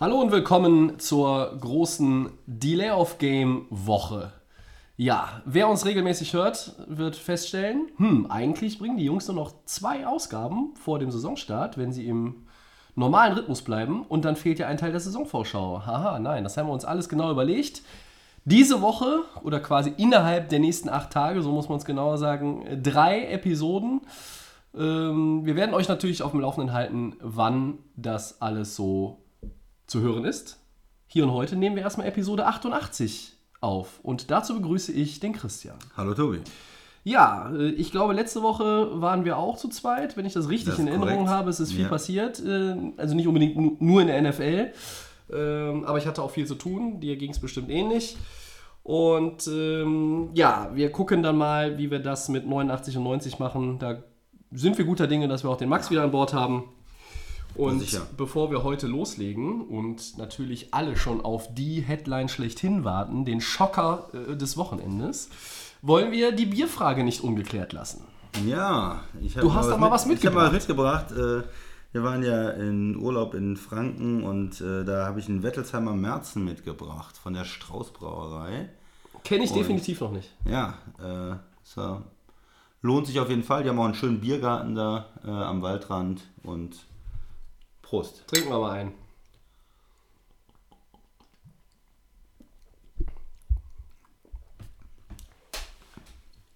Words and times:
Hallo 0.00 0.18
und 0.18 0.32
willkommen 0.32 0.98
zur 0.98 1.58
großen 1.60 2.30
Delay 2.46 2.90
of 2.90 3.18
Game 3.18 3.66
Woche. 3.68 4.32
Ja, 4.96 5.42
wer 5.44 5.68
uns 5.68 5.84
regelmäßig 5.84 6.32
hört, 6.32 6.74
wird 6.88 7.16
feststellen, 7.16 7.90
hm, 7.98 8.30
eigentlich 8.30 8.78
bringen 8.78 8.96
die 8.96 9.04
Jungs 9.04 9.28
nur 9.28 9.36
noch 9.36 9.52
zwei 9.66 10.06
Ausgaben 10.06 10.74
vor 10.74 10.98
dem 10.98 11.10
Saisonstart, 11.10 11.76
wenn 11.76 11.92
sie 11.92 12.06
im 12.06 12.46
normalen 12.94 13.34
Rhythmus 13.34 13.60
bleiben 13.60 14.06
und 14.08 14.24
dann 14.24 14.36
fehlt 14.36 14.58
ja 14.58 14.68
ein 14.68 14.78
Teil 14.78 14.92
der 14.92 15.00
Saisonvorschau. 15.00 15.84
Haha, 15.84 16.18
nein, 16.18 16.44
das 16.44 16.56
haben 16.56 16.68
wir 16.68 16.72
uns 16.72 16.86
alles 16.86 17.10
genau 17.10 17.30
überlegt. 17.30 17.82
Diese 18.46 18.80
Woche 18.80 19.24
oder 19.42 19.60
quasi 19.60 19.92
innerhalb 19.98 20.48
der 20.48 20.60
nächsten 20.60 20.88
acht 20.88 21.10
Tage, 21.10 21.42
so 21.42 21.52
muss 21.52 21.68
man 21.68 21.76
es 21.76 21.84
genauer 21.84 22.16
sagen, 22.16 22.64
drei 22.82 23.26
Episoden. 23.26 24.00
Ähm, 24.74 25.44
wir 25.44 25.56
werden 25.56 25.74
euch 25.74 25.88
natürlich 25.88 26.22
auf 26.22 26.30
dem 26.30 26.40
Laufenden 26.40 26.72
halten, 26.72 27.16
wann 27.20 27.80
das 27.96 28.40
alles 28.40 28.74
so 28.76 29.19
zu 29.90 30.00
hören 30.00 30.24
ist. 30.24 30.58
Hier 31.08 31.24
und 31.24 31.32
heute 31.32 31.56
nehmen 31.56 31.74
wir 31.74 31.82
erstmal 31.82 32.06
Episode 32.06 32.46
88 32.46 33.32
auf. 33.60 33.98
Und 34.04 34.30
dazu 34.30 34.54
begrüße 34.54 34.92
ich 34.92 35.18
den 35.18 35.32
Christian. 35.32 35.76
Hallo 35.96 36.14
Tobi. 36.14 36.38
Ja, 37.02 37.50
äh, 37.52 37.70
ich 37.70 37.90
glaube, 37.90 38.12
letzte 38.14 38.40
Woche 38.42 39.00
waren 39.00 39.24
wir 39.24 39.36
auch 39.36 39.56
zu 39.56 39.68
zweit, 39.68 40.16
wenn 40.16 40.24
ich 40.26 40.32
das 40.32 40.48
richtig 40.48 40.70
Das 40.70 40.78
in 40.78 40.86
Erinnerung 40.86 41.14
korrekt. 41.14 41.30
habe. 41.30 41.50
Es 41.50 41.58
ist 41.58 41.72
viel 41.72 41.82
Ja. 41.82 41.88
passiert. 41.88 42.38
äh, 42.44 42.76
Also 42.98 43.16
nicht 43.16 43.26
unbedingt 43.26 43.56
nu- 43.56 43.76
nur 43.80 44.00
in 44.02 44.06
der 44.06 44.18
NFL. 44.22 44.72
ähm, 45.32 45.84
Aber 45.84 45.98
ich 45.98 46.06
hatte 46.06 46.22
auch 46.22 46.30
viel 46.30 46.46
zu 46.46 46.54
tun. 46.54 47.00
Dir 47.00 47.16
ging 47.16 47.32
es 47.32 47.40
bestimmt 47.40 47.68
ähnlich. 47.68 48.16
Und 48.84 49.48
ähm, 49.48 50.30
ja, 50.34 50.70
wir 50.74 50.92
gucken 50.92 51.22
dann 51.24 51.36
mal, 51.36 51.78
wie 51.78 51.90
wir 51.90 51.98
das 51.98 52.28
mit 52.28 52.46
89 52.46 52.96
und 52.96 53.02
90 53.04 53.38
machen. 53.40 53.78
Da 53.80 54.04
sind 54.52 54.78
wir 54.78 54.84
guter 54.84 55.06
Dinge, 55.08 55.26
dass 55.26 55.42
wir 55.42 55.50
auch 55.50 55.56
den 55.56 55.68
Max 55.68 55.90
wieder 55.90 56.02
an 56.04 56.12
Bord 56.12 56.32
haben. 56.32 56.64
Und 57.54 57.80
sicher. 57.80 58.06
bevor 58.16 58.50
wir 58.50 58.62
heute 58.62 58.86
loslegen 58.86 59.62
und 59.62 60.16
natürlich 60.18 60.72
alle 60.72 60.96
schon 60.96 61.20
auf 61.20 61.52
die 61.54 61.80
Headline 61.80 62.28
schlechthin 62.28 62.84
warten, 62.84 63.24
den 63.24 63.40
Schocker 63.40 64.08
äh, 64.12 64.36
des 64.36 64.56
Wochenendes, 64.56 65.28
wollen 65.82 66.12
wir 66.12 66.32
die 66.32 66.46
Bierfrage 66.46 67.04
nicht 67.04 67.22
ungeklärt 67.22 67.72
lassen. 67.72 68.04
Ja, 68.46 69.00
ich 69.20 69.36
habe 69.36 69.46
Du 69.46 69.54
hast 69.54 69.68
doch 69.68 69.78
mal 69.78 69.90
was 69.90 70.06
Ich 70.06 70.24
habe 70.26 70.36
mal 70.36 70.52
mitgebracht. 70.52 71.10
Äh, 71.12 71.42
Wir 71.92 72.04
waren 72.04 72.22
ja 72.22 72.50
in 72.50 72.94
Urlaub 72.96 73.34
in 73.34 73.56
Franken 73.56 74.22
und 74.22 74.60
äh, 74.60 74.84
da 74.84 75.06
habe 75.06 75.18
ich 75.18 75.28
einen 75.28 75.42
Wettelsheimer 75.42 75.94
Merzen 75.94 76.44
mitgebracht 76.44 77.16
von 77.18 77.32
der 77.34 77.44
Strauß 77.44 77.92
Brauerei. 77.92 78.68
Kenne 79.24 79.42
ich 79.42 79.50
Und- 79.50 79.56
definitiv 79.58 80.00
noch 80.00 80.12
nicht. 80.12 80.30
Ja, 80.44 80.74
äh, 81.02 81.34
so. 81.64 82.00
lohnt 82.82 83.08
sich 83.08 83.18
auf 83.18 83.28
jeden 83.28 83.42
Fall. 83.42 83.64
Die 83.64 83.68
haben 83.68 83.78
auch 83.80 83.86
einen 83.86 83.94
schönen 83.94 84.20
Biergarten 84.20 84.76
da 84.76 85.06
äh, 85.26 85.30
am 85.30 85.62
Waldrand 85.62 86.22
und 86.44 86.76
Prost. 87.90 88.24
Trinken 88.28 88.50
wir 88.50 88.58
mal 88.60 88.70
ein. 88.70 88.92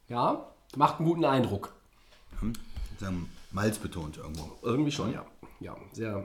Ja, 0.09 0.47
macht 0.77 1.01
einen 1.01 1.09
guten 1.09 1.25
Eindruck. 1.25 1.73
Sagen 3.01 3.29
Malz 3.51 3.79
betont 3.79 4.17
irgendwo. 4.19 4.49
Irgendwie 4.63 4.93
schon, 4.93 5.13
ja. 5.13 5.27
Ja, 5.59 5.77
sehr 5.91 6.25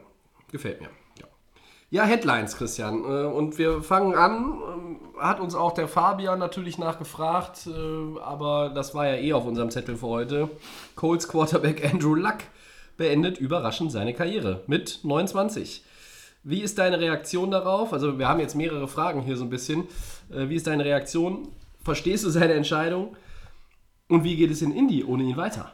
gefällt 0.51 0.79
mir. 0.79 0.89
Ja, 1.19 1.25
ja 1.89 2.03
Headlines, 2.03 2.55
Christian. 2.55 3.03
Äh, 3.03 3.25
Und 3.25 3.57
wir 3.57 3.81
fangen 3.81 4.13
an. 4.13 4.61
ähm, 4.61 4.99
Hat 5.17 5.39
uns 5.39 5.55
auch 5.55 5.71
der 5.71 5.87
Fabian 5.87 6.37
natürlich 6.37 6.77
nachgefragt, 6.77 7.65
äh, 7.65 8.19
aber 8.19 8.69
das 8.69 8.93
war 8.93 9.07
ja 9.07 9.15
eh 9.15 9.33
auf 9.33 9.45
unserem 9.45 9.71
Zettel 9.71 9.95
für 9.97 10.05
heute. 10.07 10.51
Colts 10.95 11.27
Quarterback 11.27 11.83
Andrew 11.83 12.13
Luck 12.13 12.37
beendet 12.99 13.39
überraschend 13.39 13.91
seine 13.91 14.13
Karriere 14.13 14.61
mit 14.67 14.99
29. 15.03 15.83
Wie 16.43 16.61
ist 16.61 16.77
deine 16.77 16.99
Reaktion 16.99 17.49
darauf? 17.49 17.93
Also 17.93 18.19
wir 18.19 18.27
haben 18.27 18.39
jetzt 18.39 18.55
mehrere 18.55 18.87
Fragen 18.87 19.21
hier 19.21 19.37
so 19.37 19.45
ein 19.45 19.49
bisschen. 19.49 19.85
Äh, 20.31 20.49
Wie 20.49 20.55
ist 20.55 20.67
deine 20.67 20.85
Reaktion? 20.85 21.47
Verstehst 21.83 22.25
du 22.25 22.29
seine 22.29 22.53
Entscheidung? 22.53 23.15
Und 24.09 24.23
wie 24.23 24.35
geht 24.35 24.51
es 24.51 24.61
in 24.61 24.71
Indy 24.71 25.03
ohne 25.03 25.23
ihn 25.23 25.37
weiter? 25.37 25.71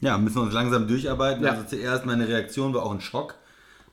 Ja, 0.00 0.16
müssen 0.16 0.36
wir 0.36 0.42
uns 0.42 0.54
langsam 0.54 0.86
durcharbeiten. 0.86 1.44
Ja. 1.44 1.50
Also 1.50 1.64
zuerst 1.64 2.06
meine 2.06 2.26
Reaktion 2.28 2.72
war 2.72 2.84
auch 2.84 2.92
ein 2.92 3.00
Schock. 3.00 3.34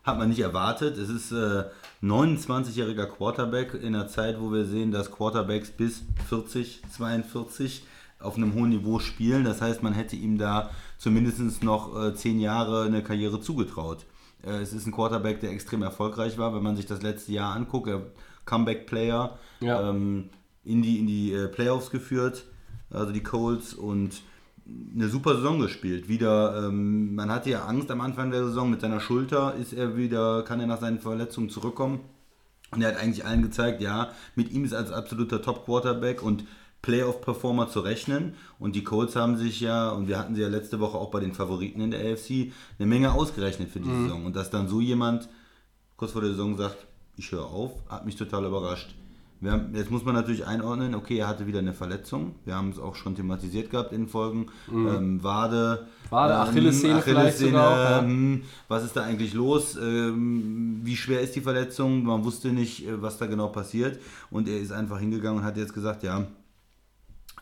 Hat 0.04 0.18
man 0.18 0.30
nicht 0.30 0.40
erwartet. 0.40 0.98
Es 0.98 1.10
ist 1.10 1.32
äh, 1.32 1.64
29-jähriger 2.04 3.08
Quarterback 3.08 3.74
in 3.74 3.96
einer 3.96 4.08
Zeit, 4.08 4.40
wo 4.40 4.52
wir 4.52 4.66
sehen, 4.66 4.92
dass 4.92 5.12
Quarterbacks 5.12 5.72
bis 5.72 6.04
40, 6.30 6.84
42 6.96 7.84
auf 8.20 8.36
einem 8.36 8.54
hohen 8.54 8.70
Niveau 8.70 9.00
spielen. 9.00 9.44
Das 9.44 9.62
heißt, 9.62 9.84
man 9.84 9.94
hätte 9.94 10.16
ihm 10.16 10.38
da 10.38 10.70
zumindest 10.98 11.64
noch 11.64 11.96
äh, 12.02 12.14
10 12.16 12.40
Jahre 12.40 12.84
eine 12.84 13.04
Karriere 13.04 13.40
zugetraut. 13.42 14.06
Äh, 14.44 14.62
es 14.62 14.74
ist 14.74 14.86
ein 14.88 14.92
Quarterback, 14.92 15.40
der 15.40 15.52
extrem 15.52 15.84
erfolgreich 15.84 16.38
war. 16.38 16.54
Wenn 16.56 16.64
man 16.64 16.76
sich 16.76 16.86
das 16.86 17.02
letzte 17.02 17.32
Jahr 17.34 17.56
anguckt, 17.56 17.88
er 17.88 18.02
Comeback-Player, 18.46 19.38
Ja. 19.60 19.90
ähm, 19.90 20.30
in 20.64 20.82
die, 20.82 21.00
in 21.00 21.08
die 21.08 21.32
äh, 21.34 21.48
Playoffs 21.48 21.92
geführt, 21.92 22.46
also 22.90 23.12
die 23.14 23.24
Colts 23.24 23.74
und 23.74 24.22
eine 24.96 25.08
super 25.08 25.36
Saison 25.36 25.60
gespielt. 25.60 26.10
Wieder, 26.10 26.68
ähm, 26.68 27.16
man 27.16 27.30
hatte 27.32 27.50
ja 27.50 27.66
Angst 27.66 27.90
am 27.92 28.02
Anfang 28.02 28.32
der 28.32 28.44
Saison 28.46 28.70
mit 28.70 28.82
seiner 28.82 29.00
Schulter, 29.00 29.56
ist 29.56 29.72
er 29.74 29.96
wieder, 29.96 30.44
kann 30.44 30.60
er 30.60 30.68
nach 30.68 30.82
seinen 30.82 31.00
Verletzungen 31.00 31.50
zurückkommen. 31.50 32.02
Und 32.72 32.82
er 32.82 32.90
hat 32.90 32.98
eigentlich 33.02 33.26
allen 33.26 33.44
gezeigt, 33.44 33.82
ja, 33.82 34.10
mit 34.36 34.52
ihm 34.52 34.66
ist 34.66 34.74
als 34.74 34.92
absoluter 34.92 35.42
Top-Quarterback 35.42 36.22
und 36.22 36.44
Playoff-Performer 36.88 37.68
zu 37.68 37.82
rechnen. 37.82 38.36
Und 38.60 38.76
die 38.76 38.84
Colts 38.84 39.18
haben 39.18 39.36
sich 39.36 39.60
ja, 39.60 39.90
und 39.90 40.08
wir 40.08 40.18
hatten 40.18 40.36
sie 40.36 40.42
ja 40.42 40.48
letzte 40.48 40.80
Woche 40.80 40.98
auch 40.98 41.12
bei 41.12 41.20
den 41.20 41.34
Favoriten 41.34 41.82
in 41.82 41.92
der 41.92 42.00
AFC, 42.00 42.54
eine 42.80 42.88
Menge 42.88 43.12
ausgerechnet 43.12 43.70
für 43.70 43.82
die 43.82 43.90
Saison. 43.90 44.26
Und 44.26 44.38
dass 44.38 44.50
dann 44.50 44.70
so 44.70 44.80
jemand 44.80 45.28
kurz 45.98 46.14
vor 46.14 46.22
der 46.22 46.32
Saison 46.32 46.56
sagt, 46.56 46.78
ich 47.18 47.30
höre 47.32 47.46
auf, 47.46 47.72
hat 47.90 48.06
mich 48.06 48.16
total 48.16 48.46
überrascht. 48.46 48.96
Haben, 49.46 49.76
jetzt 49.76 49.92
muss 49.92 50.06
man 50.06 50.16
natürlich 50.16 50.48
einordnen, 50.48 50.96
okay, 50.96 51.18
er 51.18 51.28
hatte 51.28 51.46
wieder 51.46 51.60
eine 51.60 51.74
Verletzung. 51.74 52.36
Wir 52.46 52.56
haben 52.56 52.70
es 52.70 52.80
auch 52.80 52.96
schon 52.96 53.16
thematisiert 53.16 53.70
gehabt 53.70 53.92
in 53.92 54.08
Folgen. 54.08 54.48
Ähm, 54.72 55.22
Wade, 55.22 55.88
Wade, 56.10 56.34
ähm, 56.34 56.40
Achillessehne 56.40 57.62
auch, 57.62 57.76
ja. 57.76 58.00
ähm, 58.00 58.44
was 58.68 58.84
ist 58.86 58.96
da 58.96 59.04
eigentlich 59.04 59.34
los? 59.34 59.76
Ähm, 59.76 60.80
wie 60.84 60.96
schwer 60.96 61.22
ist 61.22 61.36
die 61.36 61.42
Verletzung? 61.42 62.04
Man 62.04 62.24
wusste 62.24 62.48
nicht, 62.48 62.88
äh, 62.88 63.00
was 63.02 63.18
da 63.18 63.28
genau 63.28 63.50
passiert. 63.50 64.00
Und 64.32 64.48
er 64.48 64.60
ist 64.60 64.72
einfach 64.72 65.00
hingegangen 65.00 65.40
und 65.42 65.46
hat 65.46 65.58
jetzt 65.58 65.74
gesagt, 65.74 66.02
ja, 66.02 66.26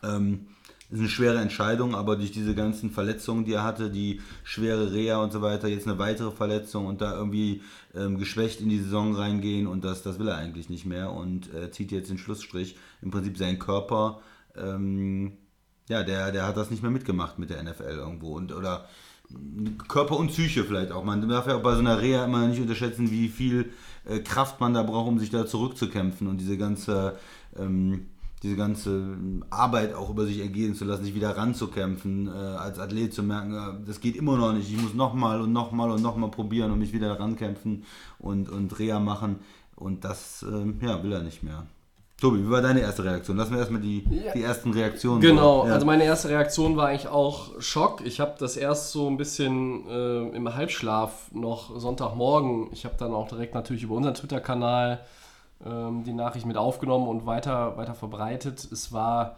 ähm, 0.06 0.46
ist 0.90 1.00
eine 1.00 1.08
schwere 1.08 1.38
Entscheidung, 1.38 1.94
aber 1.96 2.16
durch 2.16 2.30
diese 2.30 2.54
ganzen 2.54 2.90
Verletzungen, 2.90 3.44
die 3.44 3.54
er 3.54 3.64
hatte, 3.64 3.90
die 3.90 4.20
schwere 4.44 4.92
Reha 4.92 5.20
und 5.20 5.32
so 5.32 5.42
weiter, 5.42 5.66
jetzt 5.66 5.88
eine 5.88 5.98
weitere 5.98 6.30
Verletzung 6.30 6.86
und 6.86 7.00
da 7.00 7.16
irgendwie 7.16 7.62
ähm, 7.94 8.18
geschwächt 8.18 8.60
in 8.60 8.68
die 8.68 8.78
Saison 8.78 9.14
reingehen 9.14 9.66
und 9.66 9.84
das, 9.84 10.02
das 10.02 10.18
will 10.20 10.28
er 10.28 10.36
eigentlich 10.36 10.70
nicht 10.70 10.86
mehr 10.86 11.10
und 11.10 11.52
äh, 11.52 11.72
zieht 11.72 11.90
jetzt 11.90 12.10
den 12.10 12.18
Schlussstrich. 12.18 12.76
Im 13.02 13.10
Prinzip 13.10 13.36
sein 13.36 13.58
Körper, 13.58 14.20
ähm, 14.56 15.32
ja, 15.88 16.04
der, 16.04 16.30
der 16.30 16.46
hat 16.46 16.56
das 16.56 16.70
nicht 16.70 16.82
mehr 16.82 16.92
mitgemacht 16.92 17.38
mit 17.38 17.50
der 17.50 17.62
NFL 17.62 17.82
irgendwo 17.82 18.36
und 18.36 18.52
oder 18.52 18.88
Körper 19.88 20.16
und 20.16 20.28
Psyche 20.28 20.64
vielleicht 20.64 20.92
auch. 20.92 21.04
Man 21.04 21.28
darf 21.28 21.48
ja 21.48 21.56
auch 21.56 21.62
bei 21.62 21.74
so 21.74 21.80
einer 21.80 22.00
Reha 22.00 22.24
immer 22.24 22.46
nicht 22.46 22.60
unterschätzen, 22.60 23.10
wie 23.10 23.28
viel 23.28 23.72
äh, 24.04 24.20
Kraft 24.20 24.60
man 24.60 24.74
da 24.74 24.82
braucht, 24.82 25.08
um 25.08 25.18
sich 25.18 25.30
da 25.30 25.46
zurückzukämpfen 25.46 26.28
und 26.28 26.38
diese 26.38 26.56
ganze, 26.56 27.18
ähm, 27.58 28.06
diese 28.42 28.56
ganze 28.56 29.16
Arbeit 29.50 29.94
auch 29.94 30.10
über 30.10 30.26
sich 30.26 30.40
ergehen 30.40 30.74
zu 30.74 30.84
lassen, 30.84 31.04
sich 31.04 31.14
wieder 31.14 31.36
ranzukämpfen, 31.36 32.28
äh, 32.28 32.30
als 32.30 32.78
Athlet 32.78 33.14
zu 33.14 33.22
merken, 33.22 33.54
äh, 33.54 33.86
das 33.86 34.00
geht 34.00 34.16
immer 34.16 34.36
noch 34.36 34.52
nicht, 34.52 34.70
ich 34.70 34.80
muss 34.80 34.94
nochmal 34.94 35.40
und 35.40 35.52
nochmal 35.52 35.90
und 35.90 36.02
nochmal 36.02 36.30
probieren 36.30 36.70
und 36.70 36.78
mich 36.78 36.92
wieder 36.92 37.18
rankämpfen 37.18 37.84
und, 38.18 38.48
und 38.50 38.78
Reha 38.78 39.00
machen 39.00 39.40
und 39.74 40.04
das 40.04 40.44
ähm, 40.48 40.78
ja, 40.82 41.02
will 41.02 41.12
er 41.12 41.22
nicht 41.22 41.42
mehr. 41.42 41.66
Tobi, 42.18 42.42
wie 42.46 42.50
war 42.50 42.62
deine 42.62 42.80
erste 42.80 43.04
Reaktion? 43.04 43.36
Lassen 43.36 43.52
wir 43.52 43.58
erstmal 43.58 43.82
die, 43.82 44.02
Ja. 44.08 44.32
die 44.32 44.42
ersten 44.42 44.72
Reaktionen. 44.72 45.20
Genau. 45.20 45.66
Ja. 45.66 45.74
also 45.74 45.84
meine 45.84 46.04
erste 46.04 46.30
Reaktion 46.30 46.74
war 46.74 46.88
eigentlich 46.88 47.08
auch 47.08 47.60
Schock. 47.60 48.00
Ich 48.06 48.20
habe 48.20 48.36
das 48.38 48.56
erst 48.56 48.92
so 48.92 49.06
ein 49.06 49.18
bisschen 49.18 49.86
äh, 49.86 50.28
im 50.34 50.54
Halbschlaf 50.54 51.30
noch 51.32 51.78
Sonntagmorgen. 51.78 52.68
Ich 52.72 52.86
habe 52.86 52.94
dann 52.98 53.12
auch 53.12 53.28
direkt 53.28 53.54
natürlich 53.54 53.82
über 53.82 53.96
unseren 53.96 54.14
Twitter-Kanal 54.14 55.00
ähm, 55.64 56.04
die 56.04 56.12
Nachricht 56.12 56.46
mit 56.46 56.56
aufgenommen 56.56 57.08
und 57.08 57.26
weiter, 57.26 57.76
weiter 57.76 57.94
verbreitet. 57.94 58.64
Es 58.70 58.92
war 58.92 59.36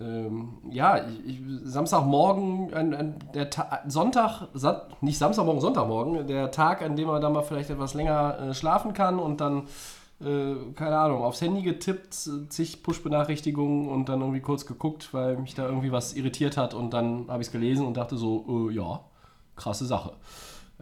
ähm, 0.00 0.58
ja 0.70 1.00
ich, 1.26 1.40
Samstagmorgen, 1.64 2.72
ein, 2.72 2.94
ein, 2.94 3.14
der 3.34 3.50
Ta 3.50 3.80
Sonntag, 3.86 4.48
Sa 4.54 4.88
nicht 5.00 5.18
Samstagmorgen, 5.18 5.60
Sonntagmorgen, 5.60 6.26
der 6.26 6.50
Tag, 6.50 6.82
an 6.82 6.96
dem 6.96 7.08
man 7.08 7.20
dann 7.20 7.32
mal 7.32 7.42
vielleicht 7.42 7.70
etwas 7.70 7.94
länger 7.94 8.38
äh, 8.38 8.54
schlafen 8.54 8.92
kann 8.92 9.18
und 9.18 9.40
dann 9.40 9.64
äh, 10.20 10.72
keine 10.74 10.98
Ahnung, 10.98 11.22
aufs 11.22 11.40
Handy 11.40 11.62
getippt, 11.62 12.14
zig 12.48 12.82
Push-Benachrichtigungen 12.82 13.88
und 13.88 14.08
dann 14.08 14.20
irgendwie 14.20 14.40
kurz 14.40 14.66
geguckt, 14.66 15.14
weil 15.14 15.36
mich 15.36 15.54
da 15.54 15.66
irgendwie 15.66 15.92
was 15.92 16.14
irritiert 16.14 16.56
hat 16.56 16.74
und 16.74 16.92
dann 16.92 17.26
habe 17.28 17.40
ich 17.40 17.48
es 17.48 17.52
gelesen 17.52 17.86
und 17.86 17.96
dachte 17.96 18.16
so, 18.16 18.68
äh, 18.68 18.74
ja, 18.74 19.00
krasse 19.54 19.86
Sache. 19.86 20.12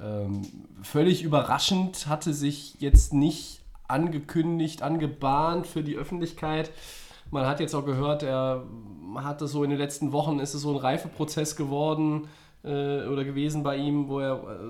Ähm, 0.03 0.43
völlig 0.83 1.23
überraschend 1.23 2.07
hatte 2.07 2.33
sich 2.33 2.77
jetzt 2.81 3.13
nicht 3.13 3.63
angekündigt, 3.89 4.83
angebahnt 4.83 5.67
für 5.67 5.83
die 5.83 5.97
Öffentlichkeit. 5.97 6.71
Man 7.31 7.47
hat 7.47 7.61
jetzt 7.61 7.75
auch 7.75 7.85
gehört, 7.85 8.23
er 8.23 8.65
hat 9.17 9.43
es 9.43 9.53
so 9.53 9.65
in 9.65 9.71
den 9.71 9.79
letzten 9.79 10.13
Wochen, 10.13 10.39
ist 10.39 10.55
es 10.55 10.63
so 10.63 10.71
ein 10.71 10.77
Reifeprozess 10.77 11.57
geworden 11.57 12.29
äh, 12.65 13.07
oder 13.07 13.25
gewesen 13.25 13.63
bei 13.63 13.77
ihm, 13.77 14.09
wo 14.09 14.21
er, 14.21 14.35
äh, 14.35 14.69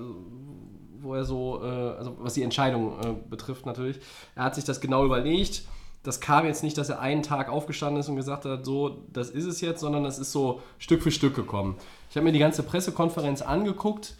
wo 1.01 1.13
er 1.13 1.25
so, 1.25 1.61
äh, 1.63 1.67
also 1.97 2.17
was 2.19 2.33
die 2.33 2.43
Entscheidung 2.43 2.99
äh, 2.99 3.13
betrifft 3.29 3.65
natürlich, 3.65 3.99
er 4.35 4.45
hat 4.45 4.55
sich 4.55 4.63
das 4.63 4.81
genau 4.81 5.05
überlegt. 5.05 5.63
Das 6.03 6.21
kam 6.21 6.45
jetzt 6.45 6.63
nicht, 6.63 6.77
dass 6.77 6.89
er 6.89 7.01
einen 7.01 7.21
Tag 7.21 7.49
aufgestanden 7.49 7.99
ist 7.99 8.07
und 8.07 8.15
gesagt 8.15 8.45
hat, 8.45 8.65
so, 8.65 9.03
das 9.11 9.29
ist 9.29 9.45
es 9.45 9.59
jetzt, 9.59 9.81
sondern 9.81 10.03
das 10.03 10.19
ist 10.19 10.31
so 10.31 10.61
Stück 10.77 11.03
für 11.03 11.11
Stück 11.11 11.35
gekommen. 11.35 11.75
Ich 12.09 12.15
habe 12.15 12.23
mir 12.23 12.31
die 12.31 12.39
ganze 12.39 12.63
Pressekonferenz 12.63 13.41
angeguckt. 13.41 14.15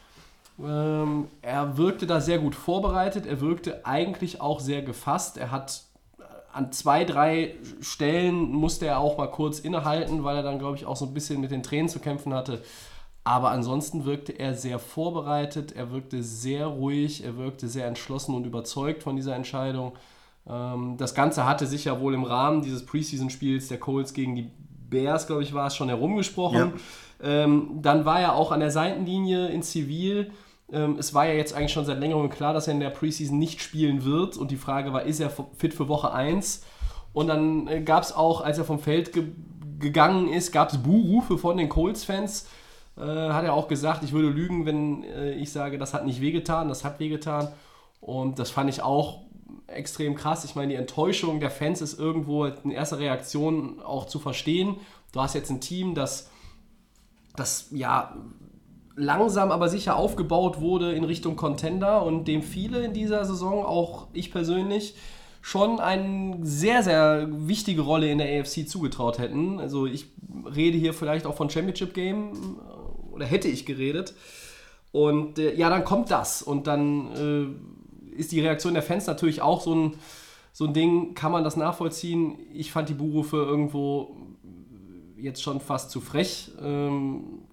Ähm, 0.63 1.27
er 1.42 1.77
wirkte 1.77 2.07
da 2.07 2.19
sehr 2.19 2.39
gut 2.39 2.56
vorbereitet, 2.56 3.25
er 3.25 3.42
wirkte 3.42 3.86
eigentlich 3.86 4.42
auch 4.42 4.59
sehr 4.59 4.81
gefasst. 4.81 5.38
Er 5.38 5.51
hat 5.51 5.83
an 6.51 6.71
zwei, 6.71 7.04
drei 7.04 7.54
Stellen 7.81 8.51
musste 8.51 8.88
er 8.88 9.00
auch 9.00 9.18
mal 9.18 9.30
kurz 9.30 9.59
innehalten, 9.59 10.24
weil 10.24 10.38
er 10.38 10.44
dann, 10.44 10.57
glaube 10.57 10.75
ich, 10.75 10.88
auch 10.88 10.95
so 10.95 11.06
ein 11.06 11.13
bisschen 11.13 11.39
mit 11.39 11.51
den 11.51 11.62
Tränen 11.62 11.88
zu 11.88 12.00
kämpfen 12.00 12.33
hatte. 12.33 12.63
Aber 13.24 13.51
ansonsten 13.51 14.06
wirkte 14.06 14.31
er 14.31 14.56
sehr 14.56 14.80
vorbereitet, 14.80 15.74
er 15.75 15.92
wirkte 15.92 16.24
sehr 16.24 16.65
ruhig, 16.65 17.24
er 17.24 17.38
wirkte 17.38 17.68
sehr 17.68 17.86
entschlossen 17.86 18.33
und 18.33 18.48
überzeugt 18.48 19.04
von 19.04 19.15
dieser 19.15 19.36
Entscheidung. 19.36 19.94
Ähm, 20.50 20.95
das 20.98 21.13
Ganze 21.13 21.45
hatte 21.45 21.68
sich 21.68 21.86
ja 21.86 22.00
wohl 22.00 22.15
im 22.15 22.24
Rahmen 22.24 22.63
dieses 22.63 22.86
Preseason-Spiels 22.86 23.68
der 23.68 23.80
Colts 23.80 24.13
gegen 24.13 24.36
die 24.36 24.50
Bears, 24.89 25.27
glaube 25.27 25.44
ich, 25.44 25.54
war 25.54 25.68
es 25.68 25.75
schon 25.75 25.89
herumgesprochen. 25.89 26.74
Ja. 27.21 27.44
Ähm, 27.44 27.80
dann 27.81 28.06
war 28.06 28.19
er 28.19 28.36
auch 28.36 28.51
an 28.51 28.62
der 28.62 28.71
Seitenlinie 28.71 29.50
in 29.50 29.62
Zivil 29.62 30.31
ähm, 30.72 30.98
es 31.00 31.14
war 31.14 31.25
ja 31.25 31.34
jetzt 31.34 31.54
eigentlich 31.54 31.72
schon 31.72 31.86
seit 31.86 32.00
längerem 32.00 32.30
klar, 32.30 32.54
dass 32.54 32.68
er 32.68 32.74
in 32.74 32.80
der 32.80 32.90
Preseason 32.90 33.38
nicht 33.38 33.62
spielen 33.62 34.04
wird. 34.04 34.38
Und 34.38 34.52
die 34.52 34.58
Frage 34.58 34.94
war, 34.94 35.04
ist 35.04 35.19
er 35.19 35.30
fit 35.30 35.74
für 35.74 35.88
Woche 35.88 36.12
1? 36.12 36.64
Und 37.14 37.28
dann 37.28 37.68
äh, 37.68 37.81
gab 37.81 38.04
es 38.04 38.14
auch, 38.14 38.42
als 38.42 38.58
er 38.58 38.66
vom 38.66 38.80
Feld 38.80 39.14
ge 39.14 39.25
gegangen 39.80 40.28
ist, 40.30 40.52
gab 40.52 40.72
es 40.72 40.80
Buhrufe 40.80 41.38
von 41.38 41.56
den 41.56 41.69
Colts-Fans. 41.69 42.48
Äh, 42.98 43.02
hat 43.02 43.44
er 43.44 43.54
auch 43.54 43.68
gesagt, 43.68 44.04
ich 44.04 44.12
würde 44.12 44.30
lügen, 44.30 44.66
wenn 44.66 45.04
äh, 45.04 45.34
ich 45.34 45.52
sage, 45.52 45.78
das 45.78 45.94
hat 45.94 46.04
nicht 46.04 46.19
wehgetan, 46.19 46.68
das 46.68 46.84
hat 46.84 47.00
wehgetan. 47.00 47.50
Und 48.02 48.40
das 48.40 48.50
fand 48.50 48.72
ich 48.72 48.81
auch 48.81 49.22
extrem 49.68 50.16
krass. 50.16 50.46
Ich 50.46 50.56
meine, 50.56 50.69
die 50.69 50.80
Enttäuschung 50.80 51.40
der 51.40 51.52
Fans 51.52 51.81
ist 51.81 52.00
irgendwo 52.00 52.46
in 52.46 52.72
erster 52.72 52.98
Reaktion 52.98 53.80
auch 53.81 54.06
zu 54.08 54.18
verstehen. 54.18 54.78
Du 55.12 55.22
hast 55.22 55.36
jetzt 55.36 55.52
ein 55.52 55.62
Team, 55.62 55.94
das, 55.94 56.31
das 57.36 57.68
ja 57.69 58.16
langsam 58.97 59.51
aber 59.51 59.69
sicher 59.69 59.95
aufgebaut 59.95 60.59
wurde 60.59 60.91
in 60.94 61.03
Richtung 61.03 61.35
Contender 61.35 62.03
und 62.03 62.27
dem 62.27 62.41
viele 62.41 62.83
in 62.83 62.94
dieser 62.94 63.23
Saison, 63.23 63.63
auch 63.63 64.07
ich 64.11 64.31
persönlich, 64.31 64.95
schon 65.41 65.79
eine 65.79 66.39
sehr, 66.41 66.83
sehr 66.83 67.27
wichtige 67.31 67.81
Rolle 67.81 68.11
in 68.11 68.17
der 68.17 68.41
AFC 68.41 68.67
zugetraut 68.67 69.19
hätten. 69.19 69.59
Also 69.59 69.85
ich 69.85 70.07
rede 70.53 70.77
hier 70.77 70.94
vielleicht 70.94 71.25
auch 71.25 71.35
von 71.35 71.49
Championship 71.49 71.94
Game 71.94 72.33
äh, 72.33 73.13
oder 73.13 73.25
hätte 73.25 73.47
ich 73.47 73.65
geredet. 73.65 74.15
Und 74.91 75.38
äh, 75.38 75.53
ja, 75.55 75.69
dann 75.69 75.85
kommt 75.85 76.09
das 76.11 76.41
und 76.41 76.65
dann 76.65 77.55
äh, 78.15 78.17
ist 78.17 78.31
die 78.31 78.41
Reaktion 78.41 78.73
der 78.73 78.83
Fans 78.83 79.05
natürlich 79.05 79.41
auch 79.41 79.61
so 79.61 79.75
ein, 79.75 79.94
so 80.51 80.65
ein 80.65 80.73
Ding, 80.73 81.13
kann 81.13 81.31
man 81.31 81.44
das 81.44 81.55
nachvollziehen? 81.55 82.39
Ich 82.51 82.71
fand 82.71 82.89
die 82.89 82.95
Buhrufe 82.95 83.38
irgendwo 83.38 84.17
jetzt 85.17 85.44
schon 85.44 85.61
fast 85.61 85.91
zu 85.91 86.01
frech. 86.01 86.51
Ähm, 86.61 87.46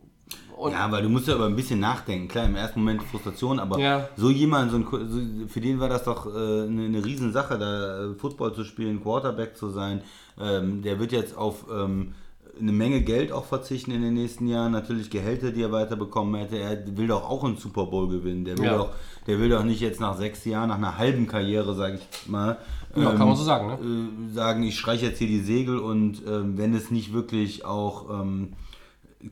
und 0.65 0.73
ja, 0.73 0.91
weil 0.91 1.03
du 1.03 1.11
musst 1.11 1.29
ja 1.29 1.35
aber 1.35 1.45
ein 1.45 1.57
bisschen 1.57 1.79
nachdenken. 1.79 2.27
Klar, 2.27 2.47
im 2.47 2.57
ersten 2.57 2.81
Moment 2.81 3.03
Frustration, 3.03 3.59
aber 3.59 3.79
ja. 3.79 4.09
so 4.17 4.31
jemand, 4.31 4.71
so 4.71 4.79
ein, 4.79 5.47
für 5.47 5.61
den 5.61 5.79
war 5.79 5.91
das 5.91 6.05
doch 6.05 6.25
äh, 6.25 6.31
eine, 6.31 6.87
eine 6.87 7.05
Riesensache, 7.05 7.59
da 7.59 8.05
äh, 8.05 8.15
Football 8.15 8.55
zu 8.55 8.65
spielen, 8.65 9.03
Quarterback 9.03 9.59
zu 9.59 9.69
sein. 9.69 10.01
Ähm, 10.41 10.81
der 10.81 10.99
wird 10.99 11.13
jetzt 11.13 11.37
auf 11.37 11.67
ähm, 11.71 12.15
eine 12.59 12.73
Menge 12.73 13.03
Geld 13.03 13.31
auch 13.31 13.45
verzichten 13.45 13.91
in 13.91 14.01
den 14.01 14.15
nächsten 14.15 14.47
Jahren. 14.47 14.73
Natürlich 14.73 15.11
Gehälter, 15.11 15.51
die 15.51 15.61
er 15.61 15.71
weiterbekommen 15.71 16.35
hätte. 16.37 16.57
Er 16.57 16.97
will 16.97 17.09
doch 17.09 17.29
auch 17.29 17.45
einen 17.45 17.59
Super 17.59 17.85
Bowl 17.85 18.09
gewinnen. 18.09 18.47
Der 18.47 18.57
will, 18.57 18.65
ja. 18.65 18.79
doch, 18.79 18.95
der 19.27 19.39
will 19.39 19.51
doch 19.51 19.65
nicht 19.65 19.83
jetzt 19.83 20.01
nach 20.01 20.17
sechs 20.17 20.47
Jahren, 20.47 20.71
nach 20.71 20.79
einer 20.79 20.97
halben 20.97 21.27
Karriere, 21.27 21.75
sage 21.75 21.99
ich 21.99 22.27
mal, 22.31 22.57
ja, 22.97 23.11
ähm, 23.11 23.19
kann 23.19 23.29
man 23.29 23.37
so 23.37 23.45
sagen, 23.45 23.67
ne? 23.67 23.75
äh, 23.75 24.35
sagen, 24.35 24.63
ich 24.63 24.79
streiche 24.79 25.05
jetzt 25.05 25.19
hier 25.19 25.29
die 25.29 25.41
Segel 25.41 25.79
und 25.79 26.23
ähm, 26.27 26.57
wenn 26.57 26.75
es 26.75 26.91
nicht 26.91 27.13
wirklich 27.13 27.67
auch 27.67 28.09
ähm, 28.09 28.55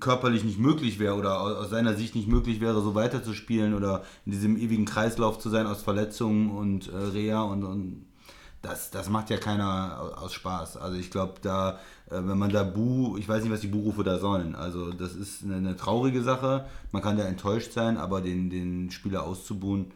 körperlich 0.01 0.45
nicht 0.45 0.59
möglich 0.59 0.99
wäre 0.99 1.15
oder 1.15 1.41
aus 1.41 1.71
seiner 1.71 1.95
Sicht 1.95 2.15
nicht 2.15 2.29
möglich 2.29 2.61
wäre, 2.61 2.81
so 2.83 2.95
weiterzuspielen 2.95 3.75
oder 3.75 4.03
in 4.27 4.33
diesem 4.33 4.57
ewigen 4.57 4.85
Kreislauf 4.85 5.39
zu 5.39 5.51
sein 5.51 5.67
aus 5.67 5.83
Verletzungen 5.83 6.51
und 6.51 6.89
äh, 6.89 6.97
Reha 6.97 7.43
und, 7.43 7.65
und 7.65 8.07
das, 8.63 8.91
das 8.91 9.09
macht 9.09 9.29
ja 9.29 9.37
keiner 9.37 10.15
aus 10.17 10.33
Spaß. 10.33 10.77
Also 10.77 10.97
ich 10.97 11.11
glaube, 11.11 11.35
da, 11.43 11.79
äh, 12.11 12.15
wenn 12.15 12.39
man 12.39 12.51
da 12.51 12.63
Bu, 12.63 13.17
ich 13.19 13.29
weiß 13.29 13.43
nicht, 13.43 13.53
was 13.53 13.61
die 13.61 13.67
Buhrufe 13.67 14.05
da 14.05 14.19
sollen. 14.19 14.55
Also 14.55 14.93
das 14.93 15.15
ist 15.15 15.43
eine, 15.43 15.57
eine 15.57 15.77
traurige 15.77 16.23
Sache. 16.23 16.67
Man 16.93 17.03
kann 17.03 17.17
da 17.17 17.25
enttäuscht 17.25 17.73
sein, 17.73 17.99
aber 17.99 18.21
den, 18.21 18.51
den 18.51 18.91
Spieler 18.93 19.25
auszubuhen, 19.25 19.91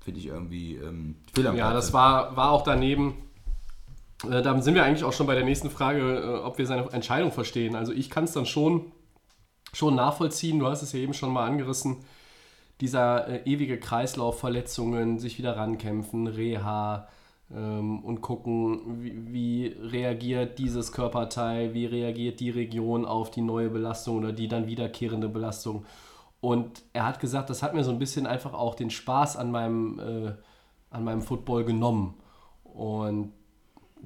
finde 0.00 0.20
ich 0.20 0.26
irgendwie 0.26 0.76
ähm, 0.76 1.16
fehl 1.32 1.46
am 1.46 1.56
Ja, 1.56 1.72
das 1.72 1.92
war, 1.92 2.36
war 2.36 2.50
auch 2.50 2.64
daneben. 2.64 3.14
Äh, 4.28 4.42
da 4.42 4.60
sind 4.60 4.74
wir 4.74 4.84
eigentlich 4.84 5.04
auch 5.04 5.12
schon 5.12 5.28
bei 5.28 5.36
der 5.36 5.44
nächsten 5.44 5.70
Frage, 5.70 6.18
äh, 6.18 6.44
ob 6.44 6.58
wir 6.58 6.66
seine 6.66 6.90
Entscheidung 6.90 7.30
verstehen. 7.30 7.76
Also 7.76 7.92
ich 7.92 8.10
kann 8.10 8.24
es 8.24 8.32
dann 8.32 8.46
schon 8.46 8.92
schon 9.72 9.94
nachvollziehen. 9.94 10.58
Du 10.58 10.66
hast 10.66 10.82
es 10.82 10.92
ja 10.92 11.00
eben 11.00 11.14
schon 11.14 11.32
mal 11.32 11.46
angerissen. 11.46 11.98
Dieser 12.80 13.26
äh, 13.28 13.42
ewige 13.44 13.78
Kreislauf, 13.78 14.38
Verletzungen, 14.38 15.18
sich 15.18 15.38
wieder 15.38 15.56
rankämpfen, 15.56 16.26
Reha 16.26 17.08
ähm, 17.54 18.04
und 18.04 18.20
gucken, 18.20 19.02
wie, 19.02 19.32
wie, 19.32 19.66
reagiert 19.66 20.58
dieses 20.58 20.92
Körperteil, 20.92 21.74
wie 21.74 21.86
reagiert 21.86 22.40
die 22.40 22.50
Region 22.50 23.04
auf 23.04 23.30
die 23.30 23.40
neue 23.40 23.70
Belastung 23.70 24.18
oder 24.18 24.32
die 24.32 24.48
dann 24.48 24.66
wiederkehrende 24.66 25.28
Belastung. 25.28 25.84
Und 26.40 26.82
er 26.92 27.06
hat 27.06 27.20
gesagt, 27.20 27.50
das 27.50 27.62
hat 27.62 27.74
mir 27.74 27.82
so 27.82 27.90
ein 27.90 27.98
bisschen 27.98 28.26
einfach 28.26 28.54
auch 28.54 28.74
den 28.74 28.90
Spaß 28.90 29.36
an 29.36 29.50
meinem, 29.50 29.98
äh, 29.98 30.32
an 30.90 31.04
meinem 31.04 31.22
Football 31.22 31.64
genommen. 31.64 32.14
Und 32.62 33.32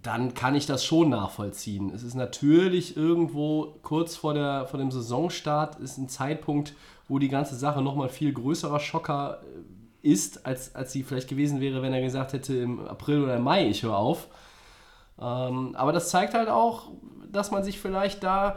dann 0.00 0.34
kann 0.34 0.54
ich 0.54 0.66
das 0.66 0.84
schon 0.84 1.10
nachvollziehen. 1.10 1.92
Es 1.94 2.02
ist 2.02 2.14
natürlich 2.14 2.96
irgendwo 2.96 3.78
kurz 3.82 4.16
vor, 4.16 4.34
der, 4.34 4.66
vor 4.66 4.78
dem 4.78 4.90
Saisonstart, 4.90 5.78
ist 5.80 5.98
ein 5.98 6.08
Zeitpunkt, 6.08 6.74
wo 7.08 7.18
die 7.18 7.28
ganze 7.28 7.56
Sache 7.56 7.82
nochmal 7.82 8.08
viel 8.08 8.32
größerer 8.32 8.80
Schocker 8.80 9.40
äh, 9.42 10.10
ist, 10.10 10.46
als, 10.46 10.74
als 10.74 10.92
sie 10.92 11.02
vielleicht 11.02 11.28
gewesen 11.28 11.60
wäre, 11.60 11.82
wenn 11.82 11.92
er 11.92 12.00
gesagt 12.00 12.32
hätte 12.32 12.56
im 12.56 12.86
April 12.86 13.22
oder 13.22 13.36
im 13.36 13.42
Mai, 13.42 13.68
ich 13.68 13.82
höre 13.82 13.96
auf. 13.96 14.28
Ähm, 15.20 15.76
aber 15.76 15.92
das 15.92 16.10
zeigt 16.10 16.34
halt 16.34 16.48
auch, 16.48 16.90
dass 17.30 17.50
man 17.50 17.62
sich 17.62 17.78
vielleicht 17.78 18.24
da, 18.24 18.56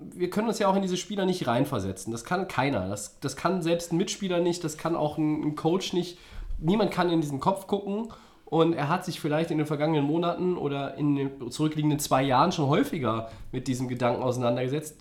wir 0.00 0.30
können 0.30 0.48
uns 0.48 0.58
ja 0.58 0.68
auch 0.68 0.74
in 0.74 0.82
diese 0.82 0.96
Spieler 0.96 1.26
nicht 1.26 1.46
reinversetzen. 1.46 2.10
Das 2.10 2.24
kann 2.24 2.48
keiner. 2.48 2.88
Das, 2.88 3.20
das 3.20 3.36
kann 3.36 3.62
selbst 3.62 3.92
ein 3.92 3.98
Mitspieler 3.98 4.40
nicht, 4.40 4.64
das 4.64 4.78
kann 4.78 4.96
auch 4.96 5.18
ein, 5.18 5.42
ein 5.42 5.56
Coach 5.56 5.92
nicht. 5.92 6.18
Niemand 6.58 6.90
kann 6.90 7.10
in 7.10 7.20
diesen 7.20 7.38
Kopf 7.38 7.66
gucken 7.68 8.08
und 8.50 8.72
er 8.72 8.88
hat 8.88 9.04
sich 9.04 9.20
vielleicht 9.20 9.50
in 9.50 9.58
den 9.58 9.66
vergangenen 9.66 10.04
Monaten 10.04 10.56
oder 10.56 10.94
in 10.94 11.16
den 11.16 11.50
zurückliegenden 11.50 11.98
zwei 11.98 12.22
Jahren 12.22 12.50
schon 12.50 12.66
häufiger 12.66 13.30
mit 13.52 13.68
diesem 13.68 13.88
Gedanken 13.88 14.22
auseinandergesetzt. 14.22 14.96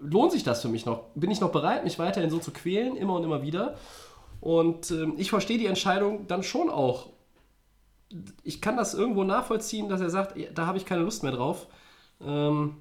Lohnt 0.00 0.32
sich 0.32 0.42
das 0.42 0.62
für 0.62 0.68
mich 0.68 0.84
noch? 0.84 1.04
Bin 1.14 1.30
ich 1.30 1.40
noch 1.40 1.52
bereit, 1.52 1.84
mich 1.84 2.00
weiterhin 2.00 2.28
so 2.28 2.38
zu 2.38 2.50
quälen, 2.50 2.96
immer 2.96 3.14
und 3.14 3.22
immer 3.22 3.42
wieder? 3.42 3.76
Und 4.40 4.90
äh, 4.90 5.06
ich 5.16 5.30
verstehe 5.30 5.58
die 5.58 5.66
Entscheidung 5.66 6.26
dann 6.26 6.42
schon 6.42 6.70
auch. 6.70 7.10
Ich 8.42 8.60
kann 8.60 8.76
das 8.76 8.94
irgendwo 8.94 9.22
nachvollziehen, 9.22 9.88
dass 9.88 10.00
er 10.00 10.10
sagt, 10.10 10.34
da 10.54 10.66
habe 10.66 10.78
ich 10.78 10.84
keine 10.84 11.02
Lust 11.02 11.22
mehr 11.22 11.32
drauf. 11.32 11.68
Ähm, 12.20 12.78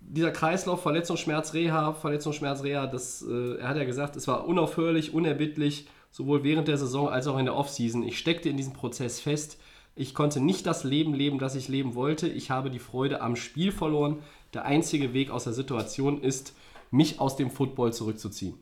dieser 0.00 0.32
Kreislauf, 0.32 0.82
Verletzung, 0.82 1.16
Schmerz, 1.16 1.54
Reha, 1.54 1.92
Verletzung, 1.92 2.32
Schmerz, 2.32 2.64
Reha, 2.64 2.88
das, 2.88 3.22
äh, 3.22 3.58
er 3.58 3.68
hat 3.68 3.76
ja 3.76 3.84
gesagt, 3.84 4.16
es 4.16 4.26
war 4.26 4.48
unaufhörlich, 4.48 5.14
unerbittlich 5.14 5.86
sowohl 6.10 6.44
während 6.44 6.68
der 6.68 6.78
Saison 6.78 7.08
als 7.08 7.26
auch 7.26 7.38
in 7.38 7.46
der 7.46 7.56
Offseason. 7.56 8.02
Ich 8.02 8.18
steckte 8.18 8.48
in 8.48 8.56
diesem 8.56 8.72
Prozess 8.72 9.20
fest. 9.20 9.58
Ich 9.94 10.14
konnte 10.14 10.40
nicht 10.40 10.66
das 10.66 10.84
Leben 10.84 11.14
leben, 11.14 11.38
das 11.38 11.54
ich 11.54 11.68
leben 11.68 11.94
wollte. 11.94 12.28
Ich 12.28 12.50
habe 12.50 12.70
die 12.70 12.78
Freude 12.78 13.20
am 13.20 13.36
Spiel 13.36 13.72
verloren. 13.72 14.18
Der 14.54 14.64
einzige 14.64 15.12
Weg 15.12 15.30
aus 15.30 15.44
der 15.44 15.52
Situation 15.52 16.22
ist, 16.22 16.54
mich 16.90 17.20
aus 17.20 17.36
dem 17.36 17.50
Football 17.50 17.92
zurückzuziehen. 17.92 18.54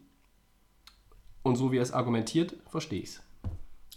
Und 1.42 1.56
so 1.56 1.70
wie 1.70 1.76
er 1.76 1.82
es 1.82 1.92
argumentiert, 1.92 2.56
verstehe 2.68 3.02
ich 3.02 3.10
es. 3.10 3.22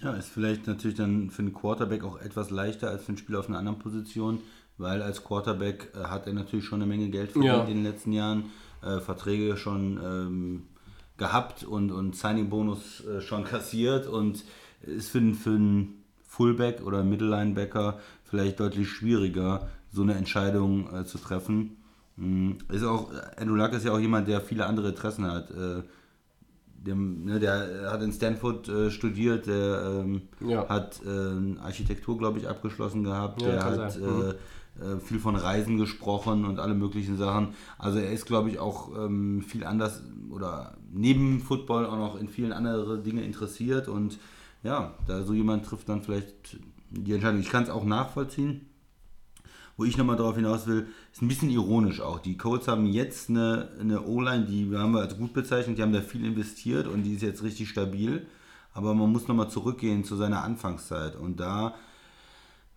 Ja, 0.01 0.13
ist 0.13 0.29
vielleicht 0.29 0.67
natürlich 0.67 0.97
dann 0.97 1.29
für 1.29 1.41
einen 1.41 1.53
Quarterback 1.53 2.03
auch 2.03 2.19
etwas 2.21 2.51
leichter 2.51 2.89
als 2.89 3.03
für 3.03 3.09
einen 3.09 3.17
Spieler 3.17 3.39
auf 3.39 3.49
einer 3.49 3.57
anderen 3.57 3.79
Position, 3.79 4.39
weil 4.77 5.01
als 5.01 5.23
Quarterback 5.23 5.91
äh, 5.95 6.05
hat 6.05 6.27
er 6.27 6.33
natürlich 6.33 6.65
schon 6.65 6.81
eine 6.81 6.89
Menge 6.89 7.09
Geld 7.09 7.31
verdient 7.31 7.53
ja. 7.53 7.63
in 7.63 7.75
den 7.75 7.83
letzten 7.83 8.13
Jahren, 8.13 8.45
äh, 8.81 8.99
Verträge 8.99 9.57
schon 9.57 9.99
ähm, 10.01 10.63
gehabt 11.19 11.63
und, 11.63 11.91
und 11.91 12.15
Signing-Bonus 12.15 13.05
äh, 13.05 13.21
schon 13.21 13.43
kassiert 13.43 14.07
und 14.07 14.43
ist 14.81 15.09
für, 15.09 15.21
für, 15.33 15.59
Fullback 16.29 16.81
oder 16.85 17.03
Mittellinebacker 17.03 17.99
vielleicht 18.23 18.59
deutlich 18.59 18.87
schwieriger, 18.87 19.67
so 19.91 20.03
eine 20.03 20.13
Entscheidung 20.13 20.93
äh, 20.93 21.03
zu 21.03 21.17
treffen. 21.17 21.77
Mm, 22.15 22.51
Ist 22.71 22.83
auch, 22.83 23.11
Andrew 23.35 23.55
Luck 23.55 23.73
ist 23.73 23.83
ja 23.83 23.91
auch 23.91 23.99
jemand, 23.99 24.27
der 24.27 24.39
viele 24.39 24.65
andere 24.65 24.89
Interessen 24.89 25.25
hat. 25.25 25.49
Äh, 25.51 25.81
dem, 26.85 27.25
ne, 27.25 27.39
der 27.39 27.91
hat 27.91 28.01
in 28.03 28.13
Stanford 28.13 28.69
äh, 28.69 28.91
studiert, 28.91 29.47
der 29.47 30.01
ähm, 30.05 30.21
Ja. 30.39 30.69
hat 30.69 31.01
äh, 31.05 31.59
Architektur, 31.59 32.17
glaube 32.17 32.39
ich, 32.39 32.47
abgeschlossen 32.47 33.03
gehabt. 33.03 33.41
Ja, 33.41 33.51
der 33.51 33.63
hat 33.65 33.91
sein. 33.91 34.33
Äh, 34.81 34.99
viel 34.99 35.19
von 35.19 35.35
Reisen 35.35 35.77
gesprochen 35.77 36.45
und 36.45 36.59
alle 36.59 36.73
möglichen 36.73 37.17
Sachen. 37.17 37.49
Also 37.77 37.99
er 37.99 38.11
ist, 38.11 38.25
glaube 38.25 38.49
ich, 38.49 38.59
auch 38.59 38.95
ähm, 38.97 39.41
viel 39.41 39.63
anders 39.63 40.03
oder 40.29 40.77
neben 40.91 41.41
Football 41.41 41.85
auch 41.85 41.97
noch 41.97 42.19
in 42.19 42.29
vielen 42.29 42.53
andere 42.53 42.99
Dinge 42.99 43.23
interessiert 43.23 43.87
und 43.87 44.17
ja, 44.63 44.93
da 45.07 45.23
so 45.23 45.33
jemand 45.33 45.65
trifft 45.65 45.89
dann 45.89 46.01
vielleicht 46.01 46.57
die 46.91 47.13
Entscheidung. 47.13 47.39
Ich 47.39 47.49
kann 47.49 47.63
es 47.63 47.69
auch 47.69 47.85
nachvollziehen. 47.85 48.65
Wo 49.77 49.85
ich 49.85 49.95
nochmal 49.95 50.17
darauf 50.17 50.35
hinaus 50.35 50.67
will, 50.67 50.87
ist 51.13 51.21
ein 51.21 51.29
bisschen 51.29 51.49
ironisch 51.49 52.01
auch. 52.01 52.19
Die 52.19 52.35
Colts 52.35 52.67
haben 52.67 52.85
jetzt 52.85 53.29
eine, 53.29 53.69
eine 53.79 54.01
O-Line, 54.03 54.43
die 54.43 54.75
haben 54.75 54.91
wir 54.91 54.99
als 54.99 55.17
gut 55.17 55.31
bezeichnet, 55.31 55.77
die 55.77 55.81
haben 55.81 55.93
da 55.93 56.01
viel 56.01 56.25
investiert 56.25 56.85
und 56.85 57.03
die 57.03 57.13
ist 57.13 57.21
jetzt 57.21 57.43
richtig 57.43 57.69
stabil. 57.69 58.27
Aber 58.73 58.93
man 58.93 59.09
muss 59.09 59.29
nochmal 59.29 59.49
zurückgehen 59.49 60.03
zu 60.03 60.17
seiner 60.17 60.43
Anfangszeit. 60.43 61.15
Und 61.15 61.39
da, 61.39 61.75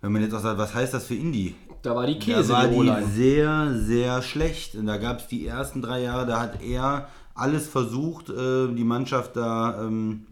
wenn 0.02 0.12
man 0.12 0.20
jetzt 0.22 0.34
auch 0.34 0.40
sagt, 0.40 0.58
was 0.58 0.74
heißt 0.74 0.92
das 0.92 1.06
für 1.06 1.14
Indy? 1.14 1.54
Da 1.80 1.96
war 1.96 2.06
die 2.06 2.18
Da 2.18 2.24
Käse, 2.24 2.52
war 2.52 2.68
die 2.68 2.92
sehr, 3.12 3.74
sehr 3.74 4.20
schlecht. 4.22 4.74
Und 4.74 4.86
da 4.86 4.98
gab 4.98 5.20
es 5.20 5.28
die 5.28 5.46
ersten 5.46 5.80
drei 5.80 6.02
Jahre, 6.02 6.26
da 6.26 6.40
hat 6.40 6.62
er 6.62 7.08
alles 7.34 7.66
versucht, 7.66 8.28
äh, 8.28 8.68
die 8.68 8.84
Mannschaft 8.84 9.36
da 9.36 9.82
ähm, 9.82 10.26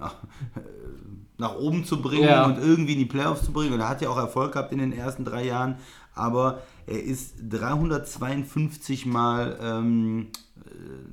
äh, 0.00 0.06
nach 1.38 1.56
oben 1.56 1.84
zu 1.84 2.00
bringen 2.00 2.24
Ja. 2.28 2.46
und 2.46 2.58
irgendwie 2.58 2.94
in 2.94 2.98
die 2.98 3.04
Playoffs 3.04 3.44
zu 3.44 3.52
bringen. 3.52 3.74
Und 3.74 3.80
er 3.80 3.88
hat 3.88 4.00
ja 4.00 4.08
auch 4.08 4.16
Erfolg 4.16 4.52
gehabt 4.52 4.72
in 4.72 4.78
den 4.78 4.92
ersten 4.92 5.24
drei 5.24 5.44
Jahren. 5.44 5.76
Aber 6.14 6.62
er 6.86 7.02
ist 7.02 7.34
352 7.48 9.06
Mal 9.06 9.58
ähm, 9.62 10.28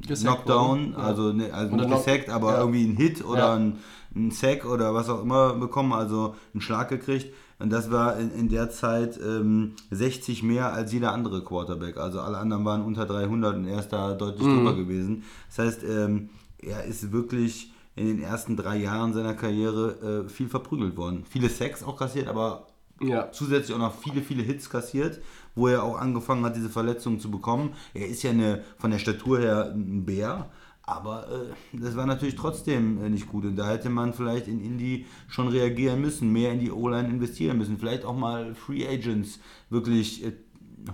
Gesackt 0.08 0.46
Knockdown. 0.46 0.94
Ja. 0.94 0.98
also, 0.98 1.34
ne, 1.34 1.54
also 1.54 1.76
nicht 1.76 1.90
gesackt, 1.90 2.30
aber 2.30 2.54
ja. 2.54 2.60
irgendwie 2.60 2.86
ein 2.86 2.96
Hit 2.96 3.24
oder 3.24 3.54
ein, 3.54 3.78
ein 4.16 4.32
Sack 4.32 4.66
oder 4.66 4.94
was 4.94 5.10
auch 5.10 5.22
immer 5.22 5.54
bekommen, 5.54 5.94
also 5.94 6.36
einen 6.54 6.62
Schlag 6.62 6.90
gekriegt. 6.90 7.34
Und 7.60 7.70
das 7.72 7.90
war 7.90 8.18
in, 8.18 8.32
in 8.32 8.50
der 8.50 8.70
Zeit 8.70 9.18
ähm, 9.18 9.74
60 9.92 10.44
mehr 10.44 10.74
als 10.74 10.92
jeder 10.92 11.14
andere 11.14 11.44
Quarterback. 11.44 11.98
Also 11.98 12.20
alle 12.20 12.38
anderen 12.38 12.66
waren 12.66 12.82
unter 12.84 13.06
300 13.06 13.56
und 13.56 13.68
er 13.68 13.80
ist 13.80 13.90
da 13.90 14.14
deutlich 14.14 14.46
Mhm. 14.48 14.56
drüber 14.58 14.76
gewesen. 14.76 15.24
Das 15.48 15.60
heißt, 15.66 15.84
ähm, 15.84 16.30
er 16.60 16.84
ist 16.84 17.12
wirklich 17.12 17.72
in 17.96 18.08
den 18.08 18.22
ersten 18.22 18.58
drei 18.58 18.78
Jahren 18.78 19.14
seiner 19.14 19.34
Karriere 19.36 20.26
äh, 20.26 20.30
viel 20.30 20.50
verprügelt 20.50 20.98
worden. 20.98 21.24
Viele 21.30 21.48
Sacks 21.50 21.82
auch 21.82 21.96
kassiert, 21.98 22.28
aber 22.28 22.68
Ja. 23.02 23.32
zusätzlich 23.32 23.74
auch 23.74 23.80
noch 23.80 23.96
viele, 24.00 24.22
viele 24.22 24.44
Hits 24.44 24.70
kassiert, 24.70 25.22
wo 25.54 25.68
er 25.70 25.84
auch 25.84 25.98
angefangen 25.98 26.44
hat, 26.44 26.56
diese 26.58 26.70
Verletzungen 26.70 27.20
zu 27.22 27.32
bekommen. 27.32 27.74
Er 27.94 28.08
ist 28.08 28.22
ja 28.24 28.32
eine, 28.32 28.64
von 28.78 28.92
der 28.92 29.00
Statur 29.00 29.40
her 29.40 29.72
ein 29.74 30.06
Bär, 30.06 30.50
aber 30.86 31.28
äh, 31.28 31.78
das 31.78 31.96
war 31.96 32.06
natürlich 32.06 32.36
trotzdem 32.36 33.04
äh, 33.04 33.10
nicht 33.10 33.28
gut. 33.28 33.46
Und 33.46 33.56
da 33.56 33.68
hätte 33.70 33.90
man 33.90 34.14
vielleicht 34.14 34.48
in 34.48 34.64
Indy 34.64 35.06
schon 35.28 35.48
reagieren 35.48 36.02
müssen, 36.02 36.32
mehr 36.32 36.52
in 36.52 36.60
die 36.60 36.72
O-Line 36.72 37.10
investieren 37.10 37.58
müssen, 37.58 37.78
vielleicht 37.78 38.06
auch 38.06 38.16
mal 38.16 38.54
Free 38.54 38.88
Agents 38.88 39.40
wirklich 39.70 40.24
äh, 40.24 40.34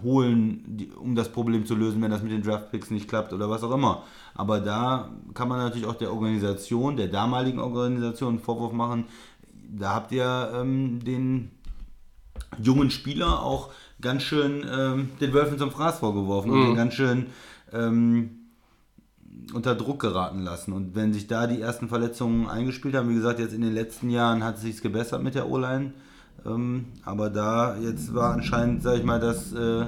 holen, 0.01 0.63
die, 0.65 0.91
um 0.91 1.15
das 1.15 1.29
Problem 1.29 1.65
zu 1.65 1.75
lösen, 1.75 2.01
wenn 2.01 2.11
das 2.11 2.23
mit 2.23 2.31
den 2.31 2.41
Draftpicks 2.41 2.89
nicht 2.89 3.09
klappt 3.09 3.33
oder 3.33 3.49
was 3.49 3.63
auch 3.63 3.71
immer. 3.71 4.03
Aber 4.33 4.61
da 4.61 5.11
kann 5.33 5.49
man 5.49 5.59
natürlich 5.59 5.87
auch 5.87 5.95
der 5.95 6.13
Organisation, 6.13 6.95
der 6.95 7.09
damaligen 7.09 7.59
Organisation 7.59 8.35
einen 8.35 8.39
Vorwurf 8.39 8.71
machen. 8.71 9.05
Da 9.69 9.93
habt 9.93 10.13
ihr 10.13 10.51
ähm, 10.55 11.03
den 11.03 11.51
jungen 12.61 12.91
Spieler 12.91 13.43
auch 13.43 13.71
ganz 13.99 14.23
schön 14.23 14.65
ähm, 14.69 15.09
den 15.19 15.33
Wölfen 15.33 15.57
zum 15.57 15.71
Fraß 15.71 15.99
vorgeworfen 15.99 16.51
und 16.51 16.67
den 16.67 16.75
ganz 16.75 16.93
schön 16.93 17.27
ähm, 17.73 18.40
unter 19.53 19.75
Druck 19.75 19.99
geraten 19.99 20.39
lassen. 20.39 20.73
Und 20.73 20.95
wenn 20.95 21.13
sich 21.13 21.27
da 21.27 21.47
die 21.47 21.61
ersten 21.61 21.87
Verletzungen 21.87 22.47
eingespielt 22.47 22.95
haben, 22.95 23.09
wie 23.09 23.15
gesagt, 23.15 23.39
jetzt 23.39 23.53
in 23.53 23.61
den 23.61 23.73
letzten 23.73 24.09
Jahren 24.09 24.43
hat 24.43 24.55
es 24.55 24.61
sich 24.61 24.81
gebessert 24.81 25.23
mit 25.23 25.35
der 25.35 25.49
O-Line. 25.49 25.93
Ähm, 26.45 26.85
aber 27.03 27.29
da 27.29 27.77
jetzt 27.77 28.13
war 28.13 28.33
anscheinend, 28.33 28.81
sag 28.81 28.97
ich 28.97 29.03
mal, 29.03 29.19
das 29.19 29.53
äh, 29.53 29.85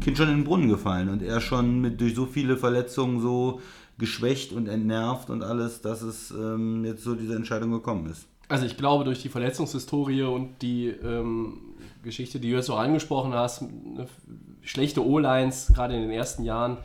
Kind 0.00 0.16
schon 0.18 0.28
in 0.28 0.36
den 0.36 0.44
Brunnen 0.44 0.68
gefallen 0.68 1.08
und 1.08 1.22
er 1.22 1.40
schon 1.40 1.80
mit 1.80 2.00
durch 2.00 2.14
so 2.14 2.26
viele 2.26 2.56
Verletzungen 2.56 3.20
so 3.20 3.60
geschwächt 3.98 4.52
und 4.52 4.68
entnervt 4.68 5.30
und 5.30 5.42
alles, 5.42 5.80
dass 5.80 6.02
es 6.02 6.30
ähm, 6.30 6.84
jetzt 6.84 7.02
so 7.02 7.14
diese 7.14 7.34
Entscheidung 7.34 7.70
gekommen 7.70 8.06
ist. 8.10 8.26
Also 8.48 8.66
ich 8.66 8.76
glaube, 8.76 9.04
durch 9.04 9.22
die 9.22 9.28
Verletzungshistorie 9.28 10.22
und 10.22 10.60
die 10.62 10.88
ähm, 10.88 11.58
Geschichte, 12.02 12.38
die 12.38 12.50
du 12.50 12.56
jetzt 12.56 12.70
auch 12.70 12.78
angesprochen 12.78 13.32
hast, 13.34 13.62
ne, 13.62 14.06
schlechte 14.62 15.04
O-Lines, 15.04 15.72
gerade 15.74 15.94
in 15.94 16.02
den 16.02 16.10
ersten 16.10 16.44
Jahren, 16.44 16.76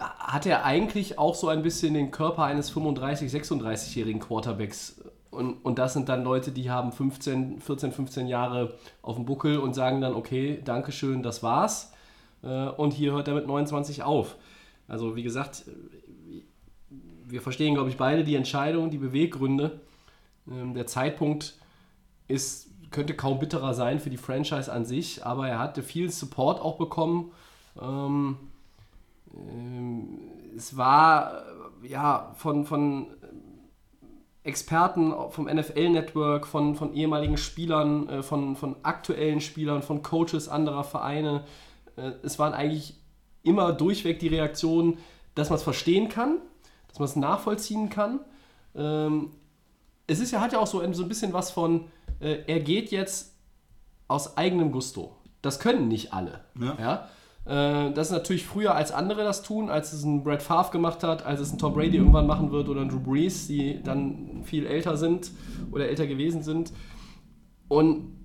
hat 0.00 0.46
er 0.46 0.64
eigentlich 0.64 1.18
auch 1.18 1.34
so 1.34 1.48
ein 1.48 1.62
bisschen 1.62 1.94
den 1.94 2.10
Körper 2.10 2.44
eines 2.44 2.72
35-, 2.72 3.30
36-jährigen 3.30 4.20
Quarterbacks. 4.20 5.00
Und, 5.30 5.64
und 5.64 5.78
das 5.78 5.92
sind 5.92 6.08
dann 6.08 6.24
Leute, 6.24 6.50
die 6.50 6.70
haben 6.70 6.90
15, 6.92 7.60
14, 7.60 7.92
15 7.92 8.26
Jahre 8.26 8.74
auf 9.02 9.16
dem 9.16 9.26
Buckel 9.26 9.58
und 9.58 9.74
sagen 9.74 10.00
dann, 10.00 10.14
okay, 10.14 10.60
Dankeschön, 10.64 11.22
das 11.22 11.42
war's. 11.42 11.92
Äh, 12.42 12.68
Und 12.68 12.92
hier 12.92 13.12
hört 13.12 13.28
er 13.28 13.34
mit 13.34 13.46
29 13.46 14.02
auf. 14.02 14.36
Also 14.88 15.14
wie 15.14 15.22
gesagt, 15.22 15.64
wir 17.26 17.40
verstehen, 17.40 17.74
glaube 17.74 17.90
ich, 17.90 17.96
beide 17.96 18.24
die 18.24 18.34
Entscheidung, 18.34 18.90
die 18.90 18.98
Beweggründe. 18.98 19.80
Ähm, 20.50 20.74
Der 20.74 20.86
Zeitpunkt 20.86 21.54
ist, 22.26 22.68
könnte 22.90 23.14
kaum 23.14 23.38
bitterer 23.38 23.74
sein 23.74 24.00
für 24.00 24.10
die 24.10 24.16
Franchise 24.16 24.72
an 24.72 24.84
sich, 24.84 25.24
aber 25.24 25.48
er 25.48 25.58
hatte 25.58 25.82
viel 25.82 26.10
Support 26.10 26.60
auch 26.60 26.76
bekommen. 26.76 27.30
Ähm, 29.34 30.18
es 30.56 30.76
war 30.76 31.44
ja 31.82 32.32
von, 32.36 32.64
von 32.64 33.06
Experten 34.42 35.12
vom 35.30 35.46
NFL-Network, 35.46 36.46
von, 36.46 36.74
von 36.74 36.94
ehemaligen 36.94 37.36
Spielern, 37.36 38.08
äh, 38.08 38.22
von, 38.22 38.56
von 38.56 38.76
aktuellen 38.82 39.40
Spielern, 39.40 39.82
von 39.82 40.02
Coaches 40.02 40.48
anderer 40.48 40.84
Vereine. 40.84 41.44
Äh, 41.96 42.12
es 42.22 42.38
waren 42.38 42.54
eigentlich 42.54 42.96
immer 43.42 43.72
durchweg 43.72 44.18
die 44.18 44.28
Reaktionen, 44.28 44.98
dass 45.34 45.50
man 45.50 45.56
es 45.56 45.62
verstehen 45.62 46.08
kann, 46.08 46.38
dass 46.88 46.98
man 46.98 47.08
es 47.08 47.16
nachvollziehen 47.16 47.90
kann. 47.90 48.20
Ähm, 48.74 49.30
es 50.06 50.20
ist 50.20 50.30
ja, 50.30 50.40
hat 50.40 50.52
ja 50.52 50.58
auch 50.58 50.66
so 50.66 50.80
ein, 50.80 50.94
so 50.94 51.02
ein 51.02 51.08
bisschen 51.08 51.32
was 51.32 51.50
von, 51.50 51.86
äh, 52.20 52.38
er 52.46 52.60
geht 52.60 52.90
jetzt 52.90 53.36
aus 54.08 54.36
eigenem 54.36 54.72
Gusto. 54.72 55.16
Das 55.42 55.60
können 55.60 55.88
nicht 55.88 56.12
alle. 56.12 56.44
Ja. 56.58 56.76
Ja? 56.78 57.08
Äh, 57.50 57.92
das 57.92 58.08
ist 58.08 58.12
natürlich 58.12 58.46
früher 58.46 58.76
als 58.76 58.92
andere 58.92 59.24
das 59.24 59.42
tun, 59.42 59.70
als 59.70 59.92
es 59.92 60.04
ein 60.04 60.22
Brad 60.22 60.40
Favre 60.40 60.70
gemacht 60.70 61.02
hat, 61.02 61.26
als 61.26 61.40
es 61.40 61.52
ein 61.52 61.58
Tom 61.58 61.74
Brady 61.74 61.96
irgendwann 61.96 62.28
machen 62.28 62.52
wird 62.52 62.68
oder 62.68 62.80
ein 62.80 62.88
Drew 62.88 63.00
Brees, 63.00 63.48
die 63.48 63.82
dann 63.82 64.42
viel 64.44 64.66
älter 64.66 64.96
sind 64.96 65.32
oder 65.72 65.88
älter 65.88 66.06
gewesen 66.06 66.44
sind. 66.44 66.72
Und 67.66 68.16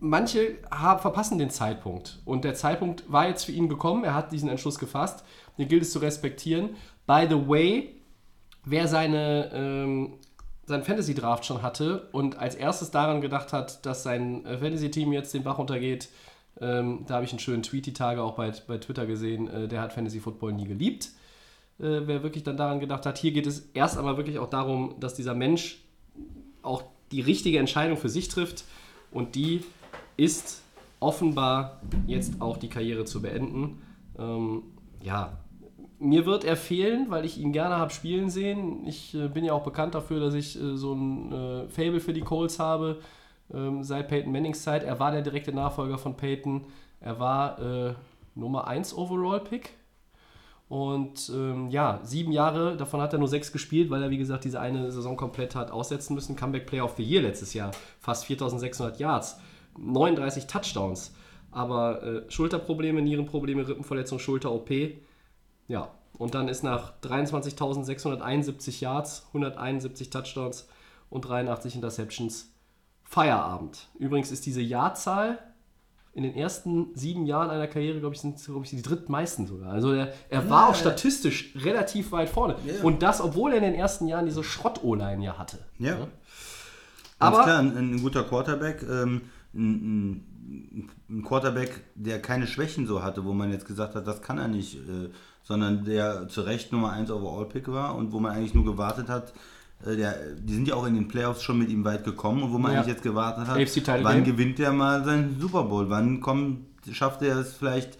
manche 0.00 0.56
haben, 0.70 1.00
verpassen 1.00 1.38
den 1.38 1.50
Zeitpunkt. 1.50 2.22
Und 2.24 2.44
der 2.44 2.54
Zeitpunkt 2.54 3.10
war 3.12 3.28
jetzt 3.28 3.44
für 3.44 3.52
ihn 3.52 3.68
gekommen. 3.68 4.04
Er 4.04 4.14
hat 4.14 4.32
diesen 4.32 4.48
Entschluss 4.48 4.78
gefasst. 4.78 5.24
Den 5.58 5.68
gilt 5.68 5.82
es 5.82 5.92
zu 5.92 5.98
respektieren. 5.98 6.70
By 7.06 7.26
the 7.28 7.46
way, 7.46 8.00
wer 8.64 8.88
seine, 8.88 9.50
ähm, 9.52 10.14
sein 10.64 10.82
Fantasy-Draft 10.82 11.44
schon 11.44 11.60
hatte 11.60 12.08
und 12.12 12.38
als 12.38 12.54
erstes 12.54 12.90
daran 12.90 13.20
gedacht 13.20 13.52
hat, 13.52 13.84
dass 13.84 14.02
sein 14.02 14.46
äh, 14.46 14.56
Fantasy-Team 14.56 15.12
jetzt 15.12 15.34
den 15.34 15.42
Bach 15.42 15.58
runtergeht, 15.58 16.08
ähm, 16.60 17.04
da 17.06 17.14
habe 17.14 17.24
ich 17.24 17.30
einen 17.30 17.40
schönen 17.40 17.62
Tweet 17.62 17.86
die 17.86 17.92
Tage 17.92 18.22
auch 18.22 18.34
bei, 18.34 18.52
bei 18.66 18.78
Twitter 18.78 19.06
gesehen, 19.06 19.48
äh, 19.48 19.68
der 19.68 19.80
hat 19.80 19.92
Fantasy-Football 19.92 20.52
nie 20.52 20.66
geliebt. 20.66 21.10
Äh, 21.78 22.02
wer 22.06 22.22
wirklich 22.22 22.44
dann 22.44 22.56
daran 22.56 22.80
gedacht 22.80 23.06
hat, 23.06 23.18
hier 23.18 23.32
geht 23.32 23.46
es 23.46 23.70
erst 23.74 23.98
einmal 23.98 24.16
wirklich 24.16 24.38
auch 24.38 24.48
darum, 24.48 24.94
dass 25.00 25.14
dieser 25.14 25.34
Mensch 25.34 25.82
auch 26.62 26.84
die 27.10 27.20
richtige 27.20 27.58
Entscheidung 27.58 27.96
für 27.96 28.08
sich 28.08 28.28
trifft 28.28 28.64
und 29.10 29.34
die 29.34 29.64
ist 30.16 30.62
offenbar 31.00 31.80
jetzt 32.06 32.40
auch 32.40 32.56
die 32.56 32.68
Karriere 32.68 33.04
zu 33.04 33.20
beenden. 33.20 33.82
Ähm, 34.18 34.62
ja, 35.02 35.38
mir 35.98 36.26
wird 36.26 36.44
er 36.44 36.56
fehlen, 36.56 37.06
weil 37.10 37.24
ich 37.24 37.38
ihn 37.38 37.52
gerne 37.52 37.76
habe 37.76 37.92
spielen 37.92 38.30
sehen. 38.30 38.86
Ich 38.86 39.14
äh, 39.14 39.28
bin 39.28 39.44
ja 39.44 39.52
auch 39.52 39.64
bekannt 39.64 39.94
dafür, 39.94 40.20
dass 40.20 40.34
ich 40.34 40.60
äh, 40.60 40.76
so 40.76 40.94
ein 40.94 41.32
äh, 41.32 41.68
Fable 41.68 42.00
für 42.00 42.12
die 42.12 42.20
Colts 42.20 42.58
habe 42.58 43.00
ähm, 43.52 43.82
seit 43.82 44.08
Peyton 44.08 44.32
Mannings 44.32 44.62
Zeit. 44.62 44.84
Er 44.84 44.98
war 45.00 45.12
der 45.12 45.22
direkte 45.22 45.52
Nachfolger 45.52 45.98
von 45.98 46.16
Peyton. 46.16 46.66
Er 47.00 47.18
war 47.18 47.58
äh, 47.58 47.94
Nummer 48.34 48.66
1 48.66 48.96
Overall-Pick. 48.96 49.70
Und 50.68 51.30
ähm, 51.34 51.68
ja, 51.68 52.00
sieben 52.02 52.32
Jahre, 52.32 52.76
davon 52.76 53.00
hat 53.00 53.12
er 53.12 53.18
nur 53.18 53.28
sechs 53.28 53.52
gespielt, 53.52 53.90
weil 53.90 54.02
er, 54.02 54.10
wie 54.10 54.18
gesagt, 54.18 54.44
diese 54.44 54.60
eine 54.60 54.90
Saison 54.90 55.16
komplett 55.16 55.54
hat 55.54 55.70
aussetzen 55.70 56.14
müssen. 56.14 56.36
Comeback 56.36 56.66
Player 56.66 56.84
of 56.84 56.96
the 56.96 57.02
Year 57.02 57.22
letztes 57.22 57.52
Jahr, 57.54 57.70
fast 58.00 58.24
4600 58.24 58.98
Yards, 58.98 59.38
39 59.78 60.46
Touchdowns. 60.46 61.14
Aber 61.50 62.02
äh, 62.02 62.30
Schulterprobleme, 62.30 63.02
Nierenprobleme, 63.02 63.68
Rippenverletzung, 63.68 64.18
Schulter-OP. 64.18 64.70
Ja, 65.68 65.90
und 66.18 66.34
dann 66.34 66.48
ist 66.48 66.64
nach 66.64 66.94
23.671 67.02 68.80
Yards, 68.80 69.26
171 69.28 70.10
Touchdowns 70.10 70.66
und 71.10 71.22
83 71.22 71.76
Interceptions 71.76 72.53
Feierabend. 73.14 73.86
Übrigens 73.96 74.32
ist 74.32 74.44
diese 74.44 74.60
Jahrzahl 74.60 75.38
in 76.14 76.24
den 76.24 76.34
ersten 76.34 76.88
sieben 76.96 77.26
Jahren 77.26 77.48
einer 77.48 77.68
Karriere, 77.68 78.00
glaube 78.00 78.16
ich, 78.16 78.20
sind 78.20 78.44
glaube 78.44 78.64
ich, 78.64 78.70
die 78.70 78.82
drittmeisten 78.82 79.46
sogar. 79.46 79.72
Also 79.72 79.92
er, 79.92 80.12
er 80.28 80.50
war 80.50 80.68
auch 80.68 80.74
statistisch 80.74 81.54
relativ 81.54 82.10
weit 82.10 82.28
vorne. 82.28 82.56
Und 82.82 83.02
das, 83.02 83.20
obwohl 83.20 83.52
er 83.52 83.58
in 83.58 83.62
den 83.62 83.74
ersten 83.74 84.08
Jahren 84.08 84.26
diese 84.26 84.42
Schrott-O-Line 84.42 85.24
ja 85.24 85.38
hatte. 85.38 85.58
Ja. 85.78 85.94
Ganz 85.94 86.08
Aber- 87.18 87.42
klar, 87.44 87.60
ein, 87.60 87.76
ein 87.76 88.02
guter 88.02 88.24
Quarterback, 88.24 88.82
ähm, 88.82 89.22
ein, 89.54 90.24
ein, 91.08 91.24
Quarterback, 91.24 91.84
der 91.94 92.20
keine 92.20 92.48
Schwächen 92.48 92.88
so 92.88 93.04
hatte, 93.04 93.24
wo 93.24 93.32
man 93.32 93.52
jetzt 93.52 93.66
gesagt 93.66 93.94
hat, 93.94 94.08
das 94.08 94.22
kann 94.22 94.38
er 94.38 94.48
nicht, 94.48 94.74
äh, 94.74 95.10
sondern 95.44 95.84
der 95.84 96.26
zu 96.26 96.40
Recht 96.40 96.72
Nummer 96.72 96.90
1 96.90 97.12
Overall-Pick 97.12 97.68
war 97.68 97.94
und 97.94 98.10
wo 98.10 98.18
man 98.18 98.32
eigentlich 98.32 98.54
nur 98.54 98.64
gewartet 98.64 99.08
hat, 99.08 99.32
der, 99.84 100.14
die 100.36 100.54
sind 100.54 100.66
ja 100.68 100.74
auch 100.74 100.86
in 100.86 100.94
den 100.94 101.08
Playoffs 101.08 101.42
schon 101.42 101.58
mit 101.58 101.68
ihm 101.68 101.84
weit 101.84 102.04
gekommen 102.04 102.42
und 102.42 102.52
wo 102.52 102.58
man 102.58 102.72
Ja. 102.72 102.78
eigentlich 102.78 102.94
jetzt 102.94 103.02
gewartet 103.02 103.46
hat, 103.46 103.58
wann 104.02 104.24
gewinnt 104.24 104.58
er 104.60 104.72
mal 104.72 105.04
seinen 105.04 105.38
Super 105.40 105.64
Bowl, 105.64 105.90
wann 105.90 106.20
kommt, 106.20 106.60
schafft 106.90 107.22
er 107.22 107.38
es 107.38 107.54
vielleicht, 107.54 107.98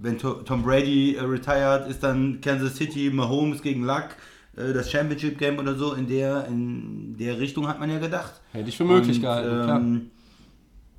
wenn 0.00 0.16
To- 0.18 0.42
Tom 0.44 0.62
Brady 0.62 1.14
äh, 1.16 1.22
retired, 1.22 1.88
ist 1.88 2.02
dann 2.04 2.40
Kansas 2.40 2.76
City, 2.76 3.10
Mahomes 3.12 3.62
gegen 3.62 3.82
Luck, 3.84 4.10
äh, 4.56 4.72
das 4.72 4.90
Championship 4.92 5.38
Game 5.38 5.58
oder 5.58 5.74
so, 5.74 5.94
in 5.94 6.06
der, 6.06 6.46
in 6.46 7.16
der 7.18 7.38
Richtung 7.40 7.66
hat 7.66 7.80
man 7.80 7.90
ja 7.90 7.98
gedacht. 7.98 8.40
Hätte 8.52 8.68
ich 8.68 8.76
für 8.76 8.84
möglich 8.84 9.16
Und, 9.16 9.22
gehalten, 9.22 9.70
ähm, 9.70 10.10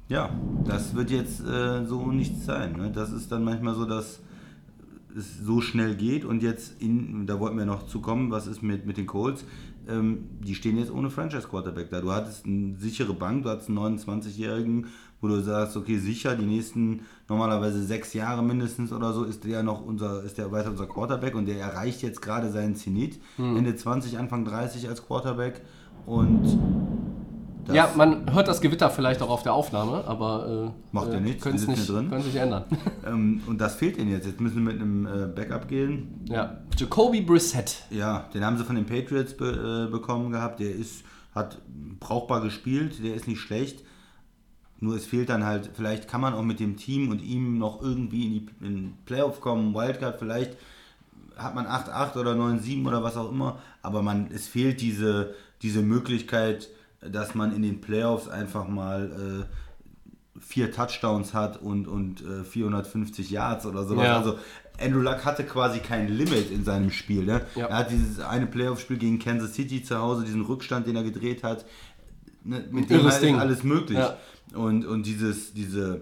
Ja, 0.09 0.31
das 0.65 0.95
wird 0.95 1.11
jetzt 1.11 1.39
äh, 1.45 1.85
so 1.85 2.11
nichts 2.11 2.45
sein. 2.45 2.73
Ne? 2.73 2.91
Das 2.93 3.11
ist 3.11 3.31
dann 3.31 3.43
manchmal 3.45 3.75
so, 3.75 3.85
dass 3.85 4.19
es 5.15 5.39
so 5.43 5.61
schnell 5.61 5.95
geht 5.95 6.25
und 6.25 6.43
jetzt, 6.43 6.81
in, 6.81 7.25
da 7.25 7.39
wollten 7.39 7.57
wir 7.57 7.65
noch 7.65 7.87
zukommen, 7.87 8.31
was 8.31 8.47
ist 8.47 8.61
mit, 8.61 8.85
mit 8.85 8.97
den 8.97 9.05
Colts? 9.07 9.43
Ähm, 9.89 10.29
die 10.39 10.55
stehen 10.55 10.77
jetzt 10.77 10.91
ohne 10.91 11.09
Franchise-Quarterback 11.09 11.89
da. 11.89 12.01
Du 12.01 12.11
hattest 12.11 12.45
eine 12.45 12.75
sichere 12.77 13.13
Bank, 13.13 13.43
du 13.43 13.49
hattest 13.49 13.69
einen 13.69 13.79
29-Jährigen, 13.79 14.87
wo 15.21 15.27
du 15.27 15.41
sagst, 15.41 15.75
okay, 15.75 15.97
sicher, 15.97 16.35
die 16.35 16.45
nächsten 16.45 17.01
normalerweise 17.27 17.83
sechs 17.83 18.13
Jahre 18.13 18.43
mindestens 18.43 18.93
oder 18.93 19.13
so 19.13 19.23
ist 19.23 19.43
der 19.43 19.63
noch 19.63 19.83
unser, 19.83 20.23
ist 20.23 20.37
der 20.37 20.51
weiter 20.51 20.69
unser 20.69 20.87
Quarterback 20.87 21.35
und 21.35 21.45
der 21.45 21.59
erreicht 21.59 22.01
jetzt 22.01 22.21
gerade 22.21 22.51
seinen 22.51 22.75
Zenit. 22.75 23.19
Hm. 23.37 23.57
Ende 23.57 23.75
20, 23.75 24.17
Anfang 24.17 24.45
30 24.45 24.87
als 24.87 25.05
Quarterback 25.05 25.61
und 26.05 26.57
ja, 27.73 27.91
man 27.95 28.31
hört 28.33 28.47
das 28.47 28.61
Gewitter 28.61 28.89
vielleicht 28.89 29.21
auch 29.21 29.29
auf 29.29 29.43
der 29.43 29.53
Aufnahme, 29.53 30.03
aber 30.05 30.73
äh, 30.73 30.95
Macht 30.95 31.07
ja 31.11 31.17
äh, 31.17 31.21
nichts, 31.21 31.45
wir 31.45 31.51
sitzen 31.53 31.71
nicht, 31.71 31.89
drin. 31.89 32.09
können's 32.09 32.25
nicht 32.25 32.35
ändern. 32.35 32.63
Ähm, 33.05 33.41
und 33.47 33.59
das 33.59 33.75
fehlt 33.75 33.97
ihnen 33.97 34.11
jetzt. 34.11 34.27
Jetzt 34.27 34.39
müssen 34.41 34.57
wir 34.57 34.73
mit 34.73 34.81
einem 34.81 35.05
äh, 35.05 35.27
Backup 35.27 35.67
gehen. 35.67 36.21
ja. 36.29 36.57
Jacoby 36.77 37.21
Brissett. 37.21 37.83
Ja, 37.89 38.29
den 38.33 38.45
haben 38.45 38.57
sie 38.57 38.63
von 38.63 38.75
den 38.75 38.85
Patriots 38.85 39.35
be 39.35 39.87
äh, 39.87 39.91
bekommen 39.91 40.31
gehabt. 40.31 40.59
Der 40.59 40.73
ist, 40.73 41.03
hat 41.33 41.57
brauchbar 41.99 42.41
gespielt, 42.41 43.03
der 43.03 43.15
ist 43.15 43.27
nicht 43.27 43.39
schlecht. 43.39 43.83
Nur 44.81 44.95
es 44.95 45.05
fehlt 45.05 45.29
dann 45.29 45.45
halt, 45.45 45.69
vielleicht 45.73 46.07
kann 46.07 46.21
man 46.21 46.33
auch 46.33 46.43
mit 46.43 46.59
dem 46.59 46.77
Team 46.77 47.09
und 47.09 47.21
ihm 47.21 47.57
noch 47.57 47.81
irgendwie 47.81 48.25
in 48.25 48.31
die 48.31 48.65
in 48.65 48.93
Playoff 49.05 49.41
kommen, 49.41 49.73
Wildcard, 49.73 50.19
vielleicht 50.19 50.55
hat 51.35 51.55
man 51.55 51.65
8-8 51.65 52.17
oder 52.17 52.33
9-7 52.33 52.87
oder 52.87 53.03
was 53.03 53.17
auch 53.17 53.31
immer, 53.31 53.59
aber 53.81 54.01
man, 54.01 54.27
es 54.33 54.47
fehlt 54.47 54.81
diese, 54.81 55.33
diese 55.61 55.81
Möglichkeit, 55.81 56.69
dass 57.01 57.35
man 57.35 57.55
in 57.55 57.61
den 57.61 57.81
Playoffs 57.81 58.27
einfach 58.27 58.67
mal 58.67 59.45
äh, 59.45 60.39
vier 60.39 60.71
Touchdowns 60.71 61.33
hat 61.33 61.61
und, 61.61 61.87
und 61.87 62.21
äh, 62.21 62.43
450 62.43 63.29
Yards 63.29 63.65
oder 63.65 63.85
sowas. 63.85 64.05
Ja. 64.05 64.17
Also 64.17 64.37
Andrew 64.79 65.01
Luck 65.01 65.25
hatte 65.25 65.43
quasi 65.43 65.79
kein 65.79 66.07
Limit 66.07 66.51
in 66.51 66.63
seinem 66.63 66.91
Spiel. 66.91 67.25
Ne? 67.25 67.41
Ja. 67.55 67.67
Er 67.67 67.77
hat 67.79 67.91
dieses 67.91 68.19
eine 68.19 68.45
Playoff-Spiel 68.45 68.97
gegen 68.97 69.19
Kansas 69.19 69.53
City 69.53 69.83
zu 69.83 69.97
Hause, 69.97 70.23
diesen 70.23 70.41
Rückstand, 70.41 70.87
den 70.87 70.95
er 70.95 71.03
gedreht 71.03 71.43
hat. 71.43 71.65
Ne, 72.43 72.65
mit 72.71 72.89
dem 72.89 73.01
Irres 73.01 73.15
halt 73.15 73.23
ist 73.23 73.39
alles 73.39 73.63
möglich. 73.63 73.99
Ja. 73.99 74.17
Und, 74.53 74.85
und 74.85 75.05
dieses, 75.05 75.53
diese 75.53 76.01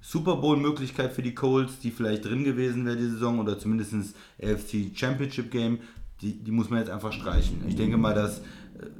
Super 0.00 0.36
Bowl-Möglichkeit 0.36 1.12
für 1.12 1.22
die 1.22 1.34
Colts, 1.34 1.78
die 1.80 1.90
vielleicht 1.90 2.24
drin 2.24 2.44
gewesen 2.44 2.84
wäre 2.84 2.96
die 2.96 3.08
Saison 3.08 3.38
oder 3.38 3.58
zumindest 3.58 3.94
AFC 4.42 4.90
Championship 4.94 5.50
Game, 5.50 5.78
die, 6.20 6.32
die 6.32 6.50
muss 6.50 6.68
man 6.68 6.80
jetzt 6.80 6.90
einfach 6.90 7.12
streichen. 7.12 7.62
Ich 7.68 7.76
denke 7.76 7.96
mal, 7.96 8.14
dass 8.14 8.40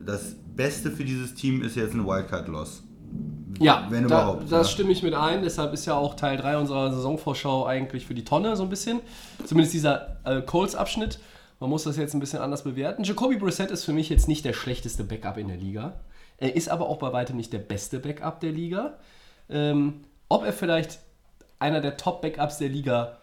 das 0.04 0.36
Beste 0.56 0.90
für 0.90 1.04
dieses 1.04 1.34
Team 1.34 1.62
ist 1.62 1.76
jetzt 1.76 1.94
ein 1.94 2.06
Wildcard-Loss. 2.06 2.82
Ja, 3.58 3.86
Wenn 3.90 4.06
da, 4.06 4.22
überhaupt, 4.22 4.52
das 4.52 4.68
ja. 4.68 4.72
stimme 4.72 4.92
ich 4.92 5.02
mit 5.02 5.14
ein. 5.14 5.42
Deshalb 5.42 5.72
ist 5.72 5.86
ja 5.86 5.94
auch 5.94 6.14
Teil 6.14 6.36
3 6.36 6.58
unserer 6.58 6.92
Saisonvorschau 6.92 7.66
eigentlich 7.66 8.06
für 8.06 8.14
die 8.14 8.24
Tonne 8.24 8.56
so 8.56 8.62
ein 8.62 8.68
bisschen. 8.68 9.00
Zumindest 9.44 9.74
dieser 9.74 10.18
äh, 10.24 10.42
Colts-Abschnitt. 10.42 11.18
Man 11.60 11.70
muss 11.70 11.82
das 11.82 11.96
jetzt 11.96 12.14
ein 12.14 12.20
bisschen 12.20 12.40
anders 12.40 12.62
bewerten. 12.62 13.02
Jacoby 13.02 13.36
Brissett 13.36 13.70
ist 13.70 13.84
für 13.84 13.92
mich 13.92 14.08
jetzt 14.08 14.28
nicht 14.28 14.44
der 14.44 14.52
schlechteste 14.52 15.02
Backup 15.02 15.38
in 15.38 15.48
der 15.48 15.56
Liga. 15.56 16.00
Er 16.36 16.54
ist 16.54 16.68
aber 16.68 16.88
auch 16.88 16.98
bei 16.98 17.12
weitem 17.12 17.36
nicht 17.36 17.52
der 17.52 17.58
beste 17.58 17.98
Backup 17.98 18.38
der 18.38 18.52
Liga. 18.52 18.98
Ähm, 19.50 20.02
ob 20.28 20.44
er 20.44 20.52
vielleicht 20.52 21.00
einer 21.58 21.80
der 21.80 21.96
Top-Backups 21.96 22.58
der 22.58 22.68
Liga 22.68 23.18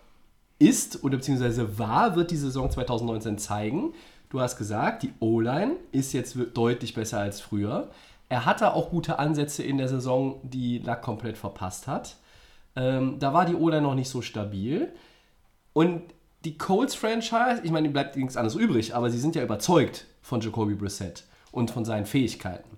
ist 0.60 1.04
oder 1.04 1.18
beziehungsweise 1.18 1.78
war, 1.78 2.16
wird 2.16 2.32
die 2.32 2.38
Saison 2.38 2.70
2019 2.70 3.38
zeigen. 3.38 3.94
Du 4.30 4.42
hast 4.42 4.58
gesagt, 4.58 5.04
die 5.04 5.14
O-Line 5.20 5.76
ist 5.92 6.14
jetzt 6.14 6.38
deutlich 6.54 6.94
besser 6.94 7.20
als 7.20 7.42
früher. 7.42 7.90
Er 8.28 8.46
hatte 8.46 8.74
auch 8.74 8.90
gute 8.90 9.20
Ansätze 9.20 9.64
in 9.64 9.78
der 9.78 9.88
Saison, 9.88 10.40
die 10.44 10.80
Lack 10.80 11.02
komplett 11.02 11.38
verpasst 11.38 11.88
hat. 11.88 12.18
Ähm, 12.76 13.20
da 13.20 13.34
war 13.34 13.46
die 13.46 13.56
O-Line 13.56 13.84
noch 13.84 13.96
nicht 13.96 14.10
so 14.10 14.22
stabil. 14.22 14.92
Und 15.74 16.02
die 16.44 16.58
Colts-Franchise, 16.58 17.62
ich 17.64 17.72
meine, 17.72 17.88
ihm 17.88 17.94
bleibt 17.94 18.16
nichts 18.16 18.38
anderes 18.38 18.56
übrig, 18.56 18.96
aber 18.96 19.10
sie 19.10 19.20
sind 19.20 19.36
ja 19.36 19.44
überzeugt 19.44 20.06
von 20.22 20.42
Jacoby 20.42 20.76
Brissett 20.76 21.24
und 21.52 21.72
von 21.72 21.86
seinen 21.86 22.06
Fähigkeiten. 22.06 22.78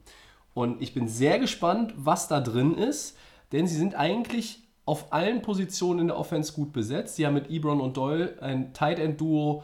Und 0.53 0.81
ich 0.81 0.93
bin 0.93 1.07
sehr 1.07 1.39
gespannt, 1.39 1.93
was 1.97 2.27
da 2.27 2.39
drin 2.39 2.75
ist, 2.75 3.17
denn 3.51 3.67
sie 3.67 3.75
sind 3.75 3.95
eigentlich 3.95 4.63
auf 4.85 5.11
allen 5.11 5.41
Positionen 5.41 5.99
in 5.99 6.07
der 6.07 6.17
Offense 6.17 6.53
gut 6.53 6.71
besetzt. 6.71 7.17
Sie 7.17 7.25
haben 7.25 7.33
mit 7.33 7.49
Ebron 7.49 7.81
und 7.81 7.97
Doyle 7.97 8.37
ein 8.41 8.73
Tight 8.73 8.99
End 8.99 9.19
Duo, 9.19 9.63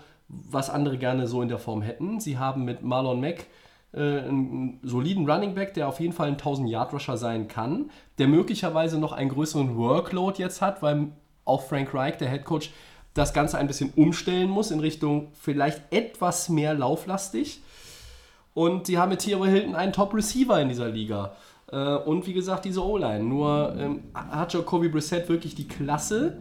was 0.49 0.69
andere 0.69 0.97
gerne 0.97 1.27
so 1.27 1.41
in 1.41 1.49
der 1.49 1.59
Form 1.59 1.81
hätten. 1.81 2.19
Sie 2.19 2.37
haben 2.37 2.65
mit 2.65 2.83
Marlon 2.83 3.21
Mack 3.21 3.47
äh, 3.93 4.19
einen 4.19 4.79
soliden 4.83 5.29
Running 5.29 5.55
Back, 5.55 5.73
der 5.73 5.87
auf 5.87 5.99
jeden 5.99 6.13
Fall 6.13 6.27
ein 6.27 6.33
1000 6.33 6.69
Yard 6.69 6.93
Rusher 6.93 7.17
sein 7.17 7.47
kann, 7.47 7.89
der 8.17 8.27
möglicherweise 8.27 8.99
noch 8.99 9.11
einen 9.11 9.29
größeren 9.29 9.77
Workload 9.77 10.41
jetzt 10.41 10.61
hat, 10.61 10.81
weil 10.81 11.09
auch 11.45 11.63
Frank 11.63 11.93
Reich, 11.93 12.17
der 12.17 12.29
Head 12.29 12.45
Coach, 12.45 12.71
das 13.13 13.33
Ganze 13.33 13.57
ein 13.57 13.67
bisschen 13.67 13.91
umstellen 13.95 14.49
muss 14.49 14.71
in 14.71 14.79
Richtung 14.79 15.27
vielleicht 15.33 15.81
etwas 15.91 16.49
mehr 16.49 16.73
lauflastig. 16.73 17.61
Und 18.53 18.87
sie 18.87 18.97
haben 18.97 19.09
mit 19.09 19.19
Theo 19.19 19.45
Hilton 19.45 19.75
einen 19.75 19.93
Top-Receiver 19.93 20.59
in 20.61 20.69
dieser 20.69 20.89
Liga. 20.89 21.35
Äh, 21.71 21.95
Und 21.95 22.25
wie 22.27 22.33
gesagt, 22.33 22.65
diese 22.65 22.83
O-Line. 22.83 23.23
Nur 23.23 23.75
ähm, 23.77 24.03
hat 24.13 24.53
Jacoby 24.53 24.89
Brissett 24.89 25.29
wirklich 25.29 25.55
die 25.55 25.67
Klasse. 25.67 26.37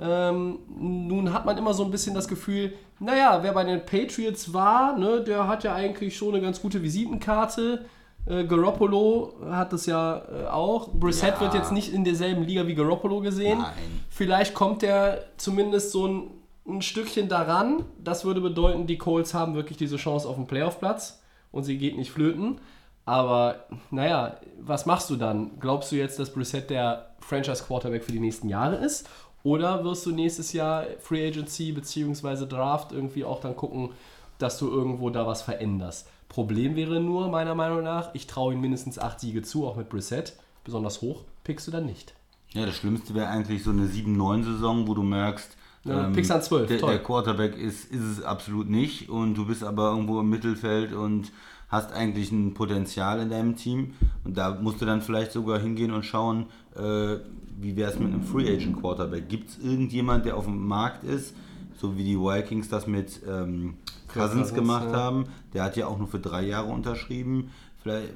Ähm, 0.00 0.60
nun 0.78 1.32
hat 1.34 1.44
man 1.44 1.58
immer 1.58 1.74
so 1.74 1.84
ein 1.84 1.90
bisschen 1.90 2.14
das 2.14 2.26
Gefühl, 2.26 2.72
naja, 3.00 3.40
wer 3.42 3.52
bei 3.52 3.64
den 3.64 3.84
Patriots 3.84 4.52
war, 4.54 4.96
ne, 4.98 5.22
der 5.22 5.46
hat 5.46 5.62
ja 5.64 5.74
eigentlich 5.74 6.16
schon 6.16 6.34
eine 6.34 6.42
ganz 6.42 6.60
gute 6.62 6.82
Visitenkarte. 6.82 7.84
Äh, 8.26 8.44
Garoppolo 8.44 9.34
hat 9.50 9.72
das 9.72 9.86
ja 9.86 10.18
äh, 10.18 10.46
auch. 10.46 10.88
Brissett 10.92 11.34
Ja. 11.36 11.40
wird 11.42 11.54
jetzt 11.54 11.72
nicht 11.72 11.92
in 11.92 12.04
derselben 12.04 12.44
Liga 12.44 12.66
wie 12.66 12.74
Garoppolo 12.74 13.20
gesehen. 13.20 13.58
Nein. 13.58 13.72
Vielleicht 14.10 14.54
kommt 14.54 14.82
er 14.82 15.24
zumindest 15.36 15.92
so 15.92 16.06
ein, 16.06 16.30
ein 16.66 16.82
Stückchen 16.82 17.28
daran. 17.28 17.84
Das 18.02 18.24
würde 18.24 18.40
bedeuten, 18.40 18.86
die 18.86 18.98
Colts 18.98 19.34
haben 19.34 19.54
wirklich 19.54 19.78
diese 19.78 19.96
Chance 19.96 20.28
auf 20.28 20.36
den 20.36 20.46
Playoff-Platz 20.46 21.22
und 21.52 21.64
sie 21.64 21.78
geht 21.78 21.96
nicht 21.96 22.10
flöten. 22.10 22.60
Aber 23.06 23.64
naja, 23.90 24.36
was 24.60 24.86
machst 24.86 25.10
du 25.10 25.16
dann? 25.16 25.58
Glaubst 25.58 25.90
du 25.90 25.96
jetzt, 25.96 26.18
dass 26.18 26.32
Brissett 26.32 26.70
der 26.70 27.14
Franchise-Quarterback 27.20 28.04
für 28.04 28.12
die 28.12 28.20
nächsten 28.20 28.48
Jahre 28.48 28.76
ist? 28.76 29.08
Oder 29.42 29.84
wirst 29.84 30.04
du 30.06 30.12
nächstes 30.12 30.52
Jahr 30.52 30.84
Free 31.00 31.26
Agency 31.26 31.72
bzw. 31.72 32.46
Draft 32.46 32.92
irgendwie 32.92 33.24
auch 33.24 33.40
dann 33.40 33.56
gucken, 33.56 33.90
dass 34.38 34.58
du 34.58 34.68
irgendwo 34.68 35.10
da 35.10 35.26
was 35.26 35.42
veränderst? 35.42 36.08
Problem 36.28 36.76
wäre 36.76 37.00
nur, 37.00 37.28
meiner 37.28 37.54
Meinung 37.54 37.82
nach, 37.82 38.14
ich 38.14 38.26
traue 38.26 38.54
ihm 38.54 38.60
mindestens 38.60 38.98
acht 38.98 39.20
Siege 39.20 39.42
zu, 39.42 39.66
auch 39.66 39.76
mit 39.76 39.88
Brissett. 39.88 40.34
Besonders 40.64 41.00
hoch 41.00 41.24
pickst 41.42 41.66
du 41.66 41.70
dann 41.70 41.86
nicht. 41.86 42.14
Ja, 42.52 42.66
das 42.66 42.76
Schlimmste 42.76 43.14
wäre 43.14 43.28
eigentlich 43.28 43.62
so 43.64 43.70
eine 43.70 43.86
7-9-Saison, 43.86 44.86
wo 44.86 44.94
du 44.94 45.02
merkst, 45.02 45.56
Ja, 45.84 46.08
pickst 46.10 46.30
an 46.30 46.42
12, 46.42 46.68
der, 46.68 46.78
der 46.78 47.02
Quarterback 47.02 47.56
ist, 47.56 47.90
ist 47.90 48.02
es 48.02 48.22
absolut 48.22 48.68
nicht 48.68 49.08
und 49.08 49.34
du 49.34 49.46
bist 49.46 49.62
aber 49.64 49.90
irgendwo 49.90 50.20
im 50.20 50.28
Mittelfeld 50.28 50.92
und 50.92 51.32
hast 51.68 51.92
eigentlich 51.92 52.32
ein 52.32 52.54
Potenzial 52.54 53.20
in 53.20 53.30
deinem 53.30 53.56
Team 53.56 53.94
und 54.24 54.36
da 54.36 54.58
musst 54.60 54.80
du 54.80 54.86
dann 54.86 55.02
vielleicht 55.02 55.32
sogar 55.32 55.60
hingehen 55.60 55.92
und 55.92 56.04
schauen, 56.04 56.46
äh, 56.76 57.16
wie 57.60 57.76
wäre 57.76 57.92
es 57.92 57.98
mit 57.98 58.08
einem 58.12 58.22
Free 58.22 58.48
Agent 58.52 58.80
Quarterback? 58.80 59.28
Gibt 59.28 59.50
es 59.50 59.58
irgendjemand, 59.58 60.24
der 60.24 60.36
auf 60.36 60.44
dem 60.44 60.66
Markt 60.66 61.04
ist, 61.04 61.34
so 61.78 61.96
wie 61.96 62.04
die 62.04 62.18
Vikings 62.18 62.68
das 62.68 62.86
mit 62.86 63.20
ähm, 63.28 63.74
Cousins 64.12 64.54
gemacht 64.54 64.88
ja. 64.90 64.96
haben? 64.96 65.24
Der 65.52 65.64
hat 65.64 65.76
ja 65.76 65.86
auch 65.86 65.98
nur 65.98 66.08
für 66.08 66.18
drei 66.20 66.42
Jahre 66.46 66.68
unterschrieben. 66.70 67.50
Vielleicht, 67.82 68.08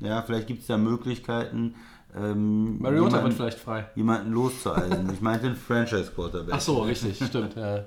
ja, 0.00 0.22
vielleicht 0.22 0.46
gibt 0.46 0.60
es 0.62 0.66
da 0.66 0.76
Möglichkeiten. 0.78 1.74
Ähm, 2.16 2.80
Mariota 2.80 3.16
jemanden- 3.18 3.24
wird 3.26 3.34
vielleicht 3.34 3.58
frei. 3.58 3.86
jemanden 3.94 4.32
loszueisen. 4.32 5.10
Ich 5.12 5.20
meinte 5.20 5.46
einen 5.46 5.56
Franchise-Quarterback. 5.56 6.54
Ach 6.54 6.60
so, 6.60 6.80
richtig, 6.82 7.24
stimmt. 7.24 7.54
Ja, 7.56 7.84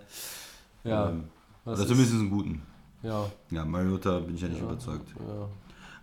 ja, 0.85 1.09
Ähm, 1.09 1.25
Oder 1.65 1.73
ist- 1.75 1.87
zumindest 1.87 2.13
einen 2.13 2.29
guten. 2.29 2.61
ja, 3.01 3.25
Ja, 3.51 3.65
Mariota 3.65 4.19
bin 4.19 4.35
ich 4.35 4.41
ja 4.41 4.47
nicht 4.47 4.61
überzeugt. 4.61 5.09
ja. 5.19 5.47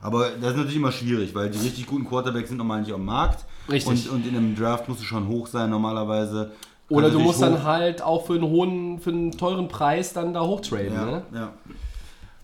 Aber 0.03 0.31
das 0.31 0.51
ist 0.53 0.57
natürlich 0.57 0.77
immer 0.77 0.93
schwierig, 0.93 1.35
weil 1.35 1.51
die 1.51 1.59
richtig 1.59 1.87
guten 1.87 2.07
Quarterbacks 2.07 2.49
sind 2.49 2.59
normal 2.59 2.81
nicht 2.81 2.93
am 2.93 3.05
Markt. 3.05 3.45
Richtig. 3.71 4.11
Und, 4.11 4.17
und 4.17 4.27
in 4.27 4.37
einem 4.37 4.57
Draft 4.57 4.89
musst 4.89 5.01
du 5.01 5.05
schon 5.05 5.29
hoch 5.29 5.47
sein 5.47 5.71
normalerweise. 5.71 6.53
Oder 6.89 7.11
du 7.11 7.21
musst 7.21 7.41
dann 7.41 7.63
halt 7.63 8.03
auch 8.03 8.27
für 8.27 8.35
einen 8.35 8.43
hohen, 8.45 8.99
für 8.99 9.11
einen 9.11 9.31
teuren 9.33 9.69
Preis 9.69 10.13
dann 10.13 10.35
da 10.35 10.41
hochtraden. 10.41 10.93
Ja, 10.93 11.05
Ne? 11.07 11.23
ja. 11.33 11.53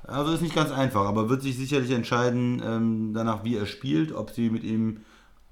Also 0.07 0.33
ist 0.33 0.43
nicht 0.43 0.55
ganz 0.55 0.71
einfach, 0.71 1.05
aber 1.05 1.29
wird 1.29 1.43
sich 1.43 1.57
sicherlich 1.57 1.91
entscheiden, 1.91 2.62
ähm, 2.65 3.11
danach 3.12 3.43
wie 3.43 3.57
er 3.57 3.67
spielt, 3.67 4.12
ob 4.12 4.31
sie 4.31 4.51
mit 4.51 4.62
ihm 4.62 4.99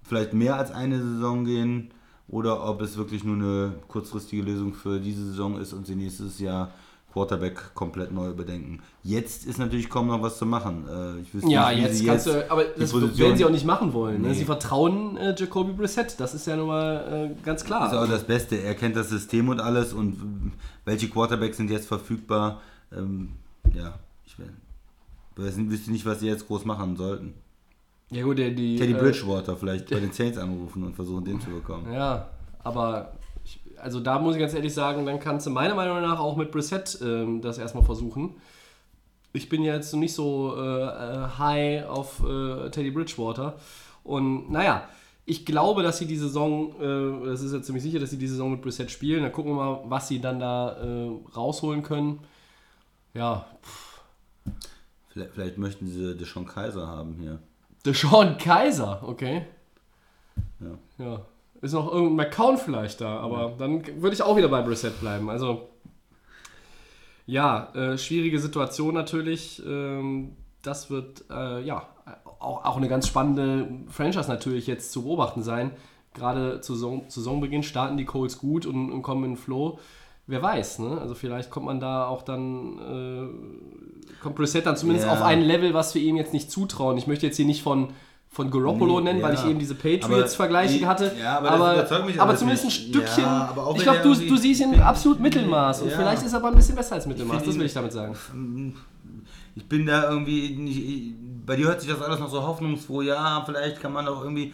vielleicht 0.04 0.32
mehr 0.32 0.56
als 0.56 0.70
eine 0.70 1.02
Saison 1.02 1.44
gehen 1.44 1.90
oder 2.28 2.64
ob 2.68 2.80
es 2.80 2.96
wirklich 2.96 3.24
nur 3.24 3.34
eine 3.34 3.72
kurzfristige 3.88 4.42
Lösung 4.42 4.72
für 4.74 5.00
diese 5.00 5.24
Saison 5.24 5.58
ist 5.58 5.72
und 5.72 5.86
sie 5.86 5.96
nächstes 5.96 6.38
Jahr 6.38 6.70
Quarterback 7.14 7.74
komplett 7.74 8.10
neu 8.12 8.28
überdenken. 8.30 8.80
Jetzt 9.04 9.46
ist 9.46 9.58
natürlich 9.58 9.88
kaum 9.88 10.08
noch 10.08 10.20
was 10.20 10.36
zu 10.36 10.46
machen. 10.46 10.84
Äh, 10.88 11.20
ich 11.20 11.32
wüsste 11.32 11.48
Ja, 11.48 11.70
nicht, 11.70 11.80
jetzt 11.82 12.04
kannst 12.04 12.26
du, 12.26 12.50
aber 12.50 12.64
das 12.64 12.90
Position- 12.90 13.16
werden 13.18 13.36
sie 13.36 13.44
auch 13.44 13.50
nicht 13.50 13.64
machen 13.64 13.92
wollen. 13.92 14.20
Ne? 14.20 14.28
Nee. 14.28 14.34
Sie 14.34 14.44
vertrauen 14.44 15.16
äh, 15.16 15.32
Jacoby 15.38 15.72
Brissett, 15.74 16.18
das 16.18 16.34
ist 16.34 16.44
ja 16.48 16.56
nun 16.56 16.66
mal 16.66 17.30
äh, 17.38 17.44
ganz 17.44 17.64
klar. 17.64 17.86
ist 17.86 17.96
auch 17.96 18.08
das 18.08 18.24
Beste. 18.24 18.56
Er 18.56 18.74
kennt 18.74 18.96
das 18.96 19.10
System 19.10 19.48
und 19.48 19.60
alles 19.60 19.92
und 19.92 20.52
welche 20.84 21.08
Quarterbacks 21.08 21.56
sind 21.56 21.70
jetzt 21.70 21.86
verfügbar. 21.86 22.60
Ähm, 22.92 23.30
ja, 23.72 23.94
ich 24.26 24.36
nicht- 24.38 24.50
wüsste 25.70 25.92
nicht, 25.92 26.04
was 26.06 26.18
sie 26.18 26.26
jetzt 26.26 26.48
groß 26.48 26.64
machen 26.64 26.96
sollten. 26.96 27.34
ja 28.10 28.24
gut, 28.24 28.38
die, 28.38 28.52
die, 28.54 28.76
Teddy 28.76 28.92
äh, 28.92 28.98
Bridgewater 28.98 29.56
vielleicht 29.56 29.88
bei 29.88 30.00
den 30.00 30.10
Saints 30.18 30.36
anrufen 30.36 30.82
und 30.82 30.96
versuchen, 30.96 31.24
den 31.24 31.40
zu 31.40 31.50
bekommen. 31.50 31.92
Ja, 31.92 32.28
aber 32.64 33.12
also 33.84 34.00
da 34.00 34.18
muss 34.18 34.34
ich 34.34 34.40
ganz 34.40 34.54
ehrlich 34.54 34.74
sagen, 34.74 35.06
dann 35.06 35.20
kannst 35.20 35.46
du 35.46 35.50
meiner 35.50 35.74
Meinung 35.74 36.00
nach 36.02 36.18
auch 36.18 36.36
mit 36.36 36.50
Brissett 36.50 36.98
ähm, 37.02 37.40
das 37.40 37.58
erstmal 37.58 37.84
versuchen. 37.84 38.34
Ich 39.32 39.48
bin 39.48 39.62
ja 39.62 39.74
jetzt 39.74 39.94
nicht 39.94 40.14
so 40.14 40.56
äh, 40.56 40.60
äh, 40.60 41.28
high 41.38 41.86
auf 41.86 42.22
äh, 42.24 42.70
Teddy 42.70 42.90
Bridgewater. 42.90 43.56
Und 44.02 44.50
naja, 44.50 44.88
ich 45.26 45.46
glaube, 45.46 45.82
dass 45.82 45.98
sie 45.98 46.06
die 46.06 46.16
Saison, 46.16 46.74
äh, 46.80 47.26
das 47.26 47.42
ist 47.42 47.52
ja 47.52 47.62
ziemlich 47.62 47.82
sicher, 47.82 47.98
dass 48.00 48.10
sie 48.10 48.18
die 48.18 48.28
Saison 48.28 48.50
mit 48.50 48.62
Brissett 48.62 48.90
spielen. 48.90 49.22
Dann 49.22 49.32
gucken 49.32 49.52
wir 49.52 49.56
mal, 49.56 49.80
was 49.84 50.08
sie 50.08 50.20
dann 50.20 50.40
da 50.40 50.76
äh, 50.82 51.10
rausholen 51.36 51.82
können. 51.82 52.20
Ja, 53.12 53.46
Vielleicht, 55.14 55.30
vielleicht 55.32 55.58
möchten 55.58 55.86
sie 55.86 56.16
Deshaun 56.16 56.44
Kaiser 56.44 56.88
haben 56.88 57.14
hier. 57.14 57.38
Deshaun 57.86 58.36
Kaiser, 58.36 59.00
okay. 59.06 59.46
Ja. 60.58 61.04
Ja. 61.04 61.20
Ist 61.64 61.72
noch 61.72 61.90
irgendein 61.90 62.16
McCown 62.16 62.58
vielleicht 62.58 63.00
da, 63.00 63.20
aber 63.20 63.54
dann 63.56 63.82
würde 64.02 64.14
ich 64.14 64.20
auch 64.22 64.36
wieder 64.36 64.48
bei 64.48 64.60
Brissett 64.60 65.00
bleiben. 65.00 65.30
Also, 65.30 65.70
ja, 67.24 67.72
äh, 67.74 67.96
schwierige 67.96 68.38
Situation 68.38 68.92
natürlich. 68.92 69.62
Ähm, 69.66 70.36
das 70.60 70.90
wird, 70.90 71.24
äh, 71.30 71.62
ja, 71.62 71.88
auch, 72.38 72.66
auch 72.66 72.76
eine 72.76 72.88
ganz 72.88 73.08
spannende 73.08 73.66
Franchise 73.88 74.28
natürlich 74.28 74.66
jetzt 74.66 74.92
zu 74.92 75.04
beobachten 75.04 75.42
sein. 75.42 75.70
Gerade 76.12 76.60
zu 76.60 76.74
Saison, 76.74 77.06
Saisonbeginn 77.08 77.62
starten 77.62 77.96
die 77.96 78.04
Colts 78.04 78.38
gut 78.38 78.66
und, 78.66 78.92
und 78.92 79.00
kommen 79.00 79.24
in 79.24 79.36
Flow. 79.38 79.78
Wer 80.26 80.42
weiß, 80.42 80.80
ne? 80.80 80.98
Also 81.00 81.14
vielleicht 81.14 81.50
kommt 81.50 81.64
man 81.64 81.80
da 81.80 82.06
auch 82.06 82.20
dann, 82.22 82.78
äh, 82.78 84.22
kommt 84.22 84.36
Brissett 84.36 84.66
dann 84.66 84.76
zumindest 84.76 85.06
Ja. 85.06 85.14
auf 85.14 85.22
ein 85.22 85.40
Level, 85.40 85.72
was 85.72 85.94
wir 85.94 86.02
ihm 86.02 86.16
jetzt 86.16 86.34
nicht 86.34 86.50
zutrauen. 86.50 86.98
Ich 86.98 87.06
möchte 87.06 87.24
jetzt 87.24 87.36
hier 87.36 87.46
nicht 87.46 87.62
von, 87.62 87.88
von 88.34 88.50
Garoppolo 88.50 88.98
Nee, 88.98 89.12
nennen, 89.12 89.22
weil 89.22 89.34
ja. 89.34 89.40
ich 89.40 89.48
eben 89.48 89.60
diese 89.60 89.76
Patriots-Vergleiche 89.76 90.84
hatte. 90.86 91.12
ja, 91.18 91.38
aber 91.38 91.50
aber, 91.52 92.04
mich 92.04 92.20
aber 92.20 92.36
zumindest 92.36 92.64
ein. 92.64 92.70
Stückchen. 92.72 93.22
Ja, 93.22 93.54
ich 93.76 93.82
glaube, 93.82 94.00
du, 94.02 94.12
du 94.12 94.36
siehst 94.36 94.60
ihn 94.60 94.80
absolut 94.80 95.20
Mittelmaß. 95.26 95.82
Und 95.82 95.92
vielleicht 95.92 96.24
ist 96.24 96.32
er 96.32 96.40
aber 96.40 96.48
ein 96.48 96.56
bisschen 96.56 96.74
besser 96.74 96.96
als 96.96 97.06
Mittelmaß. 97.06 97.44
Das 97.44 97.56
will 97.56 97.64
ich 97.64 97.72
damit 97.72 97.92
sagen. 97.92 98.16
Ich 99.54 99.68
bin 99.68 99.86
da 99.86 100.10
irgendwie 100.10 100.56
nicht. 100.56 101.46
Bei 101.46 101.54
dir 101.54 101.66
hört 101.66 101.80
sich 101.80 101.90
das 101.90 102.02
alles 102.02 102.18
noch 102.18 102.28
so 102.28 102.42
hoffnungsfroh. 102.42 103.02
Ja, 103.02 103.44
vielleicht 103.46 103.80
kann 103.80 103.92
man 103.92 104.06
doch 104.06 104.22
irgendwie. 104.22 104.52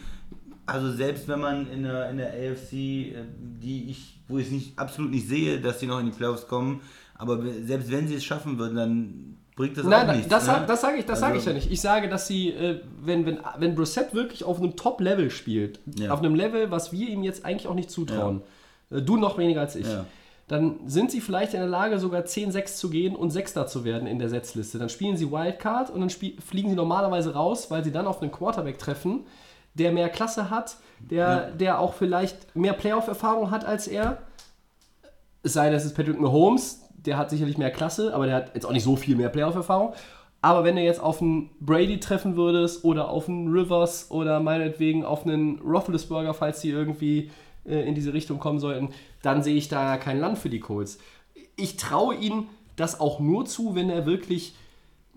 Also 0.67 0.91
selbst 0.91 1.27
wenn 1.27 1.39
man 1.39 1.67
in 1.71 1.81
der, 1.81 2.11
in 2.11 2.17
der 2.17 2.27
AFC, 2.27 2.73
äh, 2.73 3.13
die 3.33 3.89
ich, 3.89 4.21
wo 4.27 4.37
ich 4.37 4.45
es 4.45 4.51
nicht 4.51 4.79
absolut 4.79 5.09
nicht 5.09 5.27
sehe, 5.27 5.59
dass 5.59 5.79
die 5.79 5.87
noch 5.87 5.99
in 5.99 6.05
die 6.05 6.11
Playoffs 6.11 6.47
kommen, 6.47 6.81
aber 7.15 7.39
selbst 7.63 7.91
wenn 7.91 8.07
sie 8.07 8.15
es 8.15 8.23
schaffen 8.23 8.59
würden, 8.59 8.75
dann 8.75 9.37
bringt 9.61 9.77
das 9.77 9.85
Nein, 9.85 10.09
auch 10.09 10.13
nichts. 10.13 10.27
das, 10.29 10.45
ne? 10.47 10.53
sag- 10.53 10.67
das 10.67 10.81
sage 10.81 10.97
ich, 10.97 11.05
das 11.05 11.19
sage 11.19 11.33
ich 11.33 11.39
Also- 11.39 11.49
ja 11.51 11.55
nicht. 11.55 11.71
Ich 11.71 11.81
sage, 11.81 12.09
dass 12.09 12.27
sie, 12.27 12.49
äh, 12.49 12.81
wenn, 13.01 13.25
wenn, 13.25 13.39
wenn 13.57 13.75
Brissett 13.75 14.13
wirklich 14.13 14.43
auf 14.43 14.57
einem 14.59 14.75
Top-Level 14.75 15.29
spielt, 15.31 15.79
Ja. 15.95 16.11
auf 16.11 16.19
einem 16.19 16.35
Level, 16.35 16.71
was 16.71 16.91
wir 16.91 17.07
ihm 17.07 17.23
jetzt 17.23 17.45
eigentlich 17.45 17.67
auch 17.67 17.75
nicht 17.75 17.91
zutrauen, 17.91 18.41
äh, 18.89 19.01
du 19.01 19.17
noch 19.17 19.37
weniger 19.37 19.61
als 19.61 19.75
ich, 19.75 19.87
Ja. 19.87 20.05
dann 20.47 20.79
sind 20.87 21.11
sie 21.11 21.21
vielleicht 21.21 21.53
in 21.53 21.59
der 21.59 21.69
Lage, 21.69 21.97
sogar 21.99 22.25
10-6 22.25 22.77
zu 22.77 22.89
gehen 22.89 23.15
und 23.15 23.31
Sechster 23.31 23.67
zu 23.67 23.85
werden 23.85 24.07
in 24.07 24.19
der 24.19 24.29
Setzliste. 24.29 24.79
Dann 24.79 24.89
spielen 24.89 25.15
sie 25.15 25.31
Wildcard 25.31 25.89
und 25.89 26.01
dann 26.01 26.09
fliegen 26.09 26.69
sie 26.69 26.75
normalerweise 26.75 27.33
raus, 27.33 27.69
weil 27.71 27.83
sie 27.83 27.91
dann 27.91 28.07
auf 28.07 28.21
einen 28.21 28.31
Quarterback 28.31 28.77
treffen, 28.79 29.25
der 29.75 29.91
mehr 29.93 30.09
Klasse 30.09 30.49
hat, 30.49 30.75
der, 30.99 31.51
der 31.51 31.79
auch 31.79 31.93
vielleicht 31.93 32.55
mehr 32.55 32.73
Playoff-Erfahrung 32.73 33.51
hat 33.51 33.63
als 33.63 33.87
er. 33.87 34.17
Es 35.43 35.53
sei 35.53 35.65
denn, 35.69 35.75
es 35.77 35.85
ist 35.85 35.95
Patrick 35.95 36.19
Mahomes, 36.19 36.80
der 37.05 37.17
hat 37.17 37.29
sicherlich 37.29 37.57
mehr 37.57 37.71
Klasse, 37.71 38.13
aber 38.13 38.25
der 38.25 38.35
hat 38.35 38.55
jetzt 38.55 38.65
auch 38.65 38.71
nicht 38.71 38.83
so 38.83 38.95
viel 38.95 39.15
mehr 39.15 39.29
Playoff-Erfahrung. 39.29 39.93
Aber 40.41 40.63
wenn 40.63 40.75
du 40.75 40.81
jetzt 40.81 40.99
auf 40.99 41.21
einen 41.21 41.51
Brady 41.59 41.99
treffen 41.99 42.35
würdest 42.35 42.83
oder 42.83 43.09
auf 43.09 43.29
einen 43.29 43.47
Rivers 43.47 44.09
oder 44.09 44.39
meinetwegen 44.39 45.05
auf 45.05 45.25
einen 45.25 45.59
Roethlisberger, 45.59 46.33
falls 46.33 46.61
die 46.61 46.69
irgendwie 46.69 47.29
äh, 47.65 47.87
in 47.87 47.93
diese 47.93 48.13
Richtung 48.13 48.39
kommen 48.39 48.59
sollten, 48.59 48.89
dann 49.21 49.43
sehe 49.43 49.55
ich 49.55 49.67
da 49.67 49.97
kein 49.97 50.19
Land 50.19 50.39
für 50.39 50.49
die 50.49 50.59
Colts. 50.59 50.97
Ich 51.55 51.77
traue 51.77 52.15
ihnen 52.15 52.47
das 52.75 52.99
auch 52.99 53.19
nur 53.19 53.45
zu, 53.45 53.75
wenn 53.75 53.91
er 53.91 54.07
wirklich, 54.07 54.55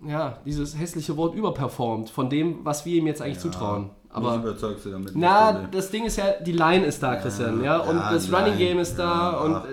ja, 0.07 0.39
dieses 0.45 0.79
hässliche 0.79 1.17
Wort 1.17 1.35
überperformt 1.35 2.11
von 2.11 2.29
dem, 2.29 2.65
was 2.65 2.85
wir 2.85 2.97
ihm 2.97 3.07
jetzt 3.07 3.23
eigentlich 3.23 3.39
zutrauen. 3.39 3.91
Aber 4.11 4.37
überzeugst 4.37 4.85
du 4.85 4.91
damit. 4.91 5.13
na, 5.15 5.67
das 5.73 5.91
Ding 5.91 6.05
ist 6.05 6.19
ja, 6.19 6.35
die 6.41 6.53
Line 6.53 6.85
ist 6.85 7.03
da, 7.03 7.17
Christian, 7.17 7.65
ja, 7.65 7.79
und 7.79 7.97
ja, 7.97 8.13
das 8.13 8.33
Running 8.33 8.59
Game 8.59 8.79
ist 8.79 8.97
da 8.97 9.33
ja, 9.33 9.39
und 9.39 9.55
ach, 9.57 9.65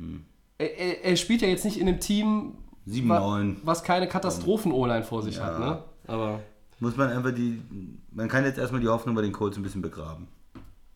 also 0.00 0.20
er, 0.58 0.78
er, 0.78 1.04
er 1.04 1.16
spielt 1.16 1.42
ja 1.42 1.48
jetzt 1.48 1.64
nicht 1.64 1.78
in 1.78 1.88
einem 1.88 2.00
Team, 2.00 2.54
7-9. 2.88 3.56
was 3.64 3.82
keine 3.84 4.08
Katastrophen-O-Line 4.08 5.04
vor 5.04 5.22
sich 5.22 5.36
Ja. 5.36 5.44
hat, 5.44 5.58
ne? 5.60 5.82
Aber 6.06 6.40
Muss 6.80 6.96
man 6.96 7.10
einfach 7.10 7.32
die. 7.32 7.60
Man 8.12 8.28
kann 8.28 8.44
jetzt 8.44 8.58
erstmal 8.58 8.80
die 8.80 8.88
Hoffnung 8.88 9.14
bei 9.14 9.22
den 9.22 9.32
Colts 9.32 9.56
ein 9.56 9.62
bisschen 9.62 9.82
begraben. 9.82 10.26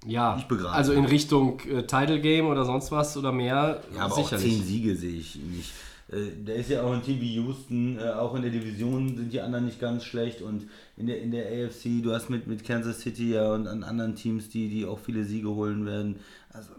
ja, 0.06 0.36
also 0.72 0.92
in 0.92 1.04
Richtung 1.04 1.60
äh, 1.60 1.82
Title 1.86 2.20
Game 2.20 2.46
oder 2.46 2.64
sonst 2.64 2.90
was 2.90 3.16
oder 3.16 3.32
mehr, 3.32 3.82
Ja, 3.94 4.02
aber 4.02 4.14
auch 4.14 4.18
sicherlich. 4.18 4.54
10 4.58 4.62
Siege 4.64 4.96
sehe 4.96 5.16
ich 5.18 5.36
nicht. 5.36 5.72
Äh, 6.10 6.44
Da 6.44 6.52
ist 6.52 6.68
ja 6.70 6.82
auch 6.82 6.92
ein 6.92 7.02
Team 7.02 7.20
wie 7.20 7.34
Houston, 7.36 7.98
äh, 7.98 8.10
auch 8.12 8.34
in 8.34 8.42
der 8.42 8.50
Division 8.50 9.16
sind 9.16 9.32
die 9.32 9.40
anderen 9.40 9.64
nicht 9.66 9.78
ganz 9.80 10.04
schlecht 10.04 10.42
und 10.42 10.66
in 10.96 11.06
der, 11.06 11.20
in 11.22 11.30
der 11.30 11.46
AFC, 11.46 12.02
du 12.02 12.12
hast 12.12 12.28
mit, 12.28 12.46
mit 12.46 12.64
Kansas 12.64 13.00
City 13.00 13.32
ja 13.34 13.52
und 13.54 13.66
an 13.68 13.82
anderen 13.84 14.14
Teams, 14.16 14.48
die, 14.50 14.68
die 14.68 14.84
auch 14.84 14.98
viele 14.98 15.24
Siege 15.24 15.48
holen 15.48 15.86
werden. 15.86 16.16
Also, 16.50 16.70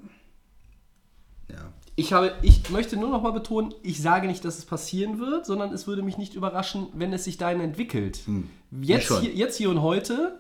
ja. 1.52 1.72
Ich, 1.98 2.12
habe, 2.12 2.34
ich 2.42 2.70
möchte 2.70 2.98
nur 2.98 3.10
noch 3.10 3.22
mal 3.22 3.32
betonen, 3.32 3.74
ich 3.82 4.02
sage 4.02 4.28
nicht, 4.28 4.44
dass 4.44 4.58
es 4.58 4.66
passieren 4.66 5.20
wird, 5.20 5.46
sondern 5.46 5.74
es 5.74 5.88
würde 5.88 6.02
mich 6.02 6.18
nicht 6.18 6.34
überraschen, 6.34 6.88
wenn 6.94 7.14
es 7.14 7.24
sich 7.24 7.38
dahin 7.38 7.62
entwickelt. 7.62 8.20
Jetzt, 8.82 9.06
schon. 9.06 9.22
hier, 9.22 9.34
jetzt 9.34 9.58
hier 9.58 9.70
und 9.70 9.82
heute 9.82 10.40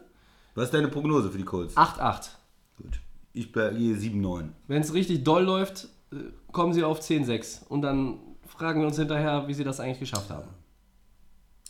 Was 0.53 0.65
ist 0.65 0.73
deine 0.73 0.89
Prognose 0.89 1.31
für 1.31 1.37
die 1.37 1.45
Colts? 1.45 1.77
8-8. 1.77 2.29
Gut. 2.77 2.99
Ich 3.31 3.53
gehe 3.53 3.71
7-9. 3.71 4.49
Wenn 4.67 4.81
es 4.81 4.93
richtig 4.93 5.23
doll 5.23 5.43
läuft, 5.43 5.87
äh, 6.11 6.17
kommen 6.51 6.73
sie 6.73 6.83
auf 6.83 6.99
10-6. 6.99 7.67
Und 7.67 7.81
dann 7.81 8.19
fragen 8.45 8.81
wir 8.81 8.87
uns 8.87 8.97
hinterher, 8.97 9.47
wie 9.47 9.53
sie 9.53 9.63
das 9.63 9.79
eigentlich 9.79 9.99
geschafft 9.99 10.29
haben. 10.29 10.49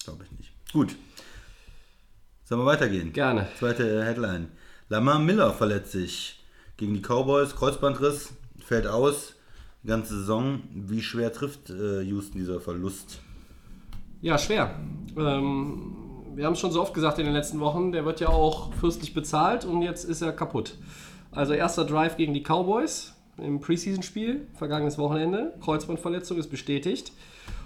Glaube 0.04 0.24
ich 0.24 0.32
nicht. 0.38 0.52
Gut. 0.74 0.96
Sollen 2.44 2.62
wir 2.62 2.66
weitergehen? 2.66 3.14
Gerne. 3.14 3.48
Zweite 3.58 4.04
Headline. 4.04 4.50
Lamar 4.90 5.20
Miller 5.20 5.54
verletzt 5.54 5.92
sich 5.92 6.44
gegen 6.78 6.94
die 6.94 7.02
Cowboys. 7.02 7.56
Kreuzbandriss, 7.56 8.34
fällt 8.64 8.88
aus. 8.88 9.35
Ganze 9.86 10.18
Saison. 10.20 10.62
Wie 10.74 11.02
schwer 11.02 11.32
trifft 11.32 11.70
äh, 11.70 12.02
Houston 12.02 12.38
dieser 12.38 12.60
Verlust? 12.60 13.20
Ja, 14.22 14.38
schwer. 14.38 14.76
Ähm, 15.18 15.96
wir 16.36 16.46
haben 16.46 16.54
es 16.54 16.60
schon 16.60 16.72
so 16.72 16.82
oft 16.82 16.94
gesagt 16.94 17.20
in 17.20 17.26
den 17.26 17.34
letzten 17.34 17.60
Wochen, 17.60 17.92
der 17.92 18.06
wird 18.06 18.20
ja 18.20 18.30
auch 18.30 18.74
fürstlich 18.74 19.14
bezahlt 19.14 19.66
und 19.66 19.82
jetzt 19.82 20.04
ist 20.04 20.22
er 20.22 20.32
kaputt. 20.32 20.78
Also 21.32 21.54
erster 21.54 21.86
Drive 21.86 22.18
gegen 22.18 22.34
die 22.34 22.42
Cowboys 22.42 23.14
im 23.38 23.60
Preseason-Spiel, 23.60 24.48
vergangenes 24.56 24.98
Wochenende. 24.98 25.54
Kreuzbandverletzung 25.62 26.38
ist 26.38 26.50
bestätigt. 26.50 27.12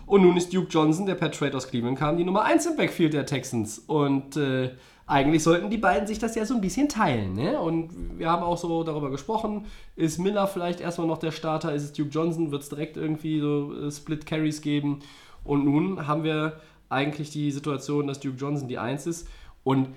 Und 0.06 0.24
nun 0.24 0.36
ist 0.38 0.52
Duke 0.54 0.68
Johnson, 0.70 1.06
der 1.06 1.14
per 1.14 1.32
Trade 1.32 1.56
aus 1.56 1.68
Cleveland 1.68 2.00
kam, 2.00 2.18
die 2.18 2.24
Nummer 2.24 2.44
1 2.44 2.66
im 2.66 2.78
Backfield 2.78 3.14
der 3.14 3.28
Texans. 3.28 3.78
Und 3.78 4.38
äh, 4.38 4.72
eigentlich 5.10 5.42
sollten 5.42 5.72
die 5.72 5.78
beiden 5.78 6.08
sich 6.08 6.20
das 6.20 6.36
ja 6.36 6.46
so 6.46 6.54
ein 6.54 6.62
bisschen 6.62 6.88
teilen. 6.88 7.34
Ne? 7.34 7.60
Und 7.60 8.20
wir 8.20 8.30
haben 8.30 8.44
auch 8.44 8.60
so 8.60 8.84
darüber 8.84 9.10
gesprochen, 9.10 9.66
ist 9.96 10.20
Miller 10.20 10.46
vielleicht 10.46 10.82
erstmal 10.82 11.08
noch 11.08 11.18
der 11.18 11.32
Starter, 11.32 11.74
ist 11.74 11.84
es 11.84 11.94
Duke 11.94 12.12
Johnson, 12.12 12.52
wird 12.52 12.62
es 12.62 12.70
direkt 12.70 12.96
irgendwie 12.96 13.40
so 13.40 13.74
äh, 13.76 13.92
Split 13.92 14.28
Carries 14.28 14.62
geben. 14.62 15.00
Und 15.44 15.66
nun 15.66 16.06
haben 16.06 16.24
wir 16.24 16.60
eigentlich 16.90 17.32
die 17.32 17.52
Situation, 17.52 18.06
dass 18.06 18.20
Duke 18.20 18.38
Johnson 18.38 18.68
die 18.68 18.78
1 18.78 19.08
ist. 19.08 19.28
Und 19.64 19.90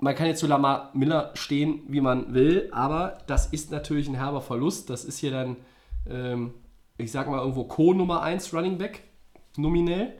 man 0.00 0.14
kann 0.14 0.26
jetzt 0.26 0.40
zu 0.40 0.46
Lamar 0.46 0.90
Miller 0.94 1.32
stehen, 1.34 1.82
wie 1.88 2.00
man 2.00 2.32
will, 2.32 2.70
aber 2.72 3.18
das 3.26 3.46
ist 3.46 3.70
natürlich 3.70 4.08
ein 4.08 4.14
herber 4.14 4.40
Verlust. 4.40 4.88
Das 4.88 5.04
ist 5.04 5.18
hier 5.18 5.30
dann, 5.30 5.56
ähm, 6.08 6.54
ich 6.96 7.12
sag 7.12 7.28
mal, 7.28 7.38
irgendwo 7.38 7.64
Co. 7.64 7.92
Nummer 7.92 8.22
1 8.22 8.54
Running 8.54 8.78
Back, 8.78 9.02
nominell. 9.58 10.14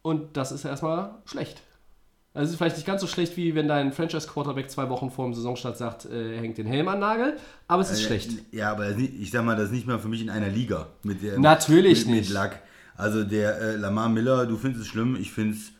Und 0.00 0.38
das 0.38 0.50
ist 0.50 0.64
erstmal 0.64 1.16
schlecht. 1.26 1.62
Also 2.34 2.46
es 2.46 2.50
ist 2.50 2.56
vielleicht 2.58 2.76
nicht 2.76 2.86
ganz 2.86 3.00
so 3.00 3.06
schlecht, 3.06 3.36
wie 3.36 3.54
wenn 3.54 3.68
dein 3.68 3.92
Franchise-Quarterback 3.92 4.68
zwei 4.68 4.88
Wochen 4.88 5.08
vor 5.08 5.24
dem 5.24 5.34
Saisonstart 5.34 5.78
sagt, 5.78 6.06
äh, 6.06 6.34
er 6.34 6.42
hängt 6.42 6.58
den 6.58 6.66
Helm 6.66 6.88
an 6.88 6.98
Nagel, 6.98 7.36
aber 7.68 7.82
es 7.82 7.90
ist 7.92 8.00
Äh, 8.00 8.06
schlecht. 8.06 8.30
Ja, 8.50 8.72
aber 8.72 8.90
ich 8.98 9.30
sag 9.30 9.44
mal, 9.44 9.54
das 9.54 9.66
ist 9.66 9.72
nicht 9.72 9.86
mal 9.86 10.00
für 10.00 10.08
mich 10.08 10.20
in 10.20 10.30
einer 10.30 10.48
Liga. 10.48 10.88
Mit 11.04 11.22
der, 11.22 11.38
Natürlich 11.38 12.06
mit, 12.06 12.16
nicht. 12.16 12.30
Mit 12.30 12.38
Luck. 12.38 12.58
Also 12.96 13.22
der 13.22 13.60
äh, 13.60 13.76
Lamar 13.76 14.08
Miller, 14.08 14.46
du 14.46 14.56
findest 14.56 14.82
es 14.84 14.88
schlimm, 14.88 15.16
ich 15.16 15.30
finde 15.32 15.56
es 15.56 15.72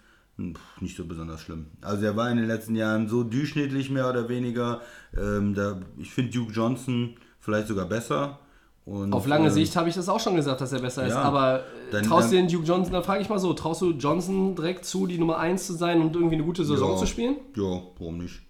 nicht 0.80 0.96
so 0.96 1.04
besonders 1.04 1.40
schlimm. 1.40 1.66
Also 1.80 2.04
er 2.04 2.16
war 2.16 2.30
in 2.30 2.36
den 2.36 2.46
letzten 2.46 2.76
Jahren 2.76 3.08
so 3.08 3.24
durchschnittlich 3.24 3.90
mehr 3.90 4.08
oder 4.08 4.28
weniger. 4.28 4.80
Ähm, 5.16 5.54
da, 5.54 5.80
ich 5.98 6.12
finde 6.12 6.32
Duke 6.32 6.52
Johnson 6.52 7.16
vielleicht 7.40 7.68
sogar 7.68 7.86
besser. 7.86 8.38
Und, 8.86 9.14
Auf 9.14 9.26
lange 9.26 9.46
ähm, 9.46 9.52
Sicht 9.52 9.76
habe 9.76 9.88
ich 9.88 9.94
das 9.94 10.10
auch 10.10 10.20
schon 10.20 10.36
gesagt, 10.36 10.60
dass 10.60 10.72
er 10.72 10.80
besser 10.80 11.06
ist. 11.06 11.14
ja. 11.14 11.22
Aber 11.22 11.60
äh, 11.60 11.62
Dann- 11.90 12.04
traust 12.04 12.30
du 12.30 12.36
den 12.36 12.48
Duke 12.48 12.66
Johnson, 12.66 12.92
dann 12.92 13.02
frage 13.02 13.22
ich 13.22 13.28
mal 13.30 13.38
so, 13.38 13.54
traust 13.54 13.80
du 13.80 13.92
Johnson 13.92 14.54
direkt 14.54 14.84
zu, 14.84 15.06
die 15.06 15.16
Nummer 15.16 15.38
1 15.38 15.66
zu 15.66 15.72
sein 15.72 16.02
und 16.02 16.14
irgendwie 16.14 16.34
eine 16.34 16.44
gute 16.44 16.64
Saison 16.66 16.92
ja, 16.92 16.96
zu 16.98 17.06
spielen? 17.06 17.36
Ja, 17.56 17.80
warum 17.98 18.18
nicht? 18.18 18.42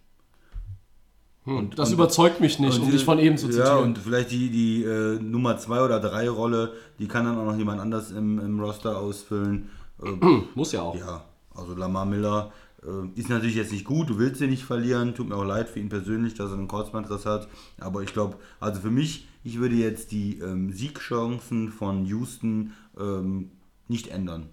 Und 1.46 1.78
das 1.78 1.92
überzeugt 1.92 2.40
mich 2.40 2.58
nicht, 2.58 2.78
um 2.80 2.86
die- 2.86 2.92
dich 2.92 3.04
von 3.04 3.18
eben 3.18 3.36
zu 3.36 3.46
zitieren. 3.48 3.66
Ja, 3.66 3.76
und 3.76 3.98
vielleicht 3.98 4.30
die, 4.30 4.48
die 4.50 4.82
äh, 4.82 5.18
Nummer 5.20 5.58
2 5.58 5.82
oder 5.84 6.00
3 6.00 6.28
Rolle, 6.30 6.72
die 6.98 7.06
kann 7.06 7.26
dann 7.26 7.36
auch 7.38 7.44
noch 7.44 7.56
jemand 7.56 7.80
anders 7.80 8.10
im, 8.10 8.38
im 8.40 8.58
Roster 8.58 8.98
ausfüllen. 8.98 9.68
Äh, 10.02 10.10
Muss 10.54 10.72
ja 10.72 10.82
auch. 10.82 10.96
Ja, 10.98 11.22
also 11.54 11.74
Lamar 11.74 12.06
Miller 12.06 12.50
äh, 12.82 13.18
ist 13.20 13.28
natürlich 13.28 13.56
jetzt 13.56 13.72
nicht 13.72 13.84
gut, 13.84 14.08
du 14.08 14.18
willst 14.18 14.40
ihn 14.40 14.48
nicht 14.50 14.64
verlieren, 14.64 15.14
tut 15.14 15.28
mir 15.28 15.36
auch 15.36 15.44
leid 15.44 15.68
für 15.68 15.80
ihn 15.80 15.90
persönlich, 15.90 16.32
dass 16.34 16.50
er 16.50 16.56
einen 16.56 16.66
Kreuzbandriss 16.66 17.26
hat, 17.26 17.46
aber 17.78 18.02
ich 18.02 18.12
glaube, 18.14 18.36
also 18.58 18.80
für 18.80 18.90
mich, 18.90 19.28
ich 19.44 19.58
würde 19.60 19.76
jetzt 19.76 20.10
die 20.10 20.38
ähm, 20.40 20.72
Siegchancen 20.72 21.70
von 21.70 22.04
Houston 22.06 22.72
ähm, 22.98 23.52
nicht 23.86 24.08
ändern. 24.08 24.48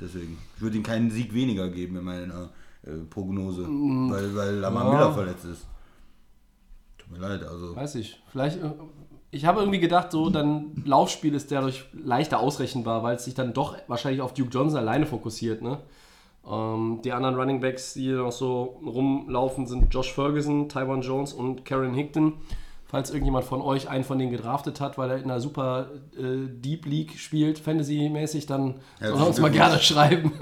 Deswegen, 0.00 0.36
ich 0.56 0.62
würde 0.62 0.76
ihm 0.76 0.82
keinen 0.82 1.10
Sieg 1.10 1.32
weniger 1.32 1.68
geben 1.70 1.96
in 1.96 2.04
meiner 2.04 2.50
äh, 2.82 2.90
Prognose, 3.08 3.66
weil, 3.66 4.34
weil 4.34 4.56
Lamar. 4.56 4.84
Ja. 4.84 4.92
Miller 4.92 5.12
verletzt 5.14 5.44
ist. 5.44 5.66
Tut 6.98 7.12
mir 7.12 7.18
leid, 7.18 7.42
also. 7.44 7.74
Weiß 7.74 7.94
ich. 7.94 8.20
Vielleicht. 8.30 8.62
äh, 8.62 8.72
Ich 9.30 9.46
habe 9.46 9.60
irgendwie 9.60 9.80
gedacht, 9.80 10.10
so 10.12 10.28
dann 10.28 10.82
Laufspiel 10.84 11.34
ist 11.34 11.50
dadurch 11.50 11.84
leichter 11.92 12.40
ausrechenbar, 12.40 13.02
weil 13.02 13.16
es 13.16 13.24
sich 13.24 13.34
dann 13.34 13.54
doch 13.54 13.76
wahrscheinlich 13.88 14.20
auf 14.20 14.34
Duke 14.34 14.50
Johnson 14.50 14.78
alleine 14.78 15.06
fokussiert. 15.06 15.62
Ne? 15.62 15.78
Ähm, 16.46 17.00
die 17.04 17.12
anderen 17.12 17.36
Running 17.36 17.60
Backs, 17.60 17.94
die 17.94 18.10
noch 18.12 18.32
so 18.32 18.80
rumlaufen, 18.84 19.66
sind 19.66 19.94
Josh 19.94 20.12
Ferguson, 20.12 20.68
Tyron 20.68 21.00
Jones 21.00 21.32
und 21.32 21.64
Karen 21.64 21.94
Hickton. 21.94 22.34
Falls 22.92 23.08
irgendjemand 23.08 23.46
von 23.46 23.62
euch 23.62 23.88
einen 23.88 24.04
von 24.04 24.18
denen 24.18 24.30
gedraftet 24.30 24.78
hat, 24.78 24.98
weil 24.98 25.10
er 25.10 25.16
in 25.16 25.24
einer 25.24 25.40
super 25.40 25.88
äh, 26.14 26.46
Deep 26.46 26.84
League 26.84 27.18
spielt, 27.18 27.58
Fantasy-mäßig, 27.58 28.44
dann 28.44 28.80
soll 29.00 29.18
er 29.18 29.26
uns 29.26 29.40
mal 29.40 29.50
gerne 29.50 29.78
schreiben. 29.80 30.32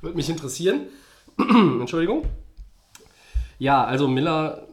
Würde 0.00 0.16
mich 0.16 0.28
interessieren. 0.28 0.86
Entschuldigung. 1.38 2.24
Ja, 3.60 3.84
also 3.84 4.08
Miller 4.08 4.66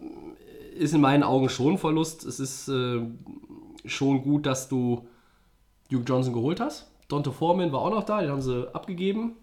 ist 0.76 0.96
in 0.96 1.02
meinen 1.02 1.22
Augen 1.22 1.48
schon 1.50 1.74
ein 1.74 1.78
Verlust. 1.78 2.26
Es 2.26 2.40
ist 2.40 2.70
äh, 2.70 3.02
schon 3.86 4.24
gut, 4.24 4.48
dass 4.48 4.68
du 4.68 5.08
Duke 5.92 6.06
Johnson 6.06 6.34
geholt 6.34 6.60
hast. 6.60 6.90
Dante 7.08 7.32
Foreman 7.32 7.72
war 7.72 7.82
auch 7.82 7.92
noch 7.92 8.04
da, 8.04 8.20
den 8.20 8.32
haben 8.32 8.42
sie 8.42 8.68
abgegeben. 8.74 9.36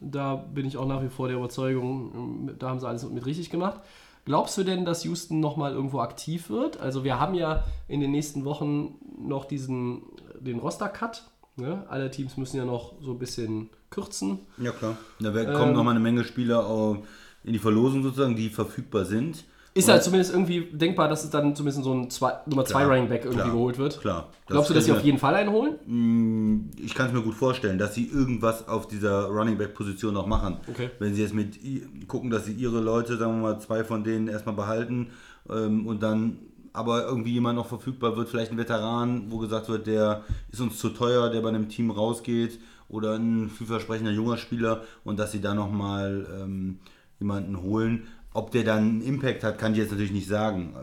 Da 0.00 0.36
bin 0.36 0.64
ich 0.64 0.78
auch 0.78 0.86
nach 0.86 1.02
wie 1.02 1.10
vor 1.10 1.28
der 1.28 1.36
Überzeugung, 1.36 2.56
da 2.58 2.70
haben 2.70 2.80
sie 2.80 2.88
alles 2.88 3.06
mit 3.06 3.26
richtig 3.26 3.50
gemacht. 3.50 3.82
Glaubst 4.24 4.56
du 4.56 4.64
denn, 4.64 4.84
dass 4.84 5.04
Houston 5.04 5.40
nochmal 5.40 5.72
irgendwo 5.72 6.00
aktiv 6.00 6.48
wird? 6.48 6.78
Also 6.80 7.04
wir 7.04 7.20
haben 7.20 7.34
ja 7.34 7.64
in 7.88 8.00
den 8.00 8.10
nächsten 8.10 8.44
Wochen 8.44 8.94
noch 9.18 9.44
diesen, 9.44 10.02
den 10.40 10.58
Roster-Cut. 10.58 11.24
Ne? 11.56 11.84
Alle 11.88 12.10
Teams 12.10 12.36
müssen 12.36 12.56
ja 12.56 12.64
noch 12.64 12.94
so 13.02 13.12
ein 13.12 13.18
bisschen 13.18 13.70
kürzen. 13.90 14.40
Ja, 14.58 14.72
klar. 14.72 14.96
Da 15.20 15.34
wär- 15.34 15.52
kommen 15.52 15.72
noch 15.74 15.84
mal 15.84 15.90
eine 15.92 16.00
Menge 16.00 16.24
Spieler 16.24 16.98
in 17.44 17.52
die 17.52 17.58
Verlosung 17.58 18.02
sozusagen, 18.02 18.34
die 18.34 18.48
verfügbar 18.48 19.04
sind. 19.04 19.44
Ist 19.76 19.88
halt 19.88 20.04
zumindest 20.04 20.32
irgendwie 20.32 20.68
denkbar, 20.72 21.08
dass 21.08 21.24
es 21.24 21.30
dann 21.30 21.56
zumindest 21.56 21.82
so 21.82 21.92
ein 21.92 22.08
zwei, 22.08 22.34
Nummer 22.46 22.64
2 22.64 22.78
Klar, 22.78 22.90
Running 22.90 23.08
Back 23.08 23.24
irgendwie 23.24 23.42
klar, 23.42 23.52
geholt 23.52 23.78
wird. 23.78 24.00
klar. 24.00 24.28
Glaubst 24.46 24.70
du, 24.70 24.74
dass 24.74 24.84
sie 24.84 24.92
auf 24.92 25.02
jeden 25.02 25.18
Fall 25.18 25.34
einen 25.34 25.50
holen? 25.50 26.70
Ich 26.80 26.94
kann 26.94 27.08
es 27.08 27.12
mir 27.12 27.22
gut 27.22 27.34
vorstellen, 27.34 27.76
dass 27.76 27.92
sie 27.92 28.06
irgendwas 28.06 28.68
auf 28.68 28.86
dieser 28.86 29.24
Running 29.26 29.58
Back 29.58 29.74
Position 29.74 30.14
noch 30.14 30.28
machen. 30.28 30.58
Okay. 30.68 30.90
Wenn 31.00 31.14
sie 31.14 31.22
jetzt 31.22 31.34
mit 31.34 31.58
gucken, 32.06 32.30
dass 32.30 32.44
sie 32.44 32.52
ihre 32.52 32.80
Leute, 32.80 33.16
sagen 33.16 33.34
wir 33.34 33.54
mal, 33.54 33.58
zwei 33.58 33.82
von 33.82 34.04
denen 34.04 34.28
erstmal 34.28 34.54
behalten 34.54 35.08
ähm, 35.50 35.88
und 35.88 36.04
dann 36.04 36.38
aber 36.72 37.06
irgendwie 37.06 37.32
jemand 37.32 37.56
noch 37.56 37.66
verfügbar 37.66 38.16
wird, 38.16 38.28
vielleicht 38.28 38.52
ein 38.52 38.58
Veteran, 38.58 39.30
wo 39.30 39.38
gesagt 39.38 39.68
wird, 39.68 39.86
der 39.86 40.22
ist 40.52 40.60
uns 40.60 40.78
zu 40.78 40.90
teuer, 40.90 41.30
der 41.30 41.40
bei 41.40 41.48
einem 41.48 41.68
Team 41.68 41.90
rausgeht 41.90 42.58
oder 42.88 43.14
ein 43.14 43.48
vielversprechender 43.48 44.12
junger 44.12 44.36
Spieler 44.36 44.82
und 45.04 45.18
dass 45.18 45.32
sie 45.32 45.40
da 45.40 45.54
nochmal 45.54 46.26
ähm, 46.32 46.78
jemanden 47.18 47.62
holen. 47.62 48.08
Ob 48.34 48.50
der 48.50 48.64
dann 48.64 48.78
einen 48.78 49.02
Impact 49.02 49.44
hat, 49.44 49.58
kann 49.58 49.72
ich 49.72 49.78
jetzt 49.78 49.92
natürlich 49.92 50.12
nicht 50.12 50.28
sagen, 50.28 50.74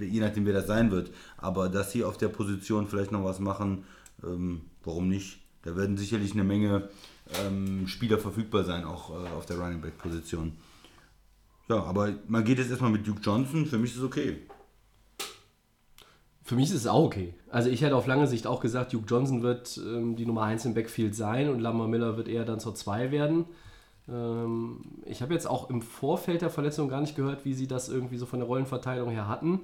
äh, 0.00 0.04
je 0.04 0.20
nachdem 0.20 0.44
wer 0.44 0.52
das 0.52 0.66
sein 0.66 0.90
wird. 0.90 1.12
Aber 1.38 1.68
dass 1.68 1.92
sie 1.92 2.04
auf 2.04 2.18
der 2.18 2.28
Position 2.28 2.88
vielleicht 2.88 3.12
noch 3.12 3.24
was 3.24 3.38
machen, 3.38 3.84
ähm, 4.22 4.62
warum 4.84 5.08
nicht? 5.08 5.40
Da 5.62 5.76
werden 5.76 5.96
sicherlich 5.96 6.32
eine 6.32 6.42
Menge 6.42 6.88
ähm, 7.40 7.86
Spieler 7.86 8.18
verfügbar 8.18 8.64
sein, 8.64 8.84
auch 8.84 9.10
äh, 9.10 9.28
auf 9.28 9.46
der 9.46 9.58
Running 9.58 9.80
Back 9.80 9.96
Position. 9.96 10.54
Ja, 11.68 11.84
aber 11.84 12.14
man 12.26 12.44
geht 12.44 12.58
jetzt 12.58 12.70
erstmal 12.70 12.90
mit 12.90 13.06
Duke 13.06 13.20
Johnson, 13.22 13.64
für 13.66 13.78
mich 13.78 13.92
ist 13.92 13.98
es 13.98 14.04
okay. 14.04 14.38
Für 16.42 16.56
mich 16.56 16.70
ist 16.70 16.74
es 16.74 16.86
auch 16.88 17.04
okay. 17.04 17.34
Also 17.48 17.70
ich 17.70 17.82
hätte 17.82 17.94
auf 17.94 18.08
lange 18.08 18.26
Sicht 18.26 18.48
auch 18.48 18.60
gesagt, 18.60 18.92
Duke 18.92 19.06
Johnson 19.06 19.42
wird 19.44 19.80
ähm, 19.86 20.16
die 20.16 20.26
Nummer 20.26 20.42
1 20.42 20.64
im 20.64 20.74
Backfield 20.74 21.14
sein 21.14 21.48
und 21.48 21.60
Lamar 21.60 21.86
Miller 21.86 22.16
wird 22.16 22.26
eher 22.26 22.44
dann 22.44 22.58
zur 22.58 22.74
2 22.74 23.12
werden. 23.12 23.44
Ähm, 24.08 24.80
ich 25.06 25.22
habe 25.22 25.32
jetzt 25.34 25.46
auch 25.46 25.70
im 25.70 25.82
Vorfeld 25.82 26.42
der 26.42 26.50
Verletzung 26.50 26.88
gar 26.88 27.00
nicht 27.00 27.16
gehört, 27.16 27.44
wie 27.44 27.54
sie 27.54 27.66
das 27.66 27.88
irgendwie 27.88 28.18
so 28.18 28.26
von 28.26 28.40
der 28.40 28.48
Rollenverteilung 28.48 29.10
her 29.10 29.28
hatten. 29.28 29.60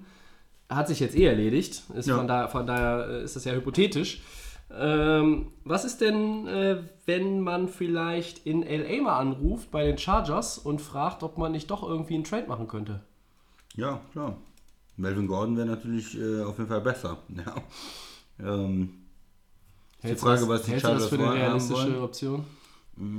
Hat 0.69 0.89
sich 0.89 1.01
jetzt 1.01 1.17
eh 1.17 1.25
erledigt. 1.25 1.83
Ist 1.95 2.07
Ja. 2.09 2.17
von, 2.17 2.29
da, 2.29 2.49
von 2.49 2.67
daher 2.67 3.09
äh, 3.09 3.25
ist 3.25 3.37
das 3.37 3.45
ja 3.45 3.53
hypothetisch. 3.53 4.21
Ähm, 4.71 5.53
was 5.65 5.85
ist 5.87 6.03
denn, 6.03 6.47
äh, 6.47 6.83
wenn 7.07 7.41
man 7.41 7.69
vielleicht 7.69 8.45
in 8.47 8.63
LA 8.63 9.03
mal 9.03 9.19
anruft 9.19 9.71
bei 9.71 9.85
den 9.87 9.97
Chargers 9.97 10.59
und 10.59 10.83
fragt, 10.83 11.23
ob 11.23 11.39
man 11.39 11.53
nicht 11.53 11.71
doch 11.71 11.83
irgendwie 11.83 12.15
einen 12.15 12.25
Trade 12.25 12.47
machen 12.49 12.69
könnte? 12.69 13.01
Ja, 13.77 14.01
klar. 14.13 14.37
Melvin 14.99 15.27
Gordon 15.27 15.57
wäre 15.57 15.67
natürlich 15.67 16.19
äh, 16.21 16.43
auf 16.43 16.59
jeden 16.59 16.69
Fall 16.69 16.81
besser. 16.83 17.19
Ja. 17.35 17.55
Ähm, 18.41 18.91
Hältst 20.01 20.23
Frage, 20.23 20.47
was 20.49 20.63
die 20.63 20.71
du 20.73 20.75
das 20.75 20.83
Chargers 20.83 21.09
für 21.09 21.15
eine 21.19 21.35
realistische? 21.35 22.01
Option? 22.03 22.45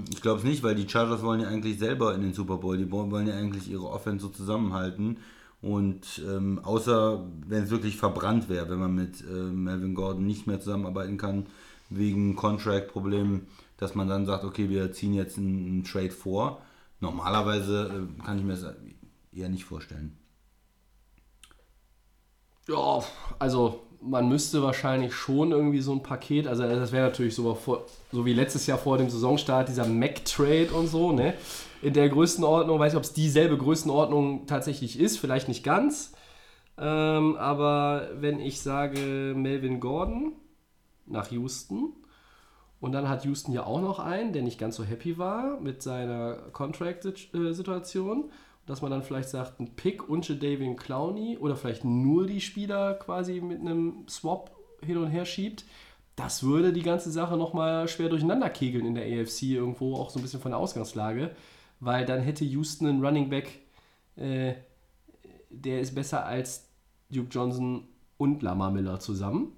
Ich 0.09 0.21
glaube 0.21 0.39
es 0.39 0.43
nicht, 0.43 0.63
weil 0.63 0.75
die 0.75 0.89
Chargers 0.89 1.21
wollen 1.21 1.41
ja 1.41 1.47
eigentlich 1.47 1.79
selber 1.79 2.13
in 2.13 2.21
den 2.21 2.33
Super 2.33 2.57
Bowl. 2.57 2.77
Die 2.77 2.91
wollen 2.91 3.27
ja 3.27 3.35
eigentlich 3.35 3.69
ihre 3.69 3.89
Offense 3.89 4.25
so 4.25 4.31
zusammenhalten. 4.31 5.17
Und 5.61 6.21
ähm, 6.27 6.59
außer 6.63 7.25
wenn 7.47 7.63
es 7.63 7.69
wirklich 7.69 7.97
verbrannt 7.97 8.49
wäre, 8.49 8.69
wenn 8.69 8.79
man 8.79 8.95
mit 8.95 9.21
äh, 9.21 9.33
Melvin 9.33 9.93
Gordon 9.93 10.25
nicht 10.25 10.47
mehr 10.47 10.59
zusammenarbeiten 10.59 11.17
kann, 11.17 11.47
wegen 11.89 12.35
Contract-Problemen, 12.35 13.47
dass 13.77 13.95
man 13.95 14.07
dann 14.07 14.25
sagt, 14.25 14.43
okay, 14.43 14.69
wir 14.69 14.91
ziehen 14.91 15.13
jetzt 15.13 15.37
einen, 15.37 15.65
einen 15.65 15.83
Trade 15.83 16.11
vor. 16.11 16.61
Normalerweise 16.99 18.07
äh, 18.19 18.23
kann 18.23 18.37
ich 18.37 18.43
mir 18.43 18.55
das 18.55 18.75
eher 19.33 19.49
nicht 19.49 19.65
vorstellen. 19.65 20.17
Ja, 22.67 23.03
also 23.39 23.88
man 24.01 24.29
müsste 24.29 24.63
wahrscheinlich 24.63 25.13
schon 25.13 25.51
irgendwie 25.51 25.81
so 25.81 25.91
ein 25.91 26.03
Paket, 26.03 26.47
also 26.47 26.63
das 26.63 26.91
wäre 26.91 27.07
natürlich 27.07 27.35
so, 27.35 27.57
so 28.11 28.25
wie 28.25 28.33
letztes 28.33 28.65
Jahr 28.67 28.77
vor 28.77 28.97
dem 28.97 29.09
Saisonstart, 29.09 29.69
dieser 29.69 29.85
Mac-Trade 29.85 30.69
und 30.73 30.87
so, 30.87 31.11
ne? 31.11 31.33
In 31.81 31.93
der 31.93 32.09
Größenordnung, 32.09 32.79
weiß 32.79 32.93
ich, 32.93 32.97
ob 32.97 33.03
es 33.03 33.13
dieselbe 33.13 33.57
Größenordnung 33.57 34.47
tatsächlich 34.47 34.99
ist, 34.99 35.17
vielleicht 35.17 35.47
nicht 35.47 35.63
ganz. 35.63 36.13
Ähm, 36.77 37.35
aber 37.37 38.09
wenn 38.15 38.39
ich 38.39 38.61
sage 38.61 39.33
Melvin 39.35 39.79
Gordon 39.79 40.33
nach 41.05 41.31
Houston 41.31 41.93
und 42.79 42.93
dann 42.93 43.09
hat 43.09 43.25
Houston 43.25 43.51
ja 43.53 43.65
auch 43.65 43.81
noch 43.81 43.99
einen, 43.99 44.33
der 44.33 44.43
nicht 44.43 44.59
ganz 44.59 44.77
so 44.77 44.83
happy 44.83 45.17
war 45.17 45.59
mit 45.59 45.81
seiner 45.81 46.35
Contract-Situation, 46.53 48.31
dass 48.69 48.83
man 48.83 48.91
dann 48.91 49.01
vielleicht 49.01 49.29
sagt, 49.29 49.59
ein 49.59 49.75
Pick 49.75 50.07
und 50.07 50.29
Davian 50.29 50.75
Clowney 50.75 51.37
oder 51.39 51.55
vielleicht 51.55 51.83
nur 51.83 52.27
die 52.27 52.39
Spieler 52.39 52.93
quasi 52.93 53.41
mit 53.41 53.59
einem 53.59 54.07
Swap 54.07 54.55
hin 54.85 54.97
und 54.97 55.07
her 55.07 55.25
schiebt, 55.25 55.65
das 56.15 56.43
würde 56.43 56.71
die 56.71 56.83
ganze 56.83 57.09
Sache 57.09 57.35
nochmal 57.35 57.87
schwer 57.87 58.09
durcheinander 58.09 58.49
kegeln 58.51 58.85
in 58.85 58.93
der 58.93 59.05
AFC 59.05 59.43
irgendwo, 59.43 59.95
auch 59.95 60.11
so 60.11 60.19
ein 60.19 60.21
bisschen 60.21 60.39
von 60.39 60.51
der 60.51 60.59
Ausgangslage, 60.59 61.31
weil 61.79 62.05
dann 62.05 62.21
hätte 62.21 62.45
Houston 62.45 62.85
einen 62.85 63.03
Running 63.03 63.29
Back, 63.29 63.59
äh, 64.17 64.53
der 65.49 65.81
ist 65.81 65.95
besser 65.95 66.25
als 66.25 66.69
Duke 67.09 67.29
Johnson 67.31 67.87
und 68.17 68.43
Lamar 68.43 68.69
Miller 68.69 68.99
zusammen. 68.99 69.51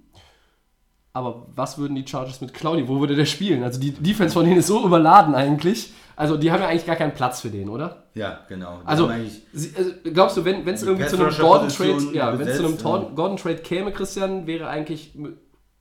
Aber 1.13 1.47
was 1.56 1.78
würden 1.78 1.95
die 1.95 2.08
Chargers 2.08 2.39
mit 2.41 2.54
Clowney? 2.54 2.88
Wo 2.88 3.00
würde 3.00 3.15
der 3.15 3.26
spielen? 3.26 3.63
Also 3.63 3.80
die 3.80 3.91
Defense 3.91 4.34
von 4.34 4.45
denen 4.45 4.58
ist 4.60 4.67
so 4.67 4.86
überladen 4.86 5.36
eigentlich. 5.36 5.91
Also 6.15 6.38
die 6.38 6.52
haben 6.52 6.62
ja 6.62 6.67
eigentlich 6.67 6.86
gar 6.86 6.95
keinen 6.95 7.13
Platz 7.13 7.41
für 7.41 7.50
den, 7.50 7.67
oder? 7.67 8.04
Ja, 8.13 8.39
genau. 8.47 8.80
Die 8.82 8.88
Also, 8.88 9.10
sie, 9.54 9.74
also 9.76 9.91
glaubst 10.13 10.38
du, 10.38 10.45
wenn 10.45 10.65
es 10.67 10.82
Die 10.82 10.88
irgendwie 10.88 11.08
zu 11.08 11.15
einem 11.17 11.26
Pass-Rusher-Position 11.28 12.13
Gordon-Trade 12.13 12.43
ja, 12.45 12.56
zu 12.56 12.65
einem. 12.65 12.78
Tor- 12.78 13.12
Gordon-Trade 13.15 13.58
käme, 13.58 13.91
Christian, 13.91 14.45
wäre 14.47 14.67
eigentlich 14.67 15.17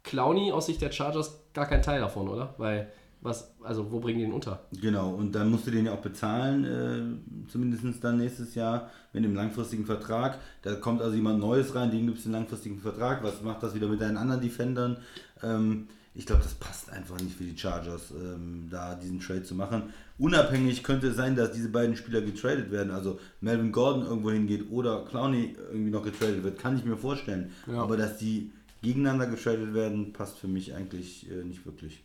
Clowney 0.02 0.50
aus 0.52 0.66
Sicht 0.66 0.80
der 0.82 0.90
Chargers 0.92 1.44
gar 1.52 1.66
kein 1.66 1.82
Teil 1.82 2.00
davon, 2.00 2.28
oder? 2.28 2.54
Weil 2.58 2.90
Was, 3.22 3.54
also 3.62 3.92
wo 3.92 4.00
bringen 4.00 4.18
die 4.18 4.24
den 4.24 4.33
unter? 4.33 4.66
Genau, 4.80 5.11
und 5.14 5.35
dann 5.35 5.50
musst 5.50 5.66
du 5.66 5.70
den 5.70 5.85
ja 5.85 5.92
auch 5.92 6.00
bezahlen, 6.00 6.64
äh, 6.64 7.48
zumindest 7.50 8.02
dann 8.02 8.16
nächstes 8.16 8.54
Jahr 8.54 8.90
mit 9.12 9.24
dem 9.24 9.35
langfristigen 9.35 9.85
Vertrag. 9.85 10.38
Da 10.62 10.74
kommt 10.76 11.02
also 11.02 11.14
jemand 11.14 11.38
Neues 11.38 11.74
rein, 11.74 11.90
dem 11.90 12.06
gibt 12.06 12.18
es 12.18 12.24
einen 12.24 12.35
langfristigen 12.35 12.80
Vertrag. 12.80 13.22
Was 13.22 13.42
macht 13.42 13.62
das 13.62 13.74
wieder 13.74 13.88
mit 13.88 14.00
deinen 14.00 14.16
anderen 14.16 14.40
Defendern? 14.40 14.96
Ähm, 15.42 15.88
ich 16.14 16.26
glaube, 16.26 16.42
das 16.42 16.54
passt 16.54 16.90
einfach 16.90 17.20
nicht 17.20 17.37
für 17.37 17.44
die 17.44 17.56
Chargers, 17.56 18.11
ähm, 18.11 18.68
da 18.70 18.94
diesen 18.94 19.20
Trade 19.20 19.42
zu 19.42 19.54
machen. 19.54 19.85
Unabhängig 20.18 20.83
könnte 20.83 21.09
es 21.09 21.16
sein, 21.16 21.37
dass 21.37 21.52
diese 21.52 21.68
beiden 21.68 21.96
Spieler 21.96 22.20
getradet 22.20 22.70
werden. 22.70 22.90
Also 22.90 23.20
Melvin 23.40 23.70
Gordon 23.70 24.06
irgendwo 24.06 24.30
hingeht 24.30 24.70
oder 24.70 25.04
Clowney 25.04 25.56
irgendwie 25.70 25.90
noch 25.90 26.02
getradet 26.02 26.42
wird, 26.42 26.59
kann 26.59 26.76
ich 26.76 26.85
mir 26.85 26.96
vorstellen. 26.96 27.52
Ja. 27.66 27.83
Aber 27.83 27.96
dass 27.96 28.16
die 28.16 28.50
gegeneinander 28.83 29.26
getradet 29.26 29.72
werden, 29.72 30.12
passt 30.12 30.38
für 30.38 30.48
mich 30.48 30.74
eigentlich 30.74 31.30
äh, 31.30 31.44
nicht 31.44 31.64
wirklich. 31.64 32.02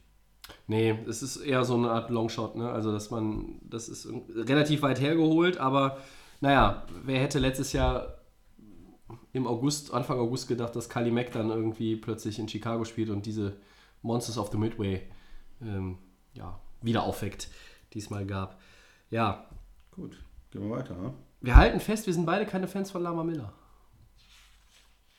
Nee, 0.67 0.97
es 1.07 1.21
ist 1.21 1.37
eher 1.37 1.63
so 1.63 1.75
eine 1.75 1.91
Art 1.91 2.09
Longshot, 2.09 2.55
ne? 2.55 2.69
Also, 2.69 2.91
dass 2.91 3.11
man, 3.11 3.59
das 3.61 3.87
ist 3.87 4.07
relativ 4.33 4.81
weit 4.81 4.99
hergeholt, 4.99 5.57
aber 5.57 5.97
naja, 6.41 6.85
wer 7.03 7.19
hätte 7.19 7.39
letztes 7.39 7.71
Jahr 7.73 8.19
im 9.31 9.45
August, 9.45 9.93
Anfang 9.93 10.17
August 10.19 10.47
gedacht, 10.47 10.75
dass 10.75 10.89
Kali 10.89 11.11
Mack 11.11 11.31
dann 11.31 11.49
irgendwie 11.49 11.95
plötzlich 11.95 12.39
in 12.39 12.49
Chicago 12.49 12.83
spielt 12.85 13.09
und 13.09 13.25
diese 13.25 13.57
Monsters 14.01 14.37
of 14.37 14.49
the 14.51 14.57
Midway 14.57 15.01
ähm, 15.61 15.99
ja, 16.33 16.59
wieder 16.81 17.03
aufweckt, 17.03 17.49
die 17.93 17.99
es 17.99 18.09
mal 18.09 18.25
gab. 18.25 18.59
Ja, 19.11 19.45
Gut, 19.95 20.21
gehen 20.51 20.69
wir 20.69 20.75
weiter. 20.75 20.95
Ne? 20.95 21.13
wir 21.39 21.55
halten 21.55 21.79
fest, 21.79 22.05
wir 22.05 22.13
sind 22.13 22.25
beide 22.25 22.45
keine 22.45 22.67
Fans 22.67 22.91
von 22.91 23.01
Lama 23.01 23.23
Miller. 23.23 23.53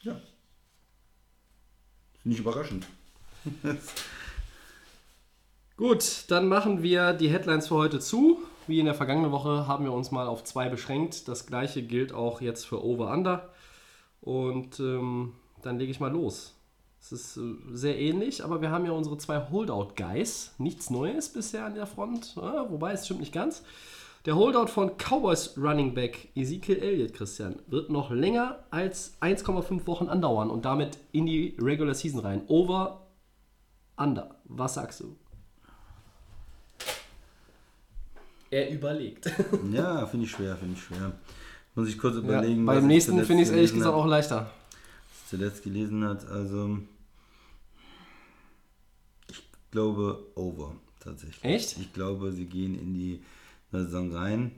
Ja. 0.01 0.21
Nicht 2.25 2.41
überraschend. 2.41 2.87
Gut, 5.77 6.25
dann 6.29 6.49
machen 6.49 6.83
wir 6.83 7.13
die 7.13 7.29
Headlines 7.29 7.69
für 7.69 7.75
heute 7.75 8.01
zu. 8.01 8.39
Wie 8.67 8.81
in 8.81 8.87
der 8.87 8.95
vergangenen 8.95 9.31
Woche 9.31 9.69
haben 9.69 9.85
wir 9.85 9.93
uns 9.93 10.11
mal 10.11 10.27
auf 10.27 10.43
zwei 10.43 10.71
beschränkt. 10.71 11.29
Das 11.29 11.45
gleiche 11.45 11.83
gilt 11.83 12.15
auch 12.15 12.41
jetzt 12.41 12.65
für 12.65 12.83
Over-Under. 12.83 13.51
Und 14.23 14.81
ähm, 14.81 15.35
dann 15.63 15.79
lege 15.79 15.91
ich 15.91 16.01
mal 16.01 16.11
los. 16.11 16.55
Es 16.99 17.13
ist 17.13 17.37
äh, 17.37 17.55
sehr 17.73 17.99
ähnlich, 17.99 18.43
aber 18.43 18.63
wir 18.63 18.71
haben 18.71 18.87
ja 18.87 18.93
unsere 18.93 19.19
zwei 19.19 19.51
Holdout-Guys. 19.51 20.55
Nichts 20.57 20.89
Neues 20.89 21.29
bisher 21.29 21.67
an 21.67 21.75
der 21.75 21.87
Front, 21.87 22.37
ja, 22.37 22.71
wobei 22.71 22.93
es 22.93 23.05
stimmt 23.05 23.21
nicht 23.21 23.35
ganz. 23.35 23.63
Der 24.25 24.35
Holdout 24.35 24.69
von 24.69 24.93
Cowboys 24.97 25.59
Running 25.59 25.93
Back 25.93 26.31
Ezekiel 26.35 26.79
Elliott, 26.79 27.13
Christian, 27.13 27.61
wird 27.67 27.91
noch 27.91 28.11
länger 28.11 28.65
als 28.71 29.21
1,5 29.21 29.87
Wochen 29.87 30.09
andauern 30.09 30.49
und 30.49 30.65
damit 30.65 30.99
in 31.13 31.27
die 31.27 31.55
Regular 31.61 31.95
Season 31.95 32.21
rein. 32.21 32.45
Over, 32.49 33.07
Under. 33.99 34.41
Was 34.47 34.73
sagst 34.73 35.01
du? 35.01 35.17
Er 38.51 38.71
überlegt. 38.71 39.31
Ja, 39.73 40.07
finde 40.07 40.27
ich 40.27 40.31
schwer, 40.33 40.57
finde 40.57 40.75
ich 40.75 40.83
schwer. 40.83 41.13
Muss 41.75 41.89
ich 41.89 41.99
kurz 41.99 42.15
Ja, 42.17 42.21
überlegen. 42.23 42.67
was 42.67 42.77
beim 42.77 42.87
nächsten 42.87 43.13
finde 43.25 43.43
ich 43.43 43.49
es 43.49 43.55
ehrlich 43.55 43.73
gesagt 43.73 43.93
hab. 43.95 44.01
auch 44.01 44.07
leichter. 44.07 44.51
zuletzt 45.29 45.63
gelesen 45.63 46.05
hat. 46.05 46.27
Also 46.29 46.79
ich 49.31 49.43
glaube 49.71 50.25
over 50.35 50.75
tatsächlich. 51.01 51.45
Echt? 51.45 51.77
Ich 51.79 51.93
glaube, 51.93 52.33
sie 52.33 52.47
gehen 52.47 52.79
in 52.79 52.95
die 52.95 53.23
Saison 53.73 54.15
rein. 54.15 54.53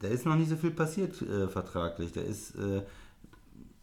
Da 0.00 0.08
ist 0.08 0.26
noch 0.26 0.36
nicht 0.36 0.48
so 0.50 0.56
viel 0.56 0.70
passiert 0.72 1.20
äh, 1.22 1.48
vertraglich. 1.48 2.12
Da 2.12 2.20
ist 2.20 2.54
äh, 2.56 2.82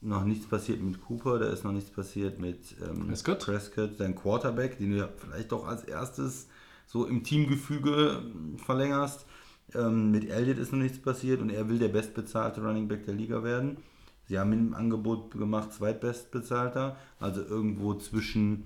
noch 0.01 0.23
nichts 0.23 0.45
passiert 0.47 0.81
mit 0.81 1.01
Cooper, 1.01 1.39
da 1.39 1.47
ist 1.49 1.63
noch 1.63 1.71
nichts 1.71 1.89
passiert 1.89 2.39
mit 2.39 2.59
ähm, 2.81 3.07
Prescott? 3.07 3.39
Prescott, 3.39 3.99
dein 3.99 4.15
Quarterback, 4.15 4.77
den 4.77 4.91
du 4.91 4.97
ja 4.97 5.09
vielleicht 5.17 5.51
doch 5.51 5.65
als 5.67 5.83
erstes 5.83 6.47
so 6.91 7.05
im 7.05 7.23
Teamgefüge 7.23 8.19
ähm, 8.23 8.57
verlängerst. 8.57 9.25
Ähm, 9.75 10.09
mit 10.09 10.27
Elliott 10.29 10.57
ist 10.57 10.71
noch 10.73 10.79
nichts 10.79 10.99
passiert 10.99 11.39
und 11.41 11.51
er 11.51 11.69
will 11.69 11.77
der 11.77 11.89
bestbezahlte 11.89 12.61
Running 12.61 12.87
Back 12.87 13.05
der 13.05 13.13
Liga 13.13 13.43
werden. 13.43 13.77
Sie 14.27 14.39
haben 14.39 14.51
ihm 14.53 14.71
ein 14.71 14.73
Angebot 14.73 15.31
gemacht, 15.31 15.71
zweitbestbezahlter, 15.73 16.97
also 17.19 17.41
irgendwo 17.43 17.93
zwischen 17.93 18.65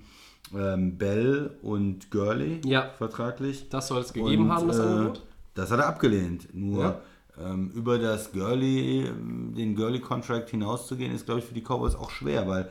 ähm, 0.56 0.96
Bell 0.96 1.50
und 1.62 2.10
Gurley 2.10 2.60
Ja. 2.64 2.90
vertraglich. 2.96 3.68
Das 3.68 3.88
soll 3.88 4.00
es 4.00 4.12
gegeben 4.14 4.44
Und, 4.44 4.50
haben, 4.50 4.68
das 4.68 4.78
äh, 4.78 4.82
Angebot? 4.82 5.22
Das 5.54 5.70
hat 5.70 5.80
er 5.80 5.86
abgelehnt. 5.86 6.48
Nur 6.54 6.80
Ja. 6.82 7.00
ähm, 7.38 7.70
über 7.74 7.98
das 7.98 8.32
Gurley, 8.32 9.04
ähm, 9.06 9.54
den 9.54 9.74
Gurley-Contract 9.76 10.48
hinauszugehen, 10.50 11.14
ist, 11.14 11.26
glaube 11.26 11.40
ich, 11.40 11.46
für 11.46 11.54
die 11.54 11.62
Cowboys 11.62 11.94
auch 11.94 12.10
schwer, 12.10 12.48
weil 12.48 12.70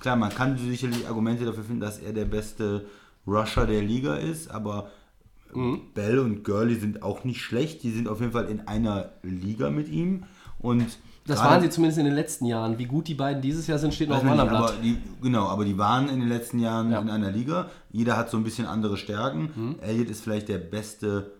klar, 0.00 0.16
man 0.16 0.30
kann 0.30 0.56
sicherlich 0.58 1.06
Argumente 1.08 1.44
dafür 1.46 1.64
finden, 1.64 1.80
dass 1.80 1.98
er 1.98 2.12
der 2.12 2.26
beste 2.26 2.84
Rusher 3.26 3.66
der 3.66 3.82
Liga 3.82 4.14
ist, 4.16 4.50
aber 4.50 4.90
Mhm. 5.52 5.80
Bell 5.94 6.20
und 6.20 6.44
Gurley 6.44 6.76
sind 6.76 7.02
auch 7.02 7.24
nicht 7.24 7.40
schlecht. 7.40 7.82
Die 7.82 7.90
sind 7.90 8.06
auf 8.06 8.20
jeden 8.20 8.30
Fall 8.30 8.46
in 8.48 8.68
einer 8.68 9.10
Liga 9.24 9.68
mit 9.70 9.88
ihm. 9.88 10.22
Und 10.60 10.86
Das 11.26 11.40
waren 11.40 11.60
sie 11.60 11.70
zumindest 11.70 11.98
in 11.98 12.04
den 12.04 12.14
letzten 12.14 12.46
Jahren. 12.46 12.78
Wie 12.78 12.84
gut 12.84 13.08
die 13.08 13.14
beiden 13.14 13.42
dieses 13.42 13.66
Jahr 13.66 13.78
sind, 13.78 13.92
steht 13.92 14.08
noch 14.10 14.18
auf 14.18 14.22
einem 14.22 14.30
anderen 14.38 14.48
aber 14.50 14.66
Blatt. 14.68 14.84
die, 14.84 14.96
genau, 15.20 15.46
aber 15.48 15.64
die 15.64 15.76
waren 15.76 16.08
in 16.08 16.20
den 16.20 16.28
letzten 16.28 16.60
Jahren 16.60 16.92
Ja. 16.92 17.00
in 17.00 17.10
einer 17.10 17.32
Liga. 17.32 17.68
Jeder 17.90 18.16
hat 18.16 18.30
so 18.30 18.36
ein 18.36 18.44
bisschen 18.44 18.64
andere 18.66 18.96
Stärken. 18.96 19.50
Mhm. 19.56 19.76
Elliott 19.80 20.08
ist 20.10 20.22
vielleicht 20.22 20.48
der 20.48 20.58
beste 20.58 21.32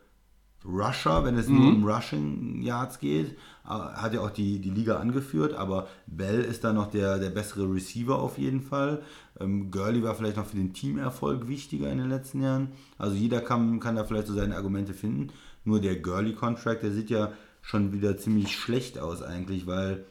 Rusher, 0.65 1.25
wenn 1.25 1.37
es 1.37 1.49
Mhm. 1.49 1.57
nur 1.59 1.69
um 1.69 1.85
Rushing 1.85 2.63
Yards 2.63 2.99
geht. 2.99 3.37
Aber 3.65 3.95
Hat 3.95 4.13
ja 4.15 4.21
auch 4.21 4.31
die, 4.31 4.59
die 4.59 4.71
Liga 4.71 4.97
angeführt, 4.99 5.55
aber 5.55 5.87
Bell 6.07 6.41
ist 6.41 6.65
da 6.65 6.73
noch 6.73 6.91
der, 6.91 7.19
der 7.19 7.31
bessere 7.31 7.73
Receiver 7.73 8.19
auf 8.19 8.37
jeden 8.37 8.61
Fall. 8.63 9.03
Ähm, 9.39 9.71
Gurley 9.71 10.03
war 10.03 10.15
vielleicht 10.15 10.37
noch 10.37 10.47
für 10.47 10.57
den 10.57 10.73
Teamerfolg 10.73 11.47
wichtiger 11.49 11.91
in 11.91 11.99
den 11.99 12.09
letzten 12.09 12.43
Jahren. 12.43 12.73
Also 12.99 13.15
jeder 13.17 13.41
kann, 13.41 13.79
kann 13.81 13.97
da 13.97 14.05
vielleicht 14.05 14.27
so 14.27 14.35
seine 14.35 14.57
Argumente 14.57 14.93
finden. 14.93 15.29
Nur 15.65 15.81
der 15.81 15.97
Gurley-Contract, 15.97 16.83
der 16.83 16.91
sieht 16.93 17.11
ja 17.11 17.33
schon 17.63 17.93
wieder 17.93 18.17
ziemlich 18.17 18.57
schlecht 18.57 18.99
aus 18.99 19.23
eigentlich, 19.23 19.67
weil 19.67 20.05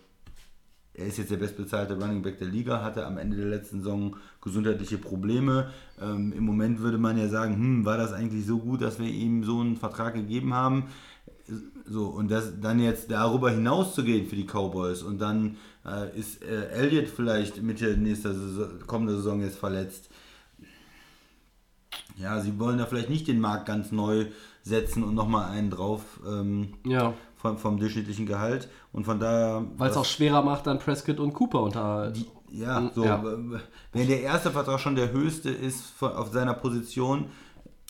er 0.94 1.08
ist 1.08 1.18
jetzt 1.18 1.32
der 1.32 1.38
bestbezahlte 1.38 2.00
Running 2.00 2.22
Back 2.22 2.40
der 2.40 2.48
Liga, 2.48 2.84
hatte 2.84 3.06
am 3.06 3.18
Ende 3.18 3.38
der 3.38 3.46
letzten 3.46 3.80
Saison 3.80 4.18
gesundheitliche 4.42 4.98
Probleme. 4.98 5.70
Ähm, 6.02 6.34
Im 6.34 6.44
Moment 6.44 6.80
würde 6.80 6.98
man 6.98 7.18
ja 7.18 7.28
sagen, 7.28 7.56
hm, 7.56 7.86
war 7.86 7.98
das 7.98 8.12
eigentlich 8.12 8.46
so 8.46 8.60
gut, 8.60 8.82
dass 8.82 9.00
wir 9.00 9.08
ihm 9.08 9.44
so 9.44 9.60
einen 9.60 9.78
Vertrag 9.78 10.14
gegeben 10.14 10.54
haben? 10.54 10.86
So, 11.86 12.08
und 12.08 12.30
das 12.30 12.60
dann 12.60 12.80
jetzt 12.80 13.10
darüber 13.10 13.50
hinaus 13.50 13.96
zu 13.96 14.04
gehen 14.04 14.28
für 14.28 14.36
die 14.36 14.46
Cowboys 14.46 15.02
und 15.02 15.20
dann 15.20 15.58
äh, 15.86 16.18
ist 16.18 16.44
äh, 16.44 16.68
Elliott 16.70 17.08
vielleicht 17.08 17.64
Mitte 17.64 17.98
nächster 17.98 18.34
Saison, 18.34 18.68
kommender 18.86 19.16
Saison 19.16 19.42
jetzt 19.42 19.58
verletzt. 19.58 20.10
Ja, 22.18 22.42
sie 22.42 22.60
wollen 22.60 22.78
da 22.78 22.86
vielleicht 22.86 23.10
nicht 23.10 23.28
den 23.28 23.40
Markt 23.40 23.66
ganz 23.66 23.92
neu 23.92 24.28
setzen 24.62 25.04
und 25.04 25.16
nochmal 25.16 25.50
einen 25.52 25.70
drauf 25.70 26.20
ähm, 26.28 26.74
Ja, 26.86 27.14
vom, 27.38 27.58
vom 27.58 27.80
durchschnittlichen 27.80 28.26
Gehalt. 28.26 28.68
Und 28.92 29.06
von 29.06 29.20
daher. 29.20 29.64
weil 29.78 29.92
es 29.92 29.98
auch 29.98 30.06
schwerer 30.06 30.42
macht, 30.42 30.66
dann 30.68 30.80
Prescott 30.80 31.20
und 31.20 31.34
Cooper 31.34 31.62
unter. 31.62 32.12
Ja, 32.52 32.90
so, 32.96 33.06
Ja. 33.06 33.24
wenn 33.94 34.08
der 34.08 34.22
erste 34.24 34.50
Vertrag 34.50 34.80
schon 34.80 34.96
der 34.96 35.12
höchste 35.12 35.50
ist 35.52 35.82
von, 35.86 36.12
auf 36.14 36.32
seiner 36.32 36.54
Position, 36.56 37.26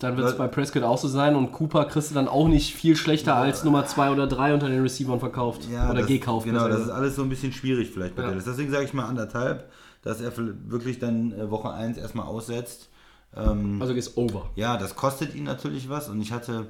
Dann 0.02 0.16
wird 0.18 0.28
es 0.30 0.38
bei 0.38 0.48
Prescott 0.48 0.84
auch 0.84 0.98
so 0.98 1.08
sein 1.10 1.36
und 1.36 1.52
Cooper 1.54 1.86
kriegst 1.86 2.12
du 2.12 2.16
dann 2.16 2.28
auch 2.30 2.48
nicht 2.48 2.74
viel 2.74 2.96
schlechter 2.98 3.36
als 3.36 3.64
Nummer 3.66 3.86
2 3.86 4.12
oder 4.12 4.28
3 4.28 4.54
unter 4.54 4.68
den 4.70 4.82
Receivern 4.82 5.20
verkauft. 5.20 5.68
ja, 5.72 5.90
oder 5.90 6.00
das, 6.00 6.08
gekauft. 6.08 6.46
Genau, 6.46 6.60
besser 6.66 6.70
das 6.78 6.82
ist 6.88 6.90
alles 6.92 7.16
so 7.16 7.22
ein 7.24 7.30
bisschen 7.30 7.52
schwierig 7.54 7.90
vielleicht 7.92 8.16
bei 8.16 8.22
Ja. 8.24 8.30
Dallas. 8.30 8.46
Deswegen 8.46 8.72
sage 8.72 8.86
ich 8.86 8.94
mal 8.94 9.06
anderthalb, 9.06 9.70
dass 10.02 10.20
er 10.22 10.32
wirklich 10.38 11.00
dann 11.00 11.32
äh, 11.34 11.50
Woche 11.52 11.72
1 11.72 11.98
erstmal 11.98 12.26
aussetzt. 12.28 12.90
Ähm, 13.36 13.82
also 13.82 13.94
gehst 13.94 14.18
over. 14.18 14.50
ja, 14.56 14.76
das 14.78 14.96
kostet 14.96 15.36
ihn 15.36 15.44
natürlich 15.44 15.88
was 15.90 16.08
und 16.10 16.20
ich 16.22 16.32
hatte 16.32 16.68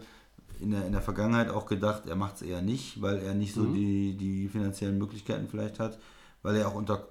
in 0.60 0.72
der, 0.72 0.86
in 0.86 0.92
der 0.92 1.02
Vergangenheit 1.02 1.50
auch 1.50 1.66
gedacht, 1.66 2.06
er 2.08 2.16
macht 2.16 2.36
es 2.36 2.42
eher 2.42 2.62
nicht, 2.62 3.02
weil 3.02 3.18
er 3.20 3.34
nicht 3.34 3.54
so 3.54 3.62
Mhm. 3.64 3.74
die, 3.74 4.18
die 4.18 4.48
finanziellen 4.50 4.98
Möglichkeiten 4.98 5.48
vielleicht 5.48 5.80
hat, 5.80 5.98
weil 6.44 6.56
er 6.56 6.68
auch 6.68 6.76
unter 6.76 7.08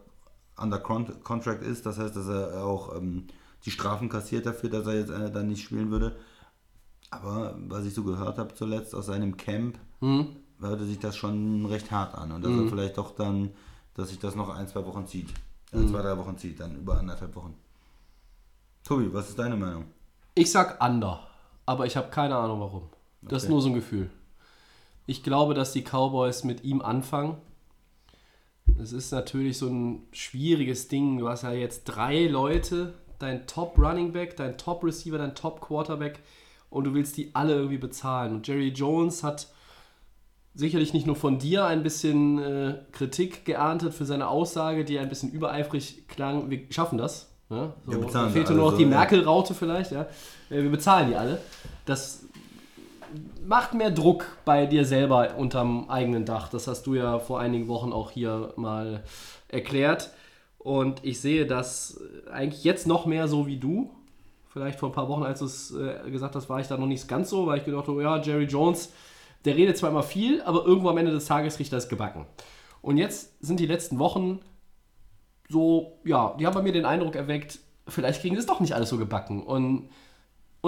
under 0.61 0.79
Con- 0.81 1.23
Contract 1.23 1.63
ist, 1.63 1.87
das 1.87 1.99
heißt, 1.99 2.17
dass 2.17 2.27
er 2.29 2.65
auch 2.65 2.97
ähm, 2.97 3.29
die 3.65 3.71
Strafen 3.71 4.09
kassiert 4.09 4.45
dafür, 4.45 4.71
dass 4.71 4.87
er 4.87 4.95
jetzt 4.99 5.11
äh, 5.11 5.31
dann 5.31 5.47
nicht 5.49 5.63
spielen 5.63 5.91
würde. 5.91 6.17
Aber 7.11 7.57
was 7.69 7.85
ich 7.85 7.95
so 7.95 8.03
gehört 8.03 8.39
habe 8.39 8.55
zuletzt 8.55 8.95
aus 8.95 9.07
seinem 9.07 9.37
Camp, 9.37 9.79
Mhm. 10.01 10.37
hörte 10.61 10.85
sich 10.85 10.99
das 10.99 11.17
schon 11.17 11.65
recht 11.67 11.91
hart 11.91 12.15
an 12.17 12.33
und 12.33 12.43
dass 12.43 12.57
er 12.57 12.67
vielleicht 12.69 12.99
doch 12.99 13.15
dann, 13.15 13.51
dass 13.95 14.09
sich 14.09 14.19
das 14.19 14.35
noch 14.35 14.49
ein, 14.49 14.67
zwei 14.69 14.85
Wochen 14.85 15.07
zieht. 15.07 15.29
Äh, 15.73 15.79
Mhm. 15.79 15.89
Zwei, 15.89 16.03
drei 16.03 16.17
Wochen 16.19 16.37
zieht, 16.37 16.59
dann 16.61 16.77
über 16.77 16.99
anderthalb 16.99 17.35
Wochen. 17.37 17.55
Tobi, 18.85 19.13
was 19.13 19.29
ist 19.31 19.39
deine 19.39 19.57
Meinung? 19.57 19.85
Ich 20.35 20.51
sag 20.51 20.83
under, 20.85 21.21
aber 21.67 21.87
ich 21.87 21.97
habe 21.97 22.09
keine 22.11 22.37
Ahnung 22.37 22.61
warum. 22.61 22.83
Das 23.23 23.45
ist 23.45 23.49
nur 23.49 23.61
so 23.61 23.69
ein 23.69 23.75
Gefühl. 23.75 24.11
Ich 25.07 25.23
glaube, 25.23 25.55
dass 25.55 25.73
die 25.73 25.83
Cowboys 25.83 26.45
mit 26.45 26.65
ihm 26.65 26.83
anfangen. 26.83 27.37
Es 28.81 28.93
ist 28.93 29.11
natürlich 29.11 29.59
so 29.59 29.69
ein 29.69 30.03
schwieriges 30.13 30.89
Ding. 30.89 31.19
Du 31.19 31.29
hast 31.29 31.43
ja 31.43 31.53
jetzt 31.53 31.85
drei 31.85 32.27
Leute, 32.27 32.95
dein 33.19 33.47
Top 33.47 33.79
Running 33.79 34.13
Back, 34.13 34.37
dein 34.37 34.59
Top 34.59 34.85
Receiver, 34.85 35.19
dein 35.19 35.35
Top 35.35 35.61
Quarterback 35.61 36.21
und 36.71 36.85
du 36.85 36.95
willst 36.95 37.17
die 37.17 37.35
alle 37.35 37.55
irgendwie 37.55 37.79
bezahlen. 37.79 38.35
Und 38.35 38.47
Jerry 38.47 38.69
Jones 38.69 39.23
hat 39.23 39.49
sicherlich 40.55 40.93
nicht 40.93 41.07
nur 41.07 41.17
von 41.17 41.39
dir 41.39 41.67
ein 41.67 41.83
bisschen 41.83 42.39
äh, 42.39 42.75
Kritik 42.93 43.45
geerntet 43.45 43.95
für 43.95 44.05
seine 44.05 44.29
Aussage, 44.29 44.85
die 44.85 44.99
ein 44.99 45.09
bisschen 45.09 45.31
übereifrig 45.31 46.07
klang. 46.09 46.51
Wir 46.51 46.61
schaffen 46.71 46.99
das. 46.99 47.31
Ne? 47.49 47.73
So, 47.87 47.93
Wir 47.93 47.99
bezahlen 47.99 48.33
fehlte 48.33 48.51
alle 48.51 48.59
nur 48.59 48.71
noch 48.73 48.77
die 48.77 48.85
ja. 48.85 48.91
Merkel-Raute 48.91 49.55
vielleicht. 49.55 49.93
Ja? 49.93 50.03
Äh, 50.51 50.63
Wir 50.63 50.71
bezahlen 50.71 51.09
die 51.09 51.17
alle. 51.17 51.41
Das 51.87 52.28
macht 53.47 53.75
mehr 53.75 53.91
Druck 53.91 54.27
bei 54.45 54.67
dir 54.67 54.85
selber 54.85 55.37
unterm 55.37 55.89
eigenen 55.89 56.25
Dach. 56.25 56.49
Das 56.49 56.67
hast 56.67 56.87
du 56.87 56.95
ja 56.95 57.19
vor 57.19 57.41
einigen 57.41 57.69
Wochen 57.69 57.93
auch 57.93 58.11
hier 58.11 58.53
mal 58.57 59.03
erklärt. 59.49 60.11
Und 60.59 61.05
ich 61.05 61.21
sehe 61.21 61.47
das 61.47 62.01
eigentlich 62.31 62.65
jetzt 62.65 62.87
noch 62.87 63.07
mehr 63.07 63.29
so 63.29 63.47
wie 63.47 63.57
du. 63.57 63.91
Vielleicht 64.49 64.79
vor 64.79 64.89
ein 64.89 64.95
paar 64.95 65.09
Wochen, 65.09 65.23
als 65.23 65.39
du 65.39 65.45
es 65.45 65.75
äh, 65.75 66.11
gesagt 66.11 66.35
hast, 66.35 66.49
war 66.49 66.61
ich 66.61 66.67
da 66.67 66.77
noch 66.77 66.87
nicht 66.87 67.07
ganz 67.07 67.31
so, 67.31 67.47
weil 67.47 67.59
ich 67.59 67.65
gedacht 67.65 67.87
habe, 67.87 68.03
ja, 68.03 68.21
Jerry 68.21 68.45
Jones, 68.45 68.93
der 69.45 69.57
redet 69.57 69.77
zwar 69.77 69.91
immer 69.91 70.03
viel, 70.03 70.43
aber 70.43 70.65
irgendwo 70.65 70.89
am 70.89 70.99
Ende 70.99 71.13
des 71.13 71.27
Tages 71.27 71.57
kriegt 71.57 71.73
er 71.73 71.79
es 71.79 71.89
gebacken. 71.89 72.27
Und 72.83 72.97
jetzt 72.97 73.41
sind 73.41 73.61
die 73.61 73.67
letzten 73.67 73.99
Wochen 73.99 74.41
so, 75.49 75.99
ja, 76.05 76.35
die 76.39 76.47
haben 76.47 76.55
bei 76.55 76.63
mir 76.63 76.73
den 76.73 76.85
Eindruck 76.85 77.15
erweckt, 77.15 77.61
vielleicht 77.87 78.21
kriegen 78.21 78.35
sie 78.35 78.41
es 78.41 78.47
doch 78.47 78.61
nicht 78.61 78.75
alles 78.75 78.89
so 78.91 78.99
gebacken. 78.99 79.43
Und 79.43 79.89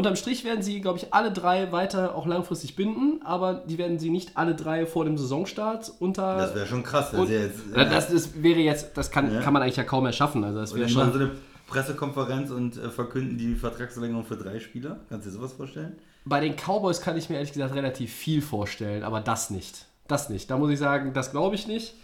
unterm 0.00 0.16
Strich 0.16 0.44
werden 0.44 0.62
sie, 0.62 0.80
glaube 0.80 0.98
ich, 0.98 1.12
alle 1.12 1.30
drei 1.30 1.72
weiter 1.72 2.14
auch 2.14 2.26
langfristig 2.26 2.74
binden, 2.74 3.20
aber 3.22 3.54
die 3.54 3.78
werden 3.78 3.98
sie 3.98 4.10
nicht 4.10 4.36
alle 4.36 4.54
drei 4.54 4.86
vor 4.86 5.04
dem 5.04 5.16
Saisonstart 5.16 5.92
unter. 5.98 6.36
Das 6.36 6.54
wäre 6.54 6.66
schon 6.66 6.82
krass, 6.82 7.12
wenn 7.12 7.20
und, 7.20 7.26
sie 7.28 7.34
jetzt. 7.34 7.60
Ja, 7.76 7.84
das, 7.84 8.10
das 8.10 8.42
wäre 8.42 8.60
jetzt, 8.60 8.96
das 8.96 9.10
kann, 9.10 9.32
Ja. 9.32 9.40
kann 9.40 9.52
man 9.52 9.62
eigentlich 9.62 9.76
ja 9.76 9.84
kaum 9.84 10.04
mehr 10.04 10.12
schaffen. 10.12 10.42
Also 10.42 10.58
das 10.58 10.74
wäre 10.74 10.88
schon. 10.88 11.12
so 11.12 11.18
eine 11.18 11.30
Pressekonferenz 11.66 12.50
und 12.50 12.76
äh, 12.76 12.88
verkünden 12.88 13.36
die 13.38 13.54
Vertragsverlängerung 13.54 14.24
für 14.24 14.36
drei 14.36 14.58
Spieler. 14.58 15.00
Kannst 15.08 15.26
du 15.26 15.30
dir 15.30 15.36
sowas 15.36 15.52
vorstellen? 15.52 15.98
Bei 16.24 16.40
den 16.40 16.56
Cowboys 16.56 17.00
kann 17.00 17.16
ich 17.16 17.28
mir 17.28 17.36
ehrlich 17.36 17.52
gesagt 17.52 17.74
relativ 17.74 18.12
viel 18.12 18.42
vorstellen, 18.42 19.04
aber 19.04 19.20
das 19.20 19.50
nicht. 19.50 19.86
Das 20.08 20.30
nicht. 20.30 20.50
Da 20.50 20.58
muss 20.58 20.70
ich 20.70 20.78
sagen, 20.78 21.12
das 21.12 21.30
glaube 21.30 21.54
ich 21.54 21.66
nicht. 21.66 21.94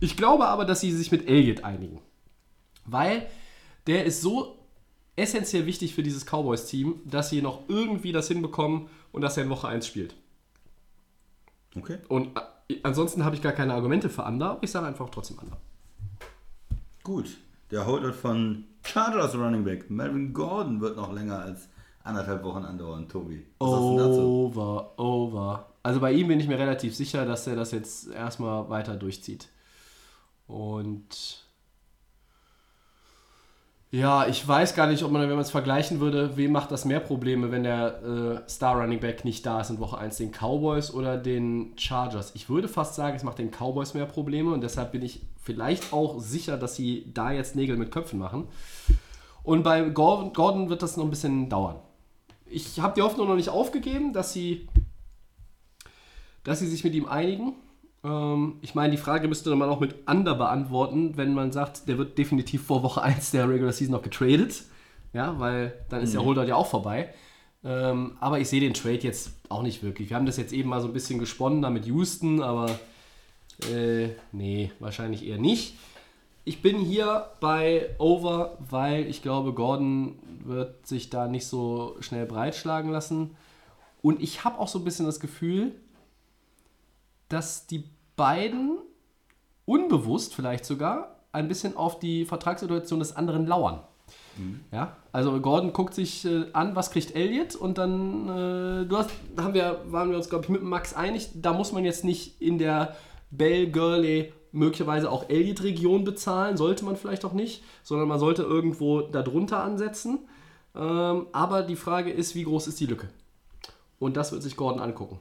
Ich 0.00 0.16
glaube 0.16 0.48
aber, 0.48 0.64
dass 0.64 0.80
sie 0.80 0.92
sich 0.92 1.12
mit 1.12 1.28
Elliott 1.28 1.64
einigen. 1.64 2.00
Weil 2.86 3.26
der 3.86 4.04
ist 4.04 4.22
so 4.22 4.56
essentiell 5.20 5.66
wichtig 5.66 5.94
für 5.94 6.02
dieses 6.02 6.24
Cowboys-Team, 6.24 7.02
dass 7.04 7.30
sie 7.30 7.42
noch 7.42 7.68
irgendwie 7.68 8.12
das 8.12 8.28
hinbekommen 8.28 8.88
und 9.12 9.22
dass 9.22 9.36
er 9.36 9.44
in 9.44 9.50
Woche 9.50 9.68
1 9.68 9.86
spielt. 9.86 10.14
Okay. 11.76 11.98
Und 12.08 12.36
äh, 12.68 12.76
ansonsten 12.82 13.24
habe 13.24 13.36
ich 13.36 13.42
gar 13.42 13.52
keine 13.52 13.74
Argumente 13.74 14.08
für 14.08 14.24
Under. 14.24 14.58
Ich 14.60 14.70
sage 14.70 14.86
einfach 14.86 15.10
trotzdem 15.10 15.38
Under. 15.38 15.56
Gut. 17.02 17.36
Der 17.70 17.86
Holdout 17.86 18.14
von 18.14 18.64
Chargers 18.82 19.34
Running 19.34 19.64
Back 19.64 19.90
Melvin 19.90 20.32
Gordon 20.32 20.80
wird 20.80 20.96
noch 20.96 21.12
länger 21.12 21.40
als 21.40 21.68
anderthalb 22.02 22.42
Wochen 22.42 22.64
andauern, 22.64 23.08
Tobi. 23.08 23.46
Was? 23.58 23.68
Over, 23.68 24.98
over. 24.98 25.66
Also 25.82 26.00
bei 26.00 26.12
ihm 26.12 26.28
bin 26.28 26.40
ich 26.40 26.48
mir 26.48 26.58
relativ 26.58 26.94
sicher, 26.96 27.24
dass 27.24 27.46
er 27.46 27.56
das 27.56 27.70
jetzt 27.70 28.10
erstmal 28.10 28.68
weiter 28.68 28.96
durchzieht. 28.96 29.48
Und 30.46 31.44
ja, 33.92 34.28
ich 34.28 34.46
weiß 34.46 34.76
gar 34.76 34.86
nicht, 34.86 35.02
ob 35.02 35.10
man, 35.10 35.22
wenn 35.22 35.30
man 35.30 35.40
es 35.40 35.50
vergleichen 35.50 35.98
würde, 35.98 36.36
wem 36.36 36.52
macht 36.52 36.70
das 36.70 36.84
mehr 36.84 37.00
Probleme, 37.00 37.50
wenn 37.50 37.64
der 37.64 38.02
äh, 38.46 38.48
Star 38.48 38.80
Running 38.80 39.00
Back 39.00 39.24
nicht 39.24 39.44
da 39.44 39.60
ist 39.60 39.70
in 39.70 39.80
Woche 39.80 39.98
1, 39.98 40.16
den 40.16 40.30
Cowboys 40.30 40.94
oder 40.94 41.16
den 41.16 41.72
Chargers? 41.76 42.30
Ich 42.34 42.48
würde 42.48 42.68
fast 42.68 42.94
sagen, 42.94 43.16
es 43.16 43.24
macht 43.24 43.38
den 43.38 43.50
Cowboys 43.50 43.94
mehr 43.94 44.06
Probleme 44.06 44.52
und 44.52 44.60
deshalb 44.60 44.92
bin 44.92 45.02
ich 45.02 45.22
vielleicht 45.42 45.92
auch 45.92 46.20
sicher, 46.20 46.56
dass 46.56 46.76
sie 46.76 47.10
da 47.12 47.32
jetzt 47.32 47.56
Nägel 47.56 47.76
mit 47.76 47.90
Köpfen 47.90 48.20
machen. 48.20 48.46
Und 49.42 49.64
bei 49.64 49.82
Gordon, 49.82 50.70
wird 50.70 50.82
das 50.82 50.96
noch 50.96 51.04
ein 51.04 51.10
bisschen 51.10 51.48
dauern. 51.48 51.80
Ich 52.46 52.78
habe 52.78 52.94
die 52.94 53.02
Hoffnung 53.02 53.26
noch 53.26 53.34
nicht 53.34 53.48
aufgegeben, 53.48 54.12
dass 54.12 54.32
sie, 54.32 54.68
dass 56.44 56.60
sie 56.60 56.68
sich 56.68 56.84
mit 56.84 56.94
ihm 56.94 57.06
einigen. 57.06 57.54
Ähm, 58.04 58.56
ich 58.62 58.74
meine, 58.74 58.92
die 58.92 58.96
Frage 58.96 59.28
müsste 59.28 59.54
man 59.54 59.68
auch 59.68 59.80
mit 59.80 60.08
Under 60.08 60.34
beantworten, 60.34 61.16
wenn 61.16 61.34
man 61.34 61.52
sagt, 61.52 61.88
der 61.88 61.98
wird 61.98 62.16
definitiv 62.18 62.64
vor 62.64 62.82
Woche 62.82 63.02
1 63.02 63.30
der 63.32 63.48
Regular 63.48 63.72
Season 63.72 63.92
noch 63.92 64.02
getradet. 64.02 64.64
Ja, 65.12 65.38
weil 65.40 65.72
dann 65.88 66.02
ist 66.02 66.14
der 66.14 66.24
Holdout 66.24 66.44
ja 66.44 66.54
auch 66.54 66.68
vorbei. 66.68 67.12
Ähm, 67.64 68.16
aber 68.20 68.38
ich 68.38 68.48
sehe 68.48 68.60
den 68.60 68.74
Trade 68.74 69.00
jetzt 69.00 69.32
auch 69.48 69.62
nicht 69.62 69.82
wirklich. 69.82 70.10
Wir 70.10 70.16
haben 70.16 70.26
das 70.26 70.36
jetzt 70.36 70.52
eben 70.52 70.68
mal 70.68 70.80
so 70.80 70.86
ein 70.86 70.92
bisschen 70.92 71.18
gesponnen 71.18 71.62
da 71.62 71.68
mit 71.68 71.84
Houston, 71.86 72.42
aber 72.42 72.70
äh, 73.70 74.10
nee, 74.32 74.70
wahrscheinlich 74.78 75.26
eher 75.26 75.38
nicht. 75.38 75.74
Ich 76.44 76.62
bin 76.62 76.78
hier 76.78 77.26
bei 77.40 77.90
Over, 77.98 78.56
weil 78.70 79.06
ich 79.06 79.20
glaube, 79.20 79.52
Gordon 79.52 80.18
wird 80.44 80.86
sich 80.86 81.10
da 81.10 81.28
nicht 81.28 81.46
so 81.46 81.96
schnell 82.00 82.24
breitschlagen 82.24 82.90
lassen. 82.90 83.36
Und 84.00 84.22
ich 84.22 84.44
habe 84.44 84.58
auch 84.58 84.68
so 84.68 84.78
ein 84.78 84.84
bisschen 84.84 85.04
das 85.04 85.20
Gefühl, 85.20 85.74
dass 87.30 87.66
die 87.66 87.84
beiden 88.16 88.78
unbewusst 89.64 90.34
vielleicht 90.34 90.66
sogar 90.66 91.16
ein 91.32 91.48
bisschen 91.48 91.76
auf 91.76 91.98
die 91.98 92.26
Vertragssituation 92.26 92.98
des 92.98 93.16
anderen 93.16 93.46
lauern. 93.46 93.80
Ja, 94.72 94.96
also 95.12 95.40
Gordon 95.40 95.72
guckt 95.72 95.94
sich 95.94 96.24
äh, 96.24 96.46
an, 96.52 96.74
was 96.74 96.90
kriegt 96.90 97.14
Elliot 97.14 97.54
und 97.54 97.78
dann, 97.78 98.28
äh, 98.28 98.86
du 98.86 98.96
hast, 98.96 99.10
haben 99.36 99.54
wir, 99.54 99.80
waren 99.86 100.10
wir 100.10 100.16
uns, 100.16 100.28
glaube 100.28 100.44
ich, 100.44 100.50
mit 100.50 100.62
Max 100.62 100.94
einig, 100.94 101.30
da 101.34 101.52
muss 101.52 101.72
man 101.72 101.84
jetzt 101.84 102.04
nicht 102.04 102.40
in 102.40 102.58
der 102.58 102.96
Bell 103.30 103.70
Gurley 103.70 104.32
möglicherweise 104.52 105.10
auch 105.10 105.28
Elliot-Region 105.28 106.04
bezahlen, 106.04 106.56
sollte 106.56 106.84
man 106.84 106.96
vielleicht 106.96 107.24
auch 107.24 107.34
nicht, 107.34 107.62
sondern 107.82 108.08
man 108.08 108.18
sollte 108.18 108.42
irgendwo 108.42 109.02
darunter 109.02 109.62
ansetzen. 109.62 110.20
Ähm, 110.74 111.26
aber 111.32 111.62
die 111.62 111.76
Frage 111.76 112.10
ist, 112.10 112.34
wie 112.34 112.44
groß 112.44 112.66
ist 112.66 112.80
die 112.80 112.86
Lücke? 112.86 113.08
Und 113.98 114.16
das 114.16 114.32
wird 114.32 114.42
sich 114.42 114.56
Gordon 114.56 114.80
angucken. 114.80 115.20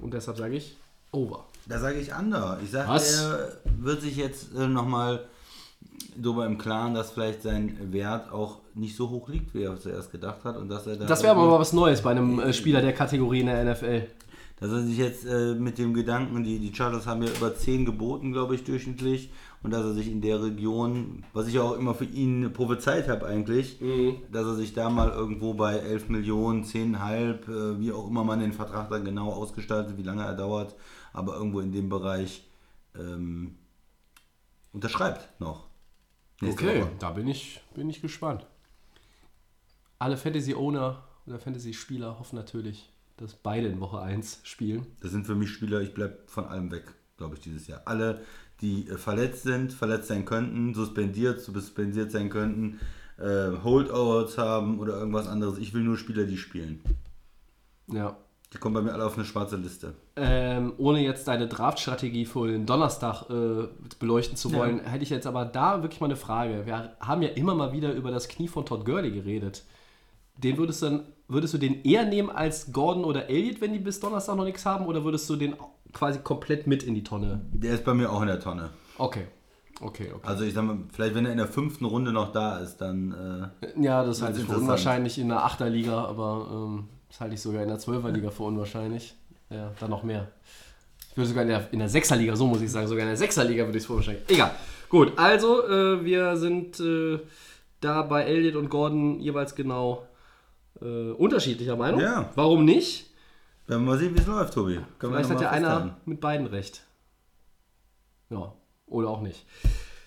Und 0.00 0.12
deshalb 0.12 0.36
sage 0.36 0.56
ich 0.56 0.76
over. 1.12 1.44
Da 1.68 1.78
sage 1.78 2.00
ich 2.00 2.12
Under. 2.12 2.58
Ich 2.64 2.70
sage, 2.70 2.90
er 2.90 3.52
wird 3.78 4.00
sich 4.00 4.16
jetzt 4.16 4.54
äh, 4.54 4.66
nochmal 4.66 5.24
darüber 6.16 6.46
im 6.46 6.58
Klaren, 6.58 6.94
dass 6.94 7.12
vielleicht 7.12 7.42
sein 7.42 7.92
Wert 7.92 8.32
auch 8.32 8.58
nicht 8.74 8.96
so 8.96 9.10
hoch 9.10 9.28
liegt, 9.28 9.54
wie 9.54 9.62
er 9.62 9.78
zuerst 9.78 10.10
gedacht 10.10 10.44
hat. 10.44 10.56
Und 10.56 10.68
dass 10.68 10.86
er 10.86 10.96
da 10.96 11.06
Das 11.06 11.22
wäre 11.22 11.32
aber 11.32 11.46
mal 11.46 11.60
was 11.60 11.72
Neues 11.72 12.02
bei 12.02 12.10
einem 12.10 12.40
äh, 12.40 12.52
Spieler 12.52 12.80
der 12.80 12.92
Kategorie 12.92 13.40
in 13.40 13.46
der 13.46 13.64
NFL. 13.64 14.08
Dass 14.60 14.70
er 14.70 14.82
sich 14.82 14.98
jetzt 14.98 15.24
äh, 15.24 15.54
mit 15.54 15.78
dem 15.78 15.92
Gedanken, 15.92 16.44
die, 16.44 16.58
die 16.58 16.74
Chargers 16.74 17.06
haben 17.06 17.22
ja 17.22 17.30
über 17.30 17.54
10 17.54 17.84
geboten, 17.84 18.32
glaube 18.32 18.54
ich, 18.54 18.64
durchschnittlich. 18.64 19.30
Und 19.62 19.70
dass 19.72 19.84
er 19.84 19.92
sich 19.92 20.10
in 20.10 20.20
der 20.20 20.42
Region, 20.42 21.24
was 21.32 21.46
ich 21.46 21.60
auch 21.60 21.78
immer 21.78 21.94
für 21.94 22.04
ihn 22.04 22.52
prophezeit 22.52 23.08
habe 23.08 23.26
eigentlich, 23.26 23.78
dass 24.32 24.44
er 24.44 24.54
sich 24.56 24.74
da 24.74 24.90
mal 24.90 25.10
irgendwo 25.10 25.54
bei 25.54 25.76
11 25.76 26.08
Millionen, 26.08 26.64
10,5, 26.64 26.96
äh, 27.76 27.80
wie 27.80 27.92
auch 27.92 28.08
immer 28.08 28.24
man 28.24 28.40
den 28.40 28.52
Vertrag 28.52 28.90
dann 28.90 29.04
genau 29.04 29.30
ausgestaltet, 29.30 29.96
wie 29.96 30.02
lange 30.02 30.24
er 30.24 30.34
dauert, 30.34 30.74
aber 31.12 31.34
irgendwo 31.36 31.60
in 31.60 31.72
dem 31.72 31.88
Bereich 31.88 32.44
ähm, 32.96 33.56
unterschreibt 34.72 35.40
noch. 35.40 35.66
Nächste 36.40 36.64
Okay, 36.64 36.82
Woche. 36.82 36.90
da 36.98 37.10
bin 37.10 37.28
ich, 37.28 37.60
bin 37.74 37.88
ich 37.88 38.00
gespannt. 38.00 38.46
Alle 39.98 40.16
Fantasy-Owner 40.16 41.02
oder 41.26 41.38
Fantasy-Spieler 41.38 42.18
hoffen 42.18 42.36
natürlich, 42.36 42.90
dass 43.16 43.34
beide 43.34 43.68
in 43.68 43.78
Woche 43.80 44.00
1 44.00 44.40
spielen. 44.42 44.86
Das 45.00 45.12
sind 45.12 45.26
für 45.26 45.34
mich 45.36 45.50
Spieler, 45.50 45.80
ich 45.80 45.94
bleibe 45.94 46.18
von 46.26 46.44
allem 46.46 46.70
weg, 46.72 46.92
glaube 47.16 47.34
ich, 47.36 47.40
dieses 47.40 47.68
Jahr. 47.68 47.82
Alle, 47.84 48.24
die 48.60 48.88
äh, 48.88 48.96
verletzt 48.98 49.44
sind, 49.44 49.72
verletzt 49.72 50.08
sein 50.08 50.24
könnten, 50.24 50.74
suspendiert, 50.74 51.40
suspendiert 51.40 52.10
sein 52.10 52.30
könnten, 52.30 52.80
äh, 53.18 53.50
Holdouts 53.62 54.38
haben 54.38 54.80
oder 54.80 54.94
irgendwas 54.98 55.28
anderes. 55.28 55.58
Ich 55.58 55.72
will 55.74 55.82
nur 55.82 55.96
Spieler, 55.96 56.24
die 56.24 56.38
spielen. 56.38 56.82
Ja. 57.86 58.16
Die 58.52 58.58
kommen 58.58 58.74
bei 58.74 58.82
mir 58.82 58.92
alle 58.92 59.06
auf 59.06 59.16
eine 59.16 59.24
schwarze 59.24 59.56
Liste. 59.56 59.94
Ähm, 60.16 60.74
ohne 60.76 61.00
jetzt 61.00 61.26
deine 61.26 61.46
Draft-Strategie 61.48 62.26
für 62.26 62.48
den 62.48 62.66
Donnerstag 62.66 63.30
äh, 63.30 63.68
beleuchten 63.98 64.36
zu 64.36 64.52
wollen, 64.52 64.80
hätte 64.80 65.02
ich 65.04 65.10
jetzt 65.10 65.26
aber 65.26 65.44
da 65.46 65.82
wirklich 65.82 66.00
mal 66.00 66.06
eine 66.08 66.16
Frage. 66.16 66.66
Wir 66.66 66.94
haben 67.00 67.22
ja 67.22 67.30
immer 67.30 67.54
mal 67.54 67.72
wieder 67.72 67.92
über 67.94 68.10
das 68.10 68.28
Knie 68.28 68.48
von 68.48 68.66
Todd 68.66 68.84
Gurley 68.84 69.10
geredet. 69.10 69.64
Den 70.36 70.58
würdest 70.58 70.82
du 70.82 70.86
dann, 70.86 71.02
würdest 71.28 71.54
du 71.54 71.58
den 71.58 71.82
eher 71.82 72.04
nehmen 72.04 72.28
als 72.30 72.72
Gordon 72.72 73.04
oder 73.04 73.30
Elliott, 73.30 73.60
wenn 73.60 73.72
die 73.72 73.78
bis 73.78 74.00
Donnerstag 74.00 74.36
noch 74.36 74.44
nichts 74.44 74.66
haben, 74.66 74.86
oder 74.86 75.02
würdest 75.04 75.28
du 75.30 75.36
den 75.36 75.54
quasi 75.92 76.18
komplett 76.18 76.66
mit 76.66 76.82
in 76.82 76.94
die 76.94 77.04
Tonne? 77.04 77.40
Der 77.52 77.74
ist 77.74 77.84
bei 77.84 77.94
mir 77.94 78.10
auch 78.12 78.20
in 78.20 78.28
der 78.28 78.40
Tonne. 78.40 78.70
Okay. 78.98 79.26
Okay, 79.80 80.12
okay. 80.14 80.26
Also 80.26 80.44
ich 80.44 80.54
sag 80.54 80.64
mal, 80.64 80.78
vielleicht 80.92 81.14
wenn 81.14 81.24
er 81.26 81.32
in 81.32 81.38
der 81.38 81.48
fünften 81.48 81.86
Runde 81.86 82.12
noch 82.12 82.30
da 82.32 82.58
ist, 82.58 82.76
dann 82.76 83.50
äh, 83.62 83.82
Ja, 83.82 84.04
das 84.04 84.22
halte 84.22 84.34
ich 84.34 84.44
für 84.44 84.52
interessant. 84.52 84.62
unwahrscheinlich 84.62 85.18
in 85.18 85.28
der 85.28 85.44
Achterliga, 85.44 86.04
aber 86.04 86.48
ähm, 86.52 86.88
das 87.12 87.20
halte 87.20 87.34
ich 87.34 87.42
sogar 87.42 87.62
in 87.62 87.68
der 87.68 87.78
Zwölferliga 87.78 88.30
für 88.30 88.44
unwahrscheinlich. 88.44 89.14
Ja, 89.50 89.70
dann 89.78 89.90
noch 89.90 90.02
mehr. 90.02 90.28
Ich 91.10 91.16
würde 91.18 91.28
sogar 91.28 91.42
in 91.42 91.50
der, 91.50 91.68
in 91.70 91.78
der 91.78 91.90
Sechserliga, 91.90 92.34
so 92.34 92.46
muss 92.46 92.62
ich 92.62 92.72
sagen, 92.72 92.88
sogar 92.88 93.02
in 93.02 93.08
der 93.08 93.18
Sechserliga 93.18 93.66
würde 93.66 93.76
ich 93.76 93.82
es 93.82 93.86
für 93.86 93.92
unwahrscheinlich. 93.92 94.24
Egal. 94.30 94.52
Gut, 94.88 95.12
also 95.16 95.62
äh, 95.68 96.02
wir 96.02 96.38
sind 96.38 96.80
äh, 96.80 97.18
da 97.82 98.00
bei 98.00 98.22
Elliot 98.22 98.56
und 98.56 98.70
Gordon 98.70 99.20
jeweils 99.20 99.54
genau 99.54 100.06
äh, 100.80 101.10
unterschiedlicher 101.10 101.76
Meinung. 101.76 102.00
Ja. 102.00 102.30
Warum 102.34 102.64
nicht? 102.64 103.10
werden 103.66 103.84
wir 103.84 103.92
mal 103.92 103.98
sehen, 103.98 104.14
wie 104.14 104.20
es 104.20 104.26
läuft, 104.26 104.54
Tobi. 104.54 104.80
Können 104.98 105.12
Vielleicht 105.12 105.30
hat 105.30 105.40
ja 105.42 105.50
einer 105.50 105.98
mit 106.06 106.18
beiden 106.18 106.46
recht. 106.46 106.82
Ja, 108.30 108.54
oder 108.86 109.08
auch 109.08 109.20
nicht. 109.20 109.44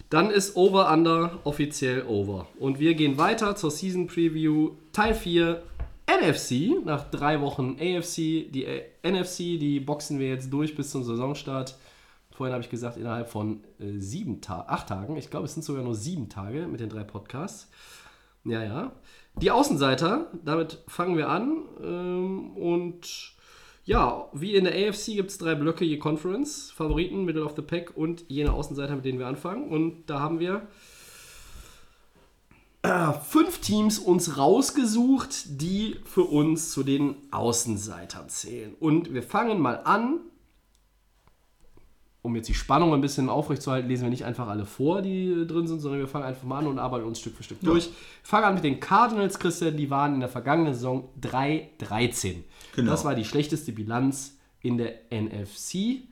Dann 0.09 0.31
ist 0.31 0.55
Over 0.55 0.91
Under 0.91 1.37
offiziell 1.43 2.03
over. 2.07 2.47
Und 2.59 2.79
wir 2.79 2.95
gehen 2.95 3.19
weiter 3.19 3.55
zur 3.55 3.69
Season 3.69 4.07
Preview 4.07 4.71
Teil 4.91 5.13
4 5.13 5.61
NFC. 6.07 6.83
Nach 6.83 7.09
drei 7.09 7.41
Wochen 7.41 7.77
AFC. 7.79 8.51
Die 8.51 8.65
äh, 8.65 8.83
NFC, 9.03 9.37
die 9.59 9.79
boxen 9.79 10.19
wir 10.19 10.29
jetzt 10.29 10.51
durch 10.51 10.75
bis 10.75 10.91
zum 10.91 11.03
Saisonstart. 11.03 11.77
Vorhin 12.31 12.53
habe 12.53 12.63
ich 12.63 12.69
gesagt, 12.69 12.97
innerhalb 12.97 13.29
von 13.29 13.63
äh, 13.79 13.99
sieben 13.99 14.41
Ta 14.41 14.65
acht 14.67 14.89
Tagen. 14.89 15.15
Ich 15.17 15.29
glaube, 15.29 15.45
es 15.45 15.53
sind 15.53 15.63
sogar 15.63 15.83
nur 15.83 15.95
sieben 15.95 16.29
Tage 16.29 16.67
mit 16.67 16.79
den 16.79 16.89
drei 16.89 17.03
Podcasts. 17.03 17.69
Ja, 18.43 18.63
ja. 18.63 18.91
Die 19.35 19.51
Außenseiter, 19.51 20.31
damit 20.43 20.83
fangen 20.87 21.17
wir 21.17 21.29
an. 21.29 21.63
Ähm, 21.81 22.57
und 22.57 23.35
ja, 23.85 24.29
wie 24.33 24.55
in 24.55 24.65
der 24.65 24.73
AFC 24.73 25.07
gibt 25.15 25.29
es 25.31 25.37
drei 25.37 25.55
Blöcke 25.55 25.85
je 25.85 25.97
Conference. 25.97 26.71
Favoriten, 26.71 27.23
Middle 27.23 27.45
of 27.45 27.55
the 27.55 27.61
Pack 27.61 27.95
und 27.95 28.25
jene 28.27 28.51
Außenseiter, 28.53 28.95
mit 28.95 29.05
denen 29.05 29.19
wir 29.19 29.27
anfangen. 29.27 29.69
Und 29.69 30.05
da 30.07 30.19
haben 30.19 30.39
wir 30.39 30.67
fünf 33.27 33.59
Teams 33.59 33.99
uns 33.99 34.37
rausgesucht, 34.37 35.61
die 35.61 35.97
für 36.05 36.23
uns 36.23 36.71
zu 36.71 36.83
den 36.83 37.15
Außenseitern 37.31 38.29
zählen. 38.29 38.73
Und 38.79 39.13
wir 39.13 39.23
fangen 39.23 39.59
mal 39.59 39.81
an. 39.83 40.19
Um 42.21 42.35
jetzt 42.35 42.49
die 42.49 42.55
Spannung 42.55 42.91
ein 42.91 43.01
bisschen 43.01 43.29
aufrechtzuerhalten, 43.29 43.87
lesen 43.87 44.01
wir 44.05 44.09
nicht 44.09 44.25
einfach 44.25 44.47
alle 44.47 44.65
vor, 44.65 45.03
die 45.03 45.45
drin 45.45 45.67
sind, 45.67 45.79
sondern 45.79 45.99
wir 45.99 46.07
fangen 46.07 46.25
einfach 46.25 46.41
mal 46.43 46.57
an 46.57 46.65
und 46.65 46.79
arbeiten 46.79 47.05
uns 47.05 47.19
Stück 47.19 47.35
für 47.35 47.43
Stück 47.43 47.61
durch. 47.61 47.85
Wir 47.85 47.93
fangen 48.23 48.45
an 48.45 48.55
mit 48.55 48.63
den 48.63 48.79
Cardinals, 48.79 49.37
Christian. 49.37 49.77
Die 49.77 49.91
waren 49.91 50.15
in 50.15 50.21
der 50.21 50.29
vergangenen 50.29 50.73
Saison 50.73 51.09
3-13. 51.21 52.37
Genau. 52.75 52.89
Das 52.91 53.05
war 53.05 53.13
die 53.13 53.25
schlechteste 53.25 53.71
Bilanz 53.73 54.37
in 54.61 54.77
der 54.79 54.93
NFC. 55.11 56.07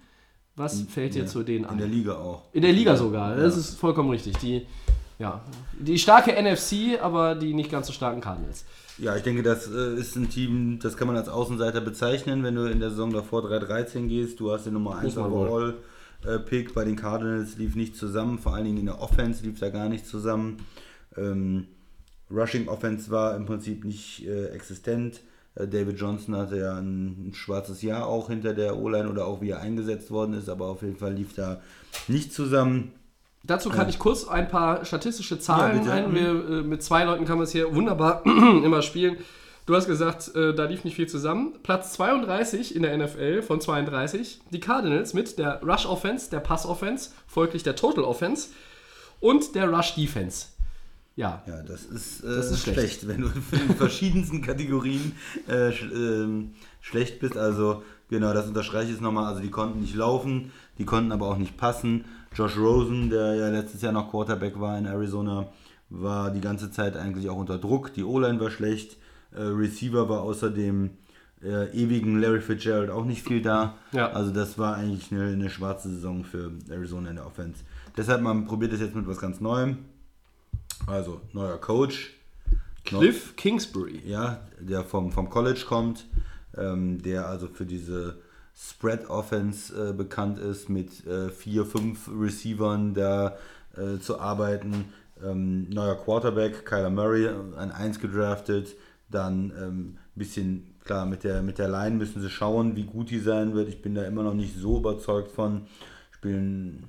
Was 0.56 0.82
fällt 0.84 1.16
dir 1.16 1.24
Ja, 1.24 1.26
zu 1.28 1.42
denen 1.42 1.66
In 1.66 1.72
ein? 1.72 1.78
der 1.80 1.88
Liga 1.88 2.16
auch. 2.18 2.44
In 2.54 2.62
der 2.62 2.74
Liga 2.74 2.96
sogar, 2.96 3.36
das 3.36 3.58
ist 3.58 3.74
vollkommen 3.80 4.12
richtig. 4.12 4.38
Die, 4.38 4.68
ja, 5.20 5.42
die 5.80 5.98
starke 5.98 6.32
NFC, 6.32 7.02
aber 7.02 7.36
die 7.36 7.54
nicht 7.54 7.72
ganz 7.72 7.88
so 7.88 7.94
starken 7.94 8.22
Cardinals. 8.22 8.66
Ja, 8.98 9.16
ich 9.16 9.24
denke, 9.24 9.44
das 9.44 9.70
äh, 9.72 9.96
ist 9.96 10.16
ein 10.16 10.30
Team, 10.30 10.80
das 10.82 10.98
kann 10.98 11.08
man 11.08 11.18
als 11.18 11.30
Außenseiter 11.30 11.82
bezeichnen, 11.82 12.44
wenn 12.44 12.56
du 12.56 12.66
in 12.66 12.80
der 12.80 12.90
Saison 12.90 13.12
davor 13.12 13.44
3-13 13.44 14.08
gehst. 14.08 14.40
Du 14.40 14.52
hast 14.52 14.66
den 14.66 14.74
Nummer 14.74 14.98
1 14.98 15.04
Muss 15.04 15.16
man 15.16 15.32
wohl. 15.32 15.48
Overall 15.48 15.74
äh, 16.26 16.40
Pick. 16.40 16.74
Bei 16.74 16.84
den 16.86 16.96
Cardinals 16.96 17.58
lief 17.58 17.76
nicht 17.76 17.96
zusammen, 17.96 18.40
vor 18.40 18.56
allen 18.56 18.66
Dingen 18.66 18.78
in 18.78 18.86
der 18.86 19.02
Offense 19.02 19.44
lief 19.44 19.60
da 19.60 19.70
gar 19.70 19.90
nicht 19.90 20.06
zusammen. 20.06 20.58
Ähm, 21.18 21.68
Rushing 22.32 22.68
Offense 22.68 23.12
war 23.12 23.36
im 23.36 23.46
Prinzip 23.46 23.84
nicht 23.84 24.26
äh, 24.26 24.48
existent. 24.48 25.22
Äh, 25.56 25.68
David 25.68 26.00
Johnson 26.00 26.36
hatte 26.36 26.58
ja 26.58 26.78
ein, 26.78 27.30
ein 27.30 27.34
schwarzes 27.34 27.82
Jahr 27.82 28.08
auch 28.08 28.30
hinter 28.30 28.54
der 28.54 28.78
O-Line 28.78 29.10
oder 29.10 29.28
auch 29.28 29.42
wie 29.42 29.50
er 29.50 29.62
eingesetzt 29.62 30.12
worden 30.12 30.34
ist, 30.34 30.50
aber 30.50 30.68
auf 30.68 30.82
jeden 30.82 30.98
Fall 30.98 31.14
lief 31.14 31.34
da 31.34 31.62
nicht 32.08 32.34
zusammen. 32.34 32.92
Dazu 33.46 33.70
kann 33.70 33.90
ich 33.90 34.00
kurz 34.00 34.26
ein 34.28 34.48
paar 34.48 34.86
statistische 34.86 35.38
Zahlen 35.38 35.86
Ja, 35.86 35.92
ein. 35.94 36.16
Wir, 36.16 36.30
äh, 36.30 36.64
mit 36.64 36.82
zwei 36.82 37.04
Leuten 37.04 37.26
kann 37.26 37.38
man 37.38 37.44
es 37.44 37.52
hier 37.52 37.76
wunderbar 37.76 38.26
immer 38.26 38.82
spielen. 38.82 39.18
Du 39.66 39.76
hast 39.76 39.88
gesagt, 39.88 40.34
äh, 40.36 40.54
da 40.54 40.66
lief 40.66 40.84
nicht 40.86 40.96
viel 40.96 41.08
zusammen. 41.08 41.54
Platz 41.64 41.94
32 41.94 42.76
in 42.76 42.84
der 42.84 42.98
NFL 42.98 43.42
von 43.42 43.60
32. 43.62 44.42
Die 44.52 44.60
Cardinals 44.60 45.14
mit 45.14 45.38
der 45.40 45.62
Rush 45.62 45.86
Offense, 45.86 46.30
der 46.30 46.40
Pass 46.40 46.66
Offense, 46.66 47.12
folglich 47.28 47.64
der 47.64 47.76
Total 47.76 48.04
Offense 48.04 48.50
und 49.20 49.56
der 49.56 49.70
Rush 49.70 49.96
Defense. 49.96 50.48
Ja, 51.16 51.44
Ja, 51.46 51.62
das 51.64 51.84
ist, 51.86 52.24
äh, 52.24 52.28
Das 52.28 52.50
ist 52.52 52.64
schlecht. 52.64 52.80
schlecht. 52.80 53.08
wenn 53.08 53.22
du 53.22 53.28
in 53.52 53.76
verschiedensten 53.78 54.42
Kategorien 54.42 55.14
äh, 55.48 55.72
sch 55.72 55.84
ähm, 55.94 56.56
schlecht 56.82 57.20
bist. 57.20 57.38
Also 57.38 57.84
genau, 58.10 58.34
das 58.34 58.48
unterstreiche 58.48 58.86
ich 58.86 58.92
jetzt 58.94 59.02
nochmal. 59.02 59.26
Also 59.28 59.42
die 59.42 59.52
konnten 59.52 59.82
nicht 59.82 59.96
laufen, 59.96 60.52
die 60.78 60.86
konnten 60.86 61.12
aber 61.12 61.28
auch 61.28 61.38
nicht 61.38 61.56
passen. 61.56 62.06
Josh 62.36 62.58
Rosen, 62.58 63.10
der 63.10 63.36
ja 63.36 63.50
letztes 63.50 63.82
Jahr 63.82 63.92
noch 63.92 64.10
Quarterback 64.10 64.60
war 64.60 64.78
in 64.78 64.86
Arizona, 64.86 65.48
war 65.90 66.32
die 66.32 66.42
ganze 66.42 66.72
Zeit 66.72 66.98
eigentlich 66.98 67.30
auch 67.30 67.38
unter 67.38 67.58
Druck. 67.58 67.94
Die 67.94 68.04
O-Line 68.04 68.40
war 68.40 68.50
schlecht. 68.50 68.98
Äh, 69.32 69.42
Receiver 69.42 70.10
war 70.10 70.22
außer 70.22 70.50
dem 70.50 70.92
äh, 71.44 71.70
ewigen 71.72 72.20
Larry 72.20 72.42
Fitzgerald 72.42 72.90
auch 72.90 73.06
nicht 73.06 73.28
viel 73.28 73.42
da. 73.42 73.76
Ja. 73.92 74.12
Also 74.12 74.32
das 74.32 74.58
war 74.58 74.76
eigentlich 74.76 75.12
eine, 75.12 75.24
eine 75.26 75.50
schwarze 75.50 75.90
Saison 75.90 76.24
für 76.24 76.52
Arizona 76.70 77.10
in 77.10 77.18
der 77.18 77.28
Offense. 77.28 77.64
Deshalb 77.96 78.22
man 78.22 78.46
probiert 78.46 78.74
es 78.74 78.80
jetzt 78.80 78.96
mit 78.96 79.08
was 79.08 79.20
ganz 79.20 79.40
Neuem. 79.40 79.78
Also 80.88 81.22
neuer 81.34 81.60
Coach. 81.60 82.14
Cliff 82.86 83.36
Kingsbury. 83.36 84.02
Ja, 84.06 84.42
der 84.60 84.84
vom, 84.84 85.12
vom 85.12 85.30
College 85.30 85.64
kommt, 85.68 86.06
ähm, 86.58 87.02
der 87.02 87.28
also 87.28 87.48
für 87.48 87.66
diese 87.66 88.18
Spread 88.56 89.10
Offense 89.10 89.90
äh, 89.90 89.94
bekannt 89.94 90.38
ist, 90.38 90.70
mit 90.70 91.06
äh, 91.08 91.30
vier, 91.30 91.66
fünf 91.66 92.10
Receivern 92.10 92.94
da 92.94 93.38
äh, 93.76 94.00
zu 94.00 94.20
arbeiten. 94.20 94.86
Ähm, 95.24 95.70
neuer 95.70 95.96
Quarterback, 95.96 96.66
Kyler 96.66 96.90
Murray, 96.90 97.28
an 97.28 97.72
1 97.72 98.00
gedraftet. 98.00 98.76
Dann 99.10 99.52
ein 99.52 99.64
ähm, 99.64 99.98
bisschen, 100.16 100.76
klar, 100.84 101.06
mit 101.06 101.24
der, 101.24 101.42
mit 101.42 101.58
der 101.58 101.70
Line 101.70 101.96
müssen 101.98 102.22
sie 102.22 102.30
schauen, 102.30 102.76
wie 102.76 102.84
gut 102.84 103.10
die 103.10 103.20
sein 103.20 103.54
wird. 103.54 103.70
Ich 103.70 103.82
bin 103.82 103.96
da 103.96 104.04
immer 104.04 104.24
noch 104.24 104.34
nicht 104.34 104.56
so 104.58 104.78
überzeugt 104.78 105.32
von. 105.32 105.68
Spielen 106.12 106.86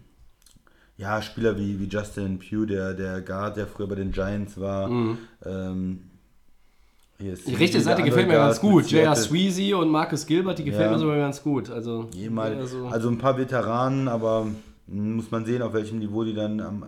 ja, 0.97 1.21
Spieler 1.23 1.59
wie, 1.59 1.81
wie 1.81 1.89
Justin 1.89 2.39
Pugh, 2.39 2.67
der, 2.67 2.95
der 2.95 3.21
Guard, 3.21 3.57
der 3.57 3.67
früher 3.67 3.89
bei 3.89 3.97
den 3.97 4.13
Giants 4.13 4.61
war. 4.61 4.89
Ähm, 4.89 5.19
Mhm. 5.45 5.99
Die 7.21 7.55
rechte 7.55 7.81
Seite 7.81 8.03
gefällt 8.03 8.27
mir 8.27 8.35
ganz 8.35 8.61
gut. 8.61 8.87
J.R. 8.91 9.15
Sweezy 9.15 9.73
und 9.73 9.89
Marcus 9.89 10.27
Gilbert, 10.27 10.59
die 10.59 10.65
gefällt 10.65 10.87
Ja. 10.87 10.93
mir 10.93 10.99
sogar 10.99 11.17
ganz 11.17 11.43
gut. 11.43 11.71
Also, 11.71 12.09
also, 12.37 12.87
also 12.87 13.09
ein 13.09 13.19
paar 13.19 13.39
Veteranen, 13.39 14.09
aber 14.09 14.49
muss 14.87 15.31
man 15.31 15.45
sehen, 15.45 15.63
auf 15.63 15.73
welchem 15.73 15.99
Niveau 15.99 16.25
die 16.25 16.35
dann 16.35 16.61
am, 16.61 16.85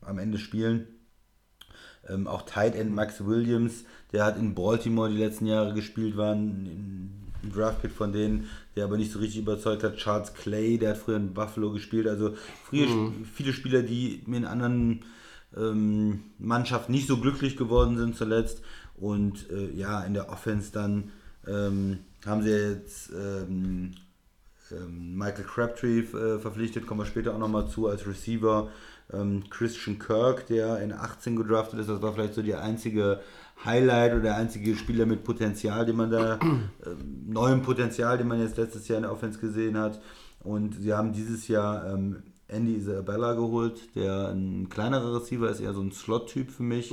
am, 0.00 0.18
Ende 0.18 0.38
spielen. 0.38 0.86
Ähm, 2.08 2.26
auch 2.26 2.42
Tight 2.42 2.74
End 2.74 2.94
Max 2.94 3.24
Williams, 3.24 3.84
der 4.12 4.24
hat 4.24 4.38
in 4.38 4.54
Baltimore 4.54 5.10
die 5.10 5.16
letzten 5.16 5.46
Jahre 5.46 5.74
gespielt, 5.74 6.16
war 6.16 6.34
ein, 6.34 7.28
ein 7.42 7.52
Draftpick 7.54 7.92
von 7.92 8.12
denen, 8.12 8.48
der 8.76 8.84
aber 8.84 8.96
nicht 8.96 9.12
so 9.12 9.18
richtig 9.18 9.42
überzeugt 9.42 9.84
hat. 9.84 9.96
Charles 9.96 10.34
Clay, 10.34 10.78
der 10.78 10.90
hat 10.90 10.98
früher 10.98 11.16
in 11.16 11.34
Buffalo 11.34 11.70
gespielt. 11.72 12.06
Also 12.08 12.34
früher 12.64 13.12
viele 13.32 13.52
Spieler, 13.52 13.82
die 13.82 14.22
in 14.26 14.44
anderen 14.44 15.04
ähm, 15.56 16.24
Mannschaften 16.38 16.92
nicht 16.92 17.06
so 17.06 17.18
glücklich 17.18 17.56
geworden 17.56 17.96
sind 17.96 18.16
zuletzt. 18.16 18.62
Und 19.00 19.50
äh, 19.50 19.70
ja, 19.72 20.02
in 20.02 20.14
der 20.14 20.30
Offense 20.30 20.72
dann 20.72 21.10
ähm, 21.46 22.00
haben 22.26 22.42
sie 22.42 22.50
jetzt 22.50 23.10
ähm, 23.10 23.92
ähm, 24.72 25.16
Michael 25.16 25.44
Crabtree 25.44 26.00
äh, 26.00 26.38
verpflichtet, 26.38 26.86
kommen 26.86 27.00
wir 27.00 27.06
später 27.06 27.34
auch 27.34 27.38
nochmal 27.38 27.68
zu 27.68 27.88
als 27.88 28.06
Receiver. 28.06 28.68
Ähm, 29.12 29.44
Christian 29.48 29.98
Kirk, 29.98 30.46
der 30.46 30.80
in 30.80 30.92
18 30.92 31.36
gedraftet 31.36 31.80
ist, 31.80 31.88
das 31.88 32.02
war 32.02 32.12
vielleicht 32.12 32.34
so 32.34 32.42
die 32.42 32.54
einzige 32.54 33.20
Highlight 33.64 34.12
oder 34.12 34.22
der 34.22 34.36
einzige 34.36 34.76
Spieler 34.76 35.06
mit 35.06 35.24
Potenzial, 35.24 35.86
den 35.86 35.96
man 35.96 36.10
da, 36.10 36.38
ähm, 36.42 36.70
neuem 37.26 37.62
Potenzial, 37.62 38.18
den 38.18 38.28
man 38.28 38.40
jetzt 38.40 38.56
letztes 38.56 38.86
Jahr 38.88 38.98
in 38.98 39.04
der 39.04 39.12
Offense 39.12 39.38
gesehen 39.38 39.78
hat. 39.78 40.00
Und 40.40 40.74
sie 40.74 40.92
haben 40.92 41.12
dieses 41.12 41.48
Jahr 41.48 41.86
ähm, 41.92 42.22
Andy 42.48 42.76
Isabella 42.76 43.34
geholt, 43.34 43.94
der 43.94 44.28
ein 44.28 44.68
kleinerer 44.68 45.20
Receiver 45.20 45.50
ist, 45.50 45.60
eher 45.60 45.72
so 45.72 45.80
ein 45.80 45.92
Slot-Typ 45.92 46.50
für 46.50 46.62
mich. 46.62 46.90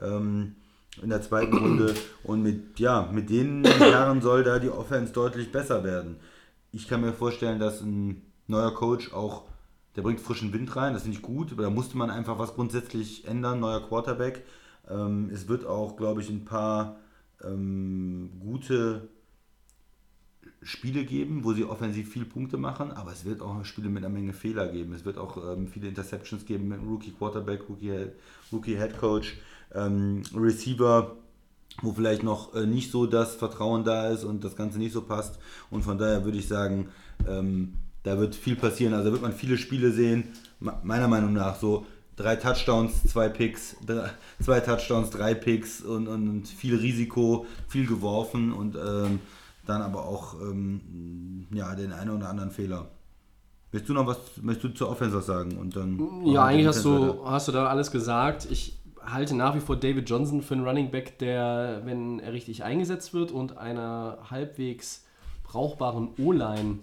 Ähm, 0.00 0.56
in 1.00 1.08
der 1.08 1.22
zweiten 1.22 1.56
Runde. 1.56 1.94
Und 2.22 2.42
mit, 2.42 2.78
ja, 2.78 3.08
mit 3.12 3.30
den 3.30 3.64
Jahren 3.64 4.20
soll 4.20 4.44
da 4.44 4.58
die 4.58 4.68
Offense 4.68 5.12
deutlich 5.12 5.50
besser 5.52 5.84
werden. 5.84 6.16
Ich 6.72 6.88
kann 6.88 7.00
mir 7.00 7.12
vorstellen, 7.12 7.58
dass 7.58 7.80
ein 7.80 8.22
neuer 8.46 8.74
Coach 8.74 9.12
auch, 9.12 9.44
der 9.96 10.02
bringt 10.02 10.20
frischen 10.20 10.52
Wind 10.52 10.74
rein, 10.76 10.94
das 10.94 11.02
finde 11.02 11.16
ich 11.18 11.22
gut, 11.22 11.52
aber 11.52 11.62
da 11.62 11.70
musste 11.70 11.96
man 11.96 12.10
einfach 12.10 12.38
was 12.38 12.54
grundsätzlich 12.54 13.26
ändern, 13.26 13.60
neuer 13.60 13.86
Quarterback. 13.86 14.44
Ähm, 14.88 15.30
es 15.32 15.48
wird 15.48 15.66
auch, 15.66 15.96
glaube 15.96 16.22
ich, 16.22 16.30
ein 16.30 16.44
paar 16.44 16.96
ähm, 17.44 18.30
gute 18.40 19.08
Spiele 20.62 21.04
geben, 21.04 21.44
wo 21.44 21.52
sie 21.52 21.64
offensiv 21.64 22.10
viel 22.10 22.24
Punkte 22.24 22.56
machen, 22.56 22.92
aber 22.92 23.12
es 23.12 23.24
wird 23.24 23.42
auch 23.42 23.64
Spiele 23.64 23.88
mit 23.88 24.04
einer 24.04 24.12
Menge 24.12 24.32
Fehler 24.32 24.68
geben. 24.68 24.92
Es 24.92 25.04
wird 25.04 25.18
auch 25.18 25.36
ähm, 25.36 25.66
viele 25.66 25.88
Interceptions 25.88 26.46
geben 26.46 26.68
mit 26.68 26.80
Rookie 26.80 27.12
Quarterback, 27.12 27.68
Rookie, 27.68 28.06
Rookie 28.52 28.76
Head 28.76 28.96
Coach, 28.98 29.38
ähm, 29.74 30.22
Receiver, 30.34 31.16
wo 31.80 31.92
vielleicht 31.92 32.22
noch 32.22 32.54
äh, 32.54 32.66
nicht 32.66 32.90
so 32.90 33.06
das 33.06 33.34
Vertrauen 33.34 33.84
da 33.84 34.08
ist 34.10 34.24
und 34.24 34.44
das 34.44 34.56
Ganze 34.56 34.78
nicht 34.78 34.92
so 34.92 35.02
passt. 35.02 35.38
Und 35.70 35.82
von 35.82 35.98
daher 35.98 36.24
würde 36.24 36.38
ich 36.38 36.48
sagen, 36.48 36.88
ähm, 37.28 37.74
da 38.02 38.18
wird 38.18 38.34
viel 38.34 38.56
passieren. 38.56 38.94
Also 38.94 39.12
wird 39.12 39.22
man 39.22 39.32
viele 39.32 39.56
Spiele 39.58 39.92
sehen, 39.92 40.24
me- 40.60 40.78
meiner 40.82 41.08
Meinung 41.08 41.32
nach 41.32 41.56
so 41.58 41.86
drei 42.16 42.36
Touchdowns, 42.36 43.04
zwei 43.04 43.28
Picks, 43.28 43.76
drei, 43.86 44.10
zwei 44.42 44.60
Touchdowns, 44.60 45.10
drei 45.10 45.34
Picks 45.34 45.80
und, 45.80 46.08
und 46.08 46.46
viel 46.46 46.76
Risiko, 46.76 47.46
viel 47.68 47.86
geworfen 47.86 48.52
und 48.52 48.76
ähm, 48.76 49.20
dann 49.66 49.80
aber 49.80 50.04
auch 50.04 50.34
ähm, 50.40 51.46
ja, 51.54 51.74
den 51.74 51.92
einen 51.92 52.10
oder 52.10 52.28
anderen 52.28 52.50
Fehler. 52.50 52.88
Willst 53.70 53.88
du 53.88 53.94
noch 53.94 54.06
was, 54.06 54.18
möchtest 54.42 54.64
du 54.64 54.76
zur 54.76 54.90
Offense 54.90 55.16
was 55.16 55.26
sagen? 55.26 55.56
Und 55.56 55.76
dann 55.76 55.98
Ja, 56.26 56.44
eigentlich 56.44 56.66
hast 56.66 56.84
du, 56.84 57.24
hast 57.24 57.48
du 57.48 57.52
da 57.52 57.68
alles 57.68 57.90
gesagt. 57.90 58.46
Ich 58.50 58.76
halte 59.04 59.34
nach 59.34 59.54
wie 59.54 59.60
vor 59.60 59.76
David 59.76 60.08
Johnson 60.08 60.42
für 60.42 60.54
einen 60.54 60.64
Running 60.64 60.90
Back, 60.90 61.18
der, 61.18 61.82
wenn 61.84 62.18
er 62.18 62.32
richtig 62.32 62.64
eingesetzt 62.64 63.14
wird 63.14 63.32
und 63.32 63.58
einer 63.58 64.18
halbwegs 64.30 65.04
brauchbaren 65.44 66.10
O-Line 66.18 66.78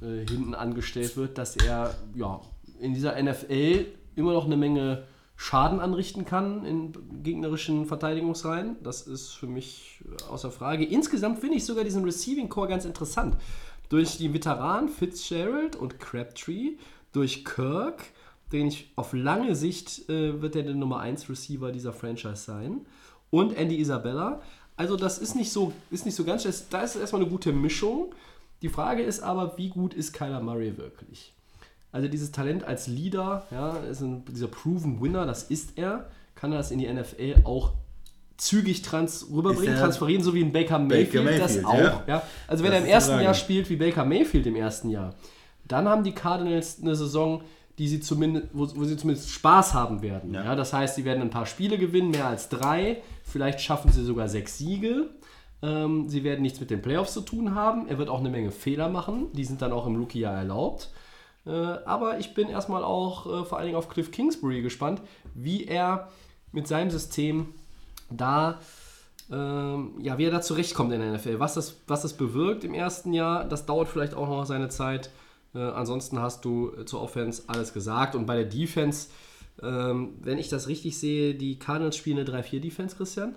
äh, 0.00 0.26
hinten 0.28 0.54
angestellt 0.54 1.16
wird, 1.16 1.38
dass 1.38 1.56
er 1.56 1.94
ja, 2.14 2.40
in 2.80 2.94
dieser 2.94 3.20
NFL 3.20 3.86
immer 4.16 4.32
noch 4.32 4.44
eine 4.44 4.56
Menge 4.56 5.04
Schaden 5.36 5.80
anrichten 5.80 6.24
kann 6.24 6.64
in 6.64 6.92
gegnerischen 7.22 7.86
Verteidigungsreihen. 7.86 8.76
Das 8.82 9.02
ist 9.02 9.32
für 9.32 9.46
mich 9.46 10.00
äh, 10.04 10.30
außer 10.30 10.50
Frage. 10.50 10.84
Insgesamt 10.84 11.40
finde 11.40 11.56
ich 11.56 11.64
sogar 11.64 11.84
diesen 11.84 12.04
Receiving 12.04 12.48
Core 12.48 12.68
ganz 12.68 12.84
interessant. 12.84 13.36
Durch 13.88 14.16
die 14.16 14.32
Veteranen 14.32 14.88
Fitzgerald 14.88 15.76
und 15.76 15.98
Crabtree, 15.98 16.76
durch 17.12 17.44
Kirk, 17.44 18.04
den 18.54 18.68
ich 18.68 18.90
auf 18.96 19.12
lange 19.12 19.54
Sicht 19.54 20.08
äh, 20.08 20.40
wird 20.40 20.56
er 20.56 20.62
der 20.62 20.74
Nummer 20.74 21.00
1 21.00 21.28
Receiver 21.28 21.70
dieser 21.72 21.92
Franchise 21.92 22.36
sein. 22.36 22.80
Und 23.30 23.54
Andy 23.56 23.78
Isabella. 23.78 24.40
Also 24.76 24.96
das 24.96 25.18
ist 25.18 25.34
nicht 25.36 25.52
so, 25.52 25.72
ist 25.90 26.06
nicht 26.06 26.14
so 26.14 26.24
ganz 26.24 26.42
schlecht. 26.42 26.64
Da 26.70 26.82
ist 26.82 26.96
erstmal 26.96 27.20
eine 27.22 27.30
gute 27.30 27.52
Mischung. 27.52 28.14
Die 28.62 28.68
Frage 28.68 29.02
ist 29.02 29.20
aber, 29.22 29.58
wie 29.58 29.68
gut 29.68 29.92
ist 29.92 30.12
Kyler 30.14 30.40
Murray 30.40 30.76
wirklich? 30.78 31.32
Also 31.92 32.08
dieses 32.08 32.32
Talent 32.32 32.64
als 32.64 32.86
Leader, 32.88 33.46
ja, 33.50 33.76
ist 33.90 34.00
ein, 34.00 34.24
dieser 34.24 34.48
Proven 34.48 35.00
Winner, 35.00 35.26
das 35.26 35.44
ist 35.44 35.76
er. 35.76 36.08
Kann 36.34 36.50
er 36.52 36.58
das 36.58 36.70
in 36.70 36.78
die 36.78 36.92
NFL 36.92 37.42
auch 37.44 37.72
zügig 38.36 38.82
trans 38.82 39.28
rüberbringen, 39.32 39.74
er- 39.74 39.80
transferieren, 39.80 40.22
so 40.24 40.34
wie 40.34 40.42
ein 40.42 40.52
Baker 40.52 40.78
Mayfield, 40.80 41.24
Baker 41.24 41.38
das 41.38 41.54
Mayfield, 41.62 41.66
auch. 41.66 41.78
ja. 41.78 42.14
Ja. 42.14 42.22
Also 42.48 42.64
wenn 42.64 42.72
Das 42.72 42.80
er 42.80 42.86
im 42.86 42.90
ersten. 42.92 43.20
Jahr 43.20 43.34
spielt 43.34 43.70
wie 43.70 43.76
Baker 43.76 44.04
Mayfield 44.04 44.46
im 44.46 44.56
ersten 44.56 44.90
Jahr, 44.90 45.14
dann 45.68 45.88
haben 45.88 46.02
die 46.02 46.12
Cardinals 46.12 46.80
eine 46.82 46.96
Saison, 46.96 47.42
die 47.78 47.88
sie 47.88 48.00
zumindest, 48.00 48.48
wo, 48.52 48.68
wo 48.74 48.84
sie 48.84 48.96
zumindest 48.96 49.30
Spaß 49.30 49.74
haben 49.74 50.02
werden. 50.02 50.32
Ja. 50.34 50.44
Ja. 50.44 50.56
das 50.56 50.72
heißt, 50.72 50.96
sie 50.96 51.04
werden 51.04 51.22
ein 51.22 51.30
paar 51.30 51.46
Spiele 51.46 51.78
gewinnen, 51.78 52.10
mehr 52.10 52.26
als 52.26 52.48
drei. 52.48 53.02
Vielleicht 53.24 53.60
schaffen 53.60 53.90
sie 53.90 54.04
sogar 54.04 54.28
sechs 54.28 54.58
Siege. 54.58 55.10
Ähm, 55.62 56.08
sie 56.08 56.24
werden 56.24 56.42
nichts 56.42 56.60
mit 56.60 56.70
den 56.70 56.82
Playoffs 56.82 57.14
zu 57.14 57.22
tun 57.22 57.54
haben. 57.54 57.88
Er 57.88 57.98
wird 57.98 58.08
auch 58.08 58.20
eine 58.20 58.30
Menge 58.30 58.50
Fehler 58.50 58.88
machen. 58.88 59.32
Die 59.32 59.44
sind 59.44 59.62
dann 59.62 59.72
auch 59.72 59.86
im 59.86 59.96
Rookie-Jahr 59.96 60.34
erlaubt. 60.34 60.90
Äh, 61.46 61.50
aber 61.50 62.18
ich 62.18 62.34
bin 62.34 62.48
erstmal 62.48 62.84
auch 62.84 63.26
äh, 63.26 63.44
vor 63.44 63.58
allen 63.58 63.66
Dingen 63.66 63.78
auf 63.78 63.88
Cliff 63.88 64.10
Kingsbury 64.10 64.62
gespannt, 64.62 65.02
wie 65.34 65.64
er 65.64 66.08
mit 66.52 66.68
seinem 66.68 66.90
System 66.90 67.48
da 68.10 68.60
ähm, 69.30 69.94
ja, 70.00 70.18
wie 70.18 70.26
er 70.26 70.30
da 70.30 70.42
zurechtkommt 70.42 70.92
in 70.92 71.00
der 71.00 71.12
NFL. 71.12 71.40
Was 71.40 71.54
das, 71.54 71.80
was 71.86 72.02
das 72.02 72.14
bewirkt 72.14 72.64
im 72.64 72.74
ersten 72.74 73.12
Jahr, 73.12 73.44
das 73.44 73.66
dauert 73.66 73.88
vielleicht 73.88 74.14
auch 74.14 74.28
noch 74.28 74.44
seine 74.44 74.68
Zeit. 74.68 75.10
Äh, 75.54 75.58
ansonsten 75.58 76.20
hast 76.20 76.44
du 76.44 76.72
äh, 76.72 76.84
zur 76.84 77.02
Offense 77.02 77.44
alles 77.46 77.72
gesagt. 77.72 78.14
Und 78.14 78.26
bei 78.26 78.36
der 78.36 78.44
Defense, 78.44 79.08
ähm, 79.62 80.14
wenn 80.20 80.38
ich 80.38 80.48
das 80.48 80.68
richtig 80.68 80.98
sehe, 80.98 81.34
die 81.34 81.58
Cardinals 81.58 81.96
spielen 81.96 82.18
eine 82.18 82.28
3-4-Defense, 82.28 82.96
Christian. 82.96 83.34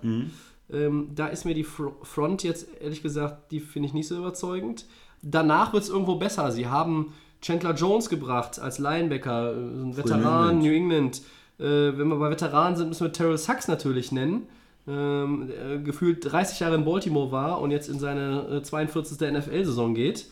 Ähm, 0.70 1.10
da 1.14 1.28
ist 1.28 1.44
mir 1.44 1.54
die 1.54 1.64
Fr 1.64 1.92
Front 2.02 2.42
jetzt, 2.42 2.66
ehrlich 2.80 3.02
gesagt, 3.02 3.52
die 3.52 3.60
finde 3.60 3.88
ich 3.88 3.94
nicht 3.94 4.08
so 4.08 4.16
überzeugend. 4.16 4.84
Danach 5.22 5.72
wird 5.72 5.84
es 5.84 5.88
irgendwo 5.88 6.16
besser. 6.16 6.52
Sie 6.52 6.66
haben 6.66 7.14
Chandler 7.40 7.74
Jones 7.74 8.08
gebracht 8.08 8.58
als 8.58 8.78
Linebacker, 8.78 9.52
äh, 9.52 9.56
ein 9.56 9.96
Veteran, 9.96 10.22
England. 10.22 10.62
New 10.62 10.72
England. 10.72 11.22
Äh, 11.58 11.98
wenn 11.98 12.08
wir 12.08 12.16
bei 12.16 12.30
Veteranen 12.30 12.76
sind, 12.76 12.88
müssen 12.88 13.06
wir 13.06 13.12
Terrell 13.12 13.38
Sachs 13.38 13.68
natürlich 13.68 14.12
nennen. 14.12 14.46
Ähm, 14.86 15.50
gefühlt 15.84 16.32
30 16.32 16.60
Jahre 16.60 16.74
in 16.76 16.84
Baltimore 16.86 17.30
war 17.30 17.60
und 17.60 17.70
jetzt 17.70 17.88
in 17.88 17.98
seine 17.98 18.58
äh, 18.58 18.62
42. 18.62 19.20
NFL-Saison 19.20 19.94
geht 19.94 20.26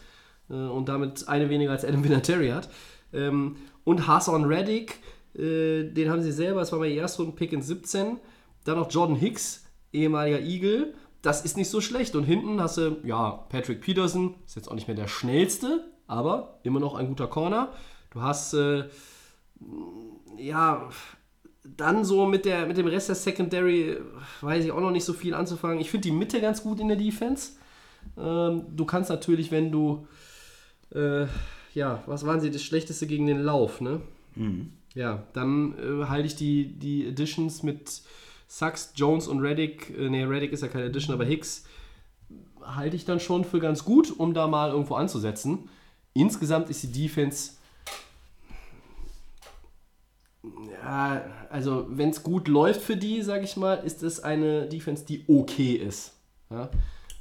äh, 0.50 0.54
und 0.54 0.88
damit 0.88 1.28
eine 1.28 1.48
weniger 1.50 1.72
als 1.72 1.84
Adam 1.84 2.04
Vinatieri 2.04 2.48
hat. 2.48 2.68
Ähm, 3.12 3.56
und 3.84 4.06
Hassan 4.06 4.44
Reddick, 4.44 4.98
äh, 5.34 5.84
den 5.84 6.10
haben 6.10 6.22
sie 6.22 6.32
selber, 6.32 6.60
das 6.60 6.72
war 6.72 6.78
mein 6.78 6.92
Erstrunden-Pick 6.92 7.52
in 7.52 7.62
17. 7.62 8.18
Dann 8.64 8.78
noch 8.78 8.90
Jordan 8.90 9.16
Hicks, 9.16 9.64
ehemaliger 9.92 10.40
Eagle. 10.40 10.94
Das 11.22 11.44
ist 11.44 11.56
nicht 11.56 11.70
so 11.70 11.80
schlecht. 11.80 12.16
Und 12.16 12.24
hinten 12.24 12.60
hast 12.60 12.78
du, 12.78 12.98
ja, 13.04 13.30
Patrick 13.48 13.80
Peterson, 13.80 14.34
ist 14.46 14.56
jetzt 14.56 14.68
auch 14.68 14.74
nicht 14.74 14.88
mehr 14.88 14.96
der 14.96 15.08
schnellste, 15.08 15.84
aber 16.06 16.60
immer 16.62 16.80
noch 16.80 16.94
ein 16.94 17.08
guter 17.08 17.26
Corner. 17.26 17.72
Du 18.10 18.22
hast, 18.22 18.54
äh, 18.54 18.84
ja, 20.36 20.88
dann 21.76 22.04
so 22.04 22.26
mit, 22.26 22.44
der, 22.44 22.66
mit 22.66 22.76
dem 22.76 22.86
Rest 22.86 23.08
der 23.08 23.16
Secondary 23.16 23.98
weiß 24.40 24.64
ich 24.64 24.72
auch 24.72 24.80
noch 24.80 24.90
nicht 24.90 25.04
so 25.04 25.12
viel 25.12 25.34
anzufangen. 25.34 25.80
Ich 25.80 25.90
finde 25.90 26.08
die 26.08 26.14
Mitte 26.14 26.40
ganz 26.40 26.62
gut 26.62 26.80
in 26.80 26.88
der 26.88 26.96
Defense. 26.96 27.52
Ähm, 28.16 28.64
du 28.74 28.84
kannst 28.84 29.10
natürlich, 29.10 29.50
wenn 29.50 29.72
du, 29.72 30.06
äh, 30.94 31.26
ja, 31.74 32.02
was 32.06 32.24
waren 32.26 32.40
sie, 32.40 32.50
das 32.50 32.62
Schlechteste 32.62 33.06
gegen 33.06 33.26
den 33.26 33.40
Lauf, 33.40 33.80
ne? 33.80 34.00
Ja, 34.94 35.24
dann 35.32 35.74
äh, 35.78 36.06
halte 36.06 36.26
ich 36.26 36.36
die, 36.36 36.78
die 36.78 37.06
Additions 37.08 37.62
mit 37.62 38.02
Sachs, 38.48 38.92
Jones 38.94 39.28
und 39.28 39.40
Reddick, 39.40 39.96
äh, 39.96 40.08
ne, 40.08 40.28
Reddick 40.28 40.52
ist 40.52 40.62
ja 40.62 40.68
keine 40.68 40.86
Addition, 40.86 41.14
aber 41.14 41.24
Hicks, 41.24 41.66
halte 42.62 42.96
ich 42.96 43.04
dann 43.04 43.20
schon 43.20 43.44
für 43.44 43.60
ganz 43.60 43.84
gut, 43.84 44.12
um 44.18 44.34
da 44.34 44.46
mal 44.46 44.70
irgendwo 44.70 44.94
anzusetzen. 44.94 45.68
Insgesamt 46.14 46.70
ist 46.70 46.82
die 46.82 46.92
Defense 46.92 47.52
ja, 50.82 51.22
also 51.50 51.86
wenn 51.90 52.10
es 52.10 52.22
gut 52.22 52.48
läuft 52.48 52.80
für 52.80 52.96
die, 52.96 53.22
sage 53.22 53.44
ich 53.44 53.56
mal, 53.56 53.74
ist 53.74 54.02
es 54.02 54.20
eine 54.20 54.66
Defense, 54.66 55.04
die 55.04 55.24
okay 55.28 55.72
ist. 55.72 56.12
Ja? 56.50 56.70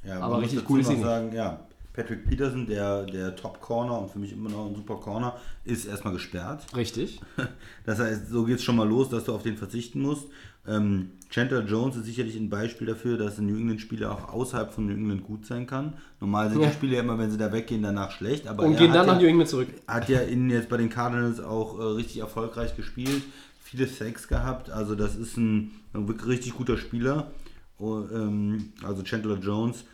Ja, 0.04 0.20
Aber 0.20 0.42
richtig 0.42 0.70
cool 0.70 0.82
ist 0.82 0.88
sie 0.88 1.00
sagen, 1.00 1.34
ja, 1.34 1.66
Patrick 1.96 2.28
Peterson, 2.28 2.66
der, 2.68 3.04
der 3.04 3.36
Top-Corner 3.36 4.00
und 4.00 4.12
für 4.12 4.20
mich 4.20 4.34
immer 4.34 4.50
noch 4.50 4.68
ein 4.68 4.76
super 4.76 4.96
Corner, 4.96 5.38
ist 5.64 5.86
erstmal 5.86 6.14
gesperrt. 6.14 6.66
Richtig. 6.76 7.22
Das 7.86 8.00
heißt, 8.00 8.30
so 8.30 8.46
geht 8.46 8.58
es 8.58 8.64
schon 8.64 8.76
mal 8.76 8.88
los, 8.88 9.10
dass 9.10 9.26
du 9.26 9.34
auf 9.34 9.44
den 9.44 9.58
verzichten 9.58 10.02
musst. 10.02 10.26
Ähm, 10.68 11.12
Chandler 11.30 11.64
Jones 11.64 11.96
ist 11.98 12.06
sicherlich 12.06 12.36
ein 12.36 12.50
Beispiel 12.50 12.88
dafür, 12.88 13.18
dass 13.18 13.38
ein 13.38 13.46
New 13.46 13.56
England-Spieler 13.58 14.12
auch 14.12 14.34
außerhalb 14.34 14.74
von 14.74 14.88
New 14.88 14.94
England 14.94 15.24
gut 15.24 15.46
sein 15.46 15.68
kann. 15.68 15.94
Normal 16.20 16.50
sind 16.50 16.62
Ja. 16.62 16.68
die 16.70 16.74
Spieler 16.74 16.94
ja 16.96 17.00
immer, 17.02 17.20
wenn 17.20 17.30
sie 17.30 17.38
da 17.38 17.52
weggehen, 17.54 17.84
danach 17.84 18.10
schlecht. 18.12 18.48
Aber 18.48 18.64
Und 18.64 18.76
gehen 18.78 18.92
dann 18.92 19.06
ja, 19.06 19.14
nach 19.14 19.22
New 19.22 19.28
England 19.28 19.50
zurück. 19.50 19.68
hat 19.88 20.10
ja 20.10 20.22
in, 20.22 20.50
jetzt 20.50 20.68
bei 20.70 20.78
den 20.78 20.90
Cardinals 20.90 21.40
auch 21.40 21.80
äh, 21.80 21.84
richtig 21.84 22.18
erfolgreich 22.22 22.76
gespielt, 22.76 23.22
viele 23.62 23.86
Sacks 23.86 24.28
gehabt. 24.28 24.72
Also 24.72 24.96
das 24.96 25.16
ist 25.16 25.38
ein, 25.38 25.72
ein 25.94 26.08
wirklich 26.08 26.28
richtig 26.28 26.56
guter 26.56 26.78
Spieler. 26.78 27.32
Oh, 27.78 28.02
ähm, 28.12 28.74
also 28.84 29.04
Chandler 29.04 29.38
Jones, 29.38 29.86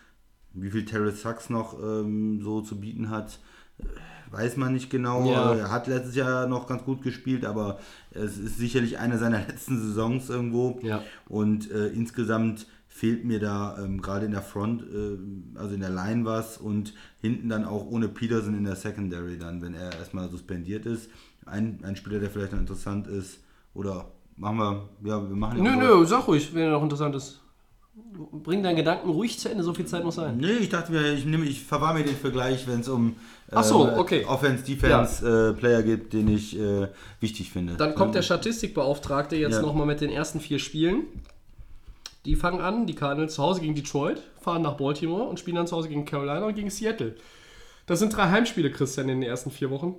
wie 0.54 0.72
viel 0.72 0.86
Terrence 0.86 1.22
Sachs 1.22 1.50
noch 1.50 1.78
ähm, 1.82 2.42
so 2.42 2.62
zu 2.62 2.80
bieten 2.80 3.10
hat, 3.10 3.40
äh, 3.80 3.84
weiß 4.32 4.58
man 4.58 4.74
nicht 4.74 4.90
genau. 4.90 5.30
Ja. 5.30 5.54
Er 5.54 5.72
hat 5.72 5.88
letztes 5.88 6.16
Jahr 6.16 6.48
noch 6.48 6.68
ganz 6.68 6.84
gut 6.84 7.02
gespielt, 7.02 7.46
aber 7.46 7.80
es 8.12 8.38
ist 8.38 8.58
sicherlich 8.58 8.98
eine 8.98 9.18
seiner 9.18 9.40
letzten 9.48 9.80
Saisons 9.80 10.30
irgendwo. 10.30 10.80
Ja. 10.82 11.04
Und 11.28 11.70
äh, 11.72 11.88
insgesamt 11.88 12.68
fehlt 12.88 13.24
mir 13.24 13.40
da 13.40 13.78
ähm, 13.82 14.02
gerade 14.02 14.26
in 14.26 14.32
der 14.32 14.42
Front, 14.42 14.84
äh, 14.84 15.18
also 15.58 15.74
in 15.74 15.82
der 15.82 15.90
Line 15.90 16.26
was 16.26 16.58
und 16.58 16.94
hinten 17.22 17.50
dann 17.50 17.66
auch 17.66 17.86
ohne 17.86 18.10
Peterson 18.10 18.54
in 18.54 18.66
der 18.66 18.76
Secondary 18.76 19.38
dann, 19.38 19.62
wenn 19.62 19.74
er 19.74 19.94
erstmal 19.94 20.30
suspendiert 20.30 20.86
ist. 20.86 21.10
Ein, 21.46 21.80
ein 21.84 21.96
Spieler, 21.96 22.20
der 22.20 22.30
vielleicht 22.30 22.52
noch 22.52 22.60
interessant 22.60 23.08
ist. 23.08 23.40
Oder 23.74 24.12
machen 24.36 24.58
wir, 24.58 24.90
ja, 25.04 25.30
wir 25.30 25.36
machen 25.36 25.64
Nö, 25.64 25.76
nö, 25.76 26.06
sag 26.06 26.28
ruhig, 26.28 26.54
wenn 26.54 26.64
er 26.64 26.72
noch 26.72 26.84
interessant 26.84 27.16
ist. 27.16 27.42
Bring 27.94 28.64
deinen 28.64 28.78
Gedanken 28.78 29.10
ruhig 29.10 29.38
zu 29.38 29.50
Ende, 29.50 29.64
so 29.64 29.74
viel 29.74 29.86
Zeit 29.86 30.04
muss 30.04 30.16
sein. 30.16 30.38
Nee, 30.38 30.54
ich 30.54 30.70
dachte 30.70 30.92
mir, 30.94 31.14
ich, 31.14 31.26
ich 31.26 31.64
verwahr 31.64 31.94
mir 31.94 32.04
den 32.04 32.16
Vergleich, 32.16 32.66
wenn 32.68 32.80
es 32.80 32.88
um 32.88 33.16
äh, 33.52 33.62
so, 33.64 33.86
okay. 33.98 34.24
Offense, 34.26 34.64
Defense 34.64 35.28
äh, 35.28 35.54
Player 35.60 35.84
geht, 35.84 36.14
den 36.14 36.30
ich 36.30 36.58
äh, 36.58 36.88
wichtig 37.20 37.52
finde. 37.52 37.76
Dann 37.76 37.94
kommt 37.94 38.16
der 38.16 38.22
Statistikbeauftragte 38.22 39.36
jetzt 39.36 39.56
Ja. 39.56 39.62
nochmal 39.62 39.86
mit 39.86 40.00
den 40.00 40.10
ersten 40.10 40.40
vier 40.40 40.60
Spielen. 40.60 41.04
Die 42.26 42.36
fangen 42.36 42.62
an, 42.62 42.86
die 42.88 42.96
Cardinals 42.96 43.36
zu 43.36 43.44
Hause 43.44 43.62
gegen 43.62 43.76
Detroit, 43.76 44.22
fahren 44.40 44.62
nach 44.62 44.78
Baltimore 44.78 45.24
und 45.24 45.40
spielen 45.40 45.56
dann 45.56 45.68
zu 45.68 45.76
Hause 45.76 45.90
gegen 45.90 46.06
Carolina 46.06 46.46
und 46.46 46.56
gegen 46.56 46.70
Seattle. 46.70 47.16
Das 47.88 48.00
sind 48.00 48.16
drei 48.16 48.30
Heimspiele, 48.30 48.72
Christian, 48.72 49.10
in 49.10 49.20
den 49.22 49.30
ersten 49.30 49.52
vier 49.52 49.70
Wochen. 49.70 49.96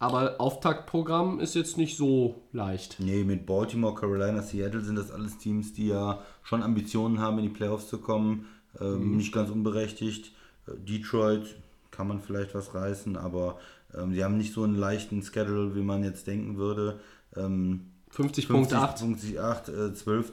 Aber 0.00 0.40
Auftaktprogramm 0.40 1.40
ist 1.40 1.54
jetzt 1.54 1.76
nicht 1.76 1.98
so 1.98 2.42
leicht. 2.52 2.96
Nee, 3.00 3.22
mit 3.22 3.44
Baltimore, 3.44 3.94
Carolina, 3.94 4.40
Seattle 4.40 4.80
sind 4.80 4.96
das 4.96 5.10
alles 5.10 5.36
Teams, 5.36 5.74
die 5.74 5.88
ja 5.88 6.22
schon 6.42 6.62
Ambitionen 6.62 7.20
haben, 7.20 7.36
in 7.38 7.44
die 7.44 7.50
Playoffs 7.50 7.88
zu 7.88 7.98
kommen. 7.98 8.46
Ähm, 8.80 9.18
Nicht 9.18 9.32
ganz 9.32 9.50
unberechtigt. 9.50 10.32
Äh, 10.66 10.72
Detroit 10.78 11.54
kann 11.90 12.08
man 12.08 12.22
vielleicht 12.22 12.54
was 12.54 12.74
reißen, 12.74 13.18
aber 13.18 13.58
ähm, 13.94 14.14
sie 14.14 14.24
haben 14.24 14.38
nicht 14.38 14.54
so 14.54 14.64
einen 14.64 14.74
leichten 14.74 15.22
Schedule, 15.22 15.74
wie 15.74 15.82
man 15.82 16.02
jetzt 16.02 16.26
denken 16.26 16.56
würde. 16.56 16.98
Ähm, 17.36 17.90
50.8. 18.16 18.98
50, 19.00 19.38
8, 19.38 19.68
äh, 19.68 19.94
12. 19.94 20.32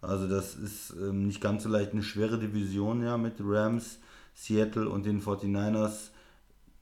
Also 0.00 0.28
das 0.28 0.54
ist 0.54 0.94
ähm, 1.00 1.26
nicht 1.26 1.40
ganz 1.40 1.64
so 1.64 1.68
leicht 1.68 1.92
eine 1.92 2.04
schwere 2.04 2.38
Division 2.38 3.02
ja 3.02 3.16
mit 3.16 3.34
Rams, 3.40 3.98
Seattle 4.34 4.88
und 4.88 5.06
den 5.06 5.20
49ers, 5.20 6.10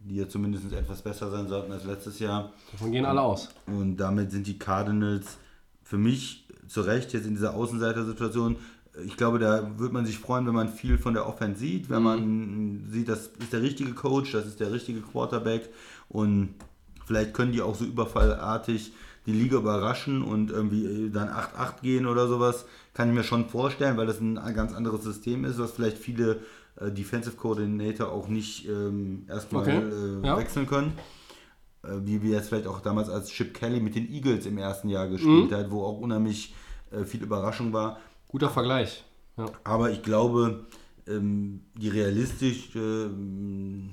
die 0.01 0.16
ja 0.16 0.28
zumindest 0.28 0.72
etwas 0.72 1.03
besser 1.03 1.30
sein 1.30 1.48
sollten 1.48 1.72
als 1.72 1.84
letztes 1.84 2.18
Jahr. 2.18 2.53
Davon 2.72 2.92
gehen 2.92 3.05
alle 3.05 3.20
aus. 3.20 3.48
Und 3.66 3.96
damit 3.98 4.30
sind 4.30 4.46
die 4.46 4.59
Cardinals 4.59 5.38
für 5.82 5.98
mich 5.98 6.46
zu 6.68 6.80
Recht 6.80 7.12
jetzt 7.12 7.26
in 7.26 7.34
dieser 7.34 7.55
Außenseiter-Situation. 7.55 8.57
Ich 9.05 9.16
glaube, 9.16 9.38
da 9.38 9.78
wird 9.78 9.92
man 9.92 10.07
sich 10.07 10.18
freuen, 10.18 10.46
wenn 10.46 10.55
man 10.55 10.68
viel 10.68 10.98
von 10.98 11.14
der 11.14 11.26
Offense 11.26 11.61
sieht, 11.61 11.90
wenn 11.90 12.03
man 12.03 12.86
sieht, 12.90 13.09
das 13.09 13.30
ist 13.38 13.53
der 13.53 13.62
richtige 13.62 13.92
Coach, 13.92 14.32
das 14.32 14.46
ist 14.46 14.59
der 14.59 14.72
richtige 14.72 15.01
Quarterback 15.01 15.68
und 16.09 16.55
vielleicht 17.05 17.34
können 17.34 17.53
die 17.53 17.62
auch 17.62 17.74
so 17.74 17.84
überfallartig 17.84 18.92
die 19.26 19.32
Liga 19.32 19.59
überraschen 19.59 20.22
und 20.22 20.51
irgendwie 20.51 21.11
dann 21.12 21.28
8-8 21.28 21.82
gehen 21.82 22.07
oder 22.07 22.26
sowas. 22.26 22.64
Kann 22.94 23.09
ich 23.09 23.14
mir 23.14 23.22
schon 23.22 23.48
vorstellen, 23.48 23.96
weil 23.96 24.07
das 24.07 24.20
ein 24.20 24.34
ganz 24.55 24.72
anderes 24.72 25.05
System 25.05 25.44
ist, 25.44 25.59
was 25.59 25.72
vielleicht 25.72 25.98
viele 25.98 26.40
äh, 26.81 26.91
Defensive 26.91 27.37
Coordinator 27.37 28.11
auch 28.11 28.28
nicht 28.28 28.68
ähm, 28.68 29.24
erstmal 29.28 29.62
Okay, 29.62 29.78
äh, 29.78 30.26
ja. 30.26 30.37
wechseln 30.37 30.66
können 30.66 30.93
äh, 31.83 31.89
wie 32.03 32.22
wir 32.22 32.33
jetzt 32.33 32.49
vielleicht 32.49 32.66
auch 32.66 32.81
damals 32.81 33.09
als 33.09 33.31
Chip 33.31 33.55
Kelly 33.55 33.81
mit 33.81 33.95
den 33.95 34.11
Eagles 34.11 34.47
im 34.47 34.59
ersten 34.59 34.89
Jahr 34.89 35.09
gespielt 35.09 35.53
hat, 35.53 35.70
wo 35.70 35.83
auch 35.85 35.99
unheimlich 35.99 36.55
äh, 36.91 37.05
viel 37.05 37.22
Überraschung 37.22 37.72
war. 37.72 37.99
Guter 38.28 38.51
Vergleich. 38.51 39.05
Ja. 39.37 39.47
Aber 39.64 39.91
ich 39.91 40.03
glaube, 40.03 40.66
ähm, 41.07 41.62
die 41.74 41.89
realistisch 41.89 42.70
ähm, 42.74 43.91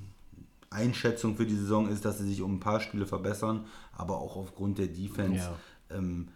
Einschätzung 0.69 1.35
für 1.35 1.45
die 1.45 1.55
Saison 1.55 1.87
ist, 1.87 2.03
dass 2.05 2.17
sie 2.19 2.27
sich 2.27 2.41
um 2.41 2.55
ein 2.55 2.59
paar 2.59 2.81
Spiele 2.81 3.05
verbessern, 3.05 3.65
aber 3.93 4.17
auch 4.17 4.35
aufgrund 4.35 4.77
der 4.77 4.87
Defense 4.87 5.37
Ja. 5.37 5.97
ähm, 5.97 6.27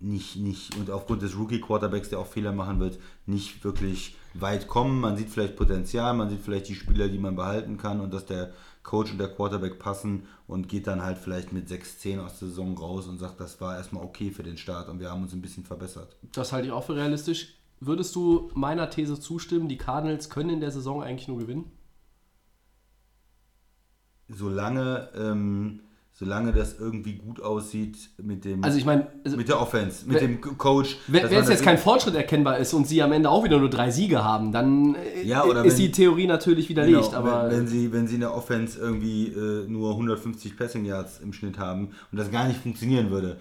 nicht, 0.00 0.36
nicht 0.36 0.76
und 0.76 0.90
aufgrund 0.90 1.22
des 1.22 1.36
Rookie-Quarterbacks, 1.36 2.08
der 2.08 2.18
auch 2.18 2.26
Fehler 2.26 2.52
machen 2.52 2.80
wird, 2.80 2.98
nicht 3.26 3.62
wirklich 3.64 4.16
weit 4.34 4.68
kommen. 4.68 5.00
Man 5.00 5.16
sieht 5.16 5.30
vielleicht 5.30 5.56
Potenzial, 5.56 6.14
man 6.14 6.30
sieht 6.30 6.40
vielleicht 6.40 6.68
die 6.68 6.74
Spieler, 6.74 7.08
die 7.08 7.18
man 7.18 7.36
behalten 7.36 7.76
kann 7.76 8.00
und 8.00 8.12
dass 8.12 8.26
der 8.26 8.52
Coach 8.82 9.12
und 9.12 9.18
der 9.18 9.28
Quarterback 9.28 9.78
passen 9.78 10.26
und 10.46 10.68
geht 10.68 10.86
dann 10.86 11.02
halt 11.02 11.18
vielleicht 11.18 11.52
mit 11.52 11.68
6-10 11.68 12.20
aus 12.20 12.38
der 12.38 12.48
Saison 12.48 12.76
raus 12.76 13.06
und 13.06 13.18
sagt, 13.18 13.40
das 13.40 13.60
war 13.60 13.76
erstmal 13.76 14.04
okay 14.04 14.30
für 14.30 14.42
den 14.42 14.56
Start 14.56 14.88
und 14.88 15.00
wir 15.00 15.10
haben 15.10 15.22
uns 15.22 15.32
ein 15.32 15.42
bisschen 15.42 15.64
verbessert. 15.64 16.16
Das 16.32 16.52
halte 16.52 16.68
ich 16.68 16.72
auch 16.72 16.84
für 16.84 16.96
realistisch. 16.96 17.54
Würdest 17.80 18.14
du 18.14 18.50
meiner 18.54 18.90
These 18.90 19.20
zustimmen, 19.20 19.68
die 19.68 19.78
Cardinals 19.78 20.30
können 20.30 20.50
in 20.50 20.60
der 20.60 20.70
Saison 20.70 21.02
eigentlich 21.02 21.28
nur 21.28 21.38
gewinnen? 21.38 21.70
Solange, 24.28 25.08
ähm, 25.14 25.80
solange 26.20 26.52
das 26.52 26.78
irgendwie 26.78 27.14
gut 27.14 27.40
aussieht 27.42 27.96
mit 28.22 28.44
dem 28.44 28.62
Also 28.62 28.76
ich 28.76 28.84
meine, 28.84 29.06
also, 29.24 29.38
mit 29.38 29.48
der 29.48 29.58
Offense, 29.58 30.06
mit 30.06 30.20
wenn- 30.20 30.38
dem 30.42 30.58
Coach. 30.58 30.98
wenn, 31.08 31.24
es 31.24 31.48
jetzt 31.48 31.62
kein 31.62 31.78
Fortschritt 31.78 32.14
erkennbar 32.14 32.58
ist 32.58 32.74
und 32.74 32.86
sie 32.86 33.02
am 33.02 33.12
Ende 33.12 33.30
auch 33.30 33.42
wieder 33.42 33.58
nur 33.58 33.70
drei 33.70 33.90
Siege 33.90 34.22
haben, 34.22 34.52
dann 34.52 34.94
äh, 34.96 35.22
Ja, 35.26 35.44
ist 35.44 35.54
wenn- 35.64 35.76
die 35.76 35.90
Theorie 35.90 36.26
natürlich 36.26 36.68
widerlegt. 36.68 37.06
Genau, 37.06 37.16
aber 37.16 37.48
wenn, 37.50 37.60
wenn, 37.60 37.66
sie, 37.68 37.90
wenn 37.90 38.06
sie 38.06 38.16
in 38.16 38.20
der 38.20 38.34
Offense 38.34 38.78
irgendwie 38.78 39.28
äh, 39.28 39.66
nur 39.66 39.92
150 39.92 40.58
Passing 40.58 40.84
Yards 40.84 41.20
im 41.20 41.32
Schnitt 41.32 41.58
haben 41.58 41.88
und 42.12 42.18
das 42.18 42.30
gar 42.30 42.46
nicht 42.46 42.60
funktionieren 42.60 43.10
würde. 43.10 43.38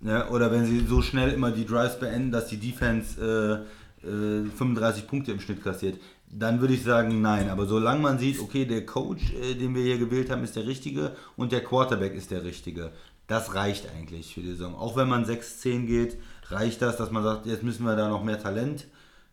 Ne? 0.00 0.28
Oder 0.30 0.52
wenn 0.52 0.66
sie 0.66 0.80
so 0.86 1.00
schnell 1.00 1.30
immer 1.32 1.50
die 1.52 1.64
Drives 1.64 1.98
beenden, 1.98 2.30
dass 2.32 2.48
die 2.48 2.58
Defense 2.58 3.64
äh, 4.04 4.06
äh, 4.06 4.44
35 4.56 5.06
Punkte 5.06 5.32
im 5.32 5.40
Schnitt 5.40 5.64
kassiert, 5.64 5.98
dann 6.32 6.60
würde 6.60 6.74
ich 6.74 6.84
sagen, 6.84 7.20
nein. 7.20 7.48
Aber 7.50 7.66
solange 7.66 8.00
man 8.00 8.18
sieht, 8.18 8.40
okay, 8.40 8.64
der 8.64 8.86
Coach, 8.86 9.32
äh, 9.34 9.54
den 9.54 9.74
wir 9.74 9.82
hier 9.82 9.98
gewählt 9.98 10.30
haben, 10.30 10.44
ist 10.44 10.56
der 10.56 10.66
richtige 10.66 11.16
und 11.36 11.52
der 11.52 11.62
Quarterback 11.62 12.14
ist 12.14 12.30
der 12.30 12.44
richtige, 12.44 12.92
das 13.26 13.54
reicht 13.54 13.88
eigentlich 13.90 14.34
für 14.34 14.40
die 14.40 14.50
Saison. 14.50 14.74
Auch 14.74 14.96
wenn 14.96 15.08
man 15.08 15.24
6-10 15.24 15.86
geht, 15.86 16.18
reicht 16.48 16.82
das, 16.82 16.96
dass 16.96 17.10
man 17.10 17.22
sagt, 17.22 17.46
jetzt 17.46 17.62
müssen 17.62 17.84
wir 17.84 17.96
da 17.96 18.08
noch 18.08 18.24
mehr 18.24 18.40
Talent 18.40 18.86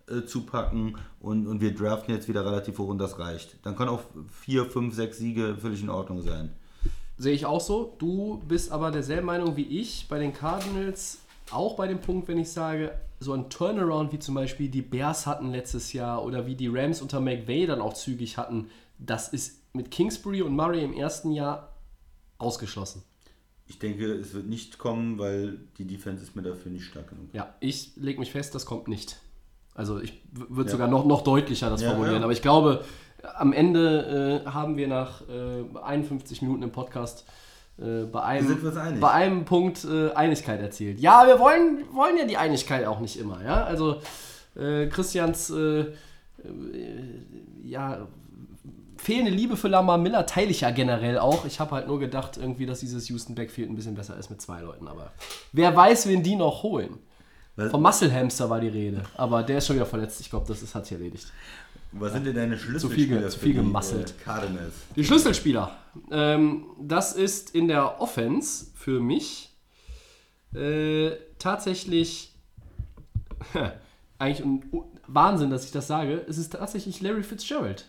äh, 0.09 0.23
zupacken 0.25 0.97
und, 1.19 1.47
und 1.47 1.61
wir 1.61 1.73
draften 1.73 2.13
jetzt 2.13 2.27
wieder 2.27 2.45
relativ 2.45 2.77
hoch 2.79 2.89
und 2.89 2.99
das 2.99 3.19
reicht. 3.19 3.57
Dann 3.63 3.75
können 3.75 3.89
auch 3.89 4.03
4, 4.41 4.65
5, 4.65 4.93
6 4.93 5.17
Siege 5.17 5.57
völlig 5.59 5.81
in 5.81 5.89
Ordnung 5.89 6.21
sein. 6.21 6.51
Sehe 7.17 7.33
ich 7.33 7.45
auch 7.45 7.61
so. 7.61 7.95
Du 7.97 8.43
bist 8.47 8.71
aber 8.71 8.91
derselben 8.91 9.25
Meinung 9.25 9.57
wie 9.57 9.79
ich 9.79 10.07
bei 10.07 10.19
den 10.19 10.33
Cardinals. 10.33 11.19
Auch 11.51 11.75
bei 11.75 11.87
dem 11.87 11.99
Punkt, 12.01 12.27
wenn 12.27 12.37
ich 12.37 12.49
sage, 12.51 12.91
so 13.19 13.33
ein 13.33 13.49
Turnaround 13.49 14.11
wie 14.13 14.19
zum 14.19 14.35
Beispiel 14.35 14.69
die 14.69 14.81
Bears 14.81 15.25
hatten 15.25 15.51
letztes 15.51 15.93
Jahr 15.93 16.23
oder 16.23 16.45
wie 16.45 16.55
die 16.55 16.67
Rams 16.67 17.01
unter 17.01 17.19
McVay 17.19 17.65
dann 17.65 17.81
auch 17.81 17.93
zügig 17.93 18.37
hatten, 18.37 18.69
das 18.99 19.29
ist 19.29 19.61
mit 19.73 19.89
Kingsbury 19.91 20.41
und 20.41 20.55
Murray 20.55 20.83
im 20.83 20.93
ersten 20.93 21.31
Jahr 21.31 21.73
ausgeschlossen. 22.37 23.03
Ich 23.67 23.79
denke, 23.79 24.13
es 24.13 24.33
wird 24.33 24.47
nicht 24.47 24.77
kommen, 24.77 25.19
weil 25.19 25.57
die 25.77 25.85
Defense 25.85 26.23
ist 26.23 26.35
mir 26.35 26.41
dafür 26.41 26.71
nicht 26.71 26.85
stark 26.85 27.09
genug. 27.09 27.25
Ja, 27.33 27.53
ich 27.59 27.91
lege 27.97 28.19
mich 28.19 28.31
fest, 28.31 28.55
das 28.55 28.65
kommt 28.65 28.87
nicht. 28.87 29.17
Also 29.73 29.99
ich 29.99 30.21
würde 30.31 30.69
Ja. 30.69 30.71
sogar 30.71 30.87
noch, 30.87 31.05
noch 31.05 31.21
deutlicher 31.23 31.69
das 31.69 31.81
Ja, 31.81 31.89
formulieren. 31.91 32.17
ja. 32.19 32.23
Aber 32.23 32.31
ich 32.33 32.41
glaube, 32.41 32.83
am 33.35 33.51
Ende 33.53 34.43
äh, 34.45 34.49
haben 34.49 34.77
wir 34.77 34.87
nach 34.87 35.21
äh, 35.27 35.63
51 35.83 36.41
Minuten 36.41 36.63
im 36.63 36.71
Podcast 36.71 37.25
äh, 37.79 38.03
bei, 38.05 38.21
einem, 38.21 38.99
bei 38.99 39.11
einem 39.11 39.45
Punkt 39.45 39.85
äh, 39.85 40.11
Einigkeit 40.13 40.61
erzielt. 40.61 40.99
Ja, 40.99 41.27
wir 41.27 41.39
wollen, 41.39 41.83
wollen 41.93 42.17
ja 42.17 42.25
die 42.25 42.37
Einigkeit 42.37 42.85
auch 42.85 42.99
nicht 42.99 43.17
immer. 43.19 43.43
Ja? 43.43 43.63
Also 43.63 44.01
äh, 44.55 44.87
Christians 44.87 45.49
äh, 45.49 45.79
äh, 45.81 45.93
ja, 47.63 48.07
fehlende 48.97 49.31
Liebe 49.31 49.57
für 49.57 49.67
Lamar 49.67 49.97
Miller 49.97 50.25
teile 50.25 50.49
ich 50.49 50.61
ja 50.61 50.71
generell 50.71 51.19
auch. 51.19 51.45
Ich 51.45 51.59
habe 51.59 51.71
halt 51.71 51.87
nur 51.87 51.99
gedacht, 51.99 52.37
irgendwie, 52.37 52.65
dass 52.65 52.79
dieses 52.79 53.07
Houston 53.09 53.35
Backfield 53.35 53.69
ein 53.69 53.75
bisschen 53.75 53.95
besser 53.95 54.17
ist 54.17 54.29
mit 54.29 54.41
zwei 54.41 54.61
Leuten. 54.61 54.87
Aber 54.87 55.11
wer 55.53 55.75
weiß, 55.75 56.07
wen 56.07 56.23
die 56.23 56.35
noch 56.35 56.63
holen. 56.63 56.97
Was, 57.55 57.71
Vom 57.71 57.81
Muscle 57.81 58.13
Hamster 58.13 58.51
war 58.51 58.59
die 58.59 58.67
Rede, 58.67 59.01
aber 59.15 59.41
der 59.41 59.57
ist 59.57 59.65
schon 59.65 59.77
wieder 59.77 59.87
verletzt. 59.87 60.21
Ich 60.21 60.29
glaube, 60.29 60.45
das 60.47 60.61
ist, 60.61 60.75
hat 60.75 60.85
sich 60.85 60.95
erledigt. 60.95 61.31
Was 61.91 62.13
sind 62.13 62.25
denn 62.25 62.35
deine 62.35 62.57
viel 62.57 62.71
ge- 62.73 62.79
Schlüsselspieler 62.79 63.29
zu 63.29 63.39
viel 63.39 63.49
die, 63.49 63.55
gemusselt. 63.55 64.11
Äh, 64.19 64.23
Cardinals? 64.23 64.73
Die 64.95 65.03
Schlüsselspieler. 65.03 65.71
Ähm, 66.11 66.65
das 66.79 67.13
ist 67.13 67.55
in 67.55 67.67
der 67.67 67.99
Offense 68.01 68.67
für 68.75 68.99
mich 68.99 69.55
äh, 70.53 71.11
tatsächlich 71.39 72.33
eigentlich 74.19 74.45
ein 74.45 74.63
Wahnsinn, 75.07 75.49
dass 75.49 75.65
ich 75.65 75.71
das 75.71 75.87
sage. 75.87 76.25
Es 76.27 76.37
ist 76.37 76.53
tatsächlich 76.53 77.01
Larry 77.01 77.23
Fitzgerald. 77.23 77.85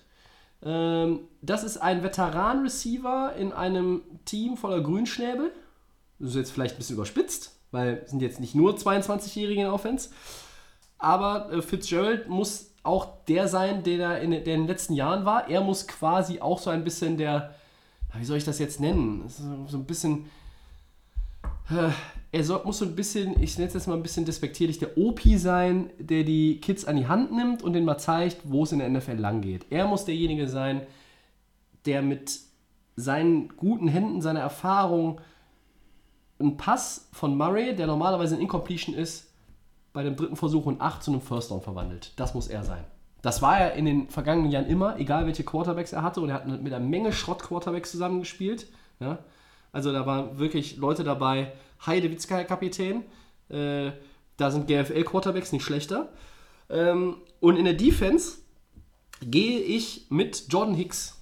Ähm, 0.63 1.21
das 1.43 1.65
ist 1.65 1.79
ein 1.79 2.03
Veteran-Receiver 2.03 3.35
in 3.39 3.53
einem 3.53 4.03
Team 4.25 4.57
voller 4.57 4.81
Grünschnäbel. 4.81 5.53
Das 6.19 6.31
ist 6.31 6.37
jetzt 6.37 6.51
vielleicht 6.53 6.75
ein 6.75 6.79
bisschen 6.79 6.97
überspitzt, 6.97 7.53
weil 7.71 8.03
es 8.05 8.11
sind 8.11 8.23
jetzt 8.23 8.41
nicht 8.41 8.55
nur 8.55 8.75
22-Jährige 8.77 9.61
in 9.61 9.67
der 9.67 9.73
Offense. 9.75 10.11
Aber 10.99 11.53
äh, 11.53 11.63
Fitzgerald 11.63 12.29
muss 12.29 12.68
auch 12.83 13.25
der 13.27 13.49
sein, 13.49 13.83
der, 13.83 13.99
da 13.99 14.17
in, 14.17 14.31
der 14.31 14.41
in 14.41 14.45
den 14.45 14.67
letzten 14.67 14.95
Jahren 14.95 15.25
war. 15.25 15.49
Er 15.49 15.61
muss 15.61 15.87
quasi 15.87 16.41
auch 16.41 16.59
so 16.59 16.71
ein 16.71 16.85
bisschen 16.85 17.17
der, 17.17 17.55
wie 18.15 18.25
soll 18.25 18.39
ich 18.39 18.45
das 18.45 18.59
jetzt 18.59 18.81
nennen? 18.81 19.25
So 19.29 19.77
ein 19.77 19.85
bisschen, 19.85 20.27
äh, 21.71 21.91
er 22.31 22.45
soll, 22.45 22.63
muss 22.65 22.79
so 22.79 22.85
ein 22.85 22.95
bisschen, 22.95 23.41
ich 23.43 23.57
nenne 23.57 23.69
es 23.69 23.75
jetzt 23.75 23.87
mal 23.87 23.95
ein 23.95 24.03
bisschen 24.03 24.25
despektierlich, 24.25 24.79
der 24.79 24.97
OP 24.97 25.21
sein, 25.37 25.91
der 25.99 26.25
die 26.25 26.61
Kids 26.61 26.85
an 26.85 26.97
die 26.97 27.07
Hand 27.07 27.33
nimmt 27.33 27.63
und 27.63 27.73
denen 27.73 27.87
mal 27.87 27.99
zeigt, 27.99 28.39
wo 28.45 28.65
es 28.65 28.73
in 28.73 28.79
der 28.79 28.89
NFL 28.89 29.15
lang 29.15 29.41
geht. 29.41 29.67
Er 29.71 29.87
muss 29.87 30.05
derjenige 30.05 30.49
sein, 30.49 30.83
der 31.87 32.03
mit 32.03 32.41
seinen 32.97 33.49
guten 33.57 33.89
Händen, 33.89 34.21
seiner 34.21 34.41
Erfahrung 34.41 35.21
einen 36.39 36.57
Pass 36.57 37.09
von 37.13 37.37
Murray, 37.37 37.75
der 37.75 37.87
normalerweise 37.87 38.37
ein 38.37 38.41
Incompletion 38.41 38.95
ist, 38.95 39.28
bei 39.93 40.03
dem 40.03 40.17
dritten 40.17 40.37
Versuch 40.37 40.67
und 40.67 40.81
8 40.81 41.03
zu 41.03 41.11
einem 41.11 41.21
First 41.21 41.51
Down 41.51 41.61
verwandelt. 41.61 42.13
Das 42.17 42.35
muss 42.35 42.49
er 42.49 42.65
sein. 42.65 42.85
Das 43.23 43.43
war 43.43 43.59
er 43.59 43.73
in 43.75 43.85
den 43.85 44.09
vergangenen 44.11 44.51
Jahren 44.51 44.67
immer, 44.67 44.99
egal 44.99 45.27
welche 45.27 45.43
Quarterbacks 45.43 45.93
er 45.93 46.03
hatte. 46.03 46.21
Und 46.21 46.29
er 46.29 46.37
hat 46.37 46.47
mit 46.47 46.73
einer 46.73 46.85
Menge 46.85 47.13
Schrott-Quarterbacks 47.13 47.91
zusammengespielt. 47.91 48.67
Ja? 49.01 49.19
Also 49.73 49.93
da 49.93 50.07
waren 50.07 50.39
wirklich 50.39 50.77
Leute 50.77 51.05
dabei. 51.05 51.53
Heide 51.85 52.11
Witzka, 52.11 52.37
Herr 52.37 52.45
Kapitän. 52.45 53.05
Äh, 53.49 53.93
da 54.37 54.51
sind 54.51 54.69
GFL-Quarterbacks 54.69 55.53
nicht 55.53 55.65
schlechter. 55.65 56.11
Ähm, 56.71 57.17
und 57.41 57.57
in 57.57 57.65
der 57.65 57.75
Defense 57.75 58.39
gehe 59.21 59.61
ich 59.61 60.07
mit 60.11 60.47
Jordan 60.49 60.75
Hicks. 60.75 61.21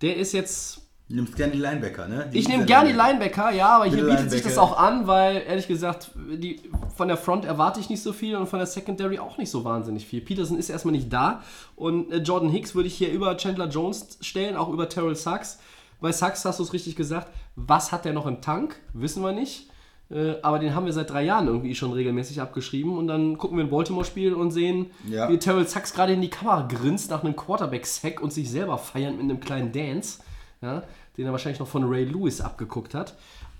Der 0.00 0.16
ist 0.16 0.32
jetzt 0.32 0.83
nimmst 1.08 1.36
gerne 1.36 1.52
die 1.52 1.58
Linebacker, 1.58 2.08
ne? 2.08 2.28
ich 2.32 2.48
nehme 2.48 2.64
gerne 2.64 2.90
die 2.90 2.96
Linebacker. 2.96 3.50
Ja, 3.52 3.76
aber 3.76 3.84
hier 3.86 4.04
bietet 4.04 4.30
sich 4.30 4.42
das 4.42 4.56
auch 4.58 4.78
an, 4.78 5.06
weil 5.06 5.42
ehrlich 5.46 5.68
gesagt, 5.68 6.10
die, 6.16 6.60
von 6.96 7.08
der 7.08 7.16
Front 7.16 7.44
erwarte 7.44 7.78
ich 7.80 7.90
nicht 7.90 8.02
so 8.02 8.12
viel 8.12 8.36
und 8.36 8.46
von 8.46 8.58
der 8.58 8.66
Secondary 8.66 9.18
auch 9.18 9.36
nicht 9.36 9.50
so 9.50 9.64
wahnsinnig 9.64 10.06
viel. 10.06 10.20
Peterson 10.22 10.58
ist 10.58 10.70
erstmal 10.70 10.92
nicht 10.92 11.12
da 11.12 11.42
und 11.76 12.10
äh, 12.10 12.16
Jordan 12.18 12.48
Hicks 12.48 12.74
würde 12.74 12.88
ich 12.88 12.94
hier 12.94 13.12
über 13.12 13.36
Chandler 13.36 13.68
Jones 13.68 14.18
stellen, 14.22 14.56
auch 14.56 14.68
über 14.70 14.88
Terrell 14.88 15.14
Sachs. 15.16 15.58
Bei 16.00 16.10
Sachs 16.10 16.44
hast 16.44 16.58
du 16.58 16.62
es 16.62 16.72
richtig 16.72 16.96
gesagt, 16.96 17.28
was 17.56 17.92
hat 17.92 18.04
der 18.04 18.12
noch 18.12 18.26
im 18.26 18.40
Tank? 18.40 18.76
Wissen 18.92 19.22
wir 19.22 19.32
nicht. 19.32 19.70
Äh, 20.10 20.34
aber 20.42 20.58
den 20.58 20.74
haben 20.74 20.84
wir 20.86 20.92
seit 20.92 21.10
drei 21.10 21.22
Jahren 21.22 21.46
irgendwie 21.46 21.74
schon 21.74 21.92
regelmäßig 21.92 22.40
abgeschrieben 22.40 22.96
und 22.98 23.06
dann 23.06 23.38
gucken 23.38 23.56
wir 23.56 23.64
ein 23.64 23.70
Baltimore-Spiel 23.70 24.34
und 24.34 24.50
sehen, 24.50 24.90
Ja. 25.08 25.28
wie 25.28 25.38
Terrell 25.38 25.66
Sachs 25.66 25.94
gerade 25.94 26.12
in 26.12 26.20
die 26.20 26.28
Kamera 26.28 26.62
grinst 26.62 27.10
nach 27.10 27.24
einem 27.24 27.36
Quarterback-Sack 27.36 28.20
und 28.20 28.32
sich 28.32 28.50
selber 28.50 28.76
feiert 28.78 29.12
mit 29.12 29.22
einem 29.22 29.40
kleinen 29.40 29.72
Dance, 29.72 30.20
ja, 30.64 30.82
den 31.16 31.26
er 31.26 31.32
wahrscheinlich 31.32 31.60
noch 31.60 31.68
von 31.68 31.84
Ray 31.84 32.04
Lewis 32.04 32.40
abgeguckt 32.40 32.94
hat. 32.94 33.14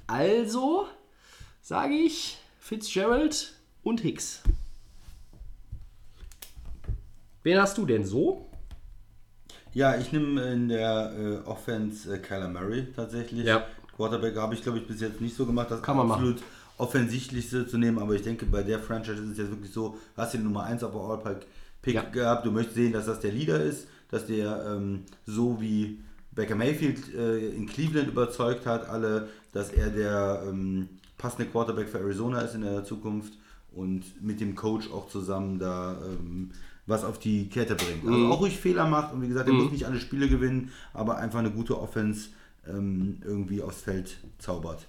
Also 0.06 0.86
sage 1.62 1.94
ich 1.94 2.38
Fitzgerald 2.58 3.54
und 3.82 4.00
Hicks. 4.00 4.42
Wen 7.42 7.60
hast 7.60 7.76
du 7.76 7.84
denn 7.84 8.04
so? 8.04 8.48
Ja, 9.74 9.96
ich 9.96 10.12
nehme 10.12 10.40
in 10.52 10.68
der 10.68 11.12
äh, 11.18 11.48
Offense 11.48 12.14
äh, 12.14 12.18
Kyler 12.18 12.48
Murray 12.48 12.86
tatsächlich. 12.94 13.44
Ja. 13.44 13.66
Quarterback 13.96 14.36
habe 14.36 14.54
ich, 14.54 14.62
glaube 14.62 14.78
ich, 14.78 14.86
bis 14.86 15.00
jetzt 15.00 15.20
nicht 15.20 15.36
so 15.36 15.44
gemacht, 15.46 15.70
das 15.70 15.82
Kann 15.82 15.96
man 15.96 16.10
absolut 16.10 16.42
offensichtlichste 16.78 17.66
zu 17.68 17.78
nehmen, 17.78 17.98
aber 17.98 18.14
ich 18.14 18.22
denke, 18.22 18.46
bei 18.46 18.62
der 18.62 18.80
Franchise 18.80 19.22
ist 19.22 19.30
es 19.32 19.38
jetzt 19.38 19.50
wirklich 19.50 19.72
so, 19.72 19.96
hast 20.16 20.34
du 20.34 20.38
die 20.38 20.44
Nummer 20.44 20.64
1 20.64 20.82
auf 20.82 20.92
der 20.92 21.00
All-Pick 21.00 21.94
Ja. 21.94 22.02
gehabt, 22.02 22.44
du 22.46 22.50
möchtest 22.50 22.76
sehen, 22.76 22.92
dass 22.92 23.06
das 23.06 23.20
der 23.20 23.30
Leader 23.30 23.60
ist, 23.62 23.86
dass 24.10 24.26
der 24.26 24.64
ähm, 24.66 25.04
so 25.26 25.60
wie 25.60 26.00
Baker 26.34 26.54
Mayfield 26.56 27.14
äh, 27.14 27.48
in 27.48 27.66
Cleveland 27.66 28.08
überzeugt 28.08 28.66
hat, 28.66 28.88
alle, 28.88 29.28
dass 29.52 29.70
er 29.70 29.88
der 29.90 30.44
ähm, 30.48 30.88
passende 31.18 31.46
Quarterback 31.50 31.88
für 31.88 31.98
Arizona 31.98 32.40
ist 32.40 32.54
in 32.54 32.62
der 32.62 32.84
Zukunft 32.84 33.34
und 33.72 34.02
mit 34.22 34.40
dem 34.40 34.54
Coach 34.54 34.90
auch 34.90 35.08
zusammen 35.08 35.58
da 35.58 35.96
ähm, 36.04 36.50
was 36.86 37.04
auf 37.04 37.18
die 37.18 37.48
Kette 37.48 37.74
bringt. 37.76 38.06
Also 38.06 38.26
auch 38.28 38.40
ruhig 38.40 38.58
Fehler 38.58 38.86
macht 38.86 39.14
und 39.14 39.22
wie 39.22 39.28
gesagt, 39.28 39.48
er 39.48 39.54
muss 39.54 39.72
nicht 39.72 39.86
alle 39.86 40.00
Spiele 40.00 40.28
gewinnen, 40.28 40.70
aber 40.92 41.16
einfach 41.16 41.38
eine 41.38 41.50
gute 41.50 41.80
Offense 41.80 42.28
ähm, 42.68 43.18
irgendwie 43.24 43.62
aufs 43.62 43.80
Feld 43.80 44.18
zaubert. 44.38 44.86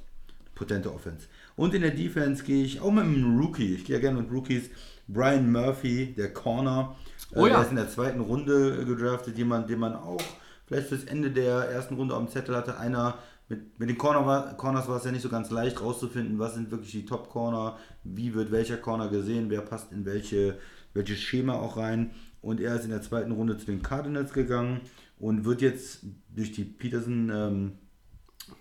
Potente 0.55 0.93
Offense. 0.93 1.27
Und 1.55 1.73
in 1.73 1.81
der 1.81 1.91
Defense 1.91 2.43
gehe 2.43 2.63
ich 2.63 2.81
auch 2.81 2.91
mit 2.91 3.03
einem 3.03 3.39
Rookie. 3.39 3.75
Ich 3.75 3.85
gehe 3.85 3.95
ja 3.95 4.01
gerne 4.01 4.21
mit 4.21 4.31
Rookies. 4.31 4.69
Brian 5.07 5.51
Murphy, 5.51 6.13
der 6.17 6.33
Corner. 6.33 6.95
Oh 7.33 7.45
Äh, 7.45 7.49
ja. 7.49 7.55
Der 7.55 7.63
ist 7.63 7.69
in 7.69 7.75
der 7.75 7.89
zweiten 7.89 8.19
Runde 8.19 8.85
gedraftet. 8.85 9.37
Jemand, 9.37 9.69
den 9.69 9.79
man 9.79 9.93
auch 9.93 10.21
vielleicht 10.65 10.87
fürs 10.87 11.03
Ende 11.05 11.31
der 11.31 11.69
ersten 11.69 11.95
Runde 11.95 12.15
auf 12.15 12.23
dem 12.23 12.31
Zettel 12.31 12.55
hatte. 12.55 12.77
Einer 12.77 13.17
mit, 13.47 13.79
mit 13.79 13.89
den 13.89 13.97
Corner 13.97 14.53
Corners 14.57 14.87
war 14.87 14.97
es 14.97 15.03
ja 15.03 15.11
nicht 15.11 15.21
so 15.21 15.29
ganz 15.29 15.51
leicht 15.51 15.81
rauszufinden, 15.81 16.39
was 16.39 16.55
sind 16.55 16.71
wirklich 16.71 16.91
die 16.91 17.05
Top-Corner, 17.05 17.77
wie 18.03 18.33
wird 18.33 18.51
welcher 18.51 18.77
Corner 18.77 19.07
gesehen, 19.09 19.49
wer 19.49 19.61
passt 19.61 19.91
in 19.91 20.05
welche, 20.05 20.57
welches 20.93 21.19
Schema 21.19 21.53
auch 21.53 21.77
rein. 21.77 22.11
Und 22.41 22.59
er 22.59 22.75
ist 22.75 22.85
in 22.85 22.91
der 22.91 23.01
zweiten 23.01 23.31
Runde 23.31 23.57
zu 23.57 23.65
den 23.65 23.81
Cardinals 23.81 24.33
gegangen 24.33 24.81
und 25.19 25.45
wird 25.45 25.61
jetzt 25.61 26.05
durch 26.29 26.51
die 26.51 26.63
Peterson, 26.63 27.31
ähm, 27.33 27.71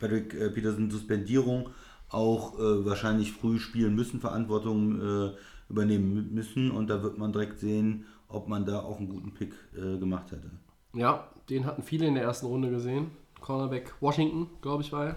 Patrick 0.00 0.34
äh, 0.34 0.50
Peterson 0.50 0.90
Suspendierung 0.90 1.70
auch 2.08 2.58
äh, 2.58 2.84
wahrscheinlich 2.84 3.32
früh 3.32 3.58
spielen 3.58 3.94
müssen, 3.94 4.20
Verantwortung 4.20 5.00
äh, 5.00 5.30
übernehmen 5.68 6.32
müssen 6.32 6.70
und 6.70 6.88
da 6.88 7.02
wird 7.02 7.18
man 7.18 7.32
direkt 7.32 7.58
sehen, 7.58 8.04
ob 8.28 8.48
man 8.48 8.64
da 8.64 8.80
auch 8.80 8.98
einen 8.98 9.08
guten 9.08 9.32
Pick 9.34 9.54
äh, 9.74 9.98
gemacht 9.98 10.30
hätte. 10.32 10.50
Ja, 10.94 11.28
den 11.50 11.64
hatten 11.66 11.82
viele 11.82 12.06
in 12.06 12.14
der 12.14 12.24
ersten 12.24 12.46
Runde 12.46 12.70
gesehen. 12.70 13.10
Cornerback 13.40 13.94
Washington, 14.00 14.48
glaube 14.62 14.82
ich, 14.82 14.92
war 14.92 15.06
er. 15.06 15.16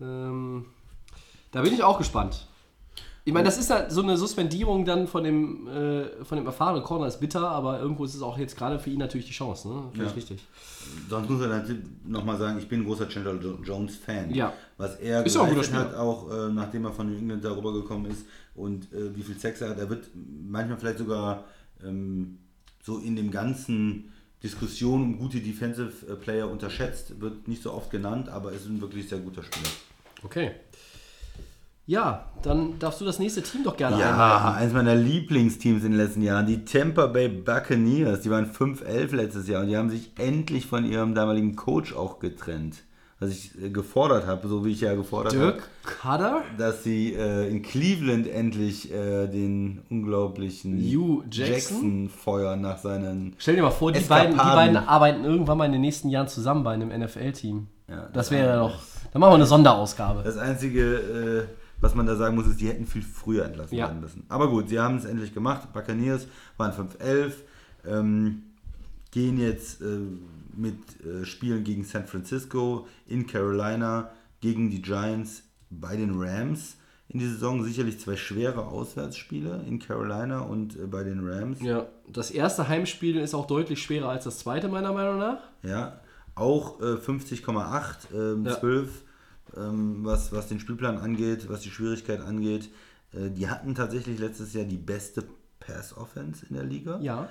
Ähm, 0.00 0.66
da 1.50 1.62
bin 1.62 1.72
ich 1.74 1.82
auch 1.82 1.98
gespannt. 1.98 2.46
Ich 3.24 3.32
meine, 3.32 3.44
das 3.44 3.56
ist 3.56 3.70
halt 3.70 3.92
so 3.92 4.02
eine 4.02 4.16
Suspendierung 4.16 4.84
dann 4.84 5.06
von 5.06 5.22
dem, 5.22 5.68
äh, 5.68 6.24
von 6.24 6.36
dem 6.38 6.46
erfahrenen 6.46 6.82
Corner 6.82 7.06
ist 7.06 7.20
bitter, 7.20 7.48
aber 7.50 7.78
irgendwo 7.78 8.04
ist 8.04 8.16
es 8.16 8.22
auch 8.22 8.36
jetzt 8.36 8.56
gerade 8.56 8.80
für 8.80 8.90
ihn 8.90 8.98
natürlich 8.98 9.26
die 9.26 9.32
Chance, 9.32 9.68
ne? 9.68 9.82
Finde 9.92 10.04
Ja. 10.06 10.10
ich 10.10 10.16
richtig. 10.16 10.44
Sonst 11.08 11.30
muss 11.30 11.40
er 11.40 11.46
natürlich 11.48 11.82
nochmal 12.04 12.36
sagen, 12.36 12.58
ich 12.58 12.68
bin 12.68 12.80
ein 12.80 12.84
großer 12.84 13.08
Chandler 13.08 13.34
Jo- 13.40 13.58
Jones-Fan. 13.62 14.34
Ja. 14.34 14.52
Was 14.76 14.96
er 14.96 15.24
Ist 15.24 15.36
auch 15.36 15.48
geleistet 15.48 15.76
hat, 15.76 15.94
auch 15.94 16.28
äh, 16.32 16.48
nachdem 16.52 16.84
er 16.84 16.90
von 16.92 17.12
New 17.12 17.16
England 17.16 17.44
darüber 17.44 17.72
gekommen 17.72 18.06
ist 18.06 18.26
und 18.56 18.92
äh, 18.92 19.14
wie 19.14 19.22
viel 19.22 19.38
Sex 19.38 19.60
er 19.60 19.70
hat. 19.70 19.78
Er 19.78 19.88
wird 19.88 20.08
manchmal 20.48 20.78
vielleicht 20.78 20.98
sogar 20.98 21.44
ähm, 21.84 22.38
so 22.82 22.98
in 22.98 23.14
dem 23.14 23.30
ganzen 23.30 24.11
Diskussion 24.42 25.02
um 25.02 25.18
gute 25.18 25.40
Defensive 25.40 25.92
äh, 26.10 26.16
Player 26.16 26.50
unterschätzt, 26.50 27.20
wird 27.20 27.48
nicht 27.48 27.62
so 27.62 27.72
oft 27.72 27.90
genannt, 27.90 28.28
aber 28.28 28.52
ist 28.52 28.66
ein 28.66 28.80
wirklich 28.80 29.08
sehr 29.08 29.18
guter 29.18 29.42
Spieler. 29.42 29.70
Okay. 30.24 30.52
Ja, 31.84 32.26
dann 32.42 32.78
darfst 32.78 33.00
du 33.00 33.04
das 33.04 33.18
nächste 33.18 33.42
Team 33.42 33.64
doch 33.64 33.76
gerne 33.76 33.96
einleiten. 33.96 34.18
Ja, 34.18 34.54
eins 34.54 34.72
meiner 34.72 34.94
Lieblingsteams 34.94 35.82
in 35.82 35.92
den 35.92 36.00
letzten 36.00 36.22
Jahren, 36.22 36.46
die 36.46 36.64
Tampa 36.64 37.06
Bay 37.06 37.28
Buccaneers. 37.28 38.20
Die 38.20 38.30
waren 38.30 38.50
5-11 38.50 39.16
letztes 39.16 39.48
Jahr 39.48 39.62
und 39.62 39.68
die 39.68 39.76
haben 39.76 39.90
sich 39.90 40.12
endlich 40.16 40.66
von 40.66 40.84
ihrem 40.84 41.14
damaligen 41.14 41.56
Coach 41.56 41.92
auch 41.92 42.20
getrennt. 42.20 42.84
Was 43.22 43.30
ich 43.30 43.62
äh, 43.62 43.70
gefordert 43.70 44.26
habe, 44.26 44.48
so 44.48 44.64
wie 44.64 44.70
ich 44.72 44.80
ja 44.80 44.94
gefordert 44.94 45.34
habe, 45.34 45.52
Dirk 45.52 45.68
Cutter, 45.84 46.42
dass 46.58 46.82
sie 46.82 47.14
äh, 47.14 47.48
in 47.48 47.62
Cleveland 47.62 48.26
endlich 48.26 48.92
äh, 48.92 49.28
den 49.28 49.82
unglaublichen 49.90 50.76
Hugh 50.78 51.22
Jackson? 51.30 52.08
feuern 52.08 52.60
nach 52.60 52.78
seinen. 52.78 53.34
Stell 53.38 53.54
dir 53.56 53.62
mal 53.62 53.70
vor, 53.70 53.92
die 53.92 53.98
Eskapaden. 54.00 54.36
beiden, 54.36 54.50
die 54.50 54.56
beiden 54.56 54.88
arbeiten 54.88 55.24
irgendwann 55.24 55.58
mal 55.58 55.66
in 55.66 55.72
den 55.72 55.80
nächsten 55.82 56.08
Jahren 56.08 56.26
zusammen 56.26 56.64
bei 56.64 56.72
einem 56.72 56.88
NFL-Team. 56.88 57.68
Ja, 57.88 58.08
das 58.12 58.30
wäre 58.32 58.58
doch. 58.58 58.80
Dann 59.12 59.20
machen 59.20 59.30
wir 59.32 59.36
eine 59.36 59.46
Sonderausgabe. 59.46 60.22
Das 60.24 60.36
Einzige, 60.38 60.96
äh, 60.96 61.44
was 61.80 61.94
man 61.94 62.06
da 62.06 62.16
sagen 62.16 62.34
muss, 62.34 62.46
ist, 62.46 62.60
die 62.60 62.68
hätten 62.68 62.86
viel 62.86 63.02
früher 63.02 63.44
entlassen 63.44 63.76
Ja. 63.76 63.86
werden 63.86 64.00
müssen. 64.00 64.24
Aber 64.28 64.48
gut, 64.50 64.68
sie 64.68 64.80
haben 64.80 64.96
es 64.96 65.04
endlich 65.04 65.32
gemacht. 65.34 65.72
Buccaneers 65.72 66.26
waren 66.56 66.72
5-11, 66.72 67.32
ähm, 67.86 68.42
gehen 69.10 69.38
jetzt 69.38 69.80
äh, 69.82 69.84
mit 70.56 70.76
äh, 71.04 71.24
Spielen 71.24 71.64
gegen 71.64 71.84
San 71.84 72.06
Francisco, 72.06 72.86
in 73.06 73.26
Carolina, 73.26 74.10
gegen 74.40 74.70
die 74.70 74.82
Giants, 74.82 75.42
bei 75.70 75.96
den 75.96 76.20
Rams 76.20 76.76
in 77.08 77.18
die 77.18 77.26
Saison. 77.26 77.62
Sicherlich 77.64 78.00
zwei 78.00 78.16
schwere 78.16 78.66
Auswärtsspiele 78.66 79.64
in 79.66 79.78
Carolina 79.78 80.40
und 80.40 80.76
äh, 80.76 80.86
bei 80.86 81.04
den 81.04 81.26
Rams. 81.26 81.60
Ja, 81.60 81.86
das 82.08 82.30
erste 82.30 82.68
Heimspiel 82.68 83.16
ist 83.16 83.34
auch 83.34 83.46
deutlich 83.46 83.82
schwerer 83.82 84.08
als 84.08 84.24
das 84.24 84.38
zweite, 84.38 84.68
meiner 84.68 84.92
Meinung 84.92 85.18
nach. 85.18 85.38
Ja, 85.62 86.00
auch 86.34 86.80
äh, 86.80 86.96
50,8, 86.96 88.14
ähm, 88.14 88.46
Ja. 88.46 88.58
12, 88.58 89.02
ähm, 89.56 90.04
was, 90.04 90.32
was 90.32 90.48
den 90.48 90.60
Spielplan 90.60 90.98
angeht, 90.98 91.48
was 91.48 91.60
die 91.60 91.70
Schwierigkeit 91.70 92.20
angeht. 92.20 92.70
Äh, 93.12 93.30
die 93.30 93.48
hatten 93.48 93.74
tatsächlich 93.74 94.18
letztes 94.18 94.54
Jahr 94.54 94.64
die 94.64 94.78
beste 94.78 95.24
Pass-Offense 95.60 96.46
in 96.48 96.56
der 96.56 96.64
Liga. 96.64 96.98
Ja. 97.00 97.28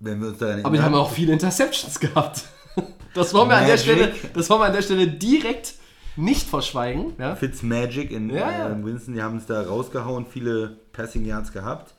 Wenn 0.00 0.20
wir 0.20 0.28
uns 0.28 0.38
daran 0.38 0.64
Aber 0.64 0.76
die 0.76 0.82
haben 0.82 0.94
auch 0.94 1.10
viele 1.10 1.32
Interceptions 1.32 1.98
gehabt. 2.00 2.44
Das 3.14 3.32
wollen 3.32 3.48
wir 3.48 3.56
an 3.56 3.66
der. 3.68 3.76
Stelle, 3.78 4.12
das 4.34 4.50
wollen 4.50 4.60
wir 4.62 4.64
an 4.66 4.72
der 4.72 4.82
Stelle 4.82 5.06
direkt 5.06 5.74
nicht 6.16 6.48
verschweigen. 6.48 7.12
Ja? 7.16 7.36
Fitzmagic 7.36 8.10
in 8.10 8.28
Ja, 8.28 8.50
ja. 8.50 8.68
äh, 8.70 8.84
Winston, 8.84 9.14
die 9.14 9.22
haben 9.22 9.36
es 9.36 9.46
da 9.46 9.62
rausgehauen, 9.62 10.26
viele 10.26 10.78
Passing 10.92 11.24
Yards 11.24 11.52
gehabt, 11.52 11.94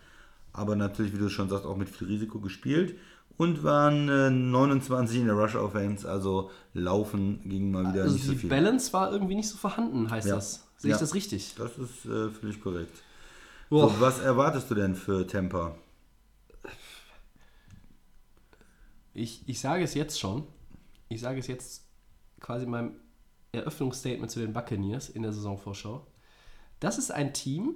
aber 0.52 0.76
natürlich, 0.76 1.14
wie 1.14 1.18
du 1.18 1.30
schon 1.30 1.48
sagst, 1.48 1.66
auch 1.66 1.78
mit 1.78 1.88
viel 1.88 2.08
Risiko 2.08 2.40
gespielt 2.42 2.98
und 3.38 3.64
waren 3.64 4.10
äh, 4.10 4.30
29 4.30 5.20
in 5.20 5.28
der 5.28 5.36
Rush 5.36 5.56
Offense, 5.56 6.10
also 6.10 6.50
laufen 6.74 7.40
ging 7.46 7.72
mal 7.72 7.94
wieder 7.94 8.04
Also 8.04 8.16
nicht 8.16 8.26
so 8.26 8.34
die 8.34 8.38
viel. 8.40 8.50
Balance 8.50 8.92
war 8.92 9.10
irgendwie 9.14 9.36
nicht 9.36 9.48
so 9.48 9.56
vorhanden, 9.58 10.10
heißt 10.12 10.28
Ja. 10.28 10.36
das. 10.36 10.66
Sehe 10.78 10.92
ich 10.92 10.98
das 10.98 11.14
richtig? 11.14 11.56
Das 11.58 11.72
ist 11.78 12.06
äh, 12.06 12.30
völlig 12.30 12.62
korrekt. 12.62 12.98
So, 13.70 13.90
was 14.00 14.20
erwartest 14.20 14.70
du 14.70 14.76
denn 14.76 14.96
für 14.96 15.26
Tampa? 15.26 15.76
Ich, 19.16 19.48
ich 19.48 19.60
sage 19.60 19.84
es 19.84 19.94
jetzt 19.94 20.20
schon. 20.20 20.46
Ich 21.10 21.22
sage 21.22 21.40
es 21.40 21.48
jetzt 21.48 21.86
quasi 22.40 22.66
in 22.66 22.72
meinem 22.72 22.92
Eröffnungsstatement 23.52 24.30
zu 24.30 24.40
den 24.40 24.54
Buccaneers 24.54 25.10
in 25.10 25.24
der 25.24 25.32
Saisonvorschau. 25.32 26.06
Das 26.80 26.98
ist 26.98 27.12
ein 27.12 27.34
Team, 27.34 27.76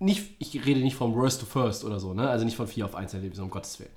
nicht, 0.00 0.36
ich 0.38 0.66
rede 0.66 0.80
nicht 0.80 0.96
vom 0.96 1.14
Worst 1.14 1.40
to 1.40 1.46
First 1.46 1.84
oder 1.84 1.98
so, 2.00 2.14
ne? 2.14 2.28
also 2.28 2.44
nicht 2.44 2.56
von 2.56 2.66
4 2.66 2.84
auf 2.84 2.94
1 2.94 3.14
in 3.14 3.20
der 3.20 3.28
Division, 3.28 3.46
um 3.46 3.50
Gottes 3.50 3.78
Willen. 3.80 3.90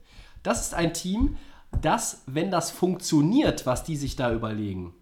Das 0.43 0.61
ist 0.61 0.73
ein 0.73 0.93
Team, 0.93 1.38
das, 1.82 2.21
wenn 2.25 2.51
das 2.51 2.71
funktioniert, 2.71 3.65
was 3.65 3.84
die 3.84 3.95
sich 3.95 4.15
da 4.15 4.34
überlegen, 4.34 4.93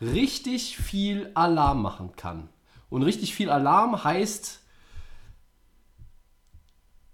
richtig 0.00 0.76
viel 0.76 1.30
Alarm 1.34 1.82
machen 1.82 2.12
kann. 2.16 2.48
Und 2.88 3.02
richtig 3.02 3.34
viel 3.34 3.50
Alarm 3.50 4.02
heißt, 4.02 4.59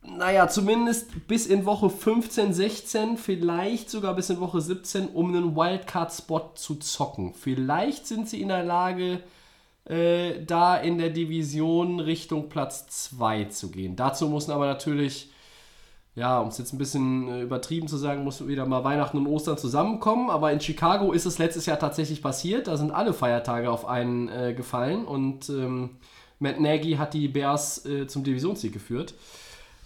naja, 0.09 0.49
zumindest 0.49 1.27
bis 1.27 1.47
in 1.47 1.67
Woche 1.67 1.91
15, 1.91 2.53
16, 2.53 3.17
vielleicht 3.17 3.91
sogar 3.91 4.15
bis 4.15 4.31
in 4.31 4.41
Woche 4.41 4.61
17, 4.61 5.09
um 5.09 5.29
einen 5.29 5.57
Wildcard-Spot 5.57 6.53
zu 6.55 6.77
zocken. 6.77 7.35
Vielleicht 7.35 8.07
sind 8.07 8.29
sie 8.29 8.41
in 8.41 8.49
der 8.49 8.65
Lage, 8.65 9.21
äh, 9.85 10.45
da 10.45 10.77
in 10.77 10.99
der 10.99 11.11
Division 11.11 12.01
Richtung 12.01 12.49
Platz 12.49 12.87
2 12.89 13.45
zu 13.45 13.71
gehen. 13.71 13.97
Dazu 13.97 14.29
müssen 14.29 14.53
aber 14.53 14.67
natürlich, 14.67 15.31
ja, 16.15 16.41
um 16.41 16.49
es 16.49 16.59
jetzt 16.59 16.73
ein 16.73 16.79
bisschen 16.79 17.29
äh, 17.29 17.43
übertrieben 17.43 17.89
zu 17.89 17.97
sagen, 17.97 18.25
muss 18.25 18.47
wieder 18.47 18.67
mal 18.67 18.85
Weihnachten 18.85 19.19
und 19.19 19.27
Ostern 19.27 19.59
zusammenkommen. 19.59 20.31
Aber 20.31 20.53
in 20.53 20.61
Chicago 20.61 21.13
ist 21.13 21.27
es 21.27 21.39
letztes 21.39 21.67
Jahr 21.67 21.79
tatsächlich 21.79 22.23
passiert. 22.23 22.69
Da 22.69 22.77
sind 22.77 22.91
alle 22.91 23.13
Feiertage 23.13 23.71
auf 23.71 23.87
einen 23.87 24.29
äh, 24.29 24.55
gefallen 24.55 25.05
und 25.05 25.49
ähm, 25.49 25.91
Matt 26.39 26.61
Nagy 26.61 26.95
hat 26.95 27.15
die 27.15 27.29
Bears 27.29 27.87
äh, 27.87 28.07
zum 28.07 28.25
Divisionssieg 28.25 28.73
geführt. 28.73 29.15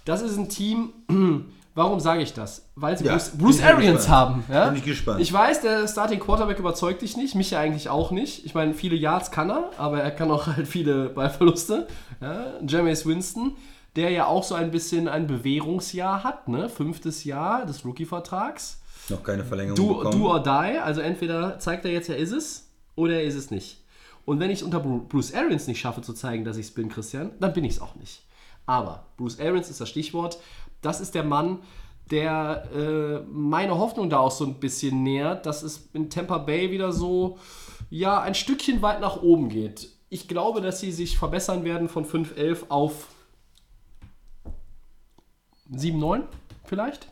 Das 0.04 0.22
ist 0.22 0.36
ein 0.36 0.48
Team. 0.48 0.92
Warum 1.74 2.00
sage 2.00 2.22
ich 2.22 2.32
das? 2.32 2.66
Weil 2.74 2.98
sie 2.98 3.04
Ja, 3.04 3.12
Bruce, 3.12 3.30
Bruce 3.38 3.62
Arians 3.62 3.98
gespannt. 3.98 4.08
haben. 4.08 4.44
Ja? 4.50 4.66
Bin 4.66 4.76
ich 4.78 4.84
gespannt. 4.84 5.20
Ich 5.20 5.32
weiß, 5.32 5.60
der 5.60 5.86
Starting 5.86 6.18
Quarterback 6.18 6.58
überzeugt 6.58 7.00
dich 7.02 7.16
nicht, 7.16 7.34
mich 7.36 7.52
ja 7.52 7.60
eigentlich 7.60 7.88
auch 7.88 8.10
nicht. 8.10 8.44
Ich 8.44 8.54
meine, 8.54 8.74
viele 8.74 8.96
Yards 8.96 9.30
kann 9.30 9.50
er, 9.50 9.70
aber 9.78 10.00
er 10.02 10.10
kann 10.10 10.30
auch 10.30 10.46
halt 10.56 10.66
viele 10.66 11.08
Ballverluste. 11.10 11.86
Ja? 12.20 12.46
Jameis 12.66 13.06
Winston, 13.06 13.52
der 13.96 14.10
ja 14.10 14.26
auch 14.26 14.42
so 14.42 14.56
ein 14.56 14.72
bisschen 14.72 15.06
ein 15.06 15.26
Bewährungsjahr 15.28 16.24
hat, 16.24 16.48
ne? 16.48 16.68
Fünftes 16.68 17.24
Jahr 17.24 17.64
des 17.66 17.84
Rookie-Vertrags. 17.84 18.80
Noch 19.08 19.22
keine 19.22 19.44
Verlängerung 19.44 19.76
Do, 19.76 19.94
bekommen. 19.98 20.18
do 20.20 20.28
or 20.30 20.42
die, 20.42 20.78
also 20.78 21.00
entweder 21.00 21.58
zeigt 21.60 21.84
er 21.84 21.92
jetzt, 21.92 22.08
er 22.08 22.16
ist 22.16 22.32
es, 22.32 22.68
oder 22.96 23.14
er 23.14 23.24
ist 23.24 23.34
es 23.36 23.50
nicht. 23.50 23.82
Und 24.24 24.38
wenn 24.38 24.50
ich 24.50 24.58
es 24.58 24.62
unter 24.64 24.78
Bru- 24.78 25.06
Bruce 25.08 25.34
Arians 25.34 25.66
nicht 25.66 25.80
schaffe 25.80 26.02
zu 26.02 26.12
zeigen, 26.12 26.44
dass 26.44 26.56
ich 26.56 26.66
es 26.66 26.74
bin, 26.74 26.88
Christian, 26.88 27.30
dann 27.40 27.52
bin 27.52 27.64
ich 27.64 27.74
es 27.74 27.80
auch 27.80 27.94
nicht. 27.96 28.22
Aber 28.70 29.06
Bruce 29.16 29.40
Arians 29.40 29.68
ist 29.68 29.80
das 29.80 29.88
Stichwort. 29.88 30.38
Das 30.80 31.00
ist 31.00 31.16
der 31.16 31.24
Mann, 31.24 31.58
der 32.12 32.68
äh, 32.72 33.18
meine 33.28 33.76
Hoffnung 33.76 34.08
da 34.08 34.20
auch 34.20 34.30
so 34.30 34.46
ein 34.46 34.60
bisschen 34.60 35.02
nährt, 35.02 35.44
dass 35.44 35.64
es 35.64 35.88
in 35.92 36.08
Tampa 36.08 36.38
Bay 36.38 36.70
wieder 36.70 36.92
so, 36.92 37.36
ja, 37.90 38.20
ein 38.20 38.36
Stückchen 38.36 38.80
weit 38.80 39.00
nach 39.00 39.22
oben 39.22 39.48
geht. 39.48 39.88
Ich 40.08 40.28
glaube, 40.28 40.60
dass 40.60 40.78
sie 40.78 40.92
sich 40.92 41.18
verbessern 41.18 41.64
werden 41.64 41.88
von 41.88 42.06
5-11 42.06 42.68
auf 42.68 43.08
7-9 45.72 46.22
vielleicht. 46.64 47.08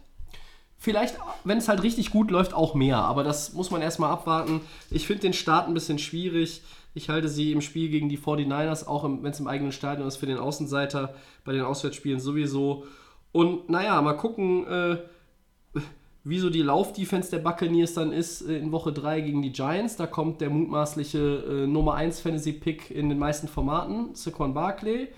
Vielleicht, 0.76 1.16
wenn 1.42 1.58
es 1.58 1.66
halt 1.66 1.82
richtig 1.82 2.12
gut 2.12 2.30
läuft, 2.30 2.54
auch 2.54 2.76
mehr. 2.76 2.98
Aber 2.98 3.24
das 3.24 3.52
muss 3.52 3.72
man 3.72 3.82
erstmal 3.82 4.12
abwarten. 4.12 4.60
Ich 4.92 5.08
finde 5.08 5.22
den 5.22 5.32
Start 5.32 5.66
ein 5.66 5.74
bisschen 5.74 5.98
schwierig. 5.98 6.62
Ich 6.94 7.08
halte 7.08 7.28
sie 7.28 7.52
im 7.52 7.60
Spiel 7.60 7.90
gegen 7.90 8.08
die 8.08 8.18
49ers, 8.18 8.86
auch 8.86 9.04
wenn 9.04 9.24
es 9.24 9.40
im 9.40 9.46
eigenen 9.46 9.72
Stadion 9.72 10.08
ist, 10.08 10.16
für 10.16 10.26
den 10.26 10.38
Außenseiter, 10.38 11.14
bei 11.44 11.52
den 11.52 11.62
Auswärtsspielen 11.62 12.20
sowieso. 12.20 12.84
Und 13.32 13.68
naja, 13.68 14.00
mal 14.02 14.14
gucken, 14.14 14.66
äh, 14.66 14.98
wie 16.24 16.50
die 16.50 16.62
Laufdefense 16.62 17.30
der 17.30 17.38
Buccaneers 17.38 17.94
dann 17.94 18.12
ist 18.12 18.42
äh, 18.42 18.58
in 18.58 18.72
Woche 18.72 18.92
3 18.92 19.20
gegen 19.22 19.42
die 19.42 19.52
Giants. 19.52 19.96
Da 19.96 20.06
kommt 20.06 20.40
der 20.40 20.50
mutmaßliche 20.50 21.18
äh, 21.18 21.66
Nummer 21.66 21.94
1 21.94 22.20
Fantasy-Pick 22.20 22.90
in 22.90 23.08
den 23.08 23.18
meisten 23.18 23.48
Formaten, 23.48 24.14
Saquon 24.14 24.54
Barkley. 24.54 25.08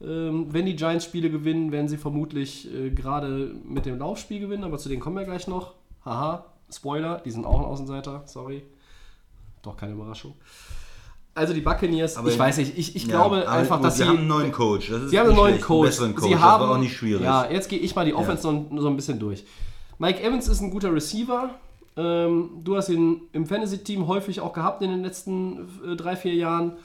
Ähm, 0.00 0.46
wenn 0.52 0.66
die 0.66 0.76
Giants 0.76 1.04
Spiele 1.04 1.30
gewinnen, 1.30 1.72
werden 1.72 1.88
sie 1.88 1.96
vermutlich 1.96 2.72
äh, 2.72 2.90
gerade 2.90 3.54
mit 3.64 3.86
dem 3.86 3.98
Laufspiel 3.98 4.40
gewinnen, 4.40 4.64
aber 4.64 4.78
zu 4.78 4.88
denen 4.88 5.00
kommen 5.00 5.16
wir 5.16 5.24
gleich 5.24 5.46
noch. 5.46 5.74
Haha, 6.04 6.46
Spoiler, 6.70 7.20
die 7.24 7.30
sind 7.30 7.44
auch 7.44 7.58
ein 7.58 7.64
Außenseiter, 7.64 8.22
sorry. 8.26 8.62
Doch 9.62 9.76
keine 9.76 9.92
Überraschung. 9.92 10.34
Also 11.34 11.54
die 11.54 11.60
Buccaneers, 11.62 12.16
Aber 12.18 12.28
ich 12.28 12.38
weiß 12.38 12.58
nicht, 12.58 12.76
ich, 12.76 12.94
ich 12.94 13.04
Ja, 13.06 13.08
glaube 13.08 13.48
einfach, 13.48 13.80
dass 13.80 13.96
sie 13.96 14.02
sie... 14.02 14.08
haben 14.08 14.18
einen 14.18 14.28
neuen 14.28 14.52
Coach. 14.52 14.90
Das 14.90 15.02
ist 15.04 15.10
Sie 15.10 15.18
haben 15.18 15.28
einen 15.28 15.36
neuen 15.36 15.60
Coach. 15.60 15.86
besseren 15.88 16.14
Coach. 16.14 16.26
Sie 16.28 16.32
das 16.34 16.40
haben, 16.42 16.64
war 16.64 16.72
auch 16.72 16.78
nicht 16.78 16.94
schwierig. 16.96 17.22
Ja, 17.24 17.50
jetzt 17.50 17.68
gehe 17.70 17.78
ich 17.78 17.94
mal 17.94 18.04
die 18.04 18.12
Offense 18.14 18.42
so, 18.42 18.66
so 18.76 18.86
ein 18.88 18.96
bisschen 18.96 19.18
durch. 19.18 19.44
Mike 19.98 20.22
Evans 20.22 20.46
ist 20.48 20.60
ein 20.60 20.70
guter 20.70 20.92
Receiver. 20.92 21.50
Ähm, 21.96 22.50
du 22.62 22.76
hast 22.76 22.88
ihn 22.90 23.22
im 23.32 23.46
Fantasy-Team 23.46 24.06
häufig 24.08 24.40
auch 24.40 24.52
gehabt 24.52 24.82
in 24.82 24.90
den 24.90 25.02
letzten 25.02 25.68
äh, 25.86 25.96
drei, 25.96 26.16
vier 26.16 26.34
Jahren. 26.34 26.76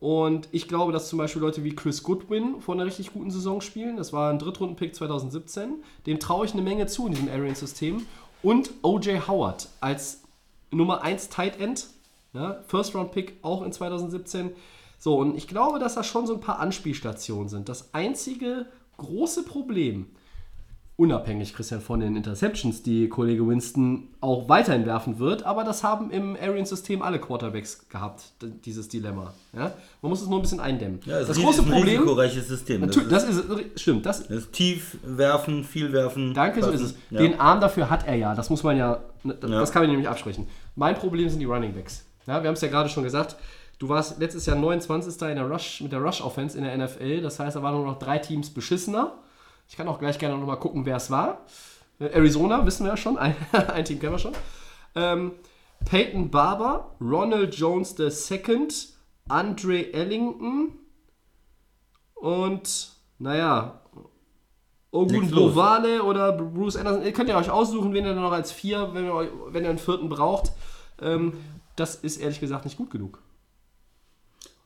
Und 0.00 0.48
ich 0.50 0.66
glaube, 0.66 0.90
dass 0.92 1.08
zum 1.08 1.18
Beispiel 1.20 1.40
Leute 1.40 1.62
wie 1.62 1.76
Chris 1.76 2.02
Goodwin 2.02 2.60
vor 2.60 2.74
einer 2.74 2.84
richtig 2.84 3.12
guten 3.12 3.30
Saison 3.30 3.60
spielen. 3.60 3.96
Das 3.96 4.12
war 4.12 4.32
ein 4.32 4.38
Drittrunden-Pick 4.40 4.96
2017. 4.96 5.74
Dem 6.06 6.18
traue 6.18 6.44
ich 6.44 6.54
eine 6.54 6.62
Menge 6.62 6.86
zu 6.86 7.06
in 7.06 7.12
diesem 7.14 7.28
Arians-System. 7.28 8.04
Und 8.42 8.70
O.J. 8.82 9.28
Howard 9.28 9.68
als 9.80 10.22
Nummer 10.72 11.02
1 11.02 11.28
Tight 11.28 11.60
End. 11.60 11.86
Ja, 12.34 12.60
First-Round-Pick 12.66 13.38
auch 13.42 13.62
in 13.62 13.72
2017. 13.72 14.50
So, 14.98 15.16
und 15.16 15.36
ich 15.36 15.48
glaube, 15.48 15.78
dass 15.78 15.94
da 15.94 16.02
schon 16.04 16.26
so 16.26 16.34
ein 16.34 16.40
paar 16.40 16.60
Anspielstationen 16.60 17.48
sind. 17.48 17.68
Das 17.68 17.92
einzige 17.92 18.66
große 18.96 19.42
Problem, 19.44 20.06
unabhängig, 20.96 21.54
Christian, 21.54 21.80
von 21.80 22.00
den 22.00 22.14
Interceptions, 22.16 22.82
die 22.82 23.08
Kollege 23.08 23.46
Winston 23.46 24.08
auch 24.20 24.48
weiterhin 24.48 24.86
werfen 24.86 25.18
wird, 25.18 25.42
aber 25.42 25.64
das 25.64 25.82
haben 25.82 26.10
im 26.10 26.36
Arians-System 26.40 27.02
alle 27.02 27.18
Quarterbacks 27.18 27.88
gehabt, 27.88 28.22
dieses 28.64 28.88
Dilemma. 28.88 29.34
Ja? 29.52 29.72
Man 30.02 30.10
muss 30.10 30.22
es 30.22 30.28
nur 30.28 30.38
ein 30.38 30.42
bisschen 30.42 30.60
eindämmen. 30.60 31.00
Ja, 31.04 31.18
das 31.18 31.30
ist 31.30 31.40
große 31.42 31.62
ein 31.62 31.68
Problem, 31.68 32.02
risikoreiches 32.02 32.46
System. 32.46 32.86
Das 32.86 32.96
ist, 32.96 33.10
das 33.10 33.24
ist, 33.24 33.80
stimmt, 33.80 34.06
das, 34.06 34.28
das 34.28 34.36
ist 34.36 34.52
tief 34.52 34.98
werfen, 35.04 35.64
viel 35.64 35.92
werfen. 35.92 36.32
Danke, 36.32 36.62
so 36.62 36.70
ist 36.70 36.80
passen. 36.80 36.96
es. 37.10 37.10
Ja. 37.10 37.18
Den 37.18 37.40
Arm 37.40 37.60
dafür 37.60 37.90
hat 37.90 38.06
er 38.06 38.14
ja. 38.14 38.34
Das 38.36 38.48
muss 38.50 38.62
man 38.62 38.76
ja, 38.76 39.00
ne, 39.24 39.34
das, 39.34 39.50
Ja. 39.50 39.58
das 39.60 39.72
kann 39.72 39.82
man 39.82 39.90
nämlich 39.90 40.08
absprechen. 40.08 40.46
Mein 40.76 40.94
Problem 40.94 41.28
sind 41.28 41.40
die 41.40 41.46
Running 41.46 41.74
Backs. 41.74 42.04
Ja, 42.26 42.42
wir 42.42 42.48
haben 42.48 42.54
es 42.54 42.60
ja 42.60 42.68
gerade 42.68 42.88
schon 42.88 43.04
gesagt. 43.04 43.36
Du 43.78 43.88
warst 43.88 44.18
letztes 44.18 44.46
Jahr 44.46 44.56
29. 44.56 45.20
In 45.28 45.36
der 45.36 45.48
Rush, 45.48 45.80
mit 45.80 45.92
der 45.92 46.00
Rush-Offense 46.00 46.56
in 46.56 46.64
der 46.64 46.76
NFL. 46.76 47.20
Das 47.20 47.38
heißt, 47.38 47.56
da 47.56 47.62
waren 47.62 47.74
nur 47.74 47.86
noch 47.86 47.98
drei 47.98 48.18
Teams 48.18 48.50
beschissener. 48.50 49.14
Ich 49.68 49.76
kann 49.76 49.88
auch 49.88 49.98
gleich 49.98 50.18
gerne 50.18 50.36
noch 50.36 50.46
mal 50.46 50.56
gucken, 50.56 50.86
wer 50.86 50.96
es 50.96 51.10
war. 51.10 51.46
Äh, 51.98 52.06
Arizona, 52.06 52.64
wissen 52.66 52.84
wir 52.84 52.90
ja 52.90 52.96
schon. 52.96 53.18
Ein, 53.18 53.34
ein 53.52 53.84
Team 53.84 53.98
kennen 53.98 54.12
wir 54.12 54.18
schon. 54.18 54.34
Ähm, 54.94 55.32
Peyton 55.84 56.30
Barber, 56.30 56.94
Ronald 57.00 57.54
Jones 57.54 57.98
II, 57.98 58.68
Andre 59.28 59.92
Ellington 59.92 60.78
und, 62.14 62.92
naja, 63.18 63.80
Ogun. 64.92 65.30
Bovale 65.30 66.02
oder 66.02 66.32
Bruce 66.32 66.76
Anderson. 66.76 67.02
Ihr 67.02 67.12
könnt 67.12 67.30
ja 67.30 67.38
euch 67.38 67.50
aussuchen, 67.50 67.94
wen 67.94 68.04
ihr 68.04 68.14
dann 68.14 68.22
noch 68.22 68.32
als 68.32 68.52
vier, 68.52 68.90
wenn 68.92 69.06
ihr, 69.06 69.28
wenn 69.48 69.64
ihr 69.64 69.70
einen 69.70 69.78
vierten 69.78 70.08
braucht. 70.08 70.52
Ähm, 71.00 71.32
das 71.76 71.94
ist 71.96 72.18
ehrlich 72.18 72.40
gesagt 72.40 72.64
nicht 72.64 72.76
gut 72.76 72.90
genug. 72.90 73.18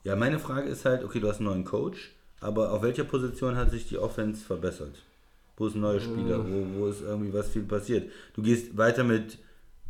ja, 0.04 0.16
meine 0.16 0.38
Frage 0.38 0.68
ist 0.68 0.84
halt, 0.84 1.04
okay, 1.04 1.20
du 1.20 1.28
hast 1.28 1.38
einen 1.38 1.48
neuen 1.48 1.64
Coach, 1.64 2.12
aber 2.40 2.72
auf 2.72 2.82
welcher 2.82 3.04
Position 3.04 3.56
hat 3.56 3.70
sich 3.70 3.88
die 3.88 3.98
Offense 3.98 4.44
verbessert? 4.44 5.02
Wo 5.56 5.66
ist 5.66 5.74
ein 5.74 5.80
neuer 5.80 6.00
Spieler? 6.00 6.36
Äh. 6.40 6.44
Wo, 6.44 6.80
wo 6.80 6.86
ist 6.88 7.00
irgendwie 7.00 7.32
was 7.32 7.48
viel 7.48 7.62
passiert? 7.62 8.10
Du 8.34 8.42
gehst 8.42 8.76
weiter 8.76 9.04
mit 9.04 9.38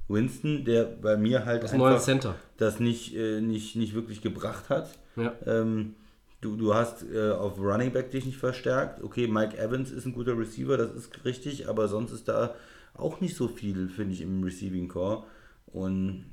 Winston, 0.09 0.65
der 0.65 0.85
bei 0.85 1.17
mir 1.17 1.45
halt 1.45 1.65
Das 1.65 1.73
neue 1.73 1.99
Center. 1.99 2.37
das 2.57 2.79
nicht, 2.79 3.17
äh, 3.17 3.41
nicht, 3.41 3.75
nicht 3.75 3.95
wirklich 3.95 4.23
gebracht 4.23 4.69
hat. 4.69 4.89
Ja. 5.17 5.35
Ähm, 5.45 5.97
du, 6.41 6.55
du 6.57 6.75
hast 6.75 7.03
äh, 7.13 7.33
auf 7.33 7.59
Running 7.59 7.93
Back 7.93 8.13
dich 8.13 8.25
nicht 8.25 8.39
verstärkt. 8.39 9.03
Okay, 9.03 9.27
Mike 9.27 9.59
Evans 9.59 9.91
ist 9.91 10.07
ein 10.07 10.13
guter 10.13 10.39
Receiver, 10.39 10.77
das 10.77 10.93
ist 10.93 11.25
richtig, 11.25 11.69
aber 11.69 11.89
sonst 11.89 12.13
ist 12.13 12.29
da 12.29 12.55
auch 12.95 13.21
nicht 13.21 13.35
so 13.35 13.49
viel, 13.49 13.89
finde 13.89 14.15
ich, 14.15 14.21
im 14.21 14.45
Receiving 14.45 14.87
Core. 14.87 15.25
Und 15.67 16.27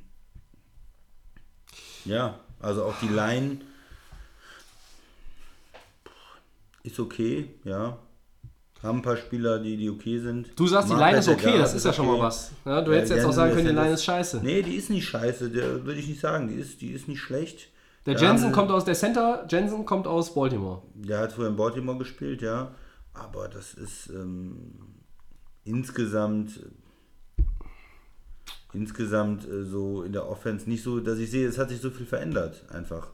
ja, 2.05 2.39
also 2.59 2.83
auch 2.85 2.93
die 3.01 3.07
Line 3.09 3.59
ist 6.83 6.99
okay, 6.99 7.49
ja. 7.63 7.97
Haben 8.81 8.97
ein 8.97 9.01
paar 9.01 9.15
Spieler, 9.15 9.59
die, 9.59 9.77
die 9.77 9.89
okay 9.89 10.19
sind. 10.19 10.51
Du 10.59 10.67
sagst, 10.67 10.89
die 10.89 10.93
Mark 10.93 11.05
Line 11.11 11.19
ist 11.19 11.29
okay, 11.29 11.57
das 11.57 11.73
ist 11.73 11.85
ja 11.85 11.93
schon 11.93 12.05
mal 12.05 12.19
was. 12.19 12.51
Ja, 12.65 12.81
du 12.81 12.91
Ja, 12.91 12.97
hättest 12.97 13.13
jetzt 13.13 13.25
auch 13.25 13.31
sagen 13.31 13.53
können, 13.53 13.67
die 13.69 13.73
ja 13.73 13.81
Line 13.81 13.93
ist 13.93 14.03
scheiße. 14.03 14.41
Nee, 14.43 14.61
die 14.61 14.75
ist 14.75 14.89
nicht 14.89 15.07
scheiße, 15.07 15.49
der 15.51 15.85
würde 15.85 15.99
ich 16.01 16.07
nicht 16.09 16.19
sagen. 16.19 16.49
Die 16.49 16.55
ist, 16.55 16.81
die 16.81 16.91
ist 16.91 17.07
nicht 17.07 17.21
schlecht. 17.21 17.69
Der 18.05 18.15
Da 18.15 18.21
Jensen 18.25 18.47
sie- 18.49 18.51
kommt 18.51 18.69
aus 18.71 18.83
der 18.83 18.95
Center, 18.95 19.47
Jensen 19.49 19.85
kommt 19.85 20.05
aus 20.05 20.33
Baltimore. 20.33 20.81
Der 20.95 21.19
hat 21.19 21.31
früher 21.31 21.47
in 21.47 21.55
Baltimore 21.55 21.97
gespielt, 21.97 22.41
ja. 22.41 22.75
Aber 23.13 23.47
das 23.47 23.73
ist 23.73 24.09
ähm, 24.09 24.73
insgesamt 25.63 26.59
insgesamt 28.73 29.47
äh, 29.47 29.63
so 29.65 30.03
in 30.03 30.13
der 30.13 30.29
Offense 30.29 30.69
nicht 30.69 30.83
so, 30.83 30.99
dass 30.99 31.19
ich 31.19 31.31
sehe, 31.31 31.47
es 31.47 31.57
hat 31.57 31.69
sich 31.69 31.81
so 31.81 31.89
viel 31.89 32.05
verändert, 32.05 32.63
einfach. 32.71 33.09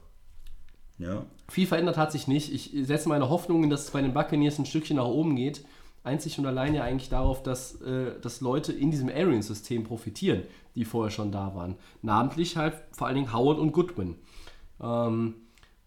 Ja. 0.98 1.24
Viel 1.48 1.66
verändert 1.66 1.96
hat 1.96 2.12
sich 2.12 2.28
nicht. 2.28 2.52
Ich 2.52 2.86
setze 2.86 3.08
meine 3.08 3.30
Hoffnungen, 3.30 3.70
dass 3.70 3.84
es 3.84 3.90
bei 3.90 4.02
den 4.02 4.12
Buccaneers 4.12 4.58
ein 4.58 4.66
Stückchen 4.66 4.96
nach 4.96 5.06
oben 5.06 5.34
geht. 5.34 5.64
Einzig 6.02 6.38
und 6.38 6.46
allein 6.46 6.74
ja 6.74 6.82
eigentlich 6.82 7.10
darauf, 7.10 7.42
dass, 7.42 7.80
äh, 7.82 8.18
dass 8.20 8.40
Leute 8.40 8.72
in 8.72 8.90
diesem 8.90 9.08
Arians-System 9.08 9.84
profitieren, 9.84 10.42
die 10.74 10.84
vorher 10.84 11.10
schon 11.10 11.32
da 11.32 11.54
waren. 11.54 11.76
Namentlich 12.02 12.56
halt 12.56 12.74
vor 12.92 13.06
allen 13.06 13.16
Dingen 13.16 13.32
Howard 13.32 13.58
und 13.58 13.72
Goodwin. 13.72 14.16
Ähm, 14.80 15.34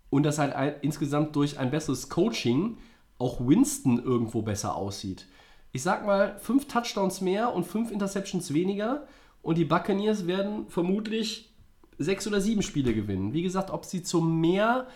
und 0.10 0.24
dass 0.24 0.38
halt 0.38 0.84
insgesamt 0.84 1.36
durch 1.36 1.58
ein 1.58 1.72
besseres 1.72 2.10
Coaching 2.10 2.78
auch 3.18 3.40
Winston 3.40 4.04
irgendwo 4.04 4.44
besser 4.44 4.76
aussieht. 4.76 5.28
Ich 5.72 5.82
sag 5.82 6.06
mal, 6.06 6.38
fünf 6.40 6.68
Touchdowns 6.68 7.22
mehr 7.22 7.54
und 7.54 7.66
fünf 7.66 7.90
Interceptions 7.90 8.54
weniger 8.54 9.08
und 9.44 9.58
die 9.60 9.66
Buccaneers 9.66 10.26
werden 10.26 10.66
vermutlich 10.70 11.54
sechs 12.00 12.26
oder 12.26 12.42
sieben 12.42 12.64
Spiele 12.64 12.96
gewinnen. 12.96 13.34
Wie 13.34 13.44
gesagt, 13.44 13.70
ob 13.70 13.86
sie 13.86 14.02
zu 14.02 14.20
mehr, 14.22 14.88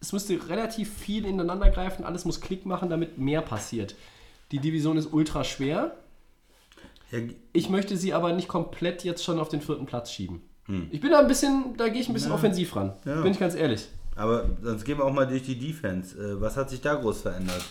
es 0.00 0.12
müsste 0.12 0.38
relativ 0.48 0.92
viel 0.92 1.26
ineinander 1.26 1.70
greifen, 1.70 2.04
alles 2.04 2.24
muss 2.24 2.40
Klick 2.40 2.66
machen, 2.66 2.88
damit 2.88 3.18
mehr 3.18 3.40
passiert. 3.42 3.96
Die 4.52 4.60
Division 4.60 4.96
ist 4.96 5.12
ultra 5.12 5.42
schwer. 5.42 5.96
ja 7.10 7.18
Ich 7.52 7.68
möchte 7.68 7.96
sie 7.96 8.14
aber 8.14 8.32
nicht 8.32 8.46
komplett 8.46 9.02
jetzt 9.02 9.24
schon 9.24 9.40
auf 9.40 9.48
den 9.48 9.60
vierten 9.60 9.86
Platz 9.86 10.12
schieben. 10.12 10.42
Ich 10.90 11.00
bin 11.00 11.12
da 11.12 11.20
ein 11.20 11.28
bisschen, 11.28 11.76
da 11.76 11.88
gehe 11.88 12.00
ich 12.00 12.08
ein 12.08 12.12
bisschen 12.14 12.32
offensiv 12.32 12.74
ran. 12.74 12.92
Ja. 13.04 13.22
Bin 13.22 13.32
ich 13.32 13.38
ganz 13.38 13.54
ehrlich. 13.54 13.86
aber 14.16 14.46
sonst 14.62 14.84
gehen 14.84 14.98
wir 14.98 15.04
auch 15.04 15.12
mal 15.12 15.26
durch 15.26 15.44
die 15.44 15.56
Defense. 15.56 16.16
Äh, 16.18 16.40
was 16.40 16.56
hat 16.56 16.70
sich 16.70 16.80
da 16.80 16.96
groß 16.96 17.22
verändert? 17.22 17.64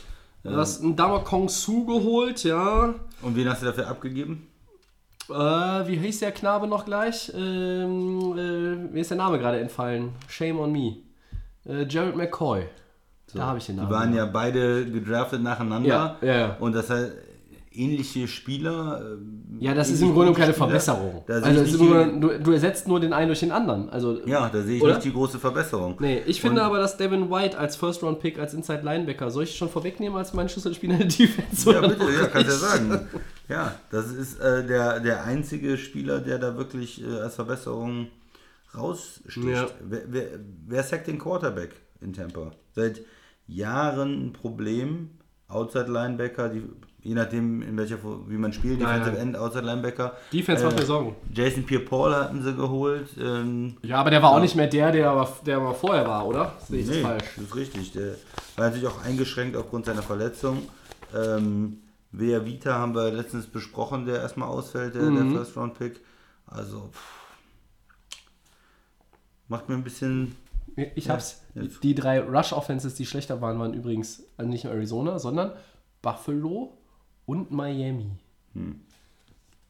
Du 0.43 0.55
hast 0.55 0.81
einen 0.81 0.95
Dama 0.95 1.19
Kong 1.19 1.49
Su 1.49 1.85
geholt, 1.85 2.43
ja. 2.43 2.95
Und 3.21 3.35
wen 3.35 3.49
hast 3.49 3.61
du 3.63 3.65
dafür 3.65 3.87
abgegeben? 3.87 4.47
Äh, 5.29 5.87
wie 5.87 5.97
hieß 5.97 6.19
der 6.19 6.31
Knabe 6.31 6.67
noch 6.67 6.85
gleich? 6.85 7.31
Ähm, 7.35 8.37
äh, 8.37 8.75
mir 8.93 9.01
ist 9.01 9.09
der 9.09 9.17
Name 9.17 9.39
gerade 9.39 9.59
entfallen. 9.59 10.13
Shame 10.27 10.59
on 10.59 10.71
me. 10.71 10.97
Äh, 11.67 11.85
Jared 11.87 12.15
McCoy. 12.15 12.65
da 13.33 13.47
habe 13.47 13.57
ich 13.57 13.65
den 13.65 13.77
Namen. 13.77 13.87
Die 13.87 13.93
waren 13.93 14.13
ja 14.15 14.25
beide 14.25 14.85
gedraftet 14.89 15.41
nacheinander. 15.41 15.89
Ja, 15.89 16.17
ja, 16.21 16.37
ja. 16.37 16.57
Und 16.59 16.73
das 16.73 16.89
heißt, 16.89 17.11
ähnliche 17.77 18.27
Spieler. 18.27 19.01
ähm, 19.13 19.57
Ja, 19.59 19.73
das 19.73 19.89
ist 19.89 20.01
im 20.01 20.13
Grunde 20.13 20.33
keine 20.33 20.51
Spieler. 20.53 20.67
Verbesserung. 20.67 21.23
Also 21.27 21.61
ist 21.61 21.77
Grunde, 21.77 22.19
du, 22.19 22.39
du 22.43 22.51
ersetzt 22.51 22.87
nur 22.87 22.99
den 22.99 23.13
einen 23.13 23.27
durch 23.27 23.39
den 23.41 23.51
anderen. 23.51 23.89
Also, 23.89 24.19
Ja, 24.25 24.49
da 24.49 24.61
sehe 24.61 24.77
ich 24.77 24.83
Oder? 24.83 24.93
nicht 24.95 25.05
die 25.05 25.11
große 25.13 25.39
Verbesserung. 25.39 25.95
Nee, 25.99 26.21
ich 26.25 26.41
finde 26.41 26.61
Und- 26.61 26.67
aber, 26.67 26.79
dass 26.79 26.97
Devin 26.97 27.29
White 27.29 27.57
als 27.57 27.75
First-Round-Pick, 27.75 28.39
als 28.39 28.53
Inside-Linebacker, 28.53 29.29
soll 29.31 29.43
ich 29.43 29.55
schon 29.57 29.69
vorwegnehmen 29.69 30.17
als 30.17 30.33
mein 30.33 30.49
Schlüsselspieler 30.49 30.93
in 30.93 30.99
der 30.99 31.07
Defense? 31.09 31.71
Ja, 31.71 31.81
bitte, 31.87 32.03
ja, 32.11 32.25
kannst 32.31 32.47
ja 32.49 32.55
sagen. 32.55 33.07
Ja, 33.47 33.75
das 33.91 34.11
ist 34.11 34.39
äh, 34.39 34.65
der, 34.65 34.99
der 34.99 35.23
einzige 35.23 35.77
Spieler, 35.77 36.19
der 36.19 36.39
da 36.39 36.57
wirklich 36.57 37.03
äh, 37.03 37.19
als 37.19 37.35
Verbesserung 37.35 38.07
raussticht. 38.75 39.37
Ja. 39.47 39.67
Wer, 39.81 40.01
wer, 40.07 40.25
wer 40.67 40.83
sackt 40.83 41.07
den 41.07 41.19
Quarterback 41.19 41.71
in 42.01 42.13
Tampa? 42.13 42.51
Seit 42.73 43.01
Jahren 43.47 44.27
ein 44.27 44.33
Problem. 44.33 45.11
Outside 45.47 45.91
Linebacker, 45.91 46.49
die, 46.49 46.63
je 47.05 47.13
nachdem, 47.13 47.61
in 47.61 47.77
welcher, 47.77 47.97
wie 48.27 48.35
man 48.37 48.51
spielt, 48.51 48.81
Ja, 48.81 48.87
Defensive 48.87 49.15
ja. 49.15 49.21
End, 49.21 49.37
Outside 49.37 49.63
Linebacker. 49.65 50.13
Defense 50.33 50.63
macht 50.65 50.75
Äh, 50.75 50.79
mir 50.81 50.85
Sorgen. 50.85 51.15
Jason 51.33 51.63
Pierre-Paul 51.63 52.13
hatten 52.15 52.41
sie 52.41 52.53
geholt. 52.55 53.07
Ähm, 53.19 53.77
Ja, 53.83 53.97
aber 53.99 54.09
der 54.09 54.21
war 54.23 54.31
auch 54.31 54.39
nicht 54.41 54.55
mehr 54.55 54.67
der, 54.67 54.91
der 54.91 55.09
aber, 55.11 55.31
der 55.45 55.57
aber 55.57 55.73
vorher 55.75 56.05
war, 56.07 56.25
oder? 56.25 56.53
Sehe 56.67 56.79
ich 56.81 56.87
das 56.87 56.95
nee, 56.97 57.01
falsch? 57.03 57.25
das 57.35 57.45
ist 57.45 57.55
richtig. 57.55 57.91
Der 57.93 58.15
war 58.57 58.65
natürlich 58.65 58.87
auch 58.87 59.01
eingeschränkt 59.03 59.55
aufgrund 59.55 59.85
seiner 59.85 60.01
Verletzung. 60.01 60.63
Ähm, 61.15 61.77
Vea 62.11 62.43
Vita 62.43 62.73
haben 62.73 62.95
wir 62.95 63.11
letztens 63.11 63.45
besprochen, 63.45 64.05
der 64.05 64.21
erstmal 64.21 64.49
ausfällt, 64.49 64.95
der, 64.95 65.03
Mhm. 65.03 65.15
der 65.33 65.37
First-Round-Pick. 65.43 66.01
Also, 66.47 66.89
pff, 66.91 66.99
macht 69.47 69.69
mir 69.69 69.75
ein 69.75 69.83
bisschen. 69.83 70.35
Ich 70.95 71.09
hab's. 71.09 71.41
Die 71.83 71.95
drei 71.95 72.19
Rush-Offenses, 72.21 72.95
die 72.95 73.05
schlechter 73.05 73.41
waren, 73.41 73.59
waren 73.59 73.73
übrigens 73.73 74.23
also 74.37 74.49
nicht 74.49 74.63
nur 74.65 74.73
Arizona, 74.73 75.19
sondern 75.19 75.51
Buffalo 76.01 76.77
und 77.25 77.51
Miami. 77.51 78.11
Hm. 78.53 78.81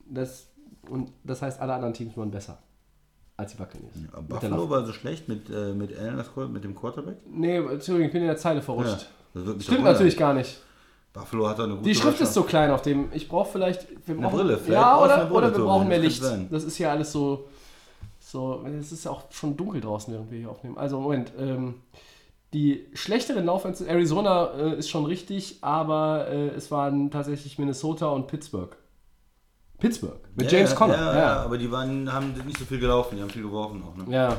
Das, 0.08 0.48
und 0.90 1.12
das 1.24 1.42
heißt, 1.42 1.60
alle 1.60 1.74
anderen 1.74 1.94
Teams 1.94 2.16
waren 2.18 2.32
besser 2.32 2.60
als 3.38 3.52
die 3.52 3.58
Buccaneers. 3.58 3.94
Ja, 4.14 4.22
Buffalo 4.22 4.70
war 4.70 4.86
so 4.86 4.94
schlecht 4.94 5.28
mit, 5.28 5.50
äh, 5.50 5.74
mit 5.74 5.98
Allen, 5.98 6.24
mit 6.54 6.64
dem 6.64 6.76
Quarterback. 6.76 7.18
Nee, 7.30 7.58
Entschuldigung, 7.58 8.08
ich 8.08 8.12
bin 8.14 8.22
in 8.22 8.28
der 8.28 8.38
Zeile 8.38 8.62
verrutscht. 8.62 9.10
mich 9.34 9.64
Stimmt 9.64 9.84
natürlich 9.84 10.18
gar 10.18 10.34
nicht. 10.34 10.62
Buffalo 11.16 11.48
hat 11.48 11.60
eine 11.60 11.76
gute 11.76 11.84
Die 11.84 11.96
Schrift 11.96 12.20
ist 12.20 12.34
so 12.34 12.44
klein 12.44 12.72
auf 12.72 12.82
dem. 12.82 13.10
Ich 13.14 13.30
brauche 13.30 13.50
vielleicht. 13.50 13.88
Wir 14.06 14.18
brauchen, 14.18 14.36
Brille, 14.36 14.58
vielleicht 14.58 14.82
Ja, 14.82 15.02
oder, 15.02 15.16
eine 15.16 15.26
Brille, 15.26 15.48
oder 15.48 15.58
wir 15.58 15.64
brauchen 15.64 15.88
mehr 15.88 16.00
Licht. 16.00 16.22
sein. 16.22 16.48
Das 16.52 16.64
ist 16.66 16.78
ja 16.78 16.92
alles 16.92 17.12
so. 17.12 17.48
So, 18.20 18.66
es 18.66 18.92
ist 18.92 19.06
ja 19.06 19.12
auch 19.12 19.32
schon 19.32 19.56
dunkel 19.56 19.80
draußen, 19.80 20.14
während 20.14 20.30
wir 20.30 20.40
hier 20.40 20.50
aufnehmen. 20.50 20.78
Also, 20.78 21.00
Moment. 21.00 21.32
Ähm, 21.40 21.76
die 22.54 22.88
schlechteren 22.94 23.46
Laufens 23.46 23.82
Arizona 23.82 24.52
äh, 24.54 24.80
ist 24.80 24.90
schon 24.90 25.06
richtig, 25.06 25.58
aber 25.62 26.28
äh, 26.30 26.48
es 26.50 26.72
waren 26.72 27.12
tatsächlich 27.12 27.58
Minnesota 27.60 28.08
und 28.08 28.28
Pittsburgh. 28.28 28.76
Pittsburgh 29.78 30.20
mit 30.36 30.52
Ja, 30.52 30.60
James 30.60 30.72
ja, 30.72 30.78
Conner. 30.78 30.96
Ja, 30.96 31.18
ja, 31.18 31.36
aber 31.44 31.58
die 31.58 31.70
waren, 31.70 32.12
haben 32.12 32.34
nicht 32.46 32.58
so 32.58 32.66
viel 32.66 32.80
gelaufen, 32.80 33.18
die 33.18 33.22
haben 33.22 33.30
viel 33.30 33.44
geworfen 33.44 33.84
auch. 33.84 33.96
Ne? 33.98 34.14
Ja. 34.14 34.38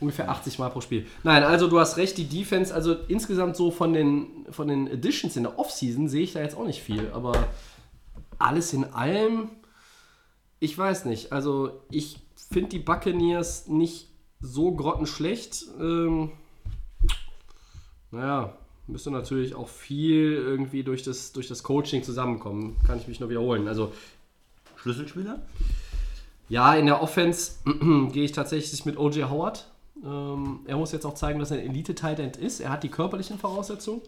Ungefähr 0.00 0.28
80 0.28 0.58
Mal 0.58 0.68
pro 0.70 0.80
Spiel. 0.80 1.06
Nein, 1.22 1.42
also 1.42 1.68
du 1.68 1.78
hast 1.78 1.96
recht, 1.96 2.18
die 2.18 2.26
Defense, 2.26 2.74
also 2.74 2.94
insgesamt 3.06 3.56
so 3.56 3.70
von 3.70 3.92
den, 3.92 4.46
von 4.50 4.68
den 4.68 4.90
Additions 4.90 5.36
in 5.36 5.44
der 5.44 5.58
Offseason 5.58 6.08
sehe 6.08 6.22
ich 6.22 6.32
da 6.34 6.40
jetzt 6.40 6.56
auch 6.56 6.66
nicht 6.66 6.82
viel, 6.82 7.10
aber 7.14 7.32
alles 8.38 8.72
in 8.72 8.84
allem, 8.92 9.50
ich 10.60 10.76
weiß 10.76 11.04
nicht. 11.06 11.32
Also 11.32 11.80
ich 11.90 12.20
finde 12.50 12.70
die 12.70 12.78
Buccaneers 12.78 13.68
nicht 13.68 14.08
so 14.40 14.72
grottenschlecht. 14.72 15.64
Ähm, 15.80 16.32
naja, 18.10 18.54
müsste 18.86 19.10
natürlich 19.10 19.54
auch 19.54 19.68
viel 19.68 20.32
irgendwie 20.32 20.82
durch 20.82 21.02
das, 21.02 21.32
durch 21.32 21.48
das 21.48 21.62
Coaching 21.62 22.02
zusammenkommen. 22.02 22.76
Kann 22.86 22.98
ich 22.98 23.08
mich 23.08 23.20
nur 23.20 23.28
wiederholen. 23.28 23.68
Also 23.68 23.92
Schlüsselspieler? 24.76 25.40
ja, 26.48 26.74
in 26.74 26.86
der 26.86 27.02
Offense 27.02 27.52
gehe 28.12 28.24
ich 28.24 28.32
tatsächlich 28.32 28.84
mit 28.84 28.96
O.J. 28.96 29.28
Howard. 29.28 29.66
Ähm, 30.02 30.60
er 30.66 30.76
muss 30.76 30.92
jetzt 30.92 31.04
auch 31.04 31.14
zeigen, 31.14 31.38
dass 31.38 31.50
er 31.50 31.58
ein 31.58 31.70
Elite-Tight 31.70 32.18
End 32.18 32.36
ist. 32.36 32.60
Er 32.60 32.70
hat 32.70 32.82
die 32.82 32.88
körperlichen 32.88 33.38
Voraussetzungen. 33.38 34.00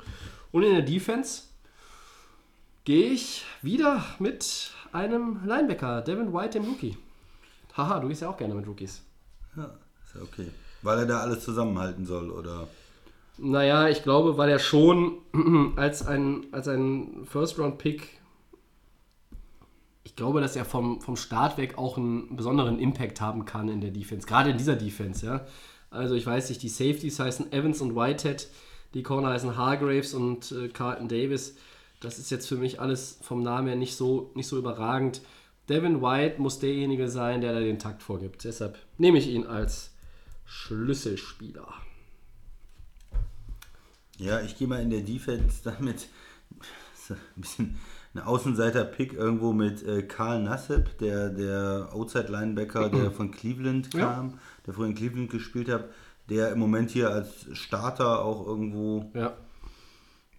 Und 0.52 0.62
in 0.62 0.72
der 0.72 0.82
Defense 0.82 1.42
gehe 2.84 3.10
ich 3.10 3.44
wieder 3.62 4.04
mit 4.18 4.72
einem 4.92 5.40
Linebacker, 5.44 6.02
Devin 6.02 6.32
White, 6.32 6.58
dem 6.58 6.68
Rookie. 6.68 6.96
Haha, 7.76 8.00
du 8.00 8.08
gehst 8.08 8.22
ja 8.22 8.30
auch 8.30 8.36
gerne 8.36 8.54
mit 8.54 8.66
Rookies. 8.66 9.02
Ja, 9.56 9.70
ist 10.04 10.14
ja 10.14 10.22
okay. 10.22 10.48
Weil 10.82 11.00
er 11.00 11.06
da 11.06 11.20
alles 11.20 11.44
zusammenhalten 11.44 12.06
soll, 12.06 12.30
oder? 12.30 12.66
Naja, 13.42 13.88
ich 13.88 14.02
glaube, 14.02 14.36
weil 14.36 14.50
er 14.50 14.58
schon 14.58 15.18
als 15.76 16.06
ein, 16.06 16.46
als 16.52 16.68
ein 16.68 17.24
First-Round-Pick, 17.24 18.20
ich 20.04 20.14
glaube, 20.14 20.42
dass 20.42 20.56
er 20.56 20.66
vom, 20.66 21.00
vom 21.00 21.16
Start 21.16 21.56
weg 21.56 21.78
auch 21.78 21.96
einen 21.96 22.36
besonderen 22.36 22.78
Impact 22.78 23.20
haben 23.22 23.46
kann 23.46 23.68
in 23.68 23.80
der 23.80 23.92
Defense, 23.92 24.26
gerade 24.26 24.50
in 24.50 24.58
dieser 24.58 24.76
Defense, 24.76 25.24
ja. 25.24 25.46
Also 25.88 26.14
ich 26.14 26.26
weiß 26.26 26.50
nicht, 26.50 26.62
die 26.62 26.68
Safeties 26.68 27.18
heißen 27.18 27.50
Evans 27.50 27.80
und 27.80 27.96
Whitehead, 27.96 28.48
die 28.92 29.02
Corner 29.02 29.30
heißen 29.30 29.56
Hargraves 29.56 30.12
und 30.12 30.52
äh, 30.52 30.68
Carlton 30.68 31.08
Davis. 31.08 31.56
Das 32.00 32.18
ist 32.18 32.30
jetzt 32.30 32.46
für 32.46 32.56
mich 32.56 32.78
alles 32.80 33.18
vom 33.22 33.42
Namen 33.42 33.68
her 33.68 33.76
nicht 33.76 33.96
so, 33.96 34.30
nicht 34.34 34.48
so 34.48 34.58
überragend. 34.58 35.22
Devin 35.70 36.02
White 36.02 36.40
muss 36.40 36.58
derjenige 36.58 37.08
sein, 37.08 37.40
der 37.40 37.54
da 37.54 37.60
den 37.60 37.78
Takt 37.78 38.02
vorgibt. 38.02 38.44
Deshalb 38.44 38.78
nehme 38.98 39.18
ich 39.18 39.28
ihn 39.28 39.46
als 39.46 39.92
Schlüsselspieler. 40.44 41.68
Ja, 44.20 44.40
ich 44.42 44.56
gehe 44.58 44.68
mal 44.68 44.82
in 44.82 44.90
der 44.90 45.00
Defense 45.00 45.60
damit 45.64 46.08
so 46.94 47.14
ein 47.14 47.40
bisschen 47.40 47.78
ein 48.14 48.20
Außenseiter-Pick 48.22 49.12
irgendwo 49.14 49.52
mit 49.52 49.82
äh, 49.84 50.02
Karl 50.02 50.42
Nassib, 50.42 50.98
der, 50.98 51.28
der 51.30 51.88
Outside-Linebacker, 51.92 52.88
der 52.90 53.10
von 53.12 53.30
Cleveland 53.30 53.94
Ja. 53.94 54.00
kam, 54.12 54.38
der 54.66 54.74
früher 54.74 54.86
in 54.86 54.94
Cleveland 54.94 55.30
gespielt 55.30 55.68
hat, 55.68 55.84
der 56.28 56.52
im 56.52 56.58
Moment 56.58 56.90
hier 56.90 57.10
als 57.10 57.46
Starter 57.52 58.24
auch 58.24 58.46
irgendwo 58.46 59.10
Ja. 59.14 59.34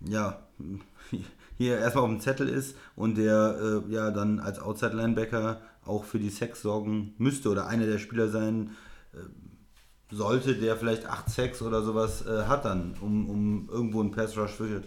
ja, 0.05 0.39
hier 1.57 1.77
erstmal 1.79 2.03
auf 2.03 2.09
dem 2.09 2.19
Zettel 2.19 2.49
ist 2.49 2.75
und 2.95 3.17
der 3.17 3.83
äh, 3.87 3.91
ja 3.93 4.11
dann 4.11 4.39
als 4.39 4.59
Outside-Linebacker 4.59 5.61
auch 5.85 6.03
für 6.03 6.19
die 6.19 6.29
Sex 6.29 6.61
sorgen 6.61 7.13
müsste 7.17 7.49
oder 7.49 7.67
einer 7.67 7.85
der 7.85 7.97
Spieler 7.99 8.27
sein 8.27 8.71
äh, 9.13 9.17
sollte, 10.11 10.55
der 10.55 10.75
vielleicht 10.77 11.05
8 11.05 11.29
Sex 11.29 11.61
oder 11.61 11.81
sowas 11.83 12.25
äh, 12.25 12.43
hat 12.45 12.65
dann, 12.65 12.95
um, 13.01 13.29
um 13.29 13.69
irgendwo 13.71 14.01
einen 14.01 14.11
Pass-Rush 14.11 14.51
für 14.51 14.83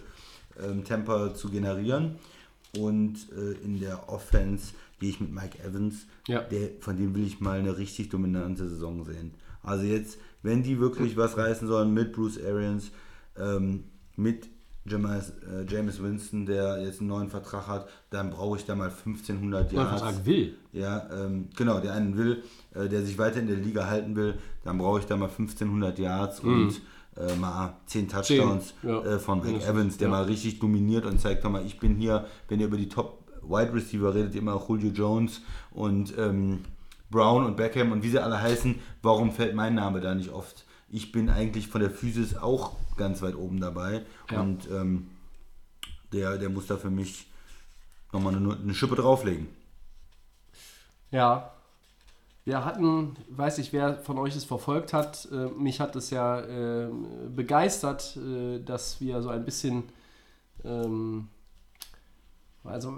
ähm, 0.63 0.83
Tampa 0.83 1.33
zu 1.33 1.49
generieren. 1.49 2.15
Und 2.77 3.15
äh, 3.31 3.53
in 3.63 3.79
der 3.79 4.09
Offense 4.09 4.73
gehe 4.99 5.09
ich 5.09 5.19
mit 5.21 5.31
Mike 5.33 5.57
Evans, 5.63 6.05
Ja. 6.27 6.41
der, 6.41 6.69
von 6.79 6.97
dem 6.97 7.15
will 7.15 7.25
ich 7.25 7.39
mal 7.39 7.59
eine 7.59 7.77
richtig 7.77 8.09
dominante 8.09 8.67
Saison 8.67 9.03
sehen. 9.05 9.31
Also 9.63 9.85
jetzt, 9.85 10.17
wenn 10.43 10.61
die 10.61 10.79
wirklich 10.79 11.17
was 11.17 11.37
reißen 11.37 11.67
sollen 11.67 11.93
mit 11.93 12.13
Bruce 12.13 12.37
Arians, 12.43 12.91
ähm, 13.37 13.85
mit 14.15 14.47
James, 14.85 15.29
äh, 15.29 15.65
James 15.67 16.01
Winston, 16.01 16.45
der 16.45 16.81
jetzt 16.81 16.99
einen 16.99 17.09
neuen 17.09 17.29
Vertrag 17.29 17.67
hat, 17.67 17.89
dann 18.11 18.29
brauche 18.29 18.57
ich 18.57 18.65
da 18.65 18.75
mal 18.75 18.89
1500 18.89 19.73
Neuen 19.73 19.75
Yards. 19.85 20.01
Vertrag 20.01 20.25
will. 20.25 20.55
Ja, 20.73 21.07
ähm, 21.11 21.49
genau, 21.55 21.79
der 21.79 21.93
einen 21.93 22.15
will, 22.17 22.43
äh, 22.73 22.87
der 22.87 23.01
sich 23.03 23.17
weiter 23.17 23.39
in 23.39 23.47
der 23.47 23.57
Liga 23.57 23.87
halten 23.87 24.15
will, 24.15 24.37
dann 24.63 24.77
brauche 24.77 24.99
ich 24.99 25.05
da 25.05 25.17
mal 25.17 25.29
1500 25.29 25.97
Yards 25.97 26.39
und 26.41 26.81
äh, 27.17 27.35
mal 27.37 27.75
10 27.87 28.09
Touchdowns 28.09 28.73
Mhm. 28.83 28.89
ja. 28.89 29.01
äh, 29.03 29.19
von 29.19 29.37
Mike 29.39 29.49
Mindestens, 29.51 29.73
Evans, 29.75 29.97
der 29.97 30.07
ja. 30.07 30.11
mal 30.11 30.23
richtig 30.25 30.59
dominiert 30.59 31.05
und 31.05 31.19
zeigt, 31.19 31.43
mal, 31.45 31.65
ich 31.65 31.79
bin 31.79 31.95
hier, 31.95 32.25
wenn 32.49 32.59
ihr 32.59 32.67
über 32.67 32.77
die 32.77 32.89
Top 32.89 33.23
Wide 33.41 33.73
Receiver 33.73 34.13
redet, 34.13 34.35
immer 34.35 34.61
Julio 34.67 34.89
Jones 34.89 35.41
und 35.71 36.13
ähm, 36.17 36.59
Brown 37.09 37.45
und 37.45 37.55
Beckham 37.55 37.91
und 37.91 38.03
wie 38.03 38.09
sie 38.09 38.19
alle 38.19 38.41
heißen, 38.41 38.75
warum 39.01 39.31
fällt 39.31 39.55
mein 39.55 39.75
Name 39.75 40.01
da 40.01 40.13
nicht 40.15 40.31
oft? 40.31 40.64
Ich 40.89 41.11
bin 41.11 41.29
eigentlich 41.29 41.67
von 41.67 41.81
der 41.81 41.89
Physis 41.91 42.35
auch 42.35 42.73
ganz 42.97 43.21
weit 43.21 43.35
oben 43.35 43.59
dabei 43.59 44.03
Ja. 44.31 44.41
und 44.41 44.69
ähm, 44.69 45.07
der, 46.13 46.37
der 46.37 46.49
muss 46.49 46.67
da 46.67 46.77
für 46.77 46.89
mich 46.89 47.27
nochmal 48.13 48.35
eine, 48.35 48.53
eine 48.55 48.73
Schippe 48.73 48.95
drauflegen. 48.95 49.47
Ja. 51.11 51.51
Wir 52.45 52.63
hatten, 52.63 53.15
weiß 53.29 53.57
ich, 53.57 53.73
wer 53.73 53.95
von 53.95 54.19
euch 54.19 54.35
es 54.35 54.43
verfolgt 54.43 54.93
hat, 54.93 55.27
äh, 55.31 55.47
mich 55.59 55.79
hat 55.79 55.95
es 55.95 56.11
ja 56.11 56.41
äh, 56.41 56.89
begeistert, 57.35 58.15
äh, 58.17 58.59
dass 58.59 59.01
wir 59.01 59.19
so 59.23 59.29
ein 59.29 59.43
bisschen, 59.45 59.83
ähm, 60.63 61.27
also 62.65 62.93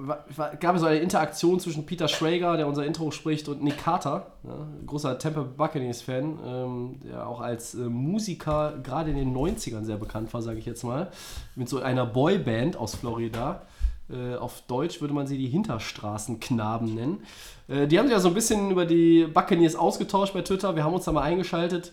gab 0.60 0.76
es 0.76 0.82
so 0.82 0.88
eine 0.88 1.00
Interaktion 1.00 1.60
zwischen 1.60 1.86
Peter 1.86 2.08
Schrager, 2.08 2.58
der 2.58 2.68
unser 2.68 2.86
Intro 2.86 3.12
spricht, 3.12 3.48
und 3.50 3.64
Nick 3.64 3.78
Carter, 3.78 4.28
ja, 4.44 4.68
großer 4.86 5.20
Tampa 5.20 5.42
Buccaneers-Fan, 5.42 6.40
ähm, 6.46 7.00
der 7.04 7.28
auch 7.28 7.42
als 7.42 7.76
äh, 7.76 7.80
Musiker 7.80 8.80
gerade 8.82 9.12
in 9.12 9.18
den 9.18 9.36
90ern 9.36 9.84
sehr 9.84 9.98
bekannt 9.98 10.34
war, 10.34 10.42
sage 10.42 10.60
ich 10.60 10.66
jetzt 10.66 10.84
mal, 10.84 11.12
mit 11.56 11.68
so 11.70 11.80
einer 11.82 12.06
Boyband 12.06 12.78
aus 12.78 12.96
Florida. 12.96 13.64
Äh, 14.10 14.36
auf 14.36 14.62
Deutsch 14.68 15.02
würde 15.02 15.14
man 15.14 15.28
sie 15.28 15.38
die 15.38 15.48
Hinterstraßenknaben 15.48 16.96
nennen. 16.96 17.24
Äh, 17.68 17.88
die 17.88 18.00
haben 18.00 18.08
sich 18.08 18.14
ja 18.14 18.22
so 18.22 18.30
ein 18.30 18.34
bisschen 18.34 18.72
über 18.72 18.86
die 18.86 19.28
Buccaneers 19.28 19.76
ausgetauscht 19.76 20.34
bei 20.34 20.42
Twitter. 20.44 20.76
Wir 20.76 20.84
haben 20.86 20.94
uns 20.94 21.06
da 21.06 21.12
mal 21.12 21.24
eingeschaltet. 21.24 21.92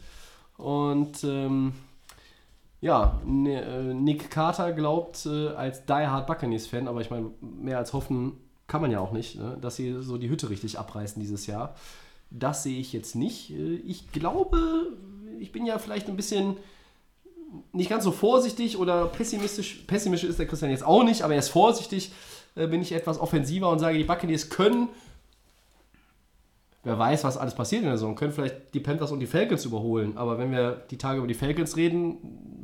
Und 0.56 1.24
ähm, 1.24 1.72
ja, 2.84 3.18
Ne- 3.24 3.62
äh, 3.62 3.94
Nick 3.94 4.30
Carter 4.30 4.72
glaubt 4.72 5.24
äh, 5.26 5.48
als 5.48 5.86
Die 5.86 5.92
Hard 5.92 6.26
Buccaneers-Fan, 6.26 6.86
aber 6.86 7.00
ich 7.00 7.10
meine, 7.10 7.30
mehr 7.40 7.78
als 7.78 7.92
hoffen 7.94 8.32
kann 8.66 8.82
man 8.82 8.90
ja 8.90 9.00
auch 9.00 9.12
nicht, 9.12 9.36
ne, 9.36 9.56
dass 9.60 9.76
sie 9.76 10.02
so 10.02 10.18
die 10.18 10.28
Hütte 10.28 10.50
richtig 10.50 10.78
abreißen 10.78 11.20
dieses 11.20 11.46
Jahr. 11.46 11.74
Das 12.30 12.62
sehe 12.62 12.78
ich 12.78 12.92
jetzt 12.92 13.14
nicht. 13.16 13.50
Äh, 13.50 13.76
Ich 13.86 14.12
glaube, 14.12 14.58
ich 15.40 15.50
bin 15.50 15.64
ja 15.66 15.78
vielleicht 15.78 16.08
ein 16.08 16.16
bisschen 16.16 16.56
nicht 17.72 17.88
ganz 17.88 18.04
so 18.04 18.12
vorsichtig 18.12 18.78
oder 18.78 19.06
pessimistisch. 19.06 19.84
Pessimistisch 19.86 20.28
ist 20.30 20.38
der 20.38 20.46
Christian 20.46 20.70
jetzt 20.70 20.84
auch 20.84 21.04
nicht, 21.04 21.22
aber 21.22 21.32
er 21.34 21.38
ist 21.38 21.48
vorsichtig. 21.48 22.12
Bin 22.54 22.82
ich 22.82 22.92
etwas 22.92 23.18
offensiver 23.18 23.68
und 23.70 23.78
sage, 23.80 23.98
die 23.98 24.04
Buccaneers 24.04 24.48
können, 24.48 24.88
wer 26.84 26.98
weiß, 26.98 27.24
was 27.24 27.36
alles 27.36 27.54
passiert 27.54 27.82
in 27.82 27.88
der 27.88 27.96
Saison, 27.96 28.14
können 28.14 28.32
vielleicht 28.32 28.74
die 28.74 28.80
Panthers 28.80 29.10
und 29.10 29.20
die 29.20 29.26
Falcons 29.26 29.64
überholen. 29.64 30.16
Aber 30.16 30.38
wenn 30.38 30.52
wir 30.52 30.82
die 30.90 30.98
Tage 30.98 31.18
über 31.18 31.26
die 31.26 31.34
Falcons 31.34 31.76
reden, 31.76 32.18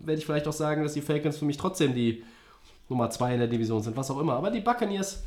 werde 0.05 0.19
ich 0.19 0.27
vielleicht 0.27 0.47
auch 0.47 0.53
sagen, 0.53 0.83
dass 0.83 0.93
die 0.93 1.01
Falcons 1.01 1.39
für 1.39 1.45
mich 1.45 1.57
trotzdem 1.57 1.95
die 1.95 2.23
Nummer 2.89 3.11
2 3.11 3.35
in 3.35 3.39
der 3.41 3.49
Division 3.49 3.83
sind, 3.83 3.97
was 3.97 4.11
auch 4.11 4.21
immer. 4.21 4.35
Aber 4.35 4.51
die 4.51 4.61
Buccaneers 4.61 5.23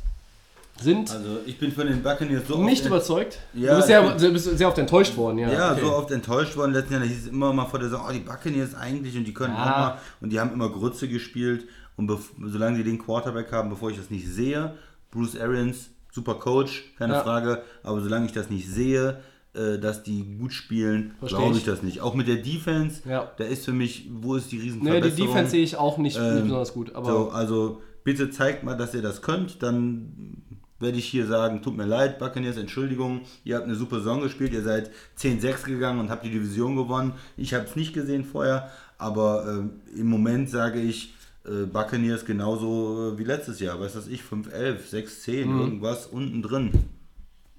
sind 0.80 1.10
Also 1.10 1.38
ich 1.46 1.58
bin 1.58 1.70
von 1.72 1.86
den 1.86 2.02
Buccaneers 2.02 2.46
so 2.48 2.62
nicht 2.62 2.84
überzeugt. 2.84 3.38
Ja, 3.54 3.70
du 3.70 3.76
bist 3.76 3.86
sehr, 3.88 4.30
bist 4.30 4.58
sehr 4.58 4.68
oft 4.68 4.78
enttäuscht 4.78 5.16
worden. 5.16 5.38
Ja, 5.38 5.52
ja, 5.52 5.72
okay. 5.72 5.80
so 5.80 5.92
oft 5.92 6.10
enttäuscht 6.10 6.56
worden. 6.56 6.72
Letzten 6.72 6.94
Jahr 6.94 7.02
hieß 7.04 7.22
es 7.22 7.26
immer 7.28 7.52
mal 7.52 7.66
vor 7.66 7.78
der 7.78 7.88
Saison, 7.88 8.06
oh, 8.08 8.12
die 8.12 8.20
Buccaneers 8.20 8.74
eigentlich 8.74 9.16
und 9.16 9.24
die 9.24 9.34
können 9.34 9.54
Ja. 9.54 9.62
auch 9.62 9.78
mal 9.78 9.98
und 10.20 10.30
die 10.30 10.40
haben 10.40 10.52
immer 10.52 10.68
Grütze 10.68 11.08
gespielt 11.08 11.66
und 11.96 12.10
solange 12.44 12.78
die 12.78 12.84
den 12.84 12.98
Quarterback 12.98 13.52
haben, 13.52 13.70
bevor 13.70 13.90
ich 13.90 13.96
das 13.96 14.10
nicht 14.10 14.26
sehe, 14.28 14.74
Bruce 15.12 15.38
Arians, 15.40 15.90
super 16.14 16.34
Coach, 16.34 16.84
keine 16.96 17.14
Ja. 17.14 17.22
Frage, 17.22 17.62
aber 17.82 18.00
solange 18.00 18.26
ich 18.26 18.32
das 18.32 18.48
nicht 18.48 18.68
sehe, 18.68 19.18
äh, 19.54 19.78
dass 19.78 20.02
die 20.04 20.36
gut 20.38 20.52
spielen, 20.52 21.14
glaube 21.20 21.52
ich 21.52 21.58
ich. 21.58 21.64
das 21.64 21.82
nicht. 21.82 22.00
Auch 22.00 22.14
mit 22.14 22.28
der 22.28 22.36
Defense, 22.36 23.02
Ja. 23.08 23.30
da 23.36 23.44
ist 23.44 23.64
für 23.64 23.72
mich, 23.72 24.08
wo 24.12 24.36
ist 24.36 24.50
die 24.52 24.56
Nee, 24.56 24.62
Riesenverbesserung? 24.62 25.16
die 25.16 25.22
Defense 25.26 25.50
sehe 25.50 25.62
ich 25.64 25.76
auch 25.76 25.98
nicht, 25.98 26.16
nicht 26.18 26.24
Ähm, 26.26 26.42
besonders 26.44 26.72
gut. 26.72 26.94
Aber 26.94 27.06
so, 27.10 27.30
also 27.30 27.82
bitte 28.04 28.30
zeigt 28.30 28.62
mal, 28.62 28.76
dass 28.76 28.94
ihr 28.94 29.02
das 29.02 29.22
könnt, 29.22 29.62
dann 29.62 30.42
werde 30.80 30.98
ich 30.98 31.06
hier 31.06 31.26
sagen, 31.26 31.62
tut 31.62 31.76
mir 31.76 31.86
leid, 31.86 32.18
Buccaneers, 32.18 32.56
Entschuldigung, 32.58 33.22
ihr 33.44 33.56
habt 33.56 33.64
eine 33.64 33.74
super 33.76 33.96
Saison 33.98 34.20
gespielt, 34.20 34.52
ihr 34.52 34.62
seid 34.62 34.90
10-6 35.18 35.64
gegangen 35.66 35.98
und 36.00 36.10
habt 36.10 36.24
die 36.24 36.30
Division 36.30 36.76
gewonnen. 36.76 37.12
Ich 37.36 37.54
habe 37.54 37.64
es 37.64 37.74
nicht 37.76 37.92
gesehen 37.94 38.24
vorher, 38.24 38.70
aber 38.98 39.46
ähm, 39.48 39.70
im 39.96 40.08
Moment 40.08 40.50
sage 40.50 40.80
ich, 40.80 41.14
äh, 41.46 41.66
Buccaneers 41.66 42.24
genauso 42.24 43.12
äh, 43.14 43.18
wie 43.18 43.24
letztes 43.24 43.60
Jahr. 43.60 43.78
Was 43.80 43.96
weiß 43.96 44.06
ich, 44.08 44.22
5, 44.22 44.52
11, 44.52 44.88
6, 44.88 45.22
10, 45.22 45.52
Mhm. 45.52 45.60
irgendwas 45.60 46.06
unten 46.06 46.42
drin. 46.42 46.70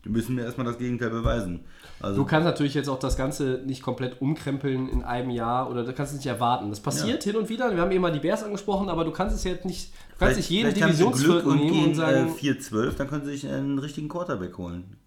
Die 0.04 0.10
müssen 0.10 0.36
mir 0.36 0.44
erstmal 0.44 0.68
das 0.68 0.78
Gegenteil 0.78 1.10
beweisen. 1.10 1.62
Also, 2.00 2.22
Du 2.22 2.26
kannst 2.28 2.46
natürlich 2.46 2.76
jetzt 2.76 2.90
auch 2.90 3.00
das 3.00 3.18
Ganze 3.18 3.64
nicht 3.66 3.82
komplett 3.82 4.22
umkrempeln 4.22 4.88
in 4.88 5.04
einem 5.04 5.32
Jahr 5.32 5.72
oder 5.72 5.84
du 5.84 5.94
kannst 5.94 6.12
es 6.14 6.18
nicht 6.20 6.28
erwarten. 6.28 6.70
Das 6.70 6.80
passiert 6.80 7.24
hin 7.24 7.36
und 7.36 7.50
wieder. 7.50 7.74
Wir 7.74 7.82
haben 7.82 7.92
eben 7.92 8.02
mal 8.02 8.12
die 8.12 8.20
Bears 8.20 8.44
angesprochen, 8.44 8.90
aber 8.90 9.04
du 9.04 9.10
kannst 9.12 9.36
es 9.36 9.44
jetzt 9.44 9.66
nicht, 9.66 9.92
du 10.12 10.18
kannst 10.20 10.38
nicht 10.38 10.50
jeden 10.52 10.76
sie 10.76 10.80
Divisionsviertel 10.82 11.48
und 11.48 11.58
nehmen 11.58 11.72
gehen 11.74 11.86
und 11.88 11.96
sagen, 11.96 12.28
äh, 12.28 12.32
4-12, 12.40 12.96
dann 12.98 13.08
können 13.08 13.26
sie 13.26 13.32
sich 13.32 13.48
einen 13.48 13.80
richtigen 13.80 14.08
Quarterback 14.08 14.56
holen. 14.60 14.98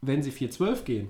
wenn 0.00 0.22
sie 0.22 0.30
4-12 0.30 0.84
gehen 0.84 1.08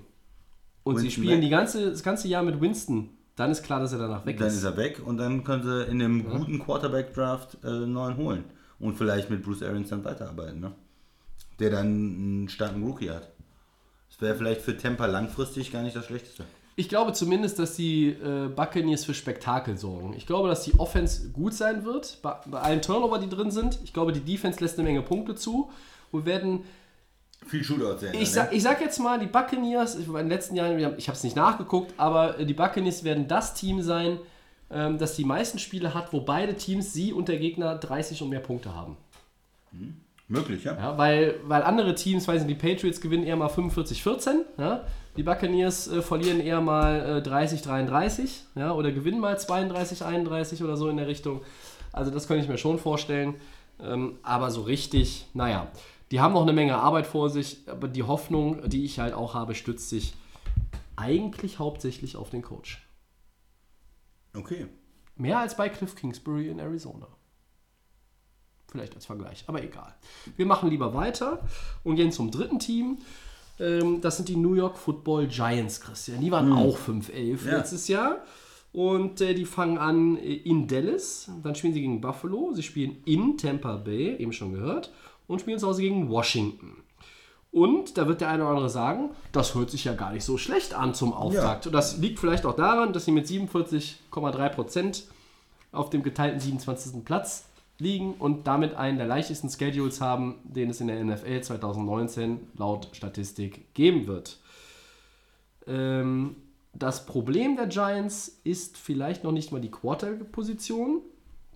und 0.83 0.97
sie 0.97 1.03
Winston 1.03 1.23
spielen 1.23 1.37
weg. 1.37 1.45
die 1.45 1.49
ganze, 1.49 1.91
das 1.91 2.01
ganze 2.01 2.27
Jahr 2.27 2.41
mit 2.41 2.59
Winston, 2.59 3.09
dann 3.39 3.51
ist 3.51 3.63
klar, 3.63 3.79
dass 3.79 3.93
er 3.93 3.99
danach 3.99 4.25
weg 4.25 4.37
Dann 4.37 4.47
ist. 4.47 4.55
ist 4.55 4.63
er 4.63 4.75
weg 4.75 5.01
und 5.03 5.17
dann 5.17 5.43
können 5.43 5.63
sie 5.63 5.83
in 5.85 6.01
einem 6.01 6.29
guten 6.29 6.59
Quarterback-Draft 6.59 7.59
äh, 7.63 7.67
einen 7.67 7.93
neuen 7.93 8.17
holen. 8.17 8.43
Und 8.79 8.97
vielleicht 8.97 9.29
mit 9.29 9.43
Bruce 9.43 9.63
Arians 9.63 9.89
dann 9.89 10.03
weiterarbeiten, 10.03 10.59
ne? 10.59 10.71
Der 11.59 11.69
dann 11.69 11.85
einen 11.85 12.49
starken 12.49 12.83
Rookie 12.83 13.09
hat. 13.09 13.29
Das 14.09 14.21
wäre 14.21 14.35
vielleicht 14.35 14.61
für 14.61 14.77
Tampa 14.77 15.05
langfristig 15.05 15.71
gar 15.71 15.83
nicht 15.83 15.95
das 15.95 16.05
Schlechteste. 16.05 16.43
Ich 16.75 16.87
glaube 16.87 17.11
zumindest, 17.11 17.59
dass 17.59 17.75
die 17.75 18.07
äh, 18.07 18.47
Buccaneers 18.47 19.03
für 19.03 19.13
Spektakel 19.13 19.77
sorgen. 19.77 20.13
Ich 20.15 20.25
glaube, 20.25 20.47
dass 20.47 20.63
die 20.63 20.79
Offense 20.79 21.29
gut 21.31 21.53
sein 21.53 21.83
wird, 21.83 22.19
bei, 22.21 22.35
bei 22.45 22.61
allen 22.61 22.81
Turnover, 22.81 23.19
die 23.19 23.27
drin 23.27 23.51
sind. 23.51 23.79
Ich 23.83 23.93
glaube, 23.93 24.13
die 24.13 24.21
Defense 24.21 24.61
lässt 24.61 24.79
eine 24.79 24.87
Menge 24.87 25.01
Punkte 25.01 25.35
zu. 25.35 25.69
Wir 26.11 26.25
werden 26.25 26.61
Viel 27.49 27.63
Shootout 27.63 27.97
sehen. 27.97 28.13
Ich 28.13 28.31
sag, 28.31 28.53
ich 28.53 28.61
sag 28.61 28.79
jetzt 28.79 28.99
mal, 28.99 29.19
die 29.19 29.25
Buccaneers, 29.25 29.97
ich, 29.97 30.07
in 30.07 30.13
den 30.13 30.29
letzten 30.29 30.55
Jahren, 30.55 30.77
ich 30.97 31.07
habe 31.07 31.17
es 31.17 31.23
nicht 31.23 31.35
nachgeguckt, 31.35 31.93
aber 31.97 32.39
äh, 32.39 32.45
die 32.45 32.53
Buccaneers 32.53 33.03
werden 33.03 33.27
das 33.27 33.55
Team 33.55 33.81
sein, 33.81 34.19
ähm, 34.71 34.97
das 34.97 35.15
die 35.15 35.25
meisten 35.25 35.57
Spiele 35.57 35.93
hat, 35.93 36.13
wo 36.13 36.21
beide 36.21 36.55
Teams, 36.55 36.93
sie 36.93 37.11
und 37.11 37.27
der 37.27 37.37
Gegner, 37.37 37.75
30 37.75 38.21
und 38.21 38.29
mehr 38.29 38.39
Punkte 38.39 38.75
haben. 38.75 38.97
Möglich, 40.27 40.63
ja. 40.63 40.75
Ja, 40.75 40.97
weil, 40.97 41.39
weil 41.45 41.63
andere 41.63 41.95
Teams, 41.95 42.27
weiß 42.27 42.43
nicht, 42.43 42.61
die 42.61 42.67
Patriots 42.67 43.01
gewinnen 43.01 43.23
eher 43.23 43.35
mal 43.35 43.49
45-14, 43.49 44.41
ja? 44.59 44.83
die 45.17 45.23
Buccaneers 45.23 45.87
äh, 45.87 46.03
verlieren 46.03 46.39
eher 46.39 46.61
mal 46.61 47.23
äh, 47.25 47.27
30-33 47.27 48.41
ja? 48.55 48.73
oder 48.73 48.91
gewinnen 48.91 49.19
mal 49.19 49.35
32-31 49.35 50.63
oder 50.63 50.77
so 50.77 50.87
in 50.89 50.97
der 50.97 51.07
Richtung. 51.07 51.41
Also 51.91 52.11
das 52.11 52.27
könnte 52.27 52.43
ich 52.43 52.49
mir 52.49 52.59
schon 52.59 52.77
vorstellen. 52.77 53.35
Ähm, 53.81 54.19
aber 54.23 54.51
so 54.51 54.61
richtig, 54.61 55.25
naja, 55.33 55.67
die 56.11 56.19
haben 56.19 56.33
noch 56.33 56.41
eine 56.41 56.53
Menge 56.53 56.75
Arbeit 56.77 57.05
vor 57.07 57.29
sich, 57.29 57.67
aber 57.67 57.87
die 57.87 58.03
Hoffnung, 58.03 58.67
die 58.69 58.83
ich 58.85 58.99
halt 58.99 59.13
auch 59.13 59.33
habe, 59.33 59.55
stützt 59.55 59.89
sich 59.89 60.13
eigentlich 60.95 61.59
hauptsächlich 61.59 62.15
auf 62.15 62.29
den 62.29 62.41
Coach. 62.41 62.85
Okay. 64.35 64.67
Mehr 65.15 65.39
als 65.39 65.55
bei 65.57 65.69
Cliff 65.69 65.95
Kingsbury 65.95 66.49
in 66.49 66.59
Arizona. 66.59 67.07
Vielleicht 68.71 68.95
als 68.95 69.05
Vergleich, 69.05 69.43
aber 69.47 69.63
egal. 69.63 69.95
Wir 70.37 70.45
machen 70.45 70.69
lieber 70.69 70.93
weiter 70.93 71.47
und 71.83 71.95
gehen 71.95 72.11
zum 72.11 72.29
dritten 72.29 72.59
Team. 72.59 72.99
Ähm, 73.59 73.99
das 74.01 74.17
sind 74.17 74.29
die 74.29 74.35
New 74.35 74.53
York 74.53 74.77
Football 74.77 75.27
Giants, 75.27 75.81
Christian. 75.81 76.21
Die 76.21 76.31
waren 76.31 76.53
auch 76.53 76.77
5-11 76.77 77.45
Ja. 77.45 77.57
letztes 77.57 77.87
Jahr. 77.87 78.23
Und 78.71 79.19
äh, 79.21 79.33
die 79.33 79.45
fangen 79.45 79.79
an 79.79 80.17
äh, 80.17 80.33
in 80.35 80.67
Dallas, 80.67 81.31
dann 81.41 81.55
spielen 81.55 81.73
sie 81.73 81.81
gegen 81.81 82.01
Buffalo, 82.01 82.53
sie 82.53 82.61
spielen 82.61 82.97
in 83.05 83.35
Tampa 83.35 83.77
Bay, 83.77 84.15
eben 84.17 84.31
schon 84.31 84.53
gehört, 84.53 84.91
und 85.29 85.39
spielen 85.39 85.59
zu 85.59 85.67
Hause 85.67 85.81
gegen 85.81 86.09
Washington. 86.09 86.83
Und 87.51 87.97
da 87.97 88.07
wird 88.07 88.21
der 88.21 88.29
eine 88.29 88.43
oder 88.43 88.51
andere 88.51 88.69
sagen, 88.69 89.11
das 89.31 89.55
hört 89.55 89.71
sich 89.71 89.85
ja 89.85 89.93
gar 89.93 90.11
nicht 90.11 90.23
so 90.23 90.37
schlecht 90.37 90.73
an 90.73 90.93
zum 90.93 91.13
Auftakt. 91.13 91.65
Und 91.67 91.73
das 91.73 91.97
liegt 91.97 92.19
vielleicht 92.19 92.45
auch 92.45 92.55
daran, 92.55 92.93
dass 92.93 93.05
sie 93.05 93.11
mit 93.11 93.25
47,3 93.25 94.49
Prozent 94.49 95.03
auf 95.71 95.89
dem 95.89 96.03
geteilten 96.03 96.39
27. 96.39 97.03
Platz 97.05 97.45
liegen 97.79 98.13
und 98.13 98.45
damit 98.45 98.75
einen 98.75 98.97
der 98.97 99.07
leichtesten 99.07 99.49
Schedules 99.49 100.01
haben, 100.01 100.35
den 100.43 100.69
es 100.69 100.81
in 100.81 100.87
der 100.87 101.03
NFL 101.03 101.41
2019 101.41 102.39
laut 102.57 102.89
Statistik 102.91 103.73
geben 103.73 104.05
wird. 104.05 104.37
Ähm, 105.65 106.35
das 106.73 107.05
Problem 107.05 107.55
der 107.55 107.67
Giants 107.67 108.39
ist 108.43 108.77
vielleicht 108.77 109.23
noch 109.23 109.31
nicht 109.31 109.51
mal 109.51 109.61
die 109.61 109.71
Quarterback-Position. 109.71 111.01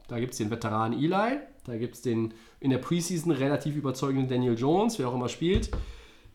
Da 0.08 0.20
gibt 0.20 0.32
es 0.32 0.38
den 0.38 0.50
Veteran 0.50 0.94
Eli, 0.94 1.40
da 1.66 1.78
gibt 1.78 1.96
es 1.96 2.02
den 2.02 2.34
in 2.64 2.70
der 2.70 2.78
Preseason 2.78 3.34
relativ 3.34 3.76
überzeugenden 3.76 4.30
Daniel 4.30 4.58
Jones, 4.58 4.98
wer 4.98 5.10
auch 5.10 5.14
immer 5.14 5.28
spielt. 5.28 5.70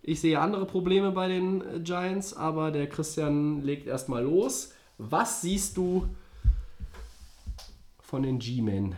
Ich 0.02 0.20
sehe 0.20 0.38
andere 0.38 0.66
Probleme 0.66 1.10
bei 1.10 1.26
den 1.26 1.62
äh, 1.62 1.80
Giants, 1.80 2.34
aber 2.34 2.70
der 2.70 2.86
Christian 2.86 3.62
legt 3.62 3.86
erstmal 3.86 4.24
los. 4.24 4.74
Was 4.98 5.40
siehst 5.40 5.78
du 5.78 6.06
von 7.98 8.22
den 8.22 8.38
G-Men? 8.38 8.94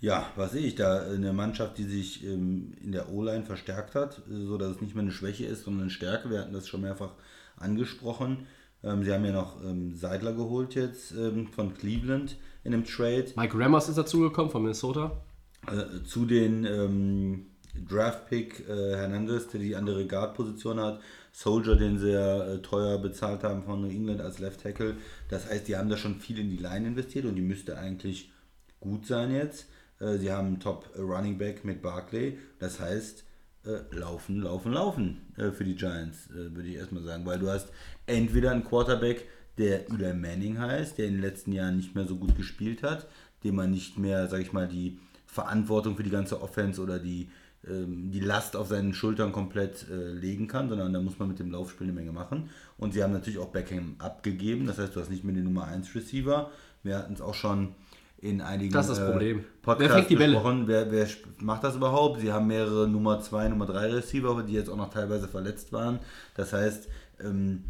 Ja, 0.00 0.26
was 0.36 0.52
sehe 0.52 0.66
ich 0.66 0.74
da? 0.74 1.00
Eine 1.00 1.32
Mannschaft, 1.32 1.78
die 1.78 1.84
sich 1.84 2.26
ähm, 2.26 2.74
in 2.82 2.92
der 2.92 3.10
O-Line 3.10 3.44
verstärkt 3.44 3.94
hat, 3.94 4.18
äh, 4.30 4.44
so 4.44 4.58
dass 4.58 4.72
es 4.72 4.80
nicht 4.82 4.94
mehr 4.94 5.02
eine 5.02 5.12
Schwäche 5.12 5.46
ist, 5.46 5.64
sondern 5.64 5.84
eine 5.84 5.90
Stärke. 5.90 6.28
Wir 6.28 6.40
hatten 6.40 6.52
das 6.52 6.68
schon 6.68 6.82
mehrfach 6.82 7.12
angesprochen. 7.56 8.46
Ähm, 8.84 9.02
sie 9.02 9.14
haben 9.14 9.24
ja 9.24 9.32
noch 9.32 9.64
ähm, 9.64 9.94
Seidler 9.94 10.34
geholt 10.34 10.74
jetzt 10.74 11.12
ähm, 11.12 11.46
von 11.46 11.72
Cleveland 11.72 12.36
in 12.64 12.74
einem 12.74 12.84
Trade. 12.84 13.28
Mike 13.34 13.58
Rammers 13.58 13.88
ist 13.88 13.96
dazugekommen 13.96 14.50
von 14.50 14.60
Minnesota. 14.60 15.22
Äh, 15.66 16.02
zu 16.04 16.24
den 16.24 16.64
ähm, 16.64 17.46
Draft-Pick 17.88 18.68
äh, 18.68 18.96
Hernandez, 18.96 19.48
der 19.48 19.60
die 19.60 19.76
andere 19.76 20.06
Guard-Position 20.06 20.80
hat. 20.80 21.00
Soldier, 21.32 21.76
den 21.76 21.98
sie 21.98 22.12
ja 22.12 22.44
äh, 22.44 22.62
teuer 22.62 22.98
bezahlt 22.98 23.44
haben 23.44 23.62
von 23.62 23.82
New 23.82 23.88
England 23.88 24.20
als 24.20 24.38
Left 24.38 24.62
Tackle. 24.62 24.96
Das 25.28 25.48
heißt, 25.48 25.68
die 25.68 25.76
haben 25.76 25.88
da 25.88 25.96
schon 25.96 26.20
viel 26.20 26.38
in 26.38 26.50
die 26.50 26.56
Line 26.56 26.88
investiert 26.88 27.24
und 27.26 27.36
die 27.36 27.42
müsste 27.42 27.78
eigentlich 27.78 28.32
gut 28.80 29.06
sein 29.06 29.32
jetzt. 29.32 29.66
Äh, 30.00 30.16
sie 30.16 30.32
haben 30.32 30.48
einen 30.48 30.60
Top 30.60 30.90
Running 30.98 31.38
Back 31.38 31.64
mit 31.64 31.82
Barclay. 31.82 32.38
Das 32.58 32.80
heißt, 32.80 33.24
äh, 33.66 33.94
laufen, 33.94 34.40
laufen, 34.40 34.72
laufen 34.72 35.20
für 35.36 35.64
die 35.64 35.74
Giants, 35.74 36.30
würde 36.30 36.68
ich 36.68 36.76
erstmal 36.76 37.02
sagen. 37.02 37.26
Weil 37.26 37.38
du 37.38 37.50
hast 37.50 37.68
entweder 38.06 38.50
einen 38.50 38.64
Quarterback, 38.64 39.26
der 39.58 39.90
Eli 39.90 40.14
Manning 40.14 40.58
heißt, 40.58 40.96
der 40.96 41.06
in 41.06 41.14
den 41.14 41.20
letzten 41.20 41.52
Jahren 41.52 41.76
nicht 41.76 41.94
mehr 41.94 42.06
so 42.06 42.16
gut 42.16 42.36
gespielt 42.36 42.82
hat, 42.82 43.06
dem 43.44 43.56
man 43.56 43.70
nicht 43.70 43.98
mehr, 43.98 44.26
sag 44.28 44.40
ich 44.40 44.52
mal, 44.52 44.66
die 44.66 44.98
Verantwortung 45.30 45.96
für 45.96 46.02
die 46.02 46.10
ganze 46.10 46.42
Offense 46.42 46.82
oder 46.82 46.98
die, 46.98 47.30
ähm, 47.66 48.10
die 48.10 48.20
Last 48.20 48.56
auf 48.56 48.68
seinen 48.68 48.94
Schultern 48.94 49.30
komplett 49.32 49.86
äh, 49.88 50.12
legen 50.12 50.48
kann, 50.48 50.68
sondern 50.68 50.92
da 50.92 51.00
muss 51.00 51.18
man 51.18 51.28
mit 51.28 51.38
dem 51.38 51.50
Laufspiel 51.52 51.86
eine 51.86 51.92
Menge 51.92 52.12
machen. 52.12 52.50
Und 52.78 52.94
sie 52.94 53.02
haben 53.02 53.12
natürlich 53.12 53.38
auch 53.38 53.48
Beckham 53.48 53.94
abgegeben, 53.98 54.66
das 54.66 54.78
heißt, 54.78 54.96
du 54.96 55.00
hast 55.00 55.10
nicht 55.10 55.24
mehr 55.24 55.34
den 55.34 55.44
Nummer 55.44 55.66
1 55.66 55.94
Receiver. 55.94 56.50
Wir 56.82 56.98
hatten 56.98 57.14
es 57.14 57.20
auch 57.20 57.34
schon 57.34 57.74
in 58.18 58.40
einigen 58.40 58.72
Das 58.72 58.88
ist 58.88 58.98
das 58.98 59.06
äh, 59.06 59.10
Problem. 59.10 59.44
Podcasts 59.62 60.08
besprochen, 60.08 60.66
wer, 60.66 60.90
wer 60.90 61.06
macht 61.38 61.64
das 61.64 61.76
überhaupt? 61.76 62.20
Sie 62.20 62.32
haben 62.32 62.48
mehrere 62.48 62.88
Nummer 62.88 63.20
2, 63.20 63.48
Nummer 63.48 63.66
3 63.66 63.94
Receiver, 63.94 64.42
die 64.42 64.54
jetzt 64.54 64.68
auch 64.68 64.76
noch 64.76 64.90
teilweise 64.90 65.28
verletzt 65.28 65.72
waren. 65.72 66.00
Das 66.34 66.52
heißt, 66.52 66.88
ähm, 67.22 67.64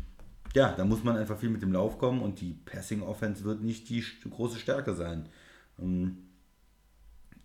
ja, 0.54 0.72
da 0.76 0.84
muss 0.84 1.04
man 1.04 1.16
einfach 1.16 1.38
viel 1.38 1.50
mit 1.50 1.62
dem 1.62 1.72
Lauf 1.72 1.98
kommen 1.98 2.22
und 2.22 2.40
die 2.40 2.54
Passing 2.64 3.02
Offense 3.02 3.44
wird 3.44 3.62
nicht 3.62 3.88
die 3.88 4.02
große 4.28 4.58
Stärke 4.58 4.94
sein. 4.94 5.28
Ähm, 5.78 6.29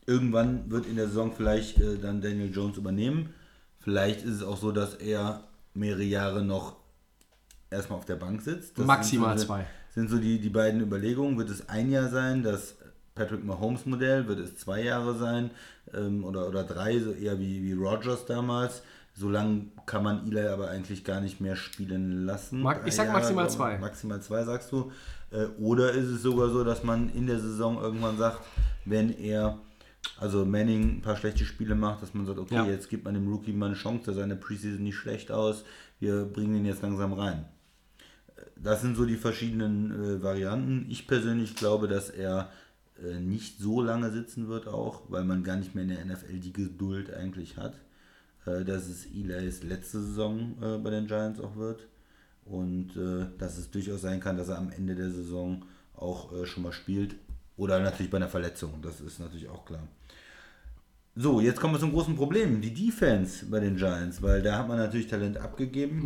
irgendwann 0.05 0.69
wird 0.69 0.85
in 0.85 0.95
der 0.95 1.07
Saison 1.07 1.31
vielleicht 1.35 1.79
äh, 1.79 1.97
dann 1.97 2.21
Daniel 2.21 2.51
Jones 2.53 2.77
übernehmen. 2.77 3.33
Vielleicht 3.79 4.23
ist 4.23 4.35
es 4.35 4.43
auch 4.43 4.57
so, 4.57 4.71
dass 4.71 4.95
er 4.95 5.43
mehrere 5.73 6.03
Jahre 6.03 6.43
noch 6.43 6.75
erstmal 7.69 7.99
auf 7.99 8.05
der 8.05 8.15
Bank 8.15 8.41
sitzt. 8.41 8.77
Das 8.77 8.85
Maximal 8.85 9.37
sind 9.37 9.47
so, 9.47 9.53
zwei. 9.53 9.65
Sind 9.93 10.09
so 10.09 10.17
die, 10.17 10.39
die 10.39 10.49
beiden 10.49 10.81
Überlegungen. 10.81 11.37
Wird 11.37 11.49
es 11.49 11.69
ein 11.69 11.91
Jahr 11.91 12.09
sein, 12.09 12.43
das 12.43 12.75
Patrick 13.13 13.43
Mahomes 13.43 13.85
Modell? 13.85 14.27
Wird 14.27 14.39
es 14.39 14.57
zwei 14.57 14.83
Jahre 14.83 15.15
sein 15.17 15.51
ähm, 15.93 16.23
oder, 16.23 16.47
oder 16.47 16.63
drei, 16.63 16.99
so 16.99 17.11
eher 17.11 17.39
wie, 17.39 17.63
wie 17.63 17.73
Rogers 17.73 18.25
damals? 18.25 18.81
So 19.17 19.29
lange 19.29 19.67
kann 19.85 20.03
man 20.03 20.27
Eli 20.27 20.45
aber 20.47 20.69
eigentlich 20.69 21.05
gar 21.05 21.21
nicht 21.21 21.39
mehr 21.39 21.55
spielen 21.55 22.25
lassen. 22.25 22.61
Mag- 22.61 22.85
ich 22.85 22.93
sag 22.95 23.13
maximal 23.13 23.45
aber 23.45 23.53
zwei. 23.53 23.77
Maximal 23.77 24.21
zwei, 24.21 24.43
sagst 24.43 24.71
du. 24.73 24.91
Äh, 25.31 25.45
Oder 25.57 25.91
ist 25.91 26.07
es 26.07 26.21
sogar 26.21 26.49
so, 26.49 26.63
dass 26.65 26.83
man 26.83 27.09
in 27.13 27.25
der 27.27 27.39
Saison 27.39 27.81
irgendwann 27.81 28.17
sagt, 28.17 28.41
wenn 28.83 29.17
er, 29.17 29.57
also 30.19 30.45
Manning 30.45 30.97
ein 30.97 31.01
paar 31.01 31.15
schlechte 31.17 31.45
Spiele 31.45 31.75
macht, 31.75 32.01
dass 32.01 32.13
man 32.13 32.25
sagt, 32.25 32.39
okay, 32.39 32.55
Ja. 32.55 32.65
jetzt 32.65 32.89
gibt 32.89 33.05
man 33.05 33.13
dem 33.13 33.27
Rookie 33.27 33.53
mal 33.53 33.67
eine 33.67 33.75
Chance, 33.75 34.03
da 34.07 34.13
sah 34.13 34.23
eine 34.23 34.35
Preseason 34.35 34.83
nicht 34.83 34.95
schlecht 34.95 35.31
aus, 35.31 35.63
wir 35.99 36.25
bringen 36.25 36.55
ihn 36.55 36.65
jetzt 36.65 36.81
langsam 36.81 37.13
rein. 37.13 37.45
Das 38.55 38.81
sind 38.81 38.95
so 38.95 39.05
die 39.05 39.17
verschiedenen 39.17 39.91
äh, 39.91 40.23
Varianten. 40.23 40.85
Ich 40.89 41.07
persönlich 41.07 41.55
glaube, 41.55 41.87
dass 41.87 42.09
er 42.09 42.49
äh, 43.03 43.19
nicht 43.19 43.59
so 43.59 43.81
lange 43.81 44.11
sitzen 44.11 44.47
wird 44.47 44.67
auch, 44.67 45.03
weil 45.09 45.23
man 45.25 45.43
gar 45.43 45.57
nicht 45.57 45.75
mehr 45.75 45.83
in 45.83 45.89
der 45.89 46.05
NFL 46.05 46.39
die 46.39 46.53
Geduld 46.53 47.13
eigentlich 47.13 47.57
hat. 47.57 47.75
Äh, 48.45 48.63
dass 48.63 48.87
es 48.87 49.05
Eli's 49.05 49.63
letzte 49.63 50.01
Saison 50.01 50.55
äh, 50.61 50.77
bei 50.77 50.89
den 50.89 51.07
Giants 51.07 51.39
auch 51.39 51.55
wird. 51.55 51.87
Und 52.45 52.95
äh, 52.95 53.25
dass 53.37 53.57
es 53.57 53.71
durchaus 53.71 54.01
sein 54.01 54.19
kann, 54.19 54.37
dass 54.37 54.49
er 54.49 54.57
am 54.59 54.69
Ende 54.69 54.95
der 54.95 55.09
Saison 55.09 55.65
auch 55.95 56.31
äh, 56.33 56.45
schon 56.45 56.63
mal 56.63 56.73
spielt. 56.73 57.15
Oder 57.57 57.79
natürlich 57.79 58.09
bei 58.11 58.17
einer 58.17 58.27
Verletzung, 58.29 58.81
das 58.81 58.99
ist 59.01 59.19
natürlich 59.19 59.47
auch 59.49 59.65
klar. 59.65 59.87
So, 61.15 61.39
jetzt 61.39 61.61
kommen 61.61 61.73
wir 61.75 61.79
zum 61.79 61.93
großen 61.93 62.15
Problem, 62.15 62.59
die 62.59 62.73
Defense 62.73 63.45
bei 63.45 63.61
den 63.61 63.77
Giants, 63.77 64.21
weil 64.21 64.41
da 64.41 64.57
hat 64.59 64.67
man 64.67 64.77
natürlich 64.77 65.07
Talent 65.07 65.37
abgegeben. 65.37 66.01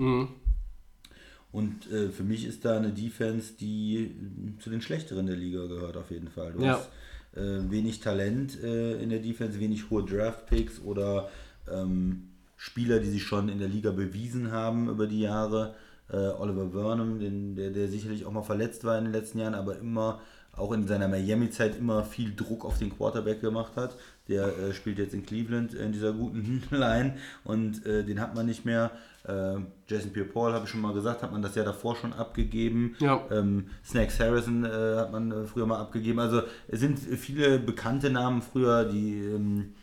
Und 1.51 1.91
äh, 1.91 2.09
für 2.09 2.23
mich 2.23 2.45
ist 2.45 2.63
da 2.63 2.77
eine 2.77 2.91
Defense, 2.91 3.53
die 3.59 3.97
äh, 4.03 4.59
zu 4.61 4.69
den 4.69 4.81
schlechteren 4.81 5.25
der 5.25 5.35
Liga 5.35 5.65
gehört, 5.65 5.97
auf 5.97 6.11
jeden 6.11 6.29
Fall. 6.29 6.53
Du 6.53 6.63
Ja. 6.63 6.73
hast 6.73 6.89
äh, 7.35 7.71
wenig 7.71 8.01
Talent 8.01 8.61
äh, 8.63 9.01
in 9.01 9.09
der 9.09 9.17
Defense, 9.19 9.59
wenig 9.59 9.89
hohe 9.89 10.03
Draft-Picks 10.05 10.81
oder 10.81 11.29
ähm, 11.71 12.29
Spieler, 12.55 12.99
die 12.99 13.09
sich 13.09 13.23
schon 13.23 13.49
in 13.49 13.57
der 13.57 13.67
Liga 13.67 13.89
bewiesen 13.91 14.51
haben 14.51 14.89
über 14.89 15.07
die 15.07 15.21
Jahre. 15.21 15.73
Äh, 16.11 16.17
Oliver 16.17 16.65
Burnham, 16.65 17.19
den, 17.19 17.55
der, 17.55 17.71
der 17.71 17.87
sicherlich 17.87 18.25
auch 18.25 18.31
mal 18.31 18.43
verletzt 18.43 18.83
war 18.83 18.97
in 18.99 19.05
den 19.05 19.13
letzten 19.13 19.39
Jahren, 19.39 19.53
aber 19.55 19.77
immer 19.79 20.21
auch 20.55 20.71
in 20.73 20.87
seiner 20.87 21.07
Miami-Zeit 21.07 21.77
immer 21.77 22.03
viel 22.03 22.35
Druck 22.35 22.65
auf 22.65 22.77
den 22.77 22.95
Quarterback 22.95 23.41
gemacht 23.41 23.73
hat. 23.75 23.95
Der 24.27 24.45
äh, 24.45 24.73
spielt 24.73 24.99
jetzt 24.99 25.13
in 25.13 25.25
Cleveland 25.25 25.73
in 25.73 25.91
dieser 25.91 26.13
guten 26.13 26.63
Line 26.71 27.15
und 27.43 27.85
äh, 27.85 28.03
den 28.03 28.19
hat 28.19 28.35
man 28.35 28.45
nicht 28.45 28.65
mehr. 28.65 28.91
Äh, 29.23 29.57
Jason 29.87 30.13
Pierre-Paul, 30.13 30.53
habe 30.53 30.65
ich 30.65 30.71
schon 30.71 30.81
mal 30.81 30.93
gesagt, 30.93 31.23
hat 31.23 31.31
man 31.31 31.41
das 31.41 31.55
Jahr 31.55 31.65
davor 31.65 31.95
schon 31.95 32.13
abgegeben. 32.13 32.95
Ja. 32.99 33.21
Ähm, 33.31 33.67
Snacks 33.83 34.19
Harrison 34.19 34.65
äh, 34.65 34.95
hat 34.97 35.11
man 35.11 35.31
äh, 35.31 35.45
früher 35.45 35.65
mal 35.65 35.79
abgegeben. 35.79 36.19
Also 36.19 36.41
es 36.67 36.79
sind 36.79 36.99
viele 36.99 37.59
bekannte 37.59 38.09
Namen 38.09 38.41
früher, 38.41 38.85
die 38.85 39.19
ähm, 39.19 39.73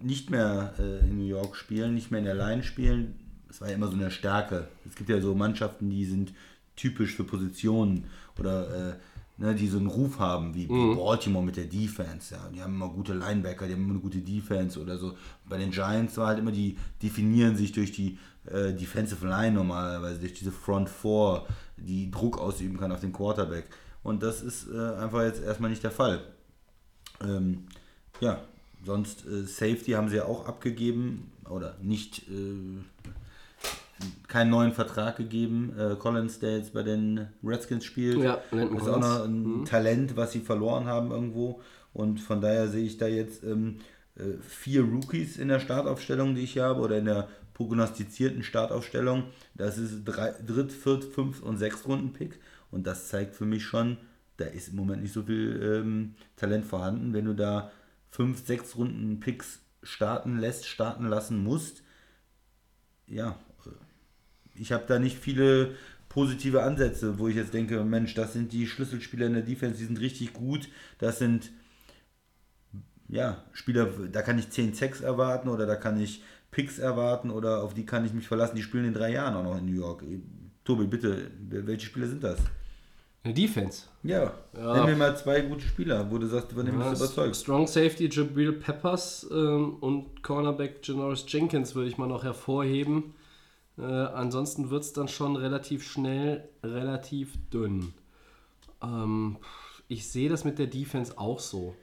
nicht 0.00 0.30
mehr 0.30 0.74
äh, 0.78 0.98
in 1.00 1.18
New 1.18 1.26
York 1.26 1.56
spielen, 1.56 1.94
nicht 1.94 2.10
mehr 2.10 2.18
in 2.18 2.26
der 2.26 2.34
Line 2.34 2.62
spielen. 2.62 3.14
Das 3.48 3.60
war 3.60 3.68
ja 3.68 3.74
immer 3.74 3.88
so 3.88 3.94
eine 3.94 4.10
Stärke. 4.10 4.68
Es 4.88 4.94
gibt 4.96 5.10
ja 5.10 5.20
so 5.20 5.34
Mannschaften, 5.34 5.90
die 5.90 6.04
sind 6.04 6.32
typisch 6.76 7.14
für 7.14 7.24
Positionen 7.24 8.06
oder 8.38 8.90
äh, 8.90 8.92
ne, 9.42 9.54
die 9.56 9.66
so 9.66 9.78
einen 9.78 9.88
Ruf 9.88 10.18
haben, 10.20 10.54
wie, 10.54 10.68
wie 10.68 10.94
Baltimore 10.94 11.44
mit 11.44 11.56
der 11.56 11.64
Defense. 11.64 12.34
Ja. 12.34 12.48
Die 12.54 12.62
haben 12.62 12.74
immer 12.74 12.88
gute 12.88 13.12
Linebacker, 13.12 13.66
die 13.66 13.72
haben 13.72 13.82
immer 13.82 13.94
eine 13.94 14.00
gute 14.00 14.18
Defense 14.18 14.80
oder 14.80 14.96
so. 14.96 15.14
Bei 15.48 15.58
den 15.58 15.72
Giants 15.72 16.16
war 16.16 16.28
halt 16.28 16.38
immer, 16.38 16.52
die 16.52 16.76
definieren 17.02 17.56
sich 17.56 17.72
durch 17.72 17.90
die 17.90 18.18
äh, 18.46 18.72
Defensive 18.72 19.26
Line 19.26 19.52
normalerweise, 19.52 20.20
durch 20.20 20.34
diese 20.34 20.52
Front 20.52 20.88
Four, 20.88 21.46
die 21.76 22.10
Druck 22.10 22.38
ausüben 22.38 22.78
kann 22.78 22.92
auf 22.92 23.00
den 23.00 23.12
Quarterback. 23.12 23.64
Und 24.04 24.22
das 24.22 24.42
ist 24.42 24.68
äh, 24.68 24.94
einfach 24.94 25.22
jetzt 25.22 25.42
erstmal 25.42 25.70
nicht 25.70 25.82
der 25.82 25.90
Fall. 25.90 26.22
Ähm, 27.20 27.64
ja, 28.20 28.40
sonst 28.84 29.26
äh, 29.26 29.42
Safety 29.42 29.92
haben 29.92 30.08
sie 30.08 30.16
ja 30.16 30.24
auch 30.24 30.46
abgegeben 30.46 31.32
oder 31.50 31.76
nicht 31.82 32.28
äh, 32.28 32.78
keinen 34.28 34.50
neuen 34.50 34.72
Vertrag 34.72 35.16
gegeben. 35.16 35.74
Äh, 35.78 35.96
Collins, 35.96 36.38
der 36.38 36.58
jetzt 36.58 36.72
bei 36.72 36.82
den 36.82 37.28
Redskins 37.44 37.84
spielt, 37.84 38.18
Ja, 38.18 38.34
ist 38.52 38.88
auch 38.88 39.00
noch 39.00 39.24
ein 39.24 39.64
Talent, 39.64 40.16
was 40.16 40.32
sie 40.32 40.40
verloren 40.40 40.86
haben 40.86 41.10
irgendwo. 41.10 41.60
Und 41.92 42.20
von 42.20 42.40
daher 42.40 42.68
sehe 42.68 42.84
ich 42.84 42.96
da 42.98 43.06
jetzt 43.06 43.44
ähm, 43.44 43.78
äh, 44.16 44.38
vier 44.40 44.82
Rookies 44.82 45.36
in 45.36 45.48
der 45.48 45.60
Startaufstellung, 45.60 46.34
die 46.34 46.42
ich 46.42 46.58
habe, 46.58 46.80
oder 46.80 46.98
in 46.98 47.04
der 47.04 47.28
prognostizierten 47.54 48.42
Startaufstellung. 48.42 49.24
Das 49.54 49.78
ist 49.78 50.04
drei, 50.04 50.32
Dritt-, 50.46 50.72
Viert-, 50.72 51.04
Fünft- 51.04 51.42
und 51.42 51.58
Sechstrunden-Pick. 51.58 52.40
Und 52.70 52.86
das 52.86 53.08
zeigt 53.08 53.34
für 53.34 53.44
mich 53.44 53.64
schon, 53.64 53.98
da 54.38 54.46
ist 54.46 54.68
im 54.68 54.76
Moment 54.76 55.02
nicht 55.02 55.12
so 55.12 55.22
viel 55.22 55.60
ähm, 55.62 56.14
Talent 56.36 56.64
vorhanden. 56.64 57.12
Wenn 57.12 57.26
du 57.26 57.34
da 57.34 57.70
fünf, 58.10 58.46
sechs 58.46 58.76
Runden 58.76 59.20
Picks 59.20 59.60
starten 59.82 60.38
lässt, 60.38 60.66
starten 60.66 61.06
lassen 61.06 61.42
musst, 61.42 61.82
ja, 63.06 63.36
ich 64.54 64.72
habe 64.72 64.84
da 64.86 64.98
nicht 64.98 65.18
viele 65.18 65.74
positive 66.08 66.62
Ansätze, 66.62 67.18
wo 67.18 67.28
ich 67.28 67.36
jetzt 67.36 67.54
denke, 67.54 67.82
Mensch, 67.84 68.14
das 68.14 68.32
sind 68.34 68.52
die 68.52 68.66
Schlüsselspieler 68.66 69.26
in 69.26 69.32
der 69.34 69.42
Defense, 69.42 69.78
die 69.78 69.84
sind 69.86 70.00
richtig 70.00 70.32
gut. 70.34 70.68
Das 70.98 71.18
sind 71.18 71.50
ja 73.08 73.42
Spieler, 73.52 73.88
da 74.10 74.22
kann 74.22 74.38
ich 74.38 74.50
10 74.50 74.74
Sacks 74.74 75.00
erwarten 75.00 75.48
oder 75.48 75.66
da 75.66 75.76
kann 75.76 76.00
ich 76.00 76.22
Picks 76.50 76.78
erwarten 76.78 77.30
oder 77.30 77.62
auf 77.62 77.72
die 77.74 77.86
kann 77.86 78.04
ich 78.04 78.12
mich 78.12 78.28
verlassen. 78.28 78.56
Die 78.56 78.62
spielen 78.62 78.84
in 78.84 78.94
drei 78.94 79.12
Jahren 79.12 79.34
auch 79.34 79.42
noch 79.42 79.58
in 79.58 79.66
New 79.66 79.80
York. 79.80 80.04
Tobi, 80.64 80.86
bitte, 80.86 81.30
welche 81.48 81.86
Spieler 81.86 82.06
sind 82.08 82.22
das? 82.22 82.38
Eine 83.24 83.34
Defense. 83.34 83.84
Ja, 84.02 84.34
Ja. 84.56 84.74
nenn 84.74 84.84
mir 84.86 84.96
mal 84.96 85.16
zwei 85.16 85.40
gute 85.42 85.64
Spieler, 85.64 86.10
wo 86.10 86.18
du 86.18 86.26
sagst, 86.26 86.52
von 86.52 86.66
denen 86.66 86.80
Ja, 86.80 86.90
bist 86.90 87.00
du 87.00 87.04
überzeugt. 87.04 87.36
Strong 87.36 87.66
Safety 87.68 88.08
Jabril 88.10 88.52
Peppers 88.52 89.26
ähm, 89.32 89.76
und 89.76 90.22
Cornerback 90.22 90.86
Janoris 90.86 91.24
Jenkins 91.28 91.74
würde 91.74 91.88
ich 91.88 91.98
mal 91.98 92.08
noch 92.08 92.24
hervorheben. 92.24 93.14
Äh, 93.78 93.82
ansonsten 93.82 94.70
wird 94.70 94.82
es 94.82 94.92
dann 94.92 95.08
schon 95.08 95.36
relativ 95.36 95.84
schnell 95.84 96.48
relativ 96.62 97.38
dünn. 97.50 97.94
Ähm, 98.82 99.38
ich 99.88 100.08
sehe 100.08 100.28
das 100.28 100.44
mit 100.44 100.58
der 100.58 100.66
Defense 100.66 101.18
auch 101.18 101.38
so. 101.38 101.74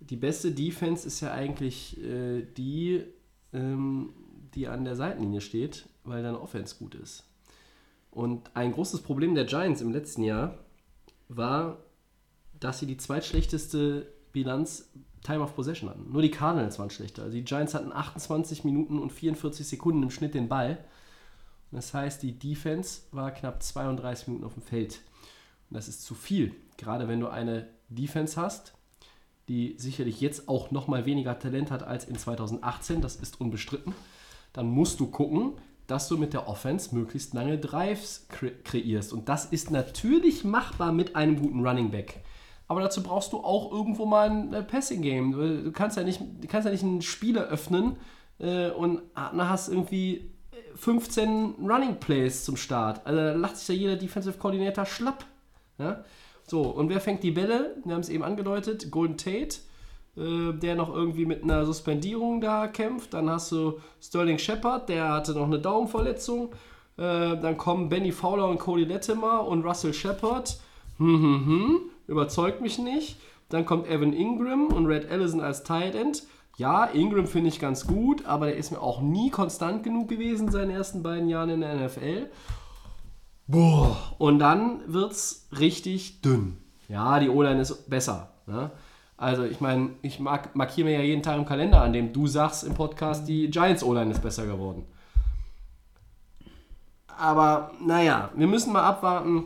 Die 0.00 0.16
beste 0.16 0.52
Defense 0.52 1.06
ist 1.06 1.20
ja 1.20 1.32
eigentlich 1.32 2.02
äh, 2.02 2.42
die, 2.56 3.04
ähm, 3.52 4.10
die 4.54 4.68
an 4.68 4.84
der 4.84 4.96
Seitenlinie 4.96 5.40
steht, 5.40 5.88
weil 6.04 6.22
deine 6.22 6.40
Offense 6.40 6.76
gut 6.78 6.94
ist. 6.94 7.24
Und 8.10 8.54
ein 8.56 8.72
großes 8.72 9.00
Problem 9.02 9.34
der 9.34 9.44
Giants 9.44 9.80
im 9.80 9.92
letzten 9.92 10.22
Jahr 10.22 10.58
war, 11.28 11.78
dass 12.58 12.78
sie 12.78 12.86
die 12.86 12.96
zweitschlechteste 12.96 14.06
Bilanz 14.32 14.90
Time 15.22 15.40
of 15.40 15.54
Possession 15.54 15.90
hatten. 15.90 16.10
Nur 16.10 16.22
die 16.22 16.30
Cardinals 16.30 16.78
waren 16.78 16.90
schlechter. 16.90 17.22
Also 17.22 17.36
die 17.36 17.44
Giants 17.44 17.74
hatten 17.74 17.92
28 17.92 18.64
Minuten 18.64 18.98
und 18.98 19.12
44 19.12 19.66
Sekunden 19.66 20.02
im 20.02 20.10
Schnitt 20.10 20.34
den 20.34 20.48
Ball. 20.48 20.78
Das 21.70 21.92
heißt, 21.92 22.22
die 22.22 22.38
Defense 22.38 23.02
war 23.12 23.30
knapp 23.30 23.62
32 23.62 24.28
Minuten 24.28 24.46
auf 24.46 24.54
dem 24.54 24.62
Feld. 24.62 25.00
Und 25.70 25.76
das 25.76 25.88
ist 25.88 26.04
zu 26.04 26.14
viel. 26.14 26.54
Gerade 26.76 27.08
wenn 27.08 27.20
du 27.20 27.28
eine 27.28 27.68
Defense 27.88 28.40
hast, 28.40 28.74
die 29.48 29.74
sicherlich 29.78 30.20
jetzt 30.20 30.48
auch 30.48 30.70
noch 30.70 30.88
mal 30.88 31.06
weniger 31.06 31.38
Talent 31.38 31.70
hat 31.70 31.82
als 31.82 32.04
in 32.04 32.16
2018, 32.16 33.00
das 33.00 33.16
ist 33.16 33.40
unbestritten, 33.40 33.94
dann 34.52 34.68
musst 34.68 35.00
du 35.00 35.06
gucken, 35.06 35.52
dass 35.86 36.08
du 36.08 36.18
mit 36.18 36.34
der 36.34 36.48
Offense 36.48 36.94
möglichst 36.94 37.32
lange 37.34 37.58
Drives 37.58 38.26
kre 38.28 38.50
kreierst. 38.50 39.12
Und 39.12 39.28
das 39.28 39.46
ist 39.46 39.70
natürlich 39.70 40.44
machbar 40.44 40.92
mit 40.92 41.16
einem 41.16 41.40
guten 41.40 41.66
Running 41.66 41.90
Back. 41.90 42.22
Aber 42.66 42.82
dazu 42.82 43.02
brauchst 43.02 43.32
du 43.32 43.38
auch 43.38 43.72
irgendwo 43.72 44.04
mal 44.04 44.30
ein 44.30 44.52
äh, 44.52 44.62
Passing 44.62 45.00
Game. 45.00 45.32
Du 45.32 45.72
kannst 45.72 45.96
ja 45.96 46.04
nicht, 46.04 46.20
kannst 46.48 46.66
ja 46.66 46.72
nicht 46.72 46.84
einen 46.84 47.00
Spieler 47.00 47.44
öffnen 47.44 47.96
äh, 48.38 48.68
und 48.70 49.00
hast 49.14 49.68
irgendwie 49.68 50.30
15 50.76 51.54
Running 51.60 52.00
Plays 52.00 52.44
zum 52.44 52.56
Start. 52.56 53.06
Also 53.06 53.20
da 53.20 53.32
lacht 53.32 53.56
sich 53.56 53.68
ja 53.68 53.74
jeder 53.74 53.96
Defensive 53.96 54.38
Coordinator 54.38 54.86
schlapp. 54.86 55.24
Ja? 55.78 56.04
So, 56.46 56.62
und 56.62 56.88
wer 56.88 57.00
fängt 57.00 57.22
die 57.22 57.30
Bälle? 57.30 57.76
Wir 57.84 57.94
haben 57.94 58.00
es 58.00 58.08
eben 58.08 58.24
angedeutet, 58.24 58.90
Golden 58.90 59.16
Tate, 59.16 59.58
äh, 60.16 60.52
der 60.52 60.74
noch 60.74 60.94
irgendwie 60.94 61.26
mit 61.26 61.42
einer 61.42 61.66
Suspendierung 61.66 62.40
da 62.40 62.68
kämpft. 62.68 63.14
Dann 63.14 63.28
hast 63.28 63.52
du 63.52 63.80
Sterling 64.00 64.38
Shepard, 64.38 64.88
der 64.88 65.12
hatte 65.12 65.32
noch 65.32 65.46
eine 65.46 65.58
Daumenverletzung. 65.58 66.52
Äh, 66.96 67.36
dann 67.38 67.56
kommen 67.56 67.88
Benny 67.88 68.12
Fowler 68.12 68.48
und 68.48 68.58
Cody 68.58 68.84
Latimer 68.84 69.46
und 69.46 69.64
Russell 69.64 69.92
Shepard. 69.92 70.58
Hm, 70.98 71.22
hm, 71.22 71.46
hm, 71.46 71.80
überzeugt 72.06 72.60
mich 72.60 72.78
nicht. 72.78 73.16
Dann 73.50 73.64
kommt 73.64 73.88
Evan 73.88 74.12
Ingram 74.12 74.66
und 74.66 74.86
Red 74.86 75.10
Allison 75.10 75.40
als 75.40 75.62
Tight 75.62 75.94
End. 75.94 76.24
Ja, 76.58 76.86
Ingram 76.86 77.28
finde 77.28 77.50
ich 77.50 77.60
ganz 77.60 77.86
gut, 77.86 78.26
aber 78.26 78.46
der 78.46 78.56
ist 78.56 78.72
mir 78.72 78.82
auch 78.82 79.00
nie 79.00 79.30
konstant 79.30 79.84
genug 79.84 80.08
gewesen 80.08 80.48
in 80.48 80.52
seinen 80.52 80.70
ersten 80.72 81.04
beiden 81.04 81.28
Jahren 81.28 81.50
in 81.50 81.60
der 81.60 81.76
NFL. 81.76 82.28
Boah. 83.46 83.96
Und 84.18 84.40
dann 84.40 84.80
wird 84.92 85.12
es 85.12 85.46
richtig 85.56 86.20
dünn. 86.20 86.58
Ja, 86.88 87.20
die 87.20 87.28
O-Line 87.28 87.60
ist 87.60 87.88
besser. 87.88 88.32
Ne? 88.46 88.72
Also 89.16 89.44
ich 89.44 89.60
meine, 89.60 89.90
ich 90.02 90.18
mag, 90.18 90.56
markiere 90.56 90.88
mir 90.88 90.98
ja 90.98 91.04
jeden 91.04 91.22
Tag 91.22 91.38
im 91.38 91.46
Kalender, 91.46 91.80
an 91.80 91.92
dem 91.92 92.12
du 92.12 92.26
sagst 92.26 92.64
im 92.64 92.74
Podcast, 92.74 93.28
die 93.28 93.48
Giants 93.50 93.84
O-Line 93.84 94.10
ist 94.10 94.22
besser 94.22 94.44
geworden. 94.44 94.84
Aber 97.06 97.70
naja, 97.80 98.30
wir 98.34 98.48
müssen 98.48 98.72
mal 98.72 98.82
abwarten, 98.82 99.44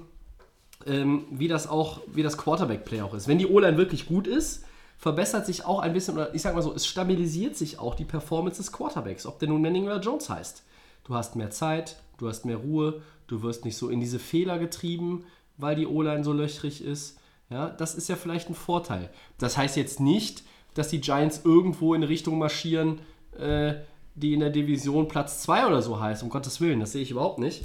ähm, 0.87 1.27
wie 1.31 1.49
das 1.49 1.69
auch, 1.69 2.01
wie 2.07 2.23
das 2.23 2.39
Quarterback-Play 2.39 3.03
auch 3.03 3.13
ist. 3.13 3.29
Wenn 3.29 3.39
die 3.39 3.47
O-Line 3.47 3.77
wirklich 3.77 4.07
gut 4.07 4.27
ist, 4.27 4.65
verbessert 5.03 5.47
sich 5.47 5.65
auch 5.65 5.81
ein 5.81 5.93
bisschen, 5.93 6.15
oder 6.15 6.33
ich 6.33 6.43
sag 6.43 6.55
mal 6.55 6.63
so, 6.63 6.73
es 6.73 6.87
stabilisiert 6.87 7.57
sich 7.57 7.81
auch 7.81 7.97
die 7.97 8.05
Performance 8.05 8.59
des 8.59 8.71
Quarterbacks, 8.71 9.27
ob 9.27 9.41
der 9.41 9.49
nun 9.49 9.61
Manning 9.61 9.87
oder 9.87 9.99
Jones 9.99 10.31
heißt. 10.31 10.63
Du 11.03 11.17
hast 11.17 11.35
mehr 11.35 11.51
Zeit, 11.51 11.97
du 12.19 12.29
hast 12.29 12.45
mehr 12.45 12.59
Ruhe, 12.59 13.03
du 13.27 13.43
wirst 13.43 13.65
nicht 13.65 13.77
so 13.77 13.89
in 13.89 13.99
diese 13.99 14.21
Fehler 14.21 14.61
getrieben, 14.61 15.25
weil 15.57 15.75
die 15.75 15.89
O-Line 15.89 16.23
so 16.23 16.33
löchrig 16.33 16.85
ist. 16.85 17.19
Ja, 17.51 17.69
das 17.69 17.97
ist 17.97 18.09
ja 18.09 18.15
vielleicht 18.15 18.49
ein 18.49 18.55
Vorteil. 18.55 19.11
Das 19.39 19.57
heißt 19.57 19.77
jetzt 19.77 19.99
nicht, 19.99 20.45
dass 20.75 20.91
die 20.91 21.01
Giants 21.01 21.41
irgendwo 21.45 21.95
in 21.95 22.05
Richtung 22.05 22.39
marschieren, 22.39 23.01
äh, 23.37 23.75
die 24.15 24.35
in 24.35 24.41
der 24.41 24.51
Division 24.51 25.09
Platz 25.09 25.43
2 25.43 25.67
oder 25.67 25.83
so 25.83 25.99
heißt, 25.99 26.23
um 26.23 26.29
Gottes 26.29 26.61
Willen, 26.61 26.79
das 26.79 26.93
sehe 26.93 27.03
ich 27.03 27.11
überhaupt 27.11 27.41
nicht. 27.41 27.65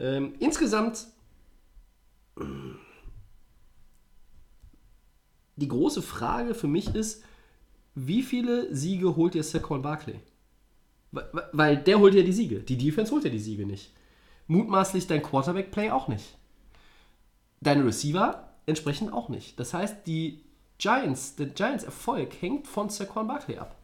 Ähm, 0.00 0.34
insgesamt 0.40 1.06
die 5.56 5.68
große 5.68 6.02
Frage 6.02 6.54
für 6.54 6.66
mich 6.66 6.94
ist, 6.94 7.22
wie 7.94 8.22
viele 8.22 8.74
Siege 8.74 9.16
holt 9.16 9.34
dir 9.34 9.44
Saquon 9.44 9.82
Barkley? 9.82 10.20
Weil- 11.52 11.76
der 11.76 12.00
holt 12.00 12.14
ja 12.14 12.22
die 12.22 12.32
Siege. 12.32 12.60
Die 12.60 12.76
Defense 12.76 13.12
holt 13.12 13.24
ja 13.24 13.30
die 13.30 13.38
Siege 13.38 13.66
nicht. 13.66 13.92
Mutmaßlich 14.48 15.06
dein 15.06 15.22
Quarterback-Play 15.22 15.90
auch 15.90 16.08
nicht. 16.08 16.36
Deine 17.60 17.86
Receiver 17.86 18.52
entsprechend 18.66 19.12
auch 19.12 19.28
nicht. 19.28 19.58
Das 19.60 19.72
heißt, 19.72 20.06
die 20.06 20.40
Giants, 20.78 21.36
der 21.36 21.46
Giants 21.46 21.84
Erfolg 21.84 22.34
hängt 22.42 22.66
von 22.66 22.90
Saquon 22.90 23.28
Barkley 23.28 23.58
ab. 23.58 23.76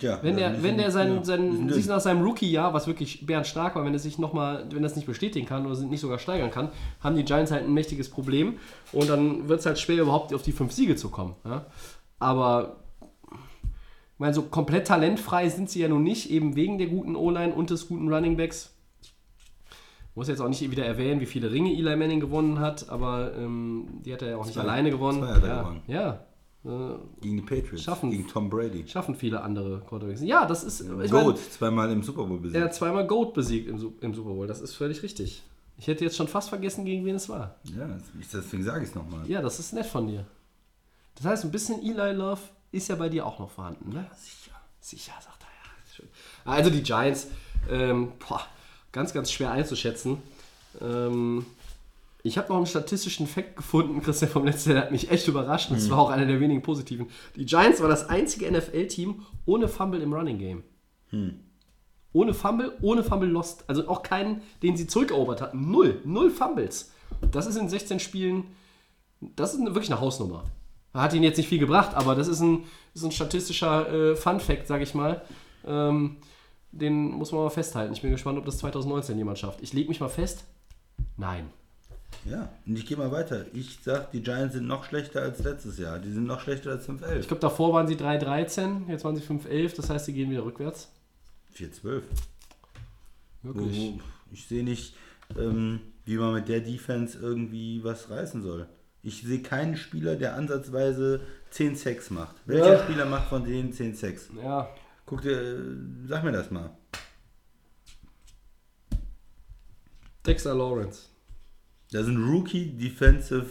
Ja? 0.00 0.18
Wenn 0.22 0.36
das 0.36 0.52
der, 0.52 0.62
wenn 0.62 0.78
der 0.78 0.90
sein, 0.90 1.24
sein, 1.24 1.68
sich 1.70 1.86
nach 1.86 2.00
seinem 2.00 2.22
Rookie-Jahr, 2.22 2.74
was 2.74 2.86
wirklich 2.86 3.24
bärenstark 3.26 3.76
war, 3.76 3.84
wenn 3.84 3.92
er 3.92 3.98
sich 3.98 4.18
noch 4.18 4.32
mal, 4.32 4.66
wenn 4.70 4.82
er 4.82 4.86
es 4.86 4.96
nicht 4.96 5.06
bestätigen 5.06 5.46
kann 5.46 5.66
oder 5.66 5.78
nicht 5.80 6.00
sogar 6.00 6.18
steigern 6.18 6.50
kann, 6.50 6.70
haben 7.00 7.16
die 7.16 7.24
Giants 7.24 7.50
halt 7.50 7.64
ein 7.64 7.72
mächtiges 7.72 8.10
Problem 8.10 8.58
und 8.92 9.08
dann 9.08 9.48
wird 9.48 9.60
es 9.60 9.66
halt 9.66 9.78
schwer, 9.78 10.02
überhaupt 10.02 10.34
auf 10.34 10.42
die 10.42 10.52
fünf 10.52 10.72
Siege 10.72 10.96
zu 10.96 11.08
kommen. 11.08 11.34
Ja? 11.44 11.66
Aber 12.18 12.76
ich 13.22 14.20
meine, 14.20 14.34
so 14.34 14.42
komplett 14.42 14.86
talentfrei 14.86 15.48
sind 15.48 15.70
sie 15.70 15.80
ja 15.80 15.88
nun 15.88 16.02
nicht, 16.02 16.30
eben 16.30 16.56
wegen 16.56 16.78
der 16.78 16.86
guten 16.88 17.16
O-Line 17.16 17.54
und 17.54 17.70
des 17.70 17.88
guten 17.88 18.12
Running 18.12 18.36
Backs. 18.36 18.74
Muss 20.14 20.28
jetzt 20.28 20.40
auch 20.40 20.48
nicht 20.48 20.70
wieder 20.70 20.86
erwähnen, 20.86 21.20
wie 21.20 21.26
viele 21.26 21.52
Ringe 21.52 21.70
Eli 21.70 21.94
Manning 21.94 22.20
gewonnen 22.20 22.58
hat, 22.58 22.88
aber 22.88 23.34
ähm, 23.36 24.00
die 24.02 24.14
hat 24.14 24.22
er 24.22 24.30
ja 24.30 24.36
auch 24.38 24.46
nicht 24.46 24.54
Zwei. 24.54 24.62
alleine 24.62 24.90
gewonnen. 24.90 25.18
Zwei 25.18 25.34
hat 25.34 25.42
er 25.42 25.48
ja, 25.48 25.60
gewonnen. 25.60 25.82
ja. 25.86 26.25
Äh, 26.66 26.98
Gegen 27.20 27.36
die 27.36 27.42
Patriots. 27.42 27.84
Schaffen. 27.84 28.10
Gegen 28.10 28.26
Tom 28.26 28.50
Brady. 28.50 28.86
schaffen 28.88 29.14
viele 29.14 29.40
andere 29.40 29.80
Quarterbacks. 29.88 30.20
Ja, 30.22 30.46
das 30.46 30.64
ist. 30.64 30.80
Ich 30.80 30.88
mein, 30.88 31.08
Goat, 31.08 31.38
zweimal 31.38 31.90
im 31.92 32.02
Super 32.02 32.24
Bowl 32.24 32.38
er 32.38 32.42
besiegt. 32.42 32.64
hat 32.64 32.74
zweimal 32.74 33.06
Goat 33.06 33.34
besiegt 33.34 33.68
im, 33.68 33.94
im 34.00 34.14
Super 34.14 34.30
Bowl. 34.30 34.46
Das 34.46 34.60
ist 34.60 34.74
völlig 34.74 35.02
richtig. 35.02 35.42
Ich 35.78 35.86
hätte 35.86 36.04
jetzt 36.04 36.16
schon 36.16 36.26
fast 36.26 36.48
vergessen, 36.48 36.84
gegen 36.84 37.04
wen 37.04 37.16
es 37.16 37.28
war. 37.28 37.56
Ja, 37.64 37.86
deswegen 38.32 38.64
sage 38.64 38.82
ich 38.82 38.88
es 38.90 38.94
nochmal. 38.94 39.28
Ja, 39.30 39.42
das 39.42 39.60
ist 39.60 39.72
nett 39.74 39.86
von 39.86 40.06
dir. 40.06 40.26
Das 41.16 41.26
heißt, 41.26 41.44
ein 41.44 41.50
bisschen 41.50 41.80
Eli 41.82 42.12
Love 42.14 42.40
ist 42.72 42.88
ja 42.88 42.94
bei 42.96 43.08
dir 43.08 43.26
auch 43.26 43.38
noch 43.38 43.50
vorhanden, 43.50 43.90
ne? 43.90 44.06
Sicher. 44.16 44.56
Sicher, 44.80 45.12
sagt 45.20 45.42
er 45.42 46.04
ja. 46.04 46.50
Also 46.50 46.70
die 46.70 46.82
Giants, 46.82 47.28
ähm, 47.70 48.12
boah, 48.26 48.42
ganz, 48.92 49.12
ganz 49.12 49.30
schwer 49.30 49.50
einzuschätzen. 49.50 50.18
Ähm, 50.80 51.44
ich 52.26 52.38
habe 52.38 52.48
noch 52.48 52.56
einen 52.56 52.66
statistischen 52.66 53.26
Fakt 53.26 53.56
gefunden, 53.56 54.02
Christian 54.02 54.30
vom 54.30 54.44
letzten 54.44 54.70
Jahr, 54.70 54.76
der 54.76 54.84
hat 54.86 54.92
mich 54.92 55.10
echt 55.10 55.28
überrascht. 55.28 55.70
Und 55.70 55.76
das 55.76 55.90
war 55.90 55.98
auch 55.98 56.10
einer 56.10 56.26
der 56.26 56.40
wenigen 56.40 56.62
positiven. 56.62 57.06
Die 57.36 57.44
Giants 57.44 57.80
war 57.80 57.88
das 57.88 58.08
einzige 58.08 58.50
NFL-Team 58.50 59.22
ohne 59.44 59.68
Fumble 59.68 60.00
im 60.00 60.12
Running 60.12 60.38
Game. 60.38 60.62
Ohne 62.12 62.34
Fumble, 62.34 62.76
ohne 62.82 63.04
Fumble 63.04 63.28
Lost. 63.28 63.64
Also 63.68 63.88
auch 63.88 64.02
keinen, 64.02 64.42
den 64.62 64.76
sie 64.76 64.86
zurückerobert 64.86 65.40
hatten. 65.40 65.70
Null. 65.70 66.00
Null 66.04 66.30
Fumbles. 66.30 66.92
Das 67.30 67.46
ist 67.46 67.56
in 67.56 67.68
16 67.68 68.00
Spielen, 68.00 68.44
das 69.20 69.54
ist 69.54 69.64
wirklich 69.64 69.90
eine 69.90 70.00
Hausnummer. 70.00 70.44
Hat 70.92 71.12
ihn 71.12 71.22
jetzt 71.22 71.36
nicht 71.36 71.48
viel 71.48 71.58
gebracht, 71.58 71.94
aber 71.94 72.14
das 72.14 72.26
ist 72.26 72.40
ein, 72.40 72.64
ist 72.94 73.04
ein 73.04 73.12
statistischer 73.12 73.92
äh, 73.92 74.16
Fun-Fact, 74.16 74.66
sag 74.66 74.80
ich 74.80 74.94
mal. 74.94 75.22
Ähm, 75.66 76.16
den 76.72 77.10
muss 77.10 77.32
man 77.32 77.42
mal 77.42 77.50
festhalten. 77.50 77.92
Ich 77.92 78.02
bin 78.02 78.10
gespannt, 78.10 78.38
ob 78.38 78.44
das 78.44 78.58
2019 78.58 79.16
jemand 79.16 79.38
schafft. 79.38 79.62
Ich 79.62 79.72
lege 79.72 79.88
mich 79.88 80.00
mal 80.00 80.08
fest. 80.08 80.44
Nein. 81.16 81.50
Ja, 82.24 82.48
und 82.66 82.76
ich 82.76 82.86
gehe 82.86 82.96
mal 82.96 83.12
weiter. 83.12 83.46
Ich 83.52 83.78
sag, 83.82 84.10
die 84.10 84.20
Giants 84.22 84.54
sind 84.54 84.66
noch 84.66 84.84
schlechter 84.84 85.22
als 85.22 85.38
letztes 85.44 85.78
Jahr. 85.78 85.98
Die 86.00 86.10
sind 86.10 86.24
noch 86.26 86.40
schlechter 86.40 86.70
als 86.72 86.88
5-11. 86.88 87.20
Ich 87.20 87.28
glaube, 87.28 87.40
davor 87.40 87.72
waren 87.72 87.86
sie 87.86 87.94
3-13, 87.96 88.88
jetzt 88.88 89.04
waren 89.04 89.14
sie 89.14 89.22
5-11, 89.22 89.76
das 89.76 89.90
heißt, 89.90 90.06
sie 90.06 90.12
gehen 90.12 90.30
wieder 90.30 90.44
rückwärts. 90.44 90.88
4-12. 91.54 92.02
Wirklich. 93.42 93.76
Wo- 93.76 94.00
Ich 94.32 94.46
sehe 94.48 94.64
nicht, 94.64 94.96
ähm, 95.38 95.80
wie 96.04 96.16
man 96.16 96.34
mit 96.34 96.48
der 96.48 96.60
Defense 96.60 97.16
irgendwie 97.18 97.82
was 97.84 98.10
reißen 98.10 98.42
soll. 98.42 98.66
Ich 99.02 99.22
sehe 99.22 99.40
keinen 99.40 99.76
Spieler, 99.76 100.16
der 100.16 100.34
ansatzweise 100.34 101.20
10 101.50 101.76
Sacks 101.76 102.10
macht. 102.10 102.34
Welcher 102.46 102.72
Ja. 102.74 102.82
Spieler 102.82 103.04
macht 103.06 103.28
von 103.28 103.44
denen 103.44 103.72
10 103.72 103.94
Sacks? 103.94 104.28
Ja, 104.42 104.68
Guck 105.08 105.22
dir, 105.22 105.62
sag 106.08 106.24
mir 106.24 106.32
das 106.32 106.50
mal. 106.50 106.70
Dexter 110.26 110.54
Lawrence. 110.54 111.02
Da 111.92 112.00
ist 112.00 112.08
ein 112.08 112.22
Rookie 112.24 112.66
Defensive 112.66 113.46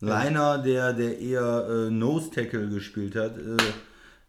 Liner, 0.00 0.58
der, 0.58 0.92
der 0.92 1.18
eher 1.18 1.66
äh, 1.68 1.90
Nose 1.90 2.30
Tackle 2.30 2.68
gespielt 2.68 3.14
hat, 3.16 3.36
äh, 3.38 3.56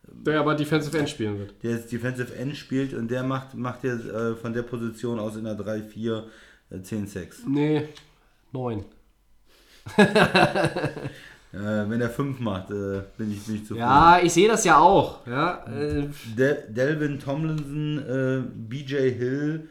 Der 0.08 0.40
aber 0.40 0.56
Defensive 0.56 0.98
End 0.98 1.10
spielen 1.10 1.38
wird. 1.40 1.54
der 1.64 1.72
jetzt 1.72 1.92
Defensive 1.92 2.34
End 2.36 2.56
spielt 2.56 2.94
und 2.94 3.10
der 3.10 3.24
macht, 3.24 3.54
macht 3.56 3.84
jetzt 3.84 4.06
äh, 4.06 4.36
von 4.36 4.54
der 4.54 4.62
Position 4.64 5.20
aus 5.20 5.36
in 5.36 5.44
der 5.46 5.58
3-4 5.58 6.24
äh, 6.72 6.82
10 6.82 7.08
Sacks. 7.08 7.42
Nee, 7.48 7.88
9. 8.52 8.86
Äh, 11.54 11.90
wenn 11.90 12.02
er 12.02 12.10
5 12.10 12.42
macht, 12.42 12.70
äh, 12.72 13.02
bin 13.18 13.32
ich 13.32 13.48
nicht 13.48 13.66
zufrieden. 13.66 13.80
Ja, 13.88 14.20
ich 14.22 14.34
sehe 14.34 14.50
das 14.50 14.66
ja 14.66 14.78
auch. 14.78 15.26
Ja, 15.26 15.64
äh, 15.68 16.06
De 16.38 16.70
Delvin 16.70 17.18
Tomlinson, 17.18 18.52
BJ 18.68 19.12
Hill, 19.12 19.70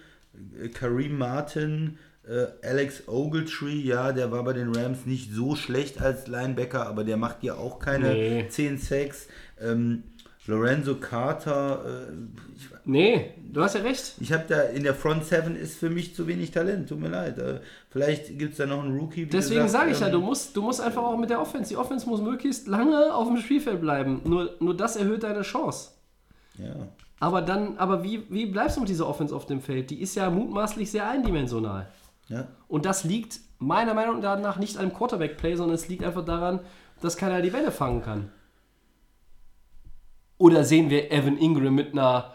Kareem 0.73 1.19
Martin, 1.19 1.99
äh, 2.29 2.67
Alex 2.67 3.07
Ogletree, 3.09 3.81
ja, 3.81 4.13
der 4.13 4.31
war 4.33 4.43
bei 4.45 4.53
den 4.53 4.75
Rams 4.75 5.05
nicht 5.07 5.33
so 5.33 5.57
schlecht 5.57 6.01
als 6.01 6.27
Linebacker, 6.27 6.87
aber 6.87 7.05
der 7.05 7.17
macht 7.17 7.43
ja 7.43 7.55
auch 7.55 7.79
keine 7.79 8.13
Nee. 8.15 8.49
10 8.49 8.79
Sacks. 8.79 9.29
Ähm, 9.61 10.05
Lorenzo 10.47 10.97
Carter, 10.97 12.09
äh, 12.11 12.13
ich, 12.55 12.69
nee, 12.85 13.31
du 13.51 13.63
hast 13.63 13.77
ja 13.77 13.81
recht. 13.81 14.15
ich 14.21 14.31
habe 14.31 14.45
da 14.47 14.61
in 14.63 14.83
der 14.83 14.95
Front 14.95 15.25
7 15.25 15.57
ist 15.57 15.79
für 15.79 15.89
mich 15.89 16.15
zu 16.15 16.27
wenig 16.27 16.51
Talent, 16.51 16.89
tut 16.91 17.01
mir 17.01 17.09
leid. 17.09 17.39
Äh, 17.39 17.61
vielleicht 17.89 18.39
gibt 18.39 18.53
es 18.53 18.59
da 18.59 18.67
noch 18.67 18.83
einen 18.83 18.99
Rookie. 18.99 19.25
Deswegen 19.25 19.69
sage 19.69 19.93
ich 19.93 20.01
ja, 20.01 20.07
ähm, 20.07 20.13
du 20.13 20.21
musst, 20.21 20.55
du 20.55 20.61
musst 20.61 20.83
einfach 20.83 21.03
auch 21.03 21.17
mit 21.17 21.31
der 21.31 21.41
Offense. 21.41 21.71
Die 21.71 21.77
Offense 21.79 22.07
muss 22.07 22.21
möglichst 22.21 22.67
lange 22.69 23.15
auf 23.15 23.29
dem 23.29 23.39
Spielfeld 23.39 23.81
bleiben. 23.81 24.21
Nur, 24.25 24.55
nur 24.61 24.77
das 24.77 24.97
erhöht 24.97 25.23
deine 25.23 25.43
Chance. 25.43 25.93
Ja. 26.59 26.75
Aber 27.21 27.41
dann, 27.41 27.79
aber 27.79 28.03
wie, 28.05 28.25
wie 28.29 28.45
bleibst 28.45 28.77
du 28.77 28.81
mit 28.81 28.91
dieser 28.91 29.09
Offense 29.09 29.35
auf 29.35 29.47
dem 29.47 29.63
Feld? 29.63 29.89
Die 29.89 30.03
ist 30.03 30.15
ja 30.15 30.29
mutmaßlich 30.29 30.91
sehr 30.91 31.09
eindimensional. 31.09 31.89
Ja. 32.29 32.49
Und 32.69 32.87
das 32.87 33.05
liegt 33.05 33.41
meiner 33.59 33.95
Meinung 33.95 34.21
nach 34.21 34.57
nicht 34.57 34.77
an 34.77 34.89
dem 34.89 34.95
Quarterback-Play, 34.95 35.57
sondern 35.57 35.75
es 35.75 35.89
liegt 35.89 36.05
einfach 36.05 36.25
daran, 36.25 36.61
dass 37.01 37.17
keiner 37.17 37.43
die 37.43 37.51
Bälle 37.51 37.71
fangen 37.71 38.03
kann. 38.03 38.33
Oder 40.39 40.65
sehen 40.65 40.91
wir 40.91 41.13
Evan 41.13 41.39
Ingram 41.39 41.75
mit 41.75 41.93
einer 41.93 42.35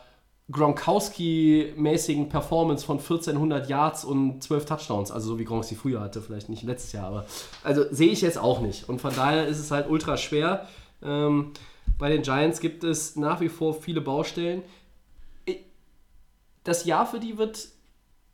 Gronkowski-mäßigen 0.51 2.27
Performance 2.29 2.85
von 2.85 2.97
1400 2.97 3.69
Yards 3.69 4.03
und 4.03 4.41
12 4.41 4.65
Touchdowns, 4.65 5.11
also 5.11 5.29
so 5.29 5.39
wie 5.39 5.45
Gronk 5.45 5.63
sie 5.63 5.75
früher 5.75 6.01
hatte, 6.01 6.21
vielleicht 6.21 6.49
nicht 6.49 6.63
letztes 6.63 6.91
Jahr, 6.91 7.05
aber 7.05 7.25
also 7.63 7.85
sehe 7.91 8.09
ich 8.09 8.21
jetzt 8.21 8.39
auch 8.39 8.59
nicht. 8.59 8.89
Und 8.89 8.99
von 8.99 9.13
daher 9.15 9.47
ist 9.47 9.59
es 9.59 9.69
halt 9.69 9.89
ultra 9.89 10.17
schwer. 10.17 10.67
Ähm, 11.03 11.51
bei 11.99 12.09
den 12.09 12.23
Giants 12.23 12.61
gibt 12.61 12.83
es 12.83 13.15
nach 13.15 13.41
wie 13.41 13.49
vor 13.49 13.75
viele 13.75 14.01
Baustellen. 14.01 14.63
Das 16.63 16.85
Jahr 16.85 17.05
für 17.05 17.19
die 17.19 17.37
wird 17.37 17.67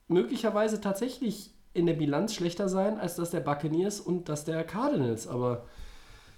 möglicherweise 0.07 0.81
tatsächlich 0.81 1.51
in 1.73 1.85
der 1.85 1.93
Bilanz 1.93 2.33
schlechter 2.33 2.69
sein 2.69 2.97
als 2.99 3.15
das 3.15 3.31
der 3.31 3.41
Buccaneers 3.41 3.99
und 3.99 4.29
das 4.29 4.45
der 4.45 4.63
Cardinals, 4.63 5.27
aber 5.27 5.65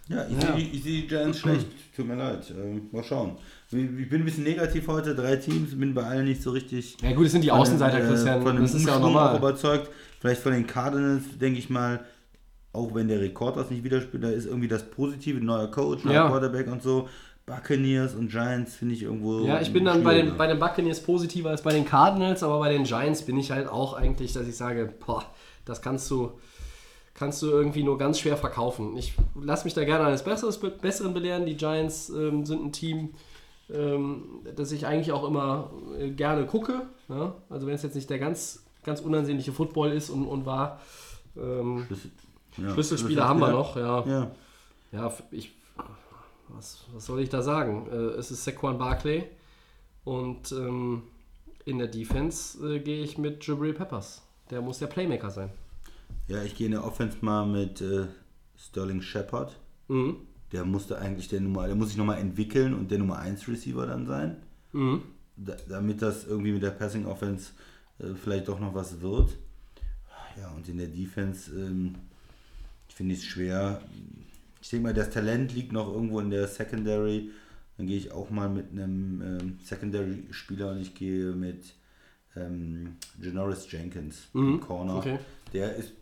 Ja, 0.09 0.25
ich 0.25 0.41
Ja. 0.41 0.55
sehe 0.55 1.01
die 1.01 1.07
Giants 1.07 1.39
schlecht. 1.39 1.67
Tut 1.93 2.07
mir 2.07 2.15
leid. 2.15 2.49
Ähm, 2.57 2.87
mal 2.93 3.03
schauen. 3.03 3.37
Ich 3.69 4.09
bin 4.09 4.21
ein 4.21 4.23
bisschen 4.25 4.45
negativ 4.45 4.87
heute. 4.87 5.13
Drei 5.13 5.35
Teams, 5.35 5.77
bin 5.77 5.93
bei 5.93 6.03
allen 6.03 6.23
nicht 6.23 6.41
so 6.41 6.51
richtig. 6.51 6.95
ja 7.01 7.11
gut, 7.11 7.25
es 7.25 7.33
sind 7.33 7.43
die 7.43 7.51
Außenseiter, 7.51 7.97
dem, 7.97 8.05
äh, 8.05 8.09
Christian, 8.11 8.41
Von 8.41 8.55
dem 8.55 8.61
das 8.63 8.73
ist 8.73 8.87
ja 8.87 8.95
auch 8.95 9.01
normal. 9.01 9.33
auch 9.35 9.39
überzeugt. 9.39 9.91
Vielleicht 10.21 10.39
von 10.41 10.53
den 10.53 10.65
Cardinals, 10.65 11.23
denke 11.37 11.59
ich 11.59 11.69
mal, 11.69 11.99
auch 12.71 12.95
wenn 12.95 13.09
der 13.09 13.19
Rekord 13.19 13.57
das 13.57 13.69
nicht 13.69 13.83
widerspiegelt, 13.83 14.23
da 14.23 14.29
ist 14.29 14.45
irgendwie 14.45 14.69
das 14.69 14.83
Positive, 14.89 15.41
neuer 15.43 15.69
Coach, 15.69 16.05
neuer 16.05 16.13
Ja. 16.13 16.27
Quarterback 16.29 16.67
und 16.67 16.81
so. 16.81 17.09
Buccaneers 17.47 18.13
und 18.13 18.29
Giants 18.29 18.75
finde 18.75 18.93
ich 18.93 19.03
irgendwo. 19.03 19.39
Ja, 19.45 19.61
ich 19.61 19.71
bin 19.71 19.85
dann 19.85 20.03
bei 20.03 20.13
den, 20.13 20.23
schwieriger. 20.23 20.37
bei 20.37 20.47
den 20.47 20.59
Buccaneers 20.59 21.01
positiver 21.01 21.49
als 21.49 21.61
bei 21.61 21.71
den 21.71 21.85
Cardinals, 21.85 22.43
aber 22.43 22.59
bei 22.59 22.71
den 22.73 22.83
Giants 22.83 23.23
bin 23.23 23.37
ich 23.37 23.51
halt 23.51 23.69
auch 23.69 23.93
eigentlich, 23.93 24.33
dass 24.33 24.47
ich 24.47 24.57
sage, 24.57 24.93
boah, 25.05 25.23
das 25.63 25.81
kannst 25.81 26.11
du, 26.11 26.31
kannst 27.13 27.41
du 27.41 27.47
irgendwie 27.47 27.83
nur 27.83 27.97
ganz 27.97 28.19
schwer 28.19 28.35
verkaufen. 28.35 28.97
Ich 28.97 29.13
lasse 29.41 29.63
mich 29.63 29.73
da 29.73 29.85
gerne 29.85 30.05
eines 30.05 30.23
Besseres, 30.23 30.59
Besseren 30.59 31.13
belehren. 31.13 31.45
Die 31.45 31.55
Giants 31.55 32.09
ähm, 32.09 32.45
sind 32.45 32.65
ein 32.65 32.71
Team, 32.73 33.13
ähm, 33.73 34.23
das 34.53 34.73
ich 34.73 34.85
eigentlich 34.85 35.13
auch 35.13 35.25
immer 35.25 35.71
äh, 35.97 36.09
gerne 36.09 36.45
gucke. 36.45 36.81
Ne? 37.07 37.31
Also 37.49 37.65
wenn 37.65 37.75
es 37.75 37.81
jetzt 37.81 37.95
nicht 37.95 38.09
der 38.09 38.19
ganz, 38.19 38.65
ganz 38.83 38.99
unansehnliche 38.99 39.53
Football 39.53 39.93
ist 39.93 40.09
und, 40.09 40.25
und 40.25 40.45
war. 40.45 40.81
Ähm, 41.37 41.85
Schlüssel, 41.87 42.11
ja, 42.57 42.73
Schlüsselspieler 42.73 43.25
haben 43.25 43.39
wir 43.39 43.51
noch, 43.51 43.77
ja. 43.77 44.05
Ja. 44.05 44.31
Ja, 44.91 45.13
ich. 45.31 45.53
Was, 46.57 46.83
was 46.93 47.05
soll 47.05 47.21
ich 47.21 47.29
da 47.29 47.41
sagen? 47.41 47.87
Äh, 47.91 47.95
es 48.17 48.31
ist 48.31 48.43
Saquon 48.43 48.77
Barkley 48.77 49.23
und 50.03 50.51
ähm, 50.51 51.03
in 51.65 51.77
der 51.77 51.87
Defense 51.87 52.75
äh, 52.75 52.79
gehe 52.79 53.03
ich 53.03 53.17
mit 53.17 53.45
Jabril 53.45 53.73
Peppers. 53.73 54.23
Der 54.49 54.61
muss 54.61 54.79
der 54.79 54.87
Playmaker 54.87 55.29
sein. 55.29 55.49
ja, 56.27 56.41
ich 56.43 56.55
gehe 56.55 56.65
in 56.65 56.71
der 56.71 56.83
Offense 56.83 57.17
mal 57.21 57.45
mit 57.45 57.81
äh, 57.81 58.07
Sterling 58.57 59.01
Shepard. 59.01 59.55
Mhm. 59.87 60.17
Der 60.51 60.65
musste 60.65 60.97
eigentlich 60.97 61.27
der 61.27 61.41
Nummer, 61.41 61.67
der 61.67 61.75
muss 61.75 61.89
sich 61.89 61.97
nochmal 61.97 62.19
entwickeln 62.19 62.73
und 62.73 62.89
der 62.89 62.99
Nummer 62.99 63.19
1 63.19 63.47
Receiver 63.47 63.85
dann 63.85 64.05
sein. 64.07 64.37
Mhm. 64.73 65.01
da, 65.35 65.55
damit 65.69 66.01
das 66.01 66.25
irgendwie 66.25 66.51
mit 66.53 66.63
der 66.63 66.71
Passing 66.71 67.05
Offense 67.05 67.51
äh, 67.99 68.13
vielleicht 68.21 68.47
doch 68.47 68.59
noch 68.59 68.73
was 68.73 68.99
wird. 69.01 69.37
Ja, 70.39 70.51
und 70.51 70.67
in 70.69 70.77
der 70.77 70.87
Defense 70.87 71.51
ähm, 71.51 71.95
finde 72.87 73.13
ich 73.13 73.19
es 73.21 73.25
schwer. 73.25 73.81
Ich 74.67 74.71
denke 74.71 74.87
mal, 74.87 74.93
das 74.93 75.11
Talent 75.11 75.55
liegt 75.55 75.71
noch 75.71 75.87
irgendwo 75.87 76.19
in 76.19 76.29
der 76.29 76.45
Secondary. 76.45 77.31
Dann 77.77 77.87
gehe 77.87 77.95
ich 77.95 78.11
auch 78.11 78.29
mal 78.29 78.49
mit 78.49 78.69
einem 78.69 79.21
ähm, 79.21 79.59
Secondary-Spieler 79.63 80.71
und 80.71 80.81
ich 80.81 80.93
gehe 80.93 81.31
mit 81.31 81.73
ähm, 82.35 82.97
Janoris 83.17 83.71
Jenkins 83.71 84.27
im 84.33 84.59
Corner. 84.59 84.97
okay. 84.97 85.19
Der 85.53 85.73
ist 85.77 85.93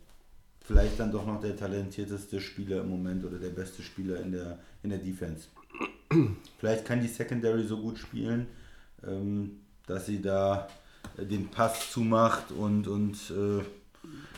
vielleicht 0.62 1.00
dann 1.00 1.12
doch 1.12 1.28
noch 1.28 1.40
der 1.40 1.56
talentierteste 1.56 2.42
Spieler 2.42 2.82
im 2.82 2.90
Moment 2.90 3.24
oder 3.24 3.38
der 3.38 3.52
beste 3.52 3.84
Spieler 3.84 4.20
in 4.22 4.32
der, 4.32 4.58
in 4.82 4.90
der 4.90 4.98
Defense. 4.98 5.48
Vielleicht 6.58 6.86
kann 6.86 7.02
die 7.02 7.08
Secondary 7.08 7.68
so 7.68 7.80
gut 7.80 8.00
spielen, 8.00 8.48
ähm, 9.06 9.60
dass 9.86 10.08
sie 10.08 10.24
da 10.24 10.68
äh, 11.18 11.26
den 11.28 11.50
Pass 11.50 11.92
zumacht 11.92 12.52
und, 12.52 12.88
und 12.88 13.14
äh, 13.30 13.64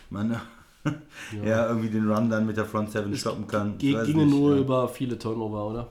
man 0.09 0.41
ja. 1.45 1.67
irgendwie 1.67 1.89
den 1.89 2.09
Run 2.09 2.29
dann 2.29 2.45
mit 2.45 2.57
der 2.57 2.65
Front 2.65 2.91
Seven 2.91 3.15
stoppen 3.15 3.47
kann. 3.47 3.77
Ge 3.77 3.91
ginge 4.05 4.25
nicht, 4.25 4.35
nur 4.35 4.55
ja. 4.55 4.61
über 4.61 4.87
viele 4.87 5.17
Turnover, 5.17 5.67
oder? 5.67 5.87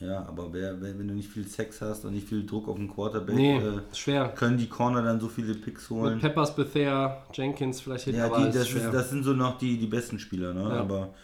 Ja, 0.00 0.26
aber 0.26 0.52
wer, 0.52 0.80
wer, 0.80 0.98
wenn 0.98 1.08
du 1.08 1.14
nicht 1.14 1.28
viel 1.28 1.46
Sex 1.46 1.80
hast 1.80 2.04
und 2.04 2.12
nicht 2.12 2.28
viel 2.28 2.44
Druck 2.44 2.68
auf 2.68 2.76
den 2.76 2.88
Quarterback, 2.88 3.34
Nee, 3.34 3.56
äh, 3.56 3.80
schwer. 3.92 4.28
können 4.36 4.58
die 4.58 4.68
Corner 4.68 5.02
dann 5.02 5.20
so 5.20 5.28
viele 5.28 5.54
Picks 5.54 5.88
Mit 5.90 6.00
holen. 6.00 6.20
Peppers, 6.20 6.54
Bethea, 6.54 7.24
Jenkins 7.32 7.80
vielleicht 7.80 8.04
hinten, 8.04 8.20
Ja, 8.20 8.28
die, 8.28 8.52
das, 8.52 8.70
ist, 8.70 8.92
das 8.92 9.10
sind 9.10 9.24
so 9.24 9.32
noch 9.32 9.56
die, 9.56 9.78
die 9.78 9.86
besten 9.86 10.18
Spieler, 10.18 10.52
ne? 10.52 10.62
Ja. 10.62 10.80
Aber 10.80 11.14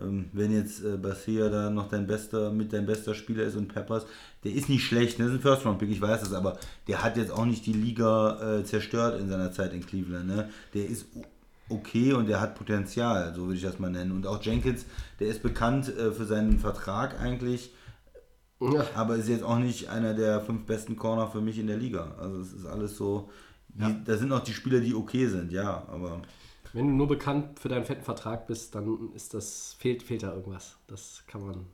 ähm, 0.00 0.30
wenn 0.32 0.52
jetzt 0.52 0.84
äh, 0.84 0.96
Basia 0.96 1.48
da 1.48 1.70
noch 1.70 1.88
dein 1.88 2.06
bester, 2.06 2.50
mit 2.50 2.72
dein 2.72 2.86
bester 2.86 3.14
Spieler 3.14 3.44
ist 3.44 3.56
und 3.56 3.68
Peppers, 3.68 4.06
der 4.42 4.52
ist 4.52 4.68
nicht 4.68 4.84
schlecht, 4.84 5.18
ne? 5.18 5.26
das 5.26 5.34
ist 5.34 5.40
ein 5.40 5.42
First-Round-Pick, 5.42 5.90
ich 5.90 6.00
weiß 6.00 6.22
es, 6.22 6.32
aber 6.32 6.58
der 6.88 7.04
hat 7.04 7.16
jetzt 7.16 7.30
auch 7.30 7.44
nicht 7.44 7.64
die 7.66 7.72
Liga 7.72 8.58
äh, 8.58 8.64
zerstört 8.64 9.20
in 9.20 9.28
seiner 9.28 9.52
Zeit 9.52 9.72
in 9.72 9.86
Cleveland, 9.86 10.26
ne? 10.26 10.48
Der 10.74 10.86
ist 10.86 11.06
okay 11.68 12.12
und 12.12 12.26
der 12.26 12.40
hat 12.40 12.54
Potenzial, 12.56 13.34
so 13.34 13.42
würde 13.42 13.56
ich 13.56 13.62
das 13.62 13.78
mal 13.78 13.90
nennen. 13.90 14.12
Und 14.12 14.26
auch 14.26 14.42
Jenkins, 14.42 14.84
der 15.20 15.28
ist 15.28 15.42
bekannt 15.42 15.88
äh, 15.88 16.12
für 16.12 16.24
seinen 16.26 16.58
Vertrag 16.58 17.20
eigentlich, 17.20 17.72
Ja. 18.60 18.84
aber 18.94 19.16
ist 19.16 19.28
jetzt 19.28 19.44
auch 19.44 19.58
nicht 19.58 19.88
einer 19.88 20.14
der 20.14 20.40
fünf 20.40 20.66
besten 20.66 20.96
Corner 20.96 21.26
für 21.28 21.40
mich 21.40 21.58
in 21.58 21.66
der 21.66 21.76
Liga. 21.76 22.14
Also 22.18 22.40
es 22.40 22.52
ist 22.52 22.66
alles 22.66 22.96
so, 22.96 23.30
die, 23.68 24.04
da 24.04 24.16
sind 24.16 24.30
auch 24.32 24.44
die 24.44 24.52
Spieler, 24.52 24.80
die 24.80 24.94
okay 24.94 25.26
sind, 25.26 25.50
ja, 25.52 25.82
aber 25.88 26.22
Wenn 26.72 26.86
du 26.88 26.92
nur 26.94 27.08
bekannt 27.08 27.58
für 27.58 27.68
deinen 27.68 27.84
fetten 27.84 28.04
Vertrag 28.04 28.46
bist, 28.46 28.74
dann 28.74 29.12
ist 29.14 29.34
das, 29.34 29.74
fehlt, 29.78 30.02
fehlt 30.02 30.22
da 30.22 30.32
irgendwas. 30.34 30.76
Das 30.86 31.24
kann 31.26 31.44
man, 31.46 31.66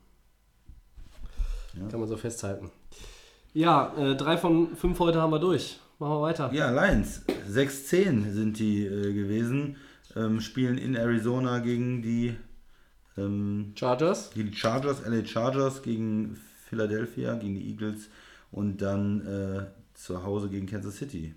kann 1.91 2.01
man 2.01 2.09
so 2.09 2.17
festhalten. 2.17 2.71
Ja, 3.53 3.93
äh, 3.97 4.17
drei 4.17 4.37
von 4.39 4.77
fünf 4.77 4.99
heute 5.01 5.21
haben 5.21 5.33
wir 5.33 5.39
durch. 5.41 5.81
Machen 6.01 6.13
wir 6.15 6.23
weiter. 6.23 6.51
Ja, 6.55 6.71
Lions. 6.71 7.27
6-10 7.47 8.33
sind 8.33 8.59
die 8.59 8.87
äh, 8.87 9.13
gewesen. 9.13 9.77
Ähm, 10.17 10.41
spielen 10.41 10.79
in 10.79 10.95
Arizona 10.95 11.59
gegen 11.59 12.01
die, 12.01 12.35
ähm, 13.19 13.75
Chargers. 13.77 14.31
gegen 14.31 14.51
die 14.51 14.57
Chargers, 14.57 15.07
LA 15.07 15.27
Chargers, 15.27 15.83
gegen 15.83 16.39
Philadelphia, 16.69 17.35
gegen 17.35 17.55
die 17.55 17.69
Eagles 17.69 18.09
und 18.51 18.81
dann 18.81 19.27
äh, 19.27 19.67
zu 19.93 20.25
Hause 20.25 20.49
gegen 20.49 20.67
Kansas 20.67 20.97
City. 20.97 21.35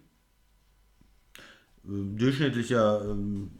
Ähm, 1.86 2.18
durchschnittlicher, 2.18 3.02
ähm, 3.04 3.52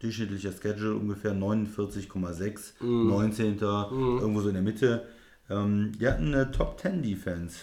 durchschnittlicher 0.00 0.52
Schedule 0.52 0.94
ungefähr 0.94 1.32
49,6, 1.32 2.84
19. 2.84 3.58
irgendwo 3.60 4.42
so 4.42 4.48
in 4.48 4.54
der 4.54 4.62
Mitte. 4.62 5.08
Ähm, 5.48 5.92
die 5.98 6.06
hatten 6.06 6.34
eine 6.34 6.50
Top 6.50 6.78
10 6.78 7.02
Defense 7.02 7.60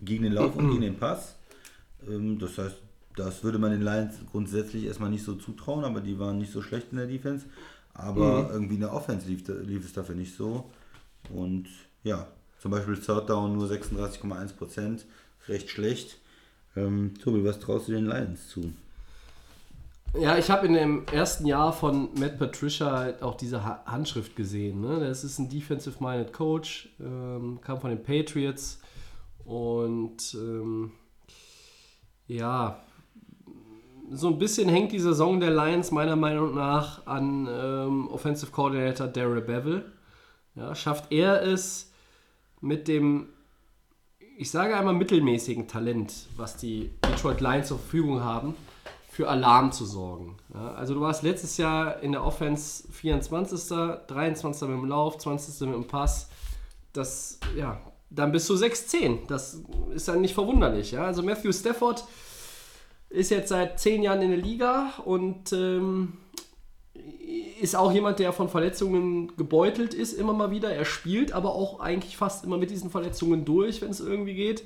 gegen 0.00 0.24
den 0.24 0.32
Lauf 0.32 0.56
und 0.56 0.70
gegen 0.70 0.82
den 0.82 0.98
Pass. 0.98 1.36
Ähm, 2.08 2.38
das 2.38 2.58
heißt, 2.58 2.76
das 3.16 3.42
würde 3.42 3.58
man 3.58 3.70
den 3.70 3.82
Lions 3.82 4.16
grundsätzlich 4.30 4.84
erstmal 4.84 5.10
nicht 5.10 5.24
so 5.24 5.34
zutrauen, 5.34 5.84
aber 5.84 6.00
die 6.00 6.18
waren 6.18 6.38
nicht 6.38 6.52
so 6.52 6.62
schlecht 6.62 6.88
in 6.90 6.98
der 6.98 7.06
Defense. 7.06 7.46
Aber 7.94 8.50
irgendwie 8.52 8.74
in 8.74 8.80
der 8.80 8.92
Offense 8.92 9.26
lief, 9.26 9.48
lief 9.48 9.84
es 9.84 9.94
dafür 9.94 10.14
nicht 10.14 10.36
so. 10.36 10.70
Und 11.30 11.66
ja, 12.04 12.28
zum 12.60 12.70
Beispiel 12.70 12.96
Third 12.98 13.30
Down 13.30 13.56
nur 13.56 13.68
36,1%, 13.68 15.04
recht 15.48 15.70
schlecht. 15.70 16.18
Ähm, 16.76 17.14
Tobi, 17.22 17.42
was 17.42 17.58
traust 17.58 17.88
du 17.88 17.92
den 17.92 18.04
Lions 18.04 18.48
zu? 18.48 18.72
Ja, 20.18 20.38
ich 20.38 20.50
habe 20.50 20.66
in 20.66 20.74
dem 20.74 21.06
ersten 21.12 21.46
Jahr 21.46 21.72
von 21.72 22.08
Matt 22.18 22.38
Patricia 22.38 22.90
halt 22.90 23.22
auch 23.22 23.34
diese 23.34 23.64
ha 23.64 23.82
Handschrift 23.86 24.36
gesehen. 24.36 24.80
Ne? 24.80 25.00
Das 25.00 25.24
ist 25.24 25.38
ein 25.38 25.48
Defensive-Minded 25.48 26.32
Coach, 26.32 26.88
ähm, 27.00 27.58
kam 27.62 27.80
von 27.80 27.90
den 27.90 28.02
Patriots 28.02 28.80
und 29.46 30.34
ähm, 30.34 30.92
ja, 32.26 32.80
so 34.10 34.28
ein 34.28 34.38
bisschen 34.38 34.68
hängt 34.68 34.92
die 34.92 34.98
Saison 34.98 35.40
der 35.40 35.50
Lions 35.50 35.90
meiner 35.90 36.16
Meinung 36.16 36.54
nach 36.54 37.06
an 37.06 37.48
ähm, 37.50 38.08
Offensive 38.08 38.50
Coordinator 38.50 39.06
Daryl 39.06 39.40
Bevel. 39.40 39.92
Ja, 40.54 40.74
schafft 40.74 41.12
er 41.12 41.42
es 41.42 41.92
mit 42.60 42.88
dem, 42.88 43.28
ich 44.36 44.50
sage 44.50 44.76
einmal 44.76 44.94
mittelmäßigen 44.94 45.68
Talent, 45.68 46.28
was 46.36 46.56
die 46.56 46.90
Detroit 47.04 47.40
Lions 47.40 47.68
zur 47.68 47.78
Verfügung 47.78 48.22
haben, 48.22 48.54
für 49.08 49.28
Alarm 49.28 49.72
zu 49.72 49.84
sorgen. 49.84 50.36
Ja, 50.52 50.72
also 50.74 50.94
du 50.94 51.00
warst 51.00 51.22
letztes 51.22 51.56
Jahr 51.56 52.00
in 52.02 52.12
der 52.12 52.24
Offense 52.24 52.86
24., 52.90 53.68
23. 54.06 54.68
mit 54.68 54.78
dem 54.78 54.84
Lauf, 54.86 55.18
20. 55.18 55.68
mit 55.68 55.76
dem 55.76 55.86
Pass. 55.86 56.30
Das, 56.92 57.38
ja, 57.56 57.80
dann 58.16 58.32
bist 58.32 58.48
du 58.50 58.54
6-10. 58.54 59.26
Das 59.28 59.62
ist 59.94 60.08
dann 60.08 60.20
nicht 60.20 60.34
verwunderlich. 60.34 60.90
Ja? 60.92 61.04
Also 61.04 61.22
Matthew 61.22 61.52
Stafford 61.52 62.04
ist 63.10 63.30
jetzt 63.30 63.50
seit 63.50 63.78
zehn 63.78 64.02
Jahren 64.02 64.22
in 64.22 64.30
der 64.30 64.38
Liga 64.40 64.92
und 65.04 65.52
ähm, 65.52 66.14
ist 67.60 67.76
auch 67.76 67.92
jemand, 67.92 68.18
der 68.18 68.32
von 68.32 68.48
Verletzungen 68.48 69.36
gebeutelt 69.36 69.94
ist, 69.94 70.14
immer 70.14 70.32
mal 70.32 70.50
wieder. 70.50 70.70
Er 70.72 70.84
spielt 70.84 71.32
aber 71.32 71.54
auch 71.54 71.80
eigentlich 71.80 72.16
fast 72.16 72.44
immer 72.44 72.58
mit 72.58 72.70
diesen 72.70 72.90
Verletzungen 72.90 73.44
durch, 73.44 73.80
wenn 73.82 73.90
es 73.90 74.00
irgendwie 74.00 74.34
geht. 74.34 74.64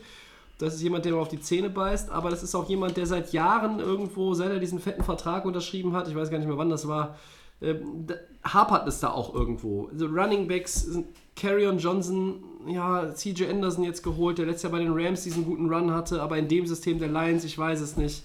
Das 0.59 0.75
ist 0.75 0.83
jemand, 0.83 1.05
der 1.05 1.13
mal 1.13 1.21
auf 1.21 1.29
die 1.29 1.41
Zähne 1.41 1.71
beißt, 1.71 2.11
aber 2.11 2.29
das 2.31 2.43
ist 2.43 2.55
auch 2.55 2.69
jemand, 2.69 2.97
der 2.97 3.07
seit 3.07 3.33
Jahren 3.33 3.81
irgendwo, 3.81 4.35
seit 4.35 4.51
er 4.51 4.59
diesen 4.59 4.79
fetten 4.79 5.03
Vertrag 5.03 5.45
unterschrieben 5.45 5.95
hat, 5.95 6.07
ich 6.09 6.15
weiß 6.15 6.31
gar 6.31 6.39
nicht 6.39 6.49
mehr 6.49 6.59
wann 6.59 6.69
das 6.69 6.87
war, 6.87 7.17
da- 7.61 8.15
hapert 8.45 8.87
es 8.87 9.01
da 9.01 9.11
auch 9.11 9.35
irgendwo. 9.35 9.89
Also 9.89 10.07
Running 10.07 10.49
Backs 10.49 10.87
Carrion 11.35 11.79
Johnson, 11.79 12.43
ja, 12.67 13.13
CJ 13.15 13.47
Anderson 13.47 13.85
jetzt 13.85 14.03
geholt, 14.03 14.39
der 14.39 14.47
letztes 14.47 14.65
Jahr 14.65 14.73
bei 14.73 14.79
den 14.79 14.93
Rams 14.93 15.25
diesen 15.25 15.45
guten 15.45 15.73
Run 15.73 15.93
hatte, 15.93 16.23
aber 16.23 16.39
in 16.39 16.49
dem 16.49 16.67
System 16.67 16.99
der 16.99 17.09
Lions, 17.09 17.45
ich 17.45 17.57
weiß 17.57 17.81
es 17.81 17.97
nicht. 17.97 18.23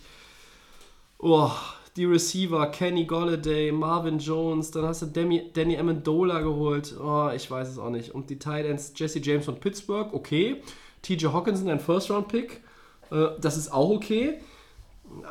Oh, 1.19 1.51
die 1.95 2.05
Receiver, 2.05 2.67
Kenny 2.67 3.05
Golladay, 3.05 3.71
Marvin 3.71 4.19
Jones, 4.19 4.71
dann 4.71 4.85
hast 4.85 5.01
du 5.01 5.05
Demi, 5.05 5.51
Danny 5.53 5.77
Amendola 5.77 6.41
geholt. 6.41 6.93
Oh, 7.01 7.29
ich 7.33 7.49
weiß 7.49 7.69
es 7.69 7.77
auch 7.77 7.89
nicht. 7.89 8.13
Und 8.13 8.29
die 8.29 8.37
Tight 8.37 8.65
Ends, 8.65 8.93
Jesse 8.95 9.19
James 9.19 9.45
von 9.45 9.59
Pittsburgh, 9.59 10.13
okay. 10.13 10.61
TJ 11.01 11.27
Hawkinson, 11.27 11.69
ein 11.69 11.79
First-Round-Pick, 11.79 12.61
äh, 13.11 13.27
das 13.39 13.57
ist 13.57 13.71
auch 13.71 13.89
okay. 13.89 14.39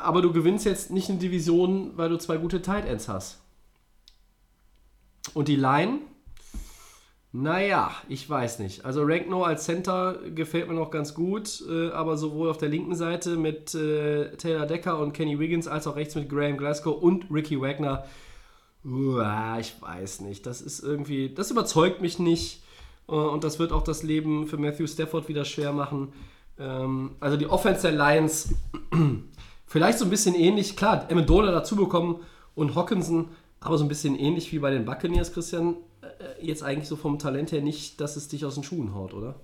Aber 0.01 0.21
du 0.21 0.31
gewinnst 0.31 0.65
jetzt 0.65 0.89
nicht 0.89 1.09
eine 1.09 1.19
Division, 1.19 1.91
weil 1.97 2.09
du 2.09 2.17
zwei 2.17 2.37
gute 2.37 2.61
Tight 2.61 2.85
Ends 2.85 3.07
hast. 3.07 3.41
Und 5.33 5.47
die 5.47 5.55
Line? 5.55 5.99
Naja, 7.37 7.91
ich 8.07 8.29
weiß 8.29 8.59
nicht. 8.59 8.85
Also 8.85 9.03
Rankno 9.03 9.43
als 9.43 9.65
Center 9.65 10.17
gefällt 10.33 10.69
mir 10.69 10.73
noch 10.73 10.89
ganz 10.89 11.13
gut, 11.13 11.61
äh, 11.69 11.89
aber 11.89 12.15
sowohl 12.15 12.49
auf 12.49 12.57
der 12.57 12.69
linken 12.69 12.95
Seite 12.95 13.35
mit 13.35 13.75
äh, 13.75 14.37
Taylor 14.37 14.65
Decker 14.65 14.99
und 14.99 15.11
Kenny 15.11 15.37
Wiggins 15.37 15.67
als 15.67 15.85
auch 15.85 15.97
rechts 15.97 16.15
mit 16.15 16.29
Graham 16.29 16.55
Glasgow 16.55 16.95
und 16.95 17.25
Ricky 17.29 17.59
Wagner. 17.59 18.05
Uah, 18.85 19.57
ich 19.59 19.75
weiß 19.81 20.21
nicht. 20.21 20.45
Das 20.45 20.61
ist 20.61 20.79
irgendwie, 20.79 21.27
das 21.27 21.51
überzeugt 21.51 22.01
mich 22.01 22.19
nicht. 22.19 22.63
Äh, 23.09 23.11
und 23.11 23.43
das 23.43 23.59
wird 23.59 23.73
auch 23.73 23.83
das 23.83 24.01
Leben 24.01 24.47
für 24.47 24.57
Matthew 24.57 24.87
Stafford 24.87 25.27
wieder 25.27 25.43
schwer 25.43 25.73
machen. 25.73 26.13
Ähm, 26.57 27.15
also 27.19 27.35
die 27.35 27.47
Offense 27.47 27.81
der 27.81 27.91
Lions 27.91 28.55
vielleicht 29.67 29.99
so 29.99 30.05
ein 30.05 30.09
bisschen 30.09 30.35
ähnlich. 30.35 30.77
Klar, 30.77 31.05
Amendola 31.11 31.51
dazu 31.51 31.75
bekommen 31.75 32.21
und 32.55 32.75
Hawkinson, 32.75 33.27
aber 33.59 33.77
so 33.77 33.83
ein 33.83 33.89
bisschen 33.89 34.17
ähnlich 34.17 34.53
wie 34.53 34.59
bei 34.59 34.71
den 34.71 34.85
Buccaneers, 34.85 35.33
Christian. 35.33 35.75
Äh, 36.19 36.45
Jetzt 36.45 36.63
eigentlich 36.63 36.87
so 36.87 36.95
vom 36.95 37.19
Talent 37.19 37.51
her 37.51 37.61
nicht, 37.61 37.99
dass 38.01 38.15
es 38.15 38.27
dich 38.27 38.45
aus 38.45 38.55
den 38.55 38.63
Schuhen 38.63 38.93
haut, 38.93 39.13
oder? 39.13 39.35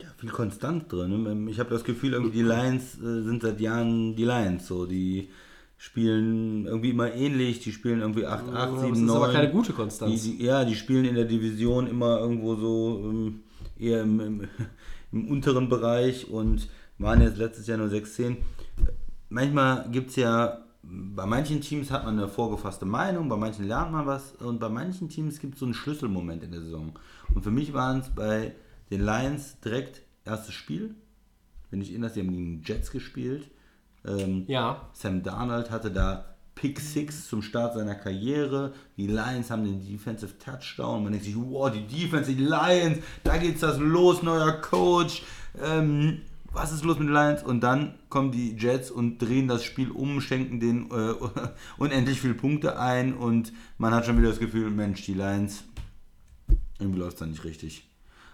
Ja, 0.00 0.08
viel 0.16 0.30
konstant 0.30 0.90
drin. 0.90 1.22
ne? 1.22 1.50
Ich 1.50 1.60
habe 1.60 1.70
das 1.70 1.84
Gefühl, 1.84 2.14
irgendwie 2.14 2.38
die 2.38 2.42
Lions 2.42 2.94
äh, 2.98 3.22
sind 3.22 3.42
seit 3.42 3.60
Jahren 3.60 4.16
die 4.16 4.24
Lions. 4.24 4.66
So, 4.66 4.86
die 4.86 5.28
spielen 5.76 6.66
irgendwie 6.66 6.90
immer 6.90 7.12
ähnlich. 7.12 7.60
Die 7.60 7.72
spielen 7.72 8.00
irgendwie 8.00 8.26
8, 8.26 8.48
8 8.48 8.54
aber 8.54 8.80
7, 8.80 8.92
es 8.92 8.98
ist 8.98 9.04
9. 9.04 9.16
aber 9.16 9.32
keine 9.32 9.50
gute 9.50 9.72
Konstanz. 9.72 10.22
Die, 10.22 10.36
die, 10.36 10.44
ja, 10.44 10.64
die 10.64 10.74
spielen 10.74 11.04
in 11.04 11.14
der 11.14 11.24
Division 11.24 11.86
immer 11.86 12.18
irgendwo 12.18 12.54
so 12.56 13.00
ähm, 13.04 13.40
eher 13.78 14.02
im, 14.02 14.20
im, 14.20 14.48
im 15.12 15.28
unteren 15.28 15.68
Bereich 15.68 16.28
und 16.30 16.68
waren 16.98 17.22
jetzt 17.22 17.38
letztes 17.38 17.66
Jahr 17.66 17.78
nur 17.78 17.88
6-10. 17.88 18.36
Manchmal 19.30 19.88
gibt 19.90 20.10
es 20.10 20.16
ja, 20.16 20.64
bei 20.82 21.26
manchen 21.26 21.60
Teams 21.60 21.90
hat 21.90 22.04
man 22.04 22.18
eine 22.18 22.28
vorgefasste 22.28 22.86
Meinung, 22.86 23.28
bei 23.28 23.36
manchen 23.36 23.66
lernt 23.68 23.92
man 23.92 24.06
was 24.06 24.32
und 24.36 24.60
bei 24.60 24.68
manchen 24.68 25.08
Teams 25.08 25.38
gibt 25.38 25.54
es 25.54 25.60
so 25.60 25.66
einen 25.66 25.74
Schlüsselmoment 25.74 26.42
in 26.42 26.52
der 26.52 26.62
Saison. 26.62 26.98
Und 27.34 27.42
für 27.42 27.50
mich 27.50 27.72
waren 27.74 28.00
es 28.00 28.08
bei 28.08 28.54
den 28.90 29.04
Lions 29.04 29.60
direkt 29.60 30.02
erstes 30.24 30.54
Spiel. 30.54 30.94
Wenn 31.70 31.80
ich 31.80 31.90
erinnere, 31.90 32.10
sie 32.10 32.20
haben 32.20 32.32
gegen 32.32 32.62
die 32.62 32.72
Jets 32.72 32.90
gespielt. 32.90 33.50
Ähm, 34.06 34.44
Ja. 34.48 34.88
Sam 34.92 35.22
Darnold 35.22 35.70
hatte 35.70 35.90
da 35.90 36.24
Pick 36.54 36.80
6 36.80 37.28
zum 37.28 37.42
Start 37.42 37.74
seiner 37.74 37.94
Karriere. 37.94 38.72
Die 38.96 39.06
Lions 39.06 39.50
haben 39.50 39.64
den 39.64 39.86
Defensive 39.86 40.38
Touchdown. 40.38 41.02
Man 41.02 41.12
denkt 41.12 41.26
sich, 41.26 41.36
wow, 41.36 41.70
die 41.70 41.86
Defense, 41.86 42.34
die 42.34 42.42
Lions, 42.42 42.98
da 43.22 43.36
geht's 43.36 43.60
das 43.60 43.78
los, 43.78 44.22
neuer 44.22 44.52
Coach. 44.60 45.22
Ähm, 45.62 46.22
was 46.52 46.72
ist 46.72 46.84
los 46.84 46.98
mit 46.98 47.08
den 47.08 47.14
Lions? 47.14 47.42
Und 47.42 47.60
dann 47.60 47.94
kommen 48.08 48.32
die 48.32 48.56
Jets 48.56 48.90
und 48.90 49.18
drehen 49.18 49.48
das 49.48 49.64
Spiel 49.64 49.90
um, 49.90 50.20
schenken 50.20 50.60
den 50.60 50.90
äh, 50.90 51.14
unendlich 51.78 52.20
viele 52.20 52.34
Punkte 52.34 52.78
ein 52.78 53.14
und 53.14 53.52
man 53.78 53.94
hat 53.94 54.06
schon 54.06 54.18
wieder 54.18 54.28
das 54.28 54.38
Gefühl, 54.38 54.70
Mensch, 54.70 55.04
die 55.04 55.14
Lions, 55.14 55.64
irgendwie 56.78 57.00
läuft 57.00 57.14
es 57.14 57.18
dann 57.20 57.30
nicht 57.30 57.44
richtig. 57.44 57.88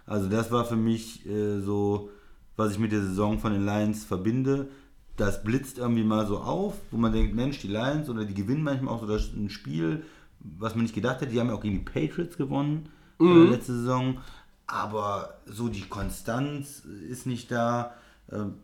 Also 0.06 0.28
das 0.28 0.50
war 0.50 0.64
für 0.64 0.76
mich 0.76 1.26
äh, 1.26 1.60
so, 1.60 2.10
was 2.56 2.72
ich 2.72 2.78
mit 2.78 2.92
der 2.92 3.02
Saison 3.02 3.38
von 3.38 3.52
den 3.52 3.64
Lions 3.64 4.04
verbinde. 4.04 4.68
Das 5.16 5.42
blitzt 5.42 5.78
irgendwie 5.78 6.04
mal 6.04 6.26
so 6.26 6.38
auf, 6.38 6.74
wo 6.90 6.96
man 6.96 7.12
denkt, 7.12 7.34
Mensch, 7.34 7.58
die 7.60 7.68
Lions 7.68 8.08
oder 8.08 8.24
die 8.24 8.34
gewinnen 8.34 8.62
manchmal 8.62 8.94
auch 8.94 9.00
so 9.00 9.06
das, 9.06 9.32
ein 9.32 9.50
Spiel, 9.50 10.04
was 10.40 10.74
man 10.74 10.84
nicht 10.84 10.94
gedacht 10.94 11.20
hätte. 11.20 11.32
Die 11.32 11.40
haben 11.40 11.48
ja 11.48 11.54
auch 11.54 11.62
gegen 11.62 11.84
die 11.84 11.90
Patriots 11.90 12.36
gewonnen 12.36 12.88
äh, 13.20 13.50
letzte 13.50 13.74
Saison. 13.74 14.18
Aber 14.66 15.38
so 15.46 15.68
die 15.68 15.82
Konstanz 15.82 16.82
ist 17.08 17.26
nicht 17.26 17.50
da. 17.50 17.94
Ähm, 18.32 18.54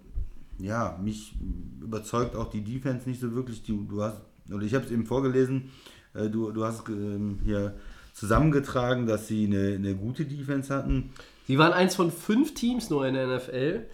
ja, 0.58 0.98
mich 1.02 1.34
überzeugt 1.80 2.36
auch 2.36 2.50
die 2.50 2.62
Defense 2.62 3.08
nicht 3.08 3.20
so 3.20 3.32
wirklich. 3.34 3.62
Du, 3.62 3.84
du 3.84 4.02
hast, 4.02 4.20
oder 4.52 4.64
ich 4.64 4.74
habe 4.74 4.84
es 4.84 4.90
eben 4.90 5.06
vorgelesen, 5.06 5.70
äh, 6.14 6.28
du, 6.28 6.50
du 6.50 6.64
hast 6.64 6.88
ähm, 6.88 7.38
hier 7.44 7.74
zusammengetragen, 8.14 9.06
dass 9.06 9.26
sie 9.28 9.46
eine, 9.46 9.74
eine 9.74 9.94
gute 9.96 10.24
Defense 10.24 10.72
hatten. 10.74 11.10
Sie 11.46 11.58
waren 11.58 11.72
eins 11.72 11.96
von 11.96 12.10
fünf 12.10 12.54
Teams 12.54 12.90
nur 12.90 13.06
in 13.06 13.14
der 13.14 13.26
NFL, 13.36 13.86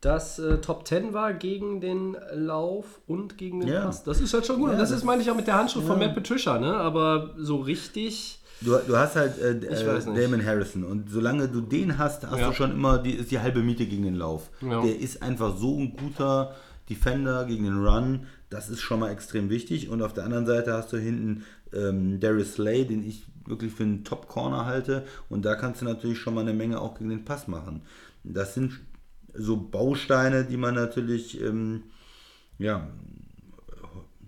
das 0.00 0.38
äh, 0.38 0.58
Top 0.60 0.86
10 0.86 1.12
war 1.12 1.32
gegen 1.34 1.80
den 1.80 2.16
Lauf 2.34 3.00
und 3.06 3.38
gegen 3.38 3.60
den 3.60 3.68
Ja. 3.68 3.84
Pass. 3.86 4.02
Das 4.02 4.20
ist 4.20 4.32
halt 4.34 4.46
schon 4.46 4.56
gut. 4.58 4.68
Ja, 4.68 4.72
und 4.72 4.78
das, 4.80 4.90
das- 4.90 4.98
ist, 4.98 5.04
meine 5.04 5.22
ich, 5.22 5.30
auch 5.30 5.36
mit 5.36 5.46
der 5.46 5.56
Handschrift 5.56 5.86
von 5.86 6.00
Ja. 6.00 6.06
Matt 6.06 6.16
Patricia, 6.16 6.58
ne? 6.58 6.74
Aber 6.74 7.34
so 7.38 7.56
richtig. 7.56 8.39
Du, 8.60 8.76
du 8.86 8.96
hast 8.96 9.16
halt 9.16 9.38
äh, 9.38 9.52
äh. 9.52 10.04
Damon 10.14 10.44
Harrison 10.44 10.84
und 10.84 11.08
solange 11.10 11.48
du 11.48 11.60
den 11.60 11.96
hast, 11.98 12.26
hast 12.26 12.38
Ja. 12.38 12.48
du 12.48 12.54
schon 12.54 12.72
immer 12.72 12.98
die, 12.98 13.12
ist 13.12 13.30
die 13.30 13.38
halbe 13.38 13.62
Miete 13.62 13.86
gegen 13.86 14.04
den 14.04 14.16
Lauf. 14.16 14.50
Ja. 14.60 14.82
Der 14.82 14.98
ist 14.98 15.22
einfach 15.22 15.56
so 15.56 15.78
ein 15.78 15.96
guter 15.96 16.54
Defender 16.88 17.44
gegen 17.46 17.64
den 17.64 17.84
Run. 17.84 18.26
Das 18.50 18.68
ist 18.68 18.80
schon 18.80 19.00
mal 19.00 19.10
extrem 19.10 19.48
wichtig. 19.48 19.88
Und 19.88 20.02
auf 20.02 20.12
der 20.12 20.24
anderen 20.24 20.44
Seite 20.46 20.72
hast 20.74 20.92
du 20.92 20.98
hinten 20.98 21.44
ähm, 21.72 22.20
Darius 22.20 22.54
Slay, 22.54 22.84
den 22.84 23.06
ich 23.06 23.24
wirklich 23.46 23.72
für 23.72 23.84
einen 23.84 24.04
Top-Corner 24.04 24.66
halte. 24.66 25.04
Und 25.28 25.44
da 25.44 25.54
kannst 25.54 25.80
du 25.80 25.84
natürlich 25.86 26.18
schon 26.18 26.34
mal 26.34 26.42
eine 26.42 26.52
Menge 26.52 26.80
auch 26.80 26.98
gegen 26.98 27.10
den 27.10 27.24
Pass 27.24 27.48
machen. 27.48 27.82
Das 28.24 28.54
sind 28.54 28.80
so 29.32 29.56
Bausteine, 29.56 30.44
die 30.44 30.56
man 30.56 30.74
natürlich, 30.74 31.40
ähm, 31.40 31.84
ja, 32.58 32.88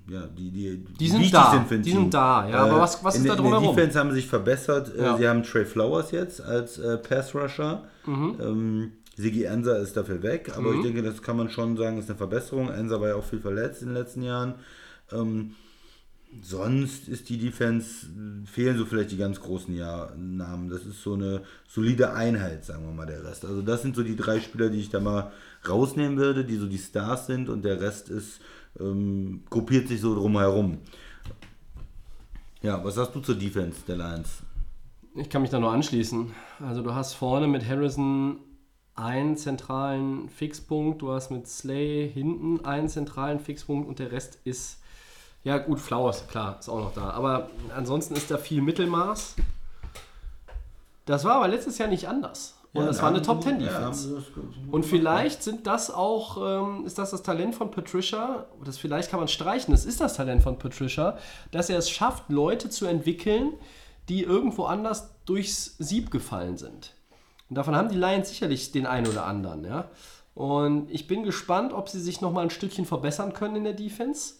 ja, 0.08 0.26
die, 0.26 0.50
die, 0.50 0.84
Die 0.98 1.08
sind 1.08 1.32
da. 1.32 1.50
sind 1.52 1.70
Die 1.84 1.90
Team. 1.90 2.00
sind 2.02 2.14
da, 2.14 2.48
ja, 2.48 2.56
aber 2.64 2.80
was- 2.80 3.02
was 3.04 3.14
in 3.16 3.22
ist 3.24 3.30
da 3.30 3.36
drumherum? 3.36 3.74
Defense 3.76 3.98
haben 3.98 4.12
sich 4.12 4.26
verbessert. 4.26 4.94
Äh, 4.96 5.02
Ja. 5.02 5.16
Sie 5.16 5.28
haben 5.28 5.42
Trey 5.42 5.64
Flowers 5.64 6.10
jetzt 6.10 6.40
als 6.40 6.78
äh, 6.78 6.98
Pass-Rusher. 6.98 7.84
Mhm. 8.06 8.36
Ähm, 8.40 8.92
Sigi 9.16 9.44
Enser 9.44 9.78
ist 9.78 9.96
dafür 9.96 10.22
weg, 10.22 10.52
aber 10.56 10.72
ich 10.74 10.82
denke, 10.82 11.02
das 11.02 11.20
kann 11.22 11.36
man 11.36 11.50
schon 11.50 11.76
sagen, 11.76 11.98
ist 11.98 12.08
eine 12.08 12.16
Verbesserung. 12.16 12.70
Enser 12.70 13.00
war 13.00 13.08
ja 13.08 13.14
auch 13.16 13.24
viel 13.24 13.40
verletzt 13.40 13.82
in 13.82 13.88
den 13.88 13.96
letzten 13.96 14.22
Jahren. 14.22 14.54
Ähm, 15.12 15.52
sonst 16.42 17.08
ist 17.08 17.28
die 17.28 17.36
Defense, 17.38 18.06
äh, 18.06 18.46
fehlen 18.46 18.78
so 18.78 18.86
vielleicht 18.86 19.10
die 19.12 19.18
ganz 19.18 19.40
großen 19.40 19.74
ja 19.76 20.10
Namen. 20.16 20.70
Das 20.70 20.86
ist 20.86 21.02
so 21.02 21.14
eine 21.14 21.42
solide 21.68 22.14
Einheit, 22.14 22.64
sagen 22.64 22.84
wir 22.86 22.92
mal, 22.94 23.06
der 23.06 23.22
Rest. 23.24 23.44
Also 23.44 23.60
das 23.62 23.82
sind 23.82 23.94
so 23.96 24.02
die 24.02 24.16
drei 24.16 24.40
Spieler, 24.40 24.70
die 24.70 24.80
ich 24.80 24.88
da 24.90 25.00
mal 25.00 25.30
rausnehmen 25.68 26.16
würde, 26.18 26.44
die 26.44 26.56
so 26.56 26.66
die 26.66 26.78
Stars 26.78 27.26
sind 27.26 27.48
und 27.50 27.64
der 27.64 27.80
Rest 27.80 28.08
ist, 28.08 28.40
ähm, 28.80 29.44
gruppiert 29.50 29.88
sich 29.88 30.00
so 30.00 30.14
drumherum. 30.14 30.78
Ja, 32.62 32.82
was 32.84 32.94
sagst 32.94 33.14
du 33.14 33.20
zur 33.20 33.34
Defense 33.34 33.80
der 33.86 33.96
Lions? 33.96 34.42
Ich 35.14 35.28
kann 35.28 35.42
mich 35.42 35.50
da 35.50 35.58
nur 35.58 35.72
anschließen. 35.72 36.32
Also 36.60 36.82
du 36.82 36.94
hast 36.94 37.14
vorne 37.14 37.48
mit 37.48 37.66
Harrison 37.66 38.38
einen 38.94 39.36
zentralen 39.36 40.28
Fixpunkt, 40.28 41.02
du 41.02 41.12
hast 41.12 41.30
mit 41.30 41.48
Slay 41.48 42.10
hinten 42.10 42.64
einen 42.64 42.88
zentralen 42.88 43.40
Fixpunkt 43.40 43.88
und 43.88 43.98
der 43.98 44.12
Rest 44.12 44.38
ist, 44.44 44.80
ja 45.44 45.58
gut, 45.58 45.80
Flowers, 45.80 46.28
klar, 46.28 46.58
ist 46.58 46.68
auch 46.68 46.78
noch 46.78 46.94
da. 46.94 47.10
Aber 47.10 47.50
ansonsten 47.74 48.14
ist 48.14 48.30
da 48.30 48.38
viel 48.38 48.62
Mittelmaß. 48.62 49.36
Das 51.04 51.24
war 51.24 51.36
aber 51.36 51.48
letztes 51.48 51.78
Jahr 51.78 51.88
nicht 51.88 52.06
anders. 52.06 52.54
Und 52.74 52.86
das 52.86 53.02
war 53.02 53.10
eine 53.10 53.20
Top 53.20 53.42
10 53.42 53.58
Defense. 53.58 54.22
Und 54.70 54.86
vielleicht 54.86 55.42
sind 55.42 55.66
das 55.66 55.90
auch, 55.90 56.38
ähm, 56.38 56.86
ist 56.86 56.96
das 56.96 57.10
das 57.10 57.22
Talent 57.22 57.54
von 57.54 57.70
Patricia, 57.70 58.46
das 58.64 58.78
vielleicht 58.78 59.10
kann 59.10 59.20
man 59.20 59.28
streichen, 59.28 59.72
das 59.72 59.84
ist 59.84 60.00
das 60.00 60.14
Talent 60.14 60.42
von 60.42 60.58
Patricia, 60.58 61.18
dass 61.50 61.68
er 61.68 61.78
es 61.78 61.90
schafft, 61.90 62.30
Leute 62.30 62.70
zu 62.70 62.86
entwickeln, 62.86 63.52
die 64.08 64.22
irgendwo 64.22 64.64
anders 64.64 65.14
durchs 65.26 65.76
Sieb 65.78 66.10
gefallen 66.10 66.56
sind. 66.56 66.94
Und 67.50 67.56
davon 67.56 67.76
haben 67.76 67.90
die 67.90 67.98
Lions 67.98 68.30
sicherlich 68.30 68.72
den 68.72 68.86
einen 68.86 69.06
oder 69.06 69.26
anderen, 69.26 69.64
ja. 69.64 69.90
Und 70.34 70.90
ich 70.90 71.06
bin 71.06 71.24
gespannt, 71.24 71.74
ob 71.74 71.90
sie 71.90 72.00
sich 72.00 72.22
nochmal 72.22 72.44
ein 72.44 72.50
Stückchen 72.50 72.86
verbessern 72.86 73.34
können 73.34 73.56
in 73.56 73.64
der 73.64 73.74
Defense. 73.74 74.36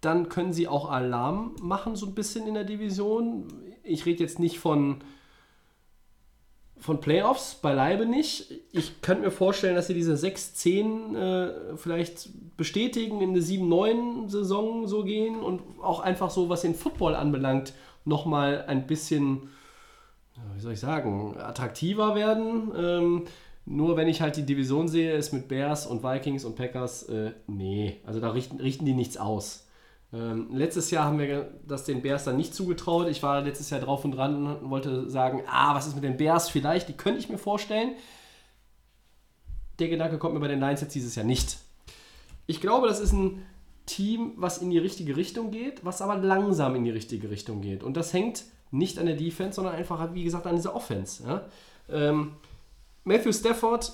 Dann 0.00 0.28
können 0.28 0.52
sie 0.52 0.66
auch 0.66 0.90
Alarm 0.90 1.54
machen, 1.62 1.94
so 1.94 2.06
ein 2.06 2.16
bisschen 2.16 2.48
in 2.48 2.54
der 2.54 2.64
Division. 2.64 3.46
Ich 3.84 4.06
rede 4.06 4.24
jetzt 4.24 4.40
nicht 4.40 4.58
von, 4.58 5.04
von 6.80 7.00
Playoffs, 7.00 7.56
beileibe 7.56 8.06
nicht. 8.06 8.50
Ich 8.72 9.02
könnte 9.02 9.24
mir 9.24 9.30
vorstellen, 9.30 9.74
dass 9.74 9.86
sie 9.86 9.94
diese 9.94 10.14
6-10 10.14 11.16
äh, 11.16 11.76
vielleicht 11.76 12.30
bestätigen, 12.56 13.20
in 13.20 13.30
eine 13.30 13.40
7-9-Saison 13.40 14.86
so 14.86 15.04
gehen 15.04 15.40
und 15.40 15.60
auch 15.82 16.00
einfach 16.00 16.30
so, 16.30 16.48
was 16.48 16.62
den 16.62 16.74
Football 16.74 17.14
anbelangt, 17.14 17.74
nochmal 18.04 18.64
ein 18.66 18.86
bisschen, 18.86 19.50
wie 20.54 20.60
soll 20.60 20.72
ich 20.72 20.80
sagen, 20.80 21.36
attraktiver 21.38 22.14
werden. 22.14 22.72
Ähm, 22.76 23.24
nur 23.66 23.96
wenn 23.96 24.08
ich 24.08 24.22
halt 24.22 24.36
die 24.36 24.46
Division 24.46 24.88
sehe, 24.88 25.12
ist 25.12 25.32
mit 25.32 25.48
Bears 25.48 25.86
und 25.86 26.02
Vikings 26.02 26.44
und 26.44 26.56
Packers, 26.56 27.04
äh, 27.04 27.32
nee, 27.46 28.00
also 28.06 28.20
da 28.20 28.30
richten, 28.30 28.58
richten 28.58 28.86
die 28.86 28.94
nichts 28.94 29.18
aus. 29.18 29.66
Ähm, 30.12 30.48
letztes 30.52 30.90
Jahr 30.90 31.04
haben 31.04 31.18
wir 31.18 31.52
das 31.66 31.84
den 31.84 32.02
Bears 32.02 32.24
dann 32.24 32.36
nicht 32.36 32.54
zugetraut. 32.54 33.08
Ich 33.08 33.22
war 33.22 33.40
letztes 33.40 33.70
Jahr 33.70 33.80
drauf 33.80 34.04
und 34.04 34.12
dran 34.12 34.56
und 34.56 34.70
wollte 34.70 35.08
sagen, 35.08 35.42
ah, 35.46 35.74
was 35.74 35.86
ist 35.86 35.94
mit 35.94 36.04
den 36.04 36.16
Bears 36.16 36.48
vielleicht? 36.48 36.88
Die 36.88 36.94
könnte 36.96 37.20
ich 37.20 37.28
mir 37.28 37.38
vorstellen. 37.38 37.94
Der 39.78 39.88
Gedanke 39.88 40.18
kommt 40.18 40.34
mir 40.34 40.40
bei 40.40 40.48
den 40.48 40.60
Lions 40.60 40.80
jetzt 40.80 40.94
dieses 40.94 41.14
Jahr 41.14 41.24
nicht. 41.24 41.58
Ich 42.46 42.60
glaube, 42.60 42.88
das 42.88 42.98
ist 43.00 43.12
ein 43.12 43.42
Team, 43.86 44.34
was 44.36 44.58
in 44.58 44.70
die 44.70 44.78
richtige 44.78 45.16
Richtung 45.16 45.50
geht, 45.50 45.84
was 45.84 46.02
aber 46.02 46.16
langsam 46.16 46.74
in 46.74 46.84
die 46.84 46.90
richtige 46.90 47.30
Richtung 47.30 47.60
geht. 47.60 47.82
Und 47.82 47.96
das 47.96 48.12
hängt 48.12 48.44
nicht 48.70 48.98
an 48.98 49.06
der 49.06 49.16
Defense, 49.16 49.56
sondern 49.56 49.74
einfach, 49.74 50.14
wie 50.14 50.24
gesagt, 50.24 50.46
an 50.46 50.56
dieser 50.56 50.74
Offense. 50.74 51.24
Ja? 51.24 51.46
Ähm, 51.88 52.32
Matthew 53.04 53.32
Stafford, 53.32 53.92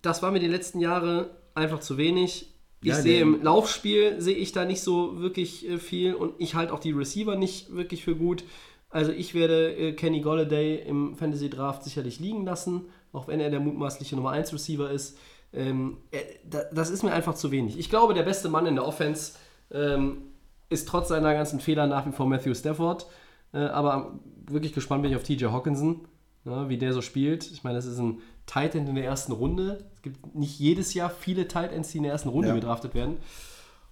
das 0.00 0.22
war 0.22 0.30
mir 0.30 0.40
die 0.40 0.48
letzten 0.48 0.80
Jahre 0.80 1.30
einfach 1.54 1.80
zu 1.80 1.96
wenig. 1.98 2.53
Ich 2.86 2.96
Ja, 2.96 2.96
sehe 3.02 3.20
im 3.22 3.42
Laufspiel 3.42 4.20
sehe 4.20 4.36
ich 4.36 4.52
da 4.52 4.64
nicht 4.64 4.82
so 4.82 5.20
wirklich 5.20 5.68
äh, 5.68 5.78
viel 5.78 6.14
und 6.14 6.34
ich 6.38 6.54
halte 6.54 6.72
auch 6.72 6.80
die 6.80 6.92
Receiver 6.92 7.36
nicht 7.36 7.74
wirklich 7.74 8.04
für 8.04 8.14
gut. 8.16 8.44
Also 8.90 9.10
ich 9.10 9.34
werde 9.34 9.74
äh, 9.74 9.92
Kenny 9.92 10.20
Golladay 10.20 10.76
im 10.86 11.16
Fantasy 11.16 11.50
Draft 11.50 11.82
sicherlich 11.82 12.20
liegen 12.20 12.44
lassen, 12.44 12.82
auch 13.12 13.26
wenn 13.26 13.40
er 13.40 13.50
der 13.50 13.60
mutmaßliche 13.60 14.16
Nummer 14.16 14.30
1 14.30 14.52
Receiver 14.52 14.90
ist. 14.90 15.18
Ähm, 15.52 15.98
äh, 16.10 16.18
da, 16.48 16.62
das 16.72 16.90
ist 16.90 17.02
mir 17.02 17.12
einfach 17.12 17.34
zu 17.34 17.50
wenig. 17.50 17.78
Ich 17.78 17.88
glaube, 17.90 18.14
der 18.14 18.22
beste 18.22 18.48
Mann 18.48 18.66
in 18.66 18.74
der 18.74 18.86
Offense 18.86 19.32
ähm, 19.70 20.22
ist 20.68 20.86
trotz 20.88 21.08
seiner 21.08 21.32
ganzen 21.34 21.60
Fehler 21.60 21.86
nach 21.86 22.06
wie 22.06 22.12
vor 22.12 22.26
Matthew 22.26 22.54
Stafford. 22.54 23.06
Aber 23.52 24.18
wirklich 24.50 24.72
gespannt 24.72 25.02
bin 25.02 25.12
ich 25.12 25.16
auf 25.16 25.22
TJ 25.22 25.44
Hawkinson, 25.46 26.08
wie 26.44 26.76
der 26.76 26.92
so 26.92 27.02
spielt. 27.02 27.48
Ich 27.52 27.62
meine, 27.62 27.76
das 27.76 27.86
ist 27.86 27.98
ein 27.98 28.20
Tight 28.46 28.74
End 28.74 28.88
in 28.88 28.94
der 28.94 29.04
ersten 29.04 29.32
Runde. 29.32 29.84
Es 29.94 30.02
gibt 30.02 30.34
nicht 30.34 30.58
jedes 30.58 30.94
Jahr 30.94 31.10
viele 31.10 31.48
Tight 31.48 31.72
Ends, 31.72 31.90
die 31.90 31.98
in 31.98 32.04
der 32.04 32.12
ersten 32.12 32.28
Runde 32.28 32.48
Ja. 32.48 32.54
gedraftet 32.54 32.94
werden. 32.94 33.18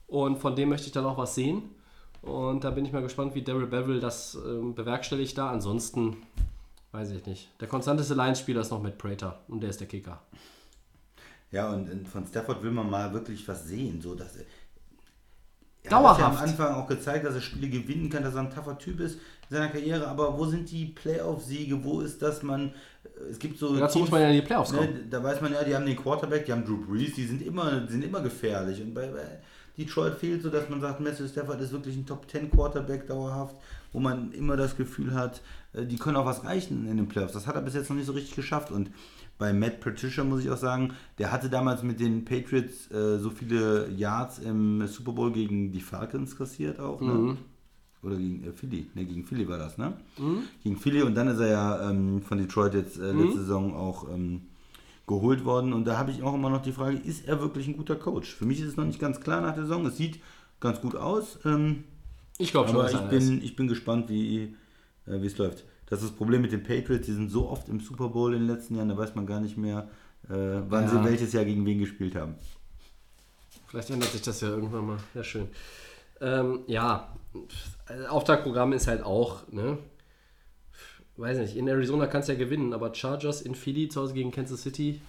Und 0.06 0.38
von 0.38 0.54
dem 0.56 0.68
möchte 0.68 0.86
ich 0.86 0.92
dann 0.92 1.04
auch 1.06 1.16
was 1.18 1.34
sehen. 1.34 1.62
Und 2.20 2.62
da 2.64 2.70
bin 2.70 2.84
ich 2.84 2.92
mal 2.92 3.02
gespannt, 3.02 3.34
wie 3.34 3.42
Daryl 3.42 3.66
Bevel 3.66 3.98
das 3.98 4.36
ähm, 4.46 4.74
bewerkstelligt 4.74 5.36
da. 5.38 5.50
Ansonsten 5.50 6.18
weiß 6.92 7.10
ich 7.12 7.24
nicht. 7.26 7.48
Der 7.60 7.66
konstanteste 7.68 8.14
Lions-Spieler 8.14 8.60
ist 8.60 8.70
noch 8.70 8.82
Matt 8.82 8.98
Prater 8.98 9.40
und 9.48 9.60
der 9.62 9.70
ist 9.70 9.80
der 9.80 9.88
Kicker. 9.88 10.20
Ja, 11.50 11.70
und, 11.70 12.08
von 12.08 12.26
Stafford 12.26 12.62
will 12.62 12.70
man 12.70 12.88
mal 12.88 13.12
wirklich 13.12 13.46
was 13.48 13.64
sehen. 13.66 14.00
So, 14.00 14.14
dass 14.14 14.36
er, 14.36 14.44
er 15.82 15.90
Dauerhaft. 15.90 16.20
hat 16.22 16.32
ja 16.32 16.38
am 16.38 16.48
Anfang 16.48 16.74
auch 16.74 16.86
gezeigt, 16.86 17.24
dass 17.26 17.34
er 17.34 17.40
Spiele 17.40 17.68
gewinnen 17.68 18.08
kann, 18.08 18.22
dass 18.22 18.34
er 18.34 18.40
ein 18.40 18.50
taffer 18.50 18.78
Typ 18.78 19.00
ist 19.00 19.18
seiner 19.52 19.68
Karriere. 19.68 20.06
Aber 20.08 20.38
wo 20.38 20.44
sind 20.46 20.70
die 20.70 20.86
Playoff-Siege? 20.86 21.82
Wo 21.82 22.00
ist 22.00 22.20
das, 22.20 22.42
man. 22.42 22.72
Es 23.30 23.38
gibt 23.38 23.58
so. 23.58 23.76
Dazu 23.76 23.98
muss 24.00 24.08
Teams, 24.08 24.10
man 24.10 24.22
ja 24.22 24.28
in 24.28 24.34
die 24.36 24.42
Playoffs 24.42 24.72
kommen. 24.72 24.92
Ne, 24.92 25.04
da 25.10 25.22
weiß 25.22 25.40
man 25.40 25.52
ja, 25.52 25.62
die 25.62 25.74
haben 25.74 25.86
den 25.86 25.96
Quarterback, 25.96 26.46
die 26.46 26.52
haben 26.52 26.64
Drew 26.64 26.84
Brees, 26.84 27.14
die 27.14 27.24
sind 27.24 27.42
immer, 27.42 27.80
die 27.80 27.92
sind 27.92 28.04
immer 28.04 28.20
gefährlich. 28.20 28.80
Und 28.80 28.94
bei, 28.94 29.06
bei 29.08 29.40
Detroit 29.76 30.14
fehlt 30.14 30.42
so, 30.42 30.50
dass 30.50 30.68
man 30.68 30.80
sagt, 30.80 31.00
Matthew 31.00 31.28
Stafford 31.28 31.60
ist 31.60 31.72
wirklich 31.72 31.96
ein 31.96 32.06
Top 32.06 32.30
10 32.30 32.50
Quarterback 32.50 33.06
dauerhaft, 33.06 33.56
wo 33.92 34.00
man 34.00 34.32
immer 34.32 34.56
das 34.56 34.76
Gefühl 34.76 35.14
hat, 35.14 35.40
äh, 35.72 35.86
die 35.86 35.96
können 35.96 36.16
auch 36.16 36.26
was 36.26 36.44
reichen 36.44 36.88
in 36.88 36.96
den 36.96 37.08
Playoffs. 37.08 37.32
Das 37.32 37.46
hat 37.46 37.54
er 37.54 37.62
bis 37.62 37.74
jetzt 37.74 37.88
noch 37.90 37.96
nicht 37.96 38.06
so 38.06 38.12
richtig 38.12 38.34
geschafft. 38.34 38.70
Und 38.70 38.90
bei 39.38 39.52
Matt 39.52 39.80
Patricia 39.80 40.24
muss 40.24 40.44
ich 40.44 40.50
auch 40.50 40.58
sagen, 40.58 40.94
der 41.18 41.32
hatte 41.32 41.48
damals 41.48 41.82
mit 41.82 42.00
den 42.00 42.24
Patriots 42.24 42.90
äh, 42.90 43.18
so 43.18 43.30
viele 43.30 43.90
Yards 43.90 44.38
im 44.38 44.86
Super 44.86 45.12
Bowl 45.12 45.32
gegen 45.32 45.72
die 45.72 45.80
Falcons 45.80 46.36
kassiert 46.36 46.78
auch. 46.78 47.00
Ne? 47.00 47.36
Oder 48.02 48.16
gegen 48.16 48.44
äh, 48.44 48.52
Philly. 48.52 48.86
Ne, 48.94 49.04
gegen 49.04 49.24
Philly 49.24 49.48
war 49.48 49.58
das, 49.58 49.78
ne? 49.78 49.92
Gegen 50.62 50.76
Philly 50.76 51.02
und 51.02 51.14
dann 51.14 51.28
ist 51.28 51.38
er 51.38 51.48
ja 51.48 51.90
ähm, 51.90 52.20
von 52.22 52.38
Detroit 52.38 52.74
jetzt 52.74 52.98
äh, 52.98 53.12
letzte 53.12 53.40
Saison 53.40 53.74
auch 53.74 54.08
ähm, 54.12 54.42
geholt 55.06 55.44
worden. 55.44 55.72
Und 55.72 55.84
da 55.84 55.98
habe 55.98 56.10
ich 56.10 56.22
auch 56.22 56.34
immer 56.34 56.50
noch 56.50 56.62
die 56.62 56.72
Frage, 56.72 56.96
ist 56.96 57.26
er 57.28 57.40
wirklich 57.40 57.68
ein 57.68 57.76
guter 57.76 57.96
Coach? 57.96 58.34
Für 58.34 58.44
mich 58.46 58.60
ist 58.60 58.66
es 58.68 58.76
noch 58.76 58.84
nicht 58.84 58.98
ganz 58.98 59.20
klar 59.20 59.40
nach 59.40 59.54
der 59.54 59.64
Saison. 59.64 59.86
Es 59.86 59.96
sieht 59.96 60.20
ganz 60.58 60.80
gut 60.80 60.96
aus. 60.96 61.38
Ähm, 61.44 61.84
Ich 62.38 62.50
glaube 62.50 62.68
schon, 62.68 62.78
aber 62.78 62.88
ich 62.90 62.94
ist. 62.96 63.08
bin, 63.10 63.42
ich 63.42 63.54
bin 63.56 63.68
gespannt, 63.68 64.08
wie 64.08 64.56
äh, 65.06 65.12
es 65.24 65.38
läuft. 65.38 65.64
Das 65.86 66.00
ist 66.02 66.08
das 66.10 66.16
Problem 66.16 66.40
mit 66.42 66.50
den 66.52 66.62
Patriots, 66.62 67.06
die 67.06 67.12
sind 67.12 67.30
so 67.30 67.48
oft 67.50 67.68
im 67.68 67.78
Super 67.80 68.08
Bowl 68.08 68.32
in 68.34 68.40
den 68.40 68.48
letzten 68.48 68.76
Jahren, 68.76 68.88
da 68.88 68.96
weiß 68.96 69.14
man 69.14 69.26
gar 69.26 69.40
nicht 69.40 69.56
mehr, 69.58 69.88
äh, 70.28 70.60
wann 70.68 70.84
Ja. 70.84 70.88
sie 70.88 71.04
welches 71.04 71.32
Jahr 71.34 71.44
gegen 71.44 71.66
wen 71.66 71.78
gespielt 71.78 72.14
haben. 72.16 72.34
Vielleicht 73.66 73.90
ändert 73.90 74.10
sich 74.10 74.22
das 74.22 74.40
ja 74.40 74.48
irgendwann 74.48 74.86
mal. 74.86 74.96
Ja, 75.14 75.22
schön. 75.22 75.48
Ähm, 76.20 76.60
ja, 76.66 77.08
also 77.86 78.06
Auftaktprogramm 78.06 78.72
ist 78.72 78.86
halt 78.86 79.02
auch, 79.02 79.48
ne? 79.50 79.78
Weiß 81.16 81.38
nicht, 81.38 81.56
in 81.56 81.68
Arizona 81.68 82.06
kannst 82.06 82.28
du 82.28 82.32
ja 82.32 82.38
gewinnen, 82.38 82.72
aber 82.72 82.94
Chargers 82.94 83.42
in 83.42 83.54
Philly 83.54 83.88
zu 83.88 84.00
Hause 84.00 84.14
gegen 84.14 84.30
Kansas 84.30 84.62
City. 84.62 85.00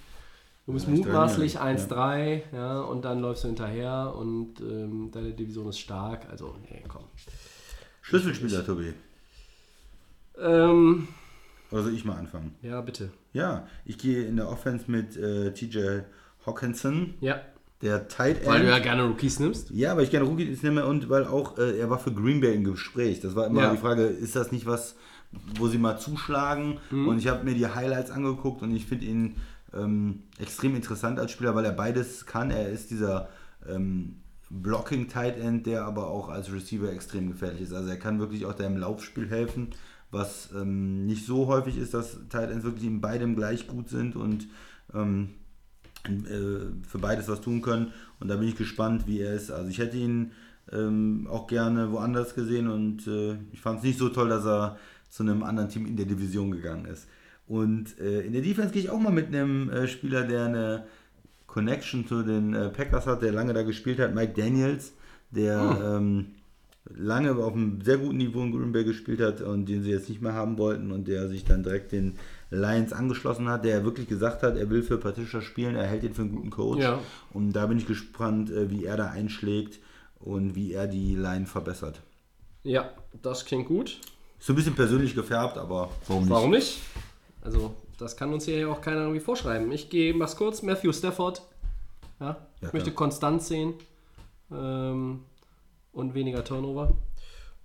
Du 0.66 0.74
bist 0.74 0.88
Ja, 0.88 0.94
ich 0.94 1.00
mutmaßlich 1.00 1.54
drin, 1.56 1.78
ja. 1.78 1.86
1-3, 1.86 2.42
ja. 2.54 2.82
und 2.82 3.04
dann 3.04 3.20
läufst 3.20 3.44
du 3.44 3.48
hinterher 3.48 4.14
und 4.18 4.60
ähm, 4.62 5.10
deine 5.12 5.32
Division 5.34 5.68
ist 5.70 5.80
stark. 5.80 6.30
Also, 6.30 6.56
nee, 6.70 6.84
komm. 6.88 7.04
Schlüsselspieler, 8.02 8.66
Tobi. 8.66 8.94
Ähm, 10.38 11.08
Oder 11.72 11.84
soll 11.84 11.94
ich 11.94 12.06
mal 12.06 12.18
anfangen? 12.18 12.56
ja, 12.62 12.82
bitte. 12.82 13.12
Ja, 13.34 13.68
ich 13.86 13.98
gehe 13.98 14.26
in 14.26 14.36
der 14.38 14.50
Offense 14.50 14.90
mit 14.90 15.16
äh, 15.18 15.52
TJ 15.54 16.02
Hawkinson, 16.46 17.16
Ja, 17.22 17.42
der 17.84 18.08
Tight 18.08 18.38
End. 18.40 18.48
weil 18.48 18.62
du 18.62 18.70
ja 18.70 18.80
gerne 18.80 19.04
Rookies 19.04 19.40
nimmst. 19.40 19.70
Ja, 19.70 19.96
weil 19.96 20.06
ich 20.06 20.10
gerne 20.10 20.26
Rookie 20.28 20.58
nehme 20.64 20.86
und 20.86 21.10
weil 21.10 21.26
auch 21.26 21.58
äh, 21.60 21.78
er 21.78 21.90
war 21.90 22.00
für 22.00 22.12
Green 22.12 22.40
Bay 22.42 22.56
im 22.56 22.64
Gespräch. 22.64 23.20
Das 23.20 23.36
war 23.36 23.46
immer 23.46 23.62
Ja. 23.62 23.72
die 23.72 23.78
Frage, 23.78 24.04
ist 24.04 24.36
das 24.36 24.52
nicht 24.52 24.66
was, 24.66 24.96
wo 25.60 25.68
sie 25.68 25.78
mal 25.78 25.98
zuschlagen? 26.00 26.80
Mhm. 26.90 27.08
Und 27.10 27.18
ich 27.20 27.28
habe 27.28 27.44
mir 27.44 27.54
die 27.54 27.68
Highlights 27.68 28.10
angeguckt 28.10 28.62
und 28.64 28.74
ich 28.76 28.86
finde 28.86 29.06
ihn 29.06 29.36
ähm, 29.76 30.24
extrem 30.40 30.76
interessant 30.76 31.20
als 31.20 31.32
Spieler, 31.32 31.54
weil 31.56 31.66
er 31.66 31.72
beides 31.74 32.26
kann. 32.26 32.52
Er 32.52 32.70
ist 32.70 32.90
dieser 32.90 33.30
ähm, 33.70 34.18
Blocking 34.50 35.08
Tight 35.10 35.38
End, 35.40 35.66
der 35.66 35.84
aber 35.86 36.08
auch 36.08 36.30
als 36.30 36.52
Receiver 36.54 36.92
extrem 36.92 37.30
gefährlich 37.32 37.62
ist. 37.62 37.74
Also 37.74 37.90
er 37.90 37.98
kann 37.98 38.20
wirklich 38.20 38.46
auch 38.46 38.54
deinem 38.54 38.78
Laufspiel 38.78 39.30
helfen, 39.30 39.70
was 40.12 40.50
ähm, 40.56 41.06
nicht 41.08 41.26
so 41.26 41.48
häufig 41.48 41.78
ist, 41.78 41.94
dass 41.96 42.20
Tight 42.30 42.52
Ends 42.52 42.64
wirklich 42.64 42.86
in 42.86 43.02
beidem 43.02 43.36
gleich 43.36 43.68
gut 43.68 43.90
sind 43.90 44.16
und 44.16 44.48
ähm, 44.94 45.30
äh, 45.30 45.43
für 46.04 46.98
beides 47.00 47.28
was 47.28 47.42
tun 47.42 47.62
können. 47.62 47.94
Und 48.20 48.28
da 48.28 48.36
bin 48.36 48.48
ich 48.48 48.56
gespannt, 48.56 49.08
wie 49.08 49.20
er 49.20 49.34
ist. 49.34 49.52
Also 49.52 49.70
ich 49.70 49.78
hätte 49.78 49.98
ihn 49.98 50.32
ähm, 50.72 51.28
auch 51.30 51.48
gerne 51.48 51.92
woanders 51.92 52.36
gesehen 52.36 52.68
und 52.68 53.08
äh, 53.08 53.36
ich 53.52 53.62
fand 53.62 53.80
es 53.80 53.84
nicht 53.84 54.00
so 54.00 54.10
toll, 54.10 54.30
dass 54.30 54.46
er 54.46 54.78
zu 55.10 55.24
einem 55.24 55.44
anderen 55.44 55.70
Team 55.70 55.86
in 55.86 55.96
der 55.96 56.06
Division 56.06 56.52
gegangen 56.52 56.86
ist. 56.86 57.08
Und 57.48 58.00
äh, 58.00 58.22
in 58.22 58.34
der 58.34 58.42
Defense 58.42 58.72
gehe 58.72 58.84
ich 58.84 58.90
auch 58.90 59.00
mal 59.00 59.12
mit 59.12 59.28
einem 59.28 59.70
äh, 59.70 59.88
Spieler, 59.88 60.24
der 60.24 60.46
eine 60.46 60.86
Connection 61.48 62.08
zu 62.08 62.24
den 62.24 62.54
äh, 62.54 62.70
Packers 62.70 63.06
hat, 63.06 63.22
der 63.22 63.32
lange 63.32 63.54
da 63.54 63.64
gespielt 63.64 64.00
hat, 64.00 64.16
Mike 64.16 64.34
Daniels, 64.36 64.94
der 65.32 65.98
ähm, 65.98 66.28
lange 66.90 67.36
auf 67.36 67.54
einem 67.54 67.82
sehr 67.82 67.98
guten 67.98 68.18
Niveau 68.18 68.42
in 68.42 68.52
Green 68.52 68.72
Bay 68.72 68.84
gespielt 68.84 69.22
hat 69.22 69.42
und 69.42 69.68
den 69.68 69.84
sie 69.84 69.92
jetzt 69.92 70.10
nicht 70.10 70.22
mehr 70.22 70.34
haben 70.34 70.58
wollten 70.58 70.92
und 70.92 71.08
der 71.08 71.28
sich 71.28 71.44
dann 71.44 71.64
direkt 71.64 71.92
den 71.92 72.16
Lions 72.54 72.94
angeschlossen 72.94 73.50
hat, 73.50 73.66
der 73.66 73.84
wirklich 73.84 74.08
gesagt 74.08 74.44
hat, 74.44 74.56
er 74.56 74.70
will 74.70 74.84
für 74.84 74.98
Patricia 74.98 75.42
spielen, 75.42 75.76
er 75.76 75.88
hält 75.88 76.04
ihn 76.04 76.14
für 76.14 76.22
einen 76.22 76.36
guten 76.36 76.50
Coach. 76.52 76.82
Ja. 76.82 77.00
Und 77.34 77.54
da 77.54 77.66
bin 77.66 77.78
ich 77.78 77.88
gespannt, 77.88 78.52
äh, 78.52 78.70
wie 78.70 78.86
er 78.86 78.96
da 78.96 79.10
einschlägt 79.10 79.80
und 80.20 80.56
wie 80.56 80.74
er 80.74 80.88
die 80.88 81.16
Line 81.16 81.46
verbessert. 81.46 82.02
Ja, 82.64 82.92
das 83.22 83.46
klingt 83.46 83.68
gut. 83.68 84.00
Ist 84.40 84.48
so 84.48 84.54
ein 84.54 84.56
bisschen 84.56 84.76
persönlich 84.76 85.16
gefärbt, 85.16 85.58
aber 85.58 85.90
warum 86.08 86.24
nicht? 86.24 86.32
Warum 86.32 86.52
nicht? 86.52 86.80
Also, 87.42 87.74
das 87.98 88.16
kann 88.16 88.32
uns 88.32 88.46
hier 88.46 88.58
ja 88.60 88.68
auch 88.68 88.82
keiner 88.82 89.02
irgendwie 89.02 89.20
vorschreiben. 89.20 89.72
Ich 89.72 89.90
gehe, 89.90 90.14
mach's 90.14 90.36
kurz, 90.36 90.62
Matthew 90.62 90.94
Stafford. 90.94 91.42
Ja, 92.20 92.28
Ja, 92.28 92.38
ich 92.62 92.74
möchte 92.74 92.92
klar. 92.92 92.96
Konstanz 92.96 93.48
sehen 93.48 93.74
ähm, 94.52 95.22
und 95.92 96.14
weniger 96.14 96.44
Turnover. 96.44 96.96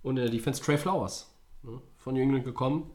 Und 0.01 0.17
in 0.17 0.23
der 0.23 0.31
Defense 0.31 0.61
Trey 0.61 0.77
Flowers. 0.77 1.29
Ne? 1.63 1.79
Von 1.97 2.15
New 2.15 2.21
England 2.21 2.45
gekommen. 2.45 2.89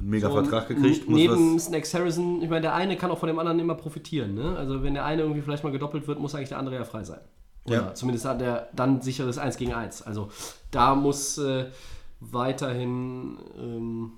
Mega 0.00 0.28
Und 0.28 0.46
Vertrag 0.46 0.68
gekriegt, 0.68 1.08
Neben. 1.08 1.58
Snacks 1.58 1.94
Harrison, 1.94 2.42
ich 2.42 2.48
meine, 2.50 2.62
der 2.62 2.74
eine 2.74 2.96
kann 2.96 3.10
auch 3.10 3.18
von 3.18 3.28
dem 3.28 3.38
anderen 3.38 3.60
immer 3.60 3.74
profitieren. 3.74 4.34
Ne? 4.34 4.56
Also, 4.56 4.82
wenn 4.82 4.94
der 4.94 5.04
eine 5.04 5.22
irgendwie 5.22 5.42
vielleicht 5.42 5.62
mal 5.64 5.70
gedoppelt 5.72 6.06
wird, 6.08 6.18
muss 6.18 6.34
eigentlich 6.34 6.48
der 6.48 6.58
andere 6.58 6.74
ja 6.76 6.84
frei 6.84 7.04
sein. 7.04 7.20
Oder 7.64 7.74
Ja. 7.76 7.94
zumindest 7.94 8.24
hat 8.24 8.40
der 8.40 8.68
dann 8.74 9.00
sicheres 9.00 9.38
1 9.38 9.56
gegen 9.56 9.72
1. 9.72 10.02
Also, 10.02 10.30
da 10.72 10.94
muss 10.96 11.38
äh, 11.38 11.66
weiterhin 12.20 13.38
ähm, 13.58 14.12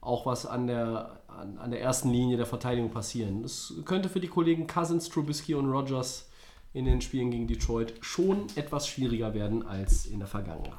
auch 0.00 0.26
was 0.26 0.46
an 0.46 0.66
der, 0.66 1.20
an, 1.28 1.58
an 1.58 1.70
der 1.70 1.80
ersten 1.80 2.10
Linie 2.10 2.36
der 2.36 2.46
Verteidigung 2.46 2.90
passieren. 2.90 3.42
Das 3.42 3.74
könnte 3.84 4.08
für 4.08 4.20
die 4.20 4.28
Kollegen 4.28 4.66
Cousins, 4.66 5.08
Trubisky 5.08 5.54
und 5.54 5.70
Rogers 5.70 6.28
in 6.72 6.86
den 6.86 7.00
Spielen 7.02 7.30
gegen 7.30 7.46
Detroit 7.46 7.94
schon 8.00 8.46
etwas 8.56 8.88
schwieriger 8.88 9.34
werden 9.34 9.66
als 9.66 10.06
in 10.06 10.18
der 10.20 10.28
Vergangenheit. 10.28 10.76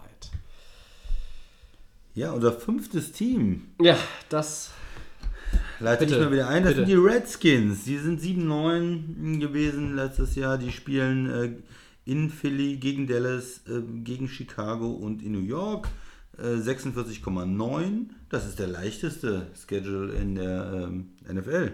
Ja, 2.16 2.32
unser 2.32 2.52
fünftes 2.54 3.12
Team. 3.12 3.64
Ja, 3.82 3.98
das 4.30 4.72
Leite 5.80 6.06
Bitte, 6.06 6.18
ich 6.18 6.22
mal 6.26 6.32
wieder 6.32 6.48
ein. 6.48 6.64
Das 6.64 6.74
bitte. 6.76 6.86
sind 6.86 6.90
die 6.98 7.02
Redskins. 7.08 7.84
Die 7.86 7.98
sind 7.98 8.22
7-9 8.22 9.40
gewesen 9.40 9.96
letztes 9.96 10.36
Jahr. 10.36 10.58
Die 10.58 10.72
spielen 10.72 11.30
äh, 11.30 11.52
in 12.06 12.30
Philly 12.30 12.78
gegen 12.78 13.08
Dallas, 13.08 13.62
äh, 13.68 13.82
gegen 14.04 14.28
Chicago 14.28 14.92
und 14.92 15.22
in 15.24 15.32
New 15.34 15.40
York. 15.40 15.88
Äh, 16.38 16.58
46,9. 16.58 18.10
Das 18.30 18.48
ist 18.48 18.60
der 18.60 18.68
leichteste 18.68 19.48
Schedule 19.68 20.14
in 20.14 20.36
der 20.36 20.72
ähm, 20.88 21.10
NFL. 21.32 21.74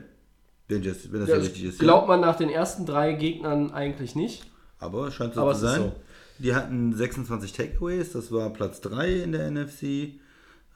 Wenn 0.68 0.84
das, 0.84 1.12
wenn 1.12 1.20
das 1.22 1.30
ja 1.30 1.36
Das 1.36 1.46
richtig 1.46 1.64
ist. 1.66 1.80
glaubt 1.80 2.08
man 2.08 2.22
nach 2.22 2.38
den 2.38 2.50
ersten 2.50 2.86
drei 2.86 3.14
Gegnern 3.14 3.72
eigentlich 3.72 4.16
nicht. 4.16 4.46
Aber 4.80 5.12
scheint 5.12 5.34
so 5.34 5.42
Aber 5.42 5.54
zu 5.54 5.62
sein. 5.62 5.82
so. 5.82 5.96
Die 6.40 6.56
hatten 6.56 6.96
26 6.96 7.52
Takeaways, 7.52 8.14
das 8.14 8.32
war 8.32 8.50
Platz 8.52 8.80
3 8.82 9.24
in 9.24 9.34
der 9.34 9.52
NFC. 9.52 10.14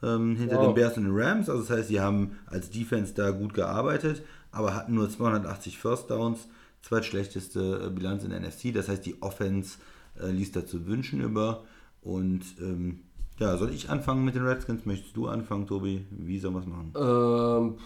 Ähm, 0.02 0.36
hinter 0.36 0.56
Wow. 0.58 0.66
den 0.66 0.74
Bears 0.74 0.96
und 0.96 1.04
den 1.04 1.16
Rams. 1.16 1.48
Also 1.48 1.62
das 1.62 1.70
heißt, 1.70 1.88
sie 1.88 2.00
haben 2.00 2.38
als 2.46 2.70
Defense 2.70 3.14
da 3.14 3.30
gut 3.30 3.54
gearbeitet, 3.54 4.22
aber 4.52 4.74
hatten 4.74 4.94
nur 4.94 5.08
280 5.08 5.78
First 5.78 6.10
Downs, 6.10 6.48
zweitschlechteste 6.82 7.86
äh, 7.86 7.90
Bilanz 7.90 8.24
in 8.24 8.30
der 8.30 8.40
NFC. 8.40 8.72
Das 8.74 8.88
heißt, 8.88 9.04
die 9.06 9.22
Offense 9.22 9.78
äh, 10.20 10.26
ließ 10.30 10.52
dazu 10.52 10.86
wünschen 10.86 11.20
über. 11.20 11.64
Und 12.02 12.42
ähm, 12.60 13.00
ja, 13.38 13.56
soll 13.56 13.70
ich 13.70 13.88
anfangen 13.88 14.24
mit 14.24 14.34
den 14.34 14.44
Redskins? 14.46 14.84
Möchtest 14.84 15.16
du 15.16 15.26
anfangen, 15.28 15.66
Tobi? 15.66 16.06
Wie 16.10 16.38
sollen 16.38 16.54
wir 16.54 16.60
es 16.60 16.66
machen? 16.66 16.92
Ähm, 16.96 17.78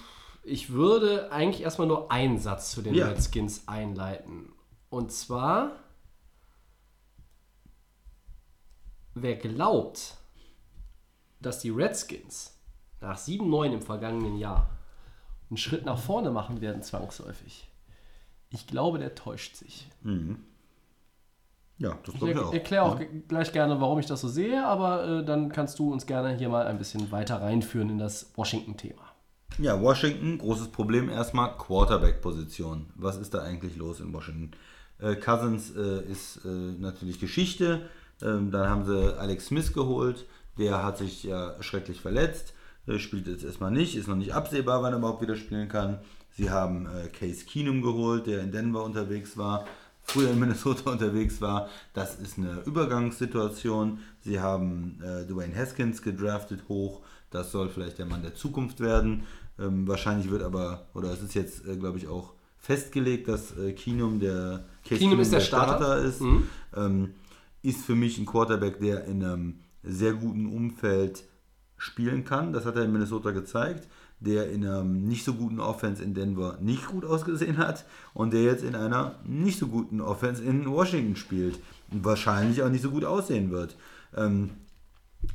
ich 0.42 0.72
würde 0.72 1.30
eigentlich 1.30 1.62
erstmal 1.62 1.86
nur 1.86 2.10
einen 2.10 2.38
Satz 2.38 2.72
zu 2.72 2.82
den 2.82 2.94
Ja. 2.94 3.06
Redskins 3.06 3.62
einleiten. 3.68 4.52
Und 4.90 5.12
zwar, 5.12 5.72
wer 9.14 9.36
glaubt, 9.36 10.16
dass 11.40 11.60
die 11.60 11.70
Redskins 11.70 12.56
nach 13.00 13.16
7-9 13.18 13.72
im 13.74 13.82
vergangenen 13.82 14.38
Jahr 14.38 14.70
einen 15.50 15.56
Schritt 15.56 15.84
nach 15.86 15.98
vorne 15.98 16.30
machen 16.30 16.60
werden, 16.60 16.82
zwangsläufig, 16.82 17.68
ich 18.50 18.66
glaube, 18.66 18.98
der 18.98 19.14
täuscht 19.14 19.56
sich. 19.56 19.88
Ja, 21.78 21.96
das 22.04 22.14
Ich 22.14 22.20
glaube 22.20 22.32
ich 22.32 22.38
auch. 22.40 22.52
erkläre 22.52 22.82
auch 22.82 22.98
ge- 22.98 23.08
gleich 23.28 23.52
gerne, 23.52 23.80
warum 23.80 23.98
ich 24.00 24.06
das 24.06 24.20
so 24.20 24.28
sehe, 24.28 24.66
aber 24.66 25.20
äh, 25.20 25.24
dann 25.24 25.50
kannst 25.50 25.78
du 25.78 25.92
uns 25.92 26.06
gerne 26.06 26.34
hier 26.36 26.48
mal 26.48 26.66
ein 26.66 26.78
bisschen 26.78 27.10
weiter 27.12 27.40
reinführen 27.40 27.88
in 27.90 27.98
das 27.98 28.32
Washington-Thema. 28.36 29.02
Ja, 29.58 29.80
Washington, 29.80 30.38
großes 30.38 30.68
Problem 30.68 31.08
erstmal 31.08 31.56
Quarterback-Position. 31.56 32.86
Was 32.96 33.16
ist 33.16 33.32
da 33.34 33.42
eigentlich 33.42 33.76
los 33.76 34.00
in 34.00 34.12
Washington? 34.12 34.50
Äh, 34.98 35.14
Cousins 35.16 35.74
äh, 35.76 36.02
ist 36.10 36.44
äh, 36.44 36.48
natürlich 36.48 37.20
Geschichte. 37.20 37.88
Ähm, 38.22 38.50
dann 38.50 38.68
haben 38.68 38.84
sie 38.84 39.16
Alex 39.16 39.46
Smith 39.46 39.72
geholt. 39.72 40.26
Der 40.58 40.84
hat 40.84 40.98
sich 40.98 41.24
ja 41.24 41.54
schrecklich 41.62 42.00
verletzt. 42.00 42.54
Äh, 42.86 42.98
spielt 42.98 43.26
jetzt 43.26 43.44
erstmal 43.44 43.70
nicht. 43.70 43.96
Ist 43.96 44.08
noch 44.08 44.16
nicht 44.16 44.34
absehbar, 44.34 44.82
wann 44.82 44.92
er 44.92 44.98
überhaupt 44.98 45.22
wieder 45.22 45.36
spielen 45.36 45.68
kann. 45.68 45.98
Sie 46.36 46.50
haben 46.50 46.86
äh, 46.86 47.08
Case 47.08 47.44
Keenum 47.44 47.82
geholt, 47.82 48.26
der 48.26 48.40
in 48.40 48.52
Denver 48.52 48.84
unterwegs 48.84 49.36
war. 49.36 49.66
Früher 50.02 50.30
in 50.30 50.38
Minnesota 50.38 50.90
unterwegs 50.92 51.40
war. 51.40 51.68
Das 51.92 52.16
ist 52.16 52.38
eine 52.38 52.62
Übergangssituation. 52.64 54.00
Sie 54.20 54.40
haben 54.40 55.00
äh, 55.02 55.26
Dwayne 55.26 55.54
Haskins 55.54 56.02
gedraftet 56.02 56.62
hoch. 56.68 57.02
Das 57.30 57.52
soll 57.52 57.68
vielleicht 57.68 57.98
der 57.98 58.06
Mann 58.06 58.22
der 58.22 58.34
Zukunft 58.34 58.80
werden. 58.80 59.24
Ähm, 59.58 59.86
wahrscheinlich 59.86 60.30
wird 60.30 60.42
aber, 60.42 60.86
oder 60.94 61.12
es 61.12 61.22
ist 61.22 61.34
jetzt, 61.34 61.66
äh, 61.66 61.76
glaube 61.76 61.98
ich, 61.98 62.08
auch 62.08 62.32
festgelegt, 62.58 63.28
dass 63.28 63.56
äh, 63.58 63.72
Keenum 63.72 64.20
der, 64.20 64.64
Case 64.84 65.00
Keenum 65.00 65.20
ist 65.20 65.32
der 65.32 65.40
Starter. 65.40 65.98
ist. 65.98 66.20
Mhm. 66.20 66.48
Ähm, 66.76 67.14
ist 67.62 67.84
für 67.84 67.96
mich 67.96 68.18
ein 68.18 68.26
Quarterback, 68.26 68.78
der 68.78 69.04
in 69.04 69.24
einem 69.24 69.58
sehr 69.88 70.12
guten 70.12 70.46
Umfeld 70.46 71.24
spielen 71.76 72.24
kann. 72.24 72.52
Das 72.52 72.64
hat 72.64 72.76
er 72.76 72.84
in 72.84 72.92
Minnesota 72.92 73.30
gezeigt. 73.30 73.88
Der 74.20 74.50
in 74.50 74.66
einem 74.66 75.06
nicht 75.06 75.24
so 75.24 75.34
guten 75.34 75.60
Offense 75.60 76.02
in 76.02 76.12
Denver 76.12 76.58
nicht 76.60 76.88
gut 76.88 77.04
ausgesehen 77.04 77.56
hat 77.56 77.84
und 78.14 78.32
der 78.32 78.42
jetzt 78.42 78.64
in 78.64 78.74
einer 78.74 79.14
nicht 79.24 79.60
so 79.60 79.68
guten 79.68 80.00
Offense 80.00 80.42
in 80.42 80.68
Washington 80.68 81.14
spielt 81.14 81.60
und 81.92 82.04
wahrscheinlich 82.04 82.62
auch 82.62 82.68
nicht 82.68 82.82
so 82.82 82.90
gut 82.90 83.04
aussehen 83.04 83.52
wird. 83.52 83.76
Ähm, 84.16 84.50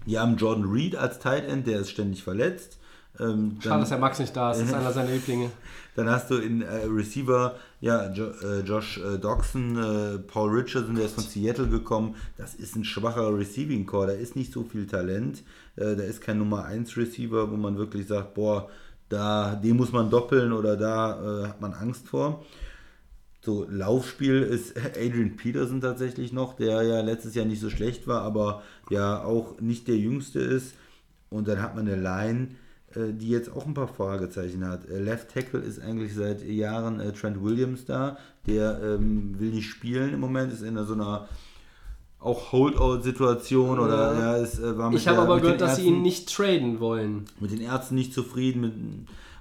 die 0.05 0.19
haben 0.19 0.35
Jordan 0.35 0.65
Reed 0.65 0.97
als 0.97 1.19
Tight 1.19 1.45
End, 1.45 1.65
der 1.65 1.79
ist 1.79 1.91
ständig 1.91 2.23
verletzt. 2.23 2.77
Ähm, 3.19 3.57
Schade, 3.59 3.81
dass 3.81 3.89
der 3.89 3.99
Max 3.99 4.19
nicht 4.19 4.35
da 4.35 4.51
ist. 4.51 4.59
Das 4.59 4.67
ist 4.69 4.73
einer 4.75 4.91
seiner 4.91 5.11
Lieblinge. 5.11 5.51
dann 5.95 6.09
hast 6.09 6.31
du 6.31 6.37
in 6.37 6.61
äh, 6.61 6.85
Receiver 6.85 7.55
ja, 7.79 8.11
jo 8.11 8.27
äh, 8.41 8.61
Josh 8.61 8.97
äh, 8.97 9.17
Doxson, 9.17 9.77
äh, 9.77 10.19
Paul 10.19 10.51
Richardson, 10.51 10.95
der 10.95 11.05
ist 11.05 11.15
von 11.15 11.23
Seattle 11.23 11.67
gekommen. 11.67 12.15
Das 12.37 12.55
ist 12.55 12.75
ein 12.75 12.83
schwacher 12.85 13.37
Receiving 13.37 13.85
Core, 13.85 14.07
da 14.07 14.13
ist 14.13 14.35
nicht 14.35 14.53
so 14.53 14.63
viel 14.63 14.87
Talent. 14.87 15.43
Äh, 15.75 15.95
da 15.95 16.03
ist 16.03 16.21
kein 16.21 16.39
Nummer 16.39 16.65
1 16.65 16.95
Receiver, 16.97 17.51
wo 17.51 17.55
man 17.55 17.77
wirklich 17.77 18.07
sagt, 18.07 18.33
boah, 18.35 18.69
da, 19.09 19.55
den 19.55 19.77
muss 19.77 19.91
man 19.91 20.09
doppeln 20.09 20.53
oder 20.53 20.77
da 20.77 21.43
äh, 21.43 21.47
hat 21.49 21.61
man 21.61 21.73
Angst 21.73 22.07
vor. 22.07 22.43
So, 23.41 23.67
Laufspiel 23.69 24.41
ist 24.41 24.77
Adrian 24.97 25.35
Peterson 25.35 25.81
tatsächlich 25.81 26.31
noch, 26.31 26.55
der 26.55 26.81
ja 26.83 27.01
letztes 27.01 27.35
Jahr 27.35 27.45
nicht 27.45 27.61
so 27.61 27.69
schlecht 27.69 28.07
war, 28.07 28.21
aber 28.21 28.63
ja 28.89 29.23
auch 29.23 29.59
nicht 29.59 29.87
der 29.87 29.97
Jüngste 29.97 30.39
ist. 30.39 30.75
Und 31.29 31.47
dann 31.47 31.61
hat 31.61 31.75
man 31.75 31.87
eine 31.87 32.01
Line, 32.01 32.49
die 32.95 33.29
jetzt 33.29 33.51
auch 33.51 33.65
ein 33.65 33.73
paar 33.73 33.87
Fragezeichen 33.87 34.65
hat. 34.65 34.87
Äh, 34.89 34.99
Left 34.99 35.29
Tackle 35.33 35.59
ist 35.59 35.81
eigentlich 35.81 36.13
seit 36.13 36.45
Jahren 36.45 36.99
äh, 36.99 37.11
Trent 37.11 37.43
Williams 37.43 37.85
da. 37.85 38.17
Der 38.47 38.79
ähm, 38.83 39.39
will 39.39 39.51
nicht 39.51 39.69
spielen 39.69 40.13
im 40.13 40.19
Moment, 40.19 40.51
ist 40.51 40.61
in 40.61 40.77
so 40.85 40.93
einer 40.93 41.27
auch 42.19 42.53
Holdout-Situation 42.53 43.79
oder 43.79 44.17
ja, 44.17 44.37
es 44.37 44.59
äh, 44.59 44.77
war 44.77 44.89
mit 44.89 44.99
Ich 44.99 45.07
habe 45.07 45.19
aber 45.19 45.41
gehört, 45.41 45.59
dass 45.59 45.75
sie 45.75 45.87
ihn 45.87 46.01
nicht 46.01 46.33
traden 46.33 46.79
wollen. 46.79 47.25
mit 47.39 47.51
den 47.51 47.61
Ärzten 47.61 47.95
nicht 47.95 48.13
zufrieden 48.13 48.61
mit, 48.61 48.73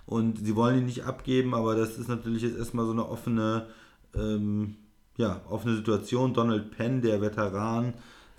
und 0.07 0.45
sie 0.45 0.57
wollen 0.57 0.79
ihn 0.79 0.87
nicht 0.87 1.05
abgeben, 1.05 1.55
aber 1.55 1.77
das 1.77 1.97
ist 1.97 2.09
natürlich 2.09 2.43
jetzt 2.43 2.59
erstmal 2.59 2.85
so 2.87 2.93
eine 2.93 3.09
offene, 3.09 3.67
ähm, 4.15 4.77
ja, 5.17 5.41
offene 5.49 5.77
Situation. 5.77 6.35
Donald 6.35 6.71
Penn, 6.77 7.03
der 7.03 7.21
Veteran, 7.21 7.95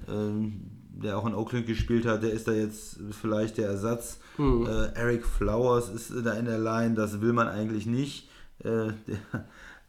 ähm, 0.10 0.83
der 0.94 1.18
auch 1.18 1.26
in 1.26 1.34
Oakland 1.34 1.66
gespielt 1.68 2.06
hat, 2.06 2.24
der 2.24 2.32
ist 2.32 2.48
da 2.48 2.52
jetzt 2.52 2.98
vielleicht 3.20 3.58
der 3.58 3.68
Ersatz. 3.68 4.20
Hm. 4.38 4.66
Äh, 4.66 4.86
Eric 4.96 5.26
Flowers 5.26 5.90
ist 5.90 6.12
da 6.24 6.34
in 6.34 6.46
der 6.46 6.60
Line, 6.60 6.96
das 6.96 7.22
will 7.22 7.34
man 7.34 7.48
eigentlich 7.48 7.86
nicht. 7.86 8.30
Äh, 8.60 8.92
der 9.08 9.18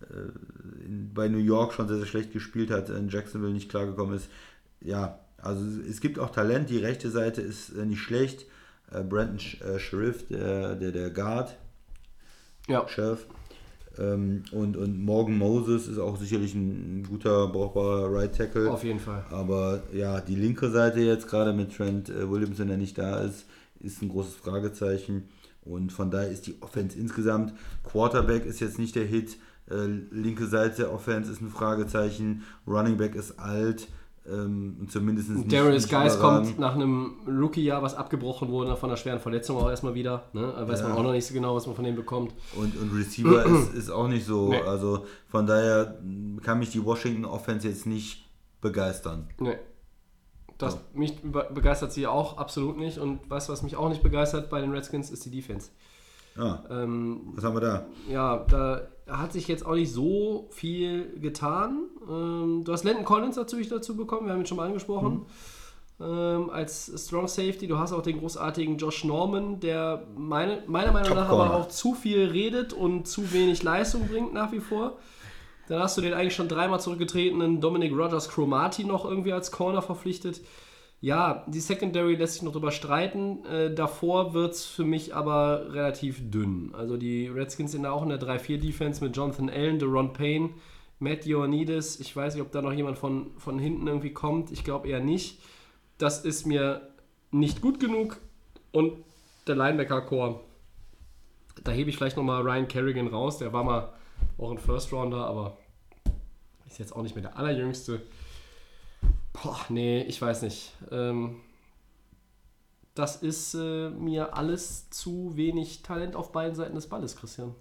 äh, 0.01 0.85
in, 0.85 1.13
bei 1.15 1.29
New 1.29 1.39
York 1.39 1.73
schon 1.73 1.89
sehr, 1.89 1.99
sehr 1.99 2.07
schlecht 2.07 2.33
gespielt 2.33 2.71
hat, 2.71 2.89
in 2.91 3.09
Jacksonville 3.09 3.53
nicht 3.53 3.69
klargekommen 3.71 4.17
ist. 4.17 4.29
Ja, 4.81 5.19
also 5.39 5.65
es 5.89 6.01
gibt 6.01 6.19
auch 6.19 6.31
Talent, 6.31 6.71
die 6.71 6.79
rechte 6.79 7.11
Seite 7.11 7.41
ist 7.43 7.71
äh, 7.77 7.85
nicht 7.85 8.01
schlecht. 8.01 8.47
Äh, 8.91 9.03
Brandon 9.03 9.39
Sheriff, 9.39 10.27
der, 10.29 10.75
der, 10.75 10.93
der 10.93 11.11
Guard, 11.11 11.57
Ja. 12.67 12.87
Sheriff. 12.89 13.27
Ähm, 13.99 14.43
und, 14.53 14.77
und 14.77 15.05
Morgan 15.05 15.39
Moses 15.39 15.87
ist 15.89 15.99
auch 15.99 16.17
sicherlich 16.17 16.55
ein, 16.55 17.07
guter, 17.09 17.49
brauchbarer 17.49 18.13
Right 18.13 18.37
Tackle. 18.37 18.71
Auf 18.71 18.85
jeden 18.85 19.01
Fall. 19.01 19.25
Aber 19.31 19.83
ja, 19.93 20.21
die 20.21 20.35
linke 20.35 20.71
Seite 20.71 21.01
jetzt, 21.01 21.29
gerade 21.29 21.53
mit 21.53 21.77
Trent 21.77 22.09
äh, 22.09 22.29
Williamson, 22.31 22.69
der 22.69 22.77
nicht 22.77 22.99
da 22.99 23.21
ist, 23.21 23.47
ist 23.81 24.03
ein 24.03 24.09
großes 24.09 24.35
Fragezeichen. 24.35 25.29
Und 25.63 25.93
von 25.93 26.11
daher 26.11 26.31
ist 26.31 26.47
die 26.47 26.57
Offense 26.61 26.99
insgesamt, 26.99 27.55
Quarterback 27.85 28.45
ist 28.45 28.61
jetzt 28.61 28.79
nicht 28.79 28.95
der 28.97 29.05
Hit, 29.05 29.39
äh, 29.71 29.87
linke 30.11 30.47
Seite 30.47 30.83
der 30.83 30.93
Offense 30.93 31.33
ist 31.33 31.41
ein 31.41 31.49
Fragezeichen, 31.49 32.43
Running 32.67 32.99
Back 32.99 33.15
ist 33.15 33.39
alt, 33.39 33.89
ähm, 34.27 34.77
und 34.81 34.91
zumindest 34.91 35.29
nicht, 35.31 35.53
Darius 35.53 35.89
Geis 35.89 36.19
kommt 36.19 36.59
nach 36.59 36.75
einem 36.75 37.17
Rookie-Jahr, 37.27 37.83
was 37.83 37.95
abgebrochen 37.95 38.49
wurde, 38.49 38.75
von 38.77 38.89
einer 38.91 38.97
schweren 38.97 39.21
Verletzung 39.21 39.57
auch 39.59 39.69
erstmal 39.69 39.95
wieder. 39.95 40.25
Ne? 40.33 40.53
Da 40.57 40.67
Weiß 40.67 40.83
man 40.83 40.93
Ja. 40.93 40.97
auch 40.99 41.03
noch 41.03 41.13
nicht 41.13 41.27
so 41.27 41.35
genau, 41.35 41.55
was 41.55 41.67
man 41.67 41.77
von 41.77 41.85
dem 41.85 41.95
bekommt. 41.97 42.33
Und, 42.57 42.77
und 42.77 42.97
Receiver 42.97 43.45
ist, 43.47 43.75
ist 43.75 43.91
auch 43.91 44.09
nicht 44.09 44.25
so, 44.25 44.49
Nee. 44.49 44.61
also 44.63 45.05
von 45.29 45.47
daher 45.47 45.99
kann 46.43 46.59
mich 46.59 46.71
die 46.71 46.85
Washington 46.85 47.25
Offense 47.25 47.69
jetzt 47.69 47.87
nicht 47.87 48.25
begeistern. 48.61 49.29
Nee. 49.39 49.57
Das, 50.59 50.75
Ja. 50.75 50.81
Mich 50.95 51.21
be- 51.21 51.51
begeistert 51.53 51.93
sie 51.93 52.07
auch 52.07 52.39
absolut 52.39 52.79
nicht. 52.79 52.99
Und 52.99 53.29
weißt 53.29 53.49
du, 53.49 53.53
was 53.53 53.63
mich 53.63 53.77
auch 53.77 53.89
nicht 53.89 54.03
begeistert 54.03 54.49
bei 54.51 54.61
den 54.61 54.71
Redskins, 54.71 55.11
ist 55.11 55.25
die 55.27 55.31
Defense. 55.31 55.71
Ja, 56.37 56.65
Ähm, 56.71 57.21
was 57.35 57.45
haben 57.45 57.55
wir 57.55 57.61
da? 57.61 57.87
ja, 58.09 58.45
da 58.49 58.83
hat 59.07 59.33
sich 59.33 59.47
jetzt 59.49 59.65
auch 59.67 59.75
nicht 59.75 59.93
so 59.93 60.49
viel 60.51 61.19
getan. 61.21 61.85
Ähm, 62.09 62.63
du 62.65 62.73
hast 62.73 62.85
Landon 62.85 63.05
Collins 63.05 63.37
natürlich 63.37 63.69
dazu 63.69 63.97
bekommen, 63.97 64.27
wir 64.27 64.33
haben 64.33 64.41
ihn 64.41 64.47
schon 64.47 64.57
mal 64.57 64.67
angesprochen. 64.67 65.27
Ähm, 66.01 66.51
als 66.51 66.91
Strong 67.07 67.29
Safety. 67.29 67.69
Du 67.69 67.79
hast 67.79 67.93
auch 67.93 68.03
den 68.03 68.19
großartigen 68.19 68.79
Josh 68.79 69.05
Norman, 69.05 69.61
der 69.61 70.03
meine, 70.17 70.65
meiner 70.67 70.91
Meinung 70.91 71.09
Top 71.11 71.17
nach 71.19 71.29
Corner. 71.29 71.45
aber 71.53 71.55
auch 71.57 71.69
zu 71.69 71.95
viel 71.95 72.25
redet 72.31 72.73
und 72.73 73.07
zu 73.07 73.33
wenig 73.33 73.63
Leistung 73.63 74.09
bringt 74.09 74.35
nach 74.35 74.51
wie 74.51 74.59
vor. 74.59 74.99
Dann 75.69 75.81
hast 75.81 75.97
du 75.97 76.01
den 76.01 76.13
eigentlich 76.13 76.35
schon 76.35 76.49
dreimal 76.49 76.81
zurückgetretenen 76.81 77.61
Dominic 77.61 77.93
Rogers 77.93 78.29
Chromati 78.29 78.83
noch 78.85 79.05
irgendwie 79.05 79.33
als 79.33 79.53
Corner 79.53 79.83
verpflichtet. 79.83 80.41
Ja, 81.05 81.45
die 81.49 81.61
Secondary 81.61 82.15
lässt 82.15 82.33
sich 82.33 82.43
noch 82.45 82.53
drüber 82.53 82.71
streiten. 82.71 83.45
Äh, 83.45 83.75
davor 83.75 84.33
wird 84.33 84.55
es 84.55 84.65
für 84.65 84.85
mich 84.85 85.15
aber 85.15 85.75
relativ 85.75 86.31
dünn. 86.31 86.75
Also 86.75 86.97
die 86.97 87.29
Redskins 87.29 87.73
sind 87.73 87.83
da 87.83 87.93
auch 87.93 88.03
in 88.03 88.09
der 88.09 88.19
3-4-Defense 88.19 89.05
mit 89.05 89.15
Jonathan 89.15 89.51
Allen, 89.51 89.79
Deron 89.79 90.15
Payne, 90.15 90.55
Matt 91.01 91.27
Ioannidis. 91.27 92.01
Ich 92.01 92.17
weiß 92.17 92.33
nicht, 92.33 92.43
ob 92.43 92.53
da 92.53 92.63
noch 92.63 92.73
jemand 92.73 92.97
von, 92.97 93.33
von 93.37 93.59
hinten 93.59 93.87
irgendwie 93.87 94.15
kommt. 94.15 94.51
Ich 94.51 94.65
glaube 94.65 94.89
eher 94.89 95.01
nicht. 95.01 95.43
Das 95.99 96.25
ist 96.25 96.47
mir 96.47 96.89
nicht 97.31 97.61
gut 97.61 97.81
genug. 97.81 98.19
Und 98.73 98.95
der 99.47 99.57
Linebacker-Core, 99.57 100.41
da 101.65 101.73
hebe 101.73 101.91
ich 101.91 101.99
vielleicht 101.99 102.17
nochmal 102.17 102.41
Ryan 102.41 102.67
Kerrigan 102.67 103.09
raus. 103.09 103.37
Der 103.37 103.53
war 103.53 103.63
mal 103.63 103.93
auch 104.39 104.51
ein 104.51 104.59
First-Rounder, 104.59 105.27
aber 105.27 105.59
ist 106.67 106.79
jetzt 106.79 106.97
auch 106.97 107.03
nicht 107.03 107.15
mehr 107.15 107.25
der 107.25 107.37
allerjüngste. 107.37 108.01
Boah, 109.35 109.61
nee, 109.69 110.03
ich 110.05 110.21
weiß 110.23 110.43
nicht. 110.43 110.73
Ähm, 110.91 111.37
das 112.95 113.17
ist 113.17 113.55
äh, 113.55 113.91
mir 113.91 114.37
alles 114.37 114.89
zu 114.91 115.33
wenig 115.35 115.83
Talent 115.83 116.15
auf 116.15 116.33
beiden 116.33 116.55
Seiten 116.55 116.75
des 116.75 116.89
Balles, 116.89 117.17
Christian. 117.17 117.55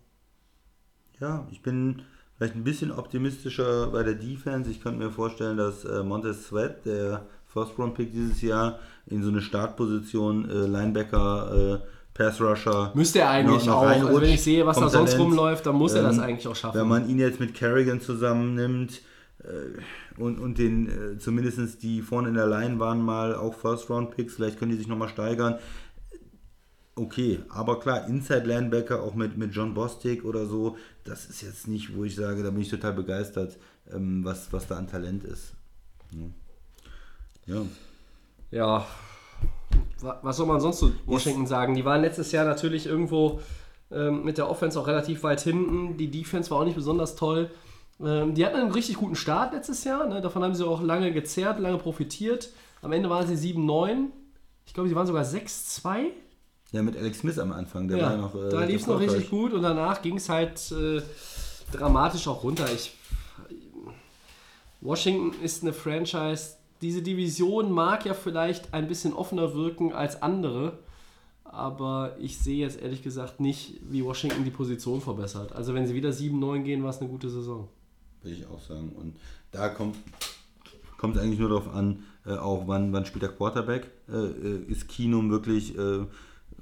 Ja, 1.19 1.47
ich 1.51 1.61
bin 1.61 2.03
vielleicht 2.37 2.55
ein 2.55 2.63
bisschen 2.63 2.91
optimistischer 2.91 3.87
bei 3.87 4.03
der 4.03 4.13
Defense. 4.13 4.69
Ich 4.69 4.81
könnte 4.81 4.99
mir 4.99 5.11
vorstellen, 5.11 5.57
dass 5.57 5.83
äh, 5.85 6.03
Montez 6.03 6.47
Sweat, 6.47 6.85
der 6.85 7.25
First-Round-Pick 7.47 8.11
dieses 8.11 8.41
Jahr, 8.41 8.79
in 9.07 9.23
so 9.23 9.29
eine 9.29 9.41
Startposition, 9.41 10.49
äh, 10.49 10.67
Linebacker, 10.67 11.81
äh, 11.81 11.87
Pass-Rusher. 12.13 12.91
Müsste 12.93 13.19
er 13.19 13.29
eigentlich 13.29 13.67
auch. 13.67 13.81
Also 13.81 14.21
wenn 14.21 14.29
ich 14.29 14.43
sehe, 14.43 14.65
was 14.65 14.77
da 14.77 14.87
sonst 14.87 15.11
Talent. 15.13 15.29
rumläuft, 15.29 15.65
dann 15.65 15.75
muss 15.75 15.93
er 15.93 16.03
das 16.03 16.17
Ähm, 16.17 16.23
eigentlich 16.23 16.47
auch 16.47 16.55
schaffen. 16.55 16.79
Wenn 16.79 16.87
man 16.87 17.09
ihn 17.09 17.17
jetzt 17.17 17.39
mit 17.39 17.55
Kerrigan 17.55 17.99
zusammennimmt 17.99 19.01
äh, 19.43 19.81
und, 20.17 20.39
und 20.39 20.57
den, 20.57 20.87
äh, 20.89 21.17
zumindest 21.17 21.81
die 21.83 22.01
vorne 22.01 22.29
in 22.29 22.35
der 22.35 22.47
Line 22.47 22.79
waren 22.79 23.01
mal 23.01 23.35
auch 23.35 23.53
First-Round-Picks, 23.53 24.35
vielleicht 24.35 24.59
können 24.59 24.71
die 24.71 24.77
sich 24.77 24.87
nochmal 24.87 25.09
steigern. 25.09 25.59
Okay, 26.95 27.39
aber 27.49 27.79
klar, 27.79 28.07
Inside 28.07 28.45
Linebacker 28.45 29.01
auch 29.01 29.15
mit, 29.15 29.35
mit 29.37 29.53
John 29.55 29.73
Bostic 29.73 30.23
oder 30.25 30.45
so, 30.45 30.77
das 31.03 31.25
ist 31.25 31.41
jetzt 31.41 31.67
nicht, 31.67 31.95
wo 31.95 32.03
ich 32.03 32.15
sage, 32.15 32.43
da 32.43 32.51
bin 32.51 32.61
ich 32.61 32.69
total 32.69 32.93
begeistert, 32.93 33.57
ähm, 33.91 34.23
was, 34.23 34.53
was 34.53 34.67
da 34.67 34.75
an 34.77 34.87
Talent 34.87 35.23
ist. 35.23 35.53
Ja. 36.11 37.55
ja. 37.55 37.61
Ja, 38.51 38.85
wa- 40.01 40.19
was 40.21 40.37
soll 40.37 40.45
man 40.45 40.59
sonst 40.61 40.77
zu 40.77 40.93
Washington 41.07 41.47
sagen? 41.47 41.73
Die 41.73 41.83
waren 41.83 42.01
letztes 42.01 42.31
Jahr 42.31 42.45
natürlich 42.45 42.85
irgendwo 42.85 43.41
ähm, 43.89 44.23
mit 44.23 44.37
der 44.37 44.47
Offense 44.47 44.79
auch 44.79 44.85
relativ 44.85 45.23
weit 45.23 45.41
hinten. 45.41 45.97
Die 45.97 46.11
Defense 46.11 46.51
war 46.51 46.59
auch 46.59 46.65
nicht 46.65 46.75
besonders 46.75 47.15
toll. 47.15 47.49
Ähm, 48.03 48.33
die 48.35 48.45
hatten 48.45 48.57
einen 48.57 48.71
richtig 48.71 48.97
guten 48.97 49.15
Start 49.15 49.53
letztes 49.53 49.83
Jahr. 49.83 50.07
Ne? 50.07 50.21
Davon 50.21 50.43
haben 50.43 50.55
sie 50.55 50.65
auch 50.67 50.81
lange 50.81 51.11
gezerrt, 51.13 51.59
lange 51.59 51.77
profitiert. 51.77 52.49
Am 52.81 52.91
Ende 52.91 53.09
waren 53.09 53.25
sie 53.27 53.53
7-9. 53.53 54.07
Ich 54.65 54.73
glaube, 54.73 54.89
sie 54.89 54.95
waren 54.95 55.07
sogar 55.07 55.23
6-2. 55.23 56.07
Ja, 56.71 56.81
mit 56.81 56.97
Alex 56.97 57.19
Smith 57.19 57.37
am 57.39 57.51
Anfang, 57.51 57.87
der 57.87 57.97
Ja, 57.99 58.09
war 58.09 58.17
noch. 58.17 58.35
äh, 58.35 58.49
da 58.49 58.63
lief 58.63 58.81
es 58.81 58.87
noch 58.87 58.99
richtig 58.99 59.29
gut 59.29 59.53
und 59.53 59.61
danach 59.61 60.01
ging 60.01 60.17
es 60.17 60.27
halt 60.27 60.71
äh, 60.71 61.01
dramatisch 61.71 62.27
auch 62.27 62.43
runter. 62.43 62.65
Ich, 62.73 62.93
Washington 64.81 65.33
ist 65.43 65.61
eine 65.63 65.71
Franchise. 65.73 66.55
Diese 66.81 67.01
Division 67.01 67.71
mag 67.71 68.05
ja 68.05 68.13
vielleicht 68.13 68.73
ein 68.73 68.87
bisschen 68.87 69.13
offener 69.13 69.53
wirken 69.53 69.93
als 69.93 70.21
andere, 70.21 70.79
aber 71.45 72.15
ich 72.19 72.39
sehe 72.39 72.57
jetzt 72.57 72.81
ehrlich 72.81 73.03
gesagt 73.03 73.39
nicht, 73.39 73.79
wie 73.89 74.03
Washington 74.03 74.43
die 74.43 74.49
Position 74.51 74.99
verbessert. 74.99 75.53
Also 75.53 75.73
wenn 75.73 75.87
sie 75.87 75.93
wieder 75.93 76.09
7-9 76.09 76.63
gehen, 76.63 76.83
war 76.83 76.89
es 76.89 76.99
eine 76.99 77.09
gute 77.09 77.29
Saison. 77.29 77.69
Würde 78.23 78.35
ich 78.35 78.47
auch 78.47 78.61
sagen. 78.61 78.89
Und 78.89 79.15
da 79.51 79.69
kommt 79.69 79.95
kommt 81.03 81.17
eigentlich 81.17 81.39
nur 81.39 81.49
darauf 81.49 81.75
an, 81.75 82.05
äh, 82.25 82.37
auch 82.37 82.65
wann, 82.65 82.93
wann 82.93 83.05
spielt 83.05 83.23
der 83.23 83.31
Quarterback. 83.31 83.91
Äh, 84.09 84.15
äh, 84.15 84.63
ist 84.69 84.87
Kinum 84.87 85.29
wirklich 85.31 85.77
äh, 85.77 86.05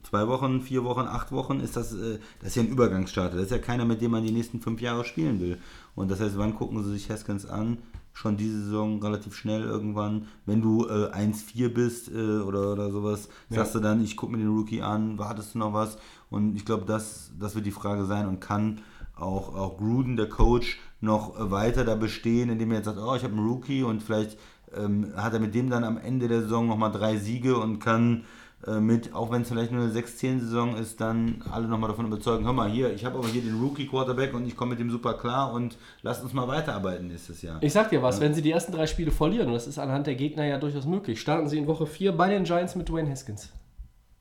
zwei 0.02 0.28
Wochen, 0.28 0.62
vier 0.62 0.84
Wochen, 0.84 1.02
acht 1.02 1.32
Wochen? 1.32 1.60
Ist 1.60 1.78
das, 1.78 1.94
äh, 1.94 2.18
das 2.40 2.50
ist 2.50 2.56
ja 2.56 2.64
ein 2.64 2.70
Übergangsstarter. 2.70 3.36
Das 3.36 3.46
ist 3.46 3.52
ja 3.52 3.60
keiner, 3.60 3.86
mit 3.86 4.02
dem 4.02 4.10
man 4.10 4.26
die 4.26 4.32
nächsten 4.32 4.60
fünf 4.60 4.82
Jahre 4.82 5.06
spielen 5.06 5.40
will. 5.40 5.60
Und 5.94 6.10
das 6.10 6.20
heißt, 6.20 6.40
wann 6.40 6.56
gucken 6.56 6.84
sie 6.84 6.92
sich 6.92 7.12
Haskins 7.12 7.46
an? 7.46 7.78
Schon 8.14 8.36
diese 8.36 8.64
Saison 8.64 9.00
relativ 9.00 9.36
schnell 9.36 9.62
irgendwann. 9.62 10.26
Wenn 10.48 10.64
du 10.64 10.88
äh, 10.88 11.12
1-4 11.12 11.70
bist 11.70 12.10
äh, 12.12 12.40
oder, 12.40 12.72
oder 12.72 12.90
sowas, 12.90 13.30
sagst 13.52 13.76
du 13.76 13.80
dann, 13.80 14.04
ich 14.04 14.18
gucke 14.18 14.32
mir 14.32 14.40
den 14.40 14.50
Rookie 14.50 14.82
an, 14.82 15.20
wartest 15.20 15.54
du 15.54 15.60
noch 15.60 15.74
was? 15.74 16.00
Und 16.32 16.56
ich 16.56 16.66
glaube, 16.66 16.86
das, 16.86 17.32
das 17.40 17.54
wird 17.54 17.68
die 17.68 17.72
Frage 17.72 18.06
sein 18.06 18.28
und 18.28 18.40
kann 18.40 18.82
auch, 19.22 19.56
auch 19.56 19.78
Gruden, 19.78 20.18
der 20.18 20.30
Coach, 20.30 20.80
noch 21.00 21.34
weiter 21.38 21.84
da 21.84 21.96
bestehen, 21.96 22.50
indem 22.50 22.72
er 22.72 22.78
jetzt 22.78 22.86
sagt, 22.86 23.00
oh, 23.00 23.16
ich 23.16 23.24
habe 23.24 23.34
einen 23.34 23.48
Rookie 23.48 23.84
und 23.84 24.04
vielleicht 24.04 24.38
ähm, 24.76 25.14
hat 25.16 25.34
er 25.34 25.40
mit 25.40 25.56
dem 25.56 25.70
dann 25.70 25.84
am 25.84 25.98
Ende 25.98 26.28
der 26.28 26.42
Saison 26.42 26.68
nochmal 26.68 26.92
drei 26.92 27.18
Siege 27.18 27.58
und 27.58 27.80
kann 27.80 28.24
äh, 28.68 28.80
mit, 28.80 29.14
auch 29.16 29.32
wenn 29.32 29.42
es 29.42 29.50
vielleicht 29.50 29.72
nur 29.72 29.84
eine 29.84 29.92
6-10-Saison 29.92 30.76
ist, 30.76 31.02
dann 31.02 31.42
alle 31.52 31.68
nochmal 31.68 31.90
davon 31.90 32.06
überzeugen, 32.06 32.46
hör 32.46 32.54
mal 32.54 32.70
hier, 32.70 32.94
ich 32.94 33.04
habe 33.04 33.18
aber 33.18 33.28
hier 33.28 33.42
den 33.42 33.60
Rookie-Quarterback 33.60 34.34
und 34.34 34.46
ich 34.46 34.56
komme 34.56 34.72
mit 34.72 34.80
dem 34.80 34.92
super 34.92 35.16
klar 35.16 35.52
und 35.52 35.78
lasst 36.04 36.24
uns 36.24 36.34
mal 36.34 36.48
weiterarbeiten 36.48 37.08
nächstes 37.08 37.42
Jahr. 37.42 37.58
Ich 37.62 37.74
sag 37.74 37.90
dir 37.90 38.04
was, 38.04 38.22
wenn 38.22 38.36
sie 38.36 38.42
die 38.42 38.52
ersten 38.52 38.72
drei 38.72 38.86
Spiele 38.86 39.12
verlieren, 39.12 39.48
und 39.48 39.54
das 39.54 39.66
ist 39.66 39.80
anhand 39.80 40.06
der 40.06 40.16
Gegner 40.16 40.46
ja 40.46 40.60
durchaus 40.60 40.86
möglich, 40.86 41.20
starten 41.20 41.48
sie 41.48 41.58
in 41.58 41.66
Woche 41.66 41.88
4 41.88 42.12
bei 42.12 42.30
den 42.30 42.44
Giants 42.44 42.76
mit 42.76 42.88
Dwayne 42.88 43.10
Haskins. 43.10 43.50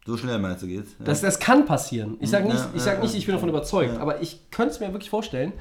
So 0.07 0.17
schnell 0.17 0.39
meinst 0.39 0.63
du 0.63 0.67
geht's? 0.67 0.91
Ja. 0.99 1.05
Das, 1.05 1.21
das 1.21 1.39
kann 1.39 1.67
passieren. 1.67 2.17
Ich 2.21 2.31
sage 2.31 2.47
nicht, 2.47 2.57
Ja, 2.57 2.71
ich, 2.75 2.83
sag 2.83 2.95
ja, 2.99 3.03
nicht, 3.03 3.15
ich 3.15 3.27
bin 3.27 3.35
davon 3.35 3.49
überzeugt, 3.51 3.95
ja. 3.95 4.01
aber 4.01 4.21
ich 4.23 4.51
könnte 4.51 4.73
es 4.73 4.81
mir 4.81 4.93
wirklich 4.93 5.11
vorstellen. 5.11 5.53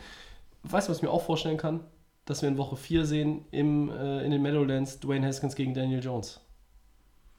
Weißt 0.64 0.88
du, 0.88 0.92
was 0.92 0.98
ich 0.98 1.04
mir 1.04 1.10
auch 1.12 1.24
vorstellen 1.26 1.58
kann? 1.58 1.82
Dass 2.26 2.42
wir 2.42 2.50
in 2.50 2.58
Woche 2.58 2.76
4 2.78 3.06
sehen 3.06 3.46
im, 3.52 3.90
äh, 3.90 4.24
in 4.24 4.32
den 4.32 4.42
Meadowlands 4.42 5.00
Dwayne 5.00 5.26
Haskins 5.28 5.56
gegen 5.56 5.74
Daniel 5.74 6.04
Jones. 6.04 6.40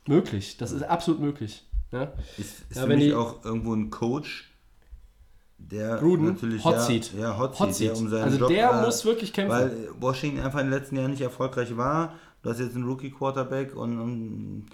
Möglich, 0.06 0.56
das 0.56 0.72
ist 0.72 0.82
absolut 0.82 1.20
möglich. 1.20 1.64
Ja? 1.92 2.12
Ist, 2.38 2.60
ist 2.70 2.76
Ja, 2.76 2.82
für 2.82 2.88
wenn 2.88 2.98
mich 2.98 3.08
die- 3.08 3.14
auch 3.14 3.44
irgendwo 3.44 3.74
ein 3.74 3.90
Coach, 3.90 4.50
der 5.58 5.96
Gruden, 5.98 6.26
natürlich 6.26 6.64
Hot 6.64 6.74
ja, 6.74 6.80
Seat. 6.80 7.12
ja, 7.18 7.38
Hot, 7.38 7.58
Hot 7.60 7.74
Seat, 7.74 7.90
der 7.90 7.98
um 7.98 8.08
seinen 8.08 8.24
Also 8.24 8.38
Job, 8.38 8.48
der 8.48 8.70
äh, 8.70 8.84
muss 8.84 9.04
wirklich 9.04 9.32
kämpfen. 9.32 9.52
Weil 9.54 9.88
Washington 10.00 10.40
einfach 10.40 10.60
in 10.60 10.70
den 10.70 10.78
letzten 10.78 10.96
Jahren 10.96 11.10
nicht 11.10 11.20
erfolgreich 11.20 11.76
war. 11.76 12.14
Du 12.42 12.48
hast 12.50 12.60
jetzt 12.60 12.74
einen 12.74 12.84
Rookie-Quarterback 12.86 13.76
und, 13.76 14.00
und 14.00 14.66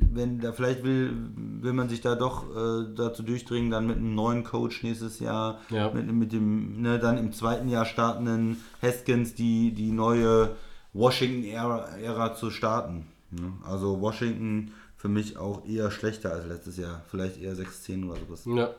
wenn 0.00 0.40
da 0.40 0.52
vielleicht 0.52 0.82
will, 0.84 1.12
will 1.36 1.72
man 1.72 1.88
sich 1.88 2.00
da 2.00 2.14
doch 2.14 2.44
äh, 2.54 2.94
dazu 2.94 3.22
durchdringen, 3.22 3.70
dann 3.70 3.86
mit 3.86 3.96
einem 3.96 4.14
neuen 4.14 4.44
Coach 4.44 4.82
nächstes 4.82 5.18
Jahr, 5.20 5.60
Ja. 5.70 5.90
mit, 5.90 6.10
mit 6.12 6.32
dem 6.32 6.80
ne, 6.80 6.98
dann 6.98 7.18
im 7.18 7.32
zweiten 7.32 7.68
Jahr 7.68 7.84
startenden 7.84 8.62
Haskins 8.82 9.34
die, 9.34 9.72
die 9.72 9.92
neue 9.92 10.56
Washington-Ära 10.94 11.96
Ära 11.98 12.34
zu 12.34 12.50
starten. 12.50 13.06
Ne? 13.30 13.52
Also 13.64 14.00
Washington 14.00 14.72
für 14.96 15.08
mich 15.08 15.36
auch 15.36 15.64
eher 15.66 15.90
schlechter 15.90 16.32
als 16.32 16.46
letztes 16.46 16.76
Jahr. 16.76 17.02
Vielleicht 17.08 17.40
eher 17.40 17.54
6-10 17.54 18.08
oder 18.08 18.18
sowas. 18.20 18.44
Ja. 18.46 18.70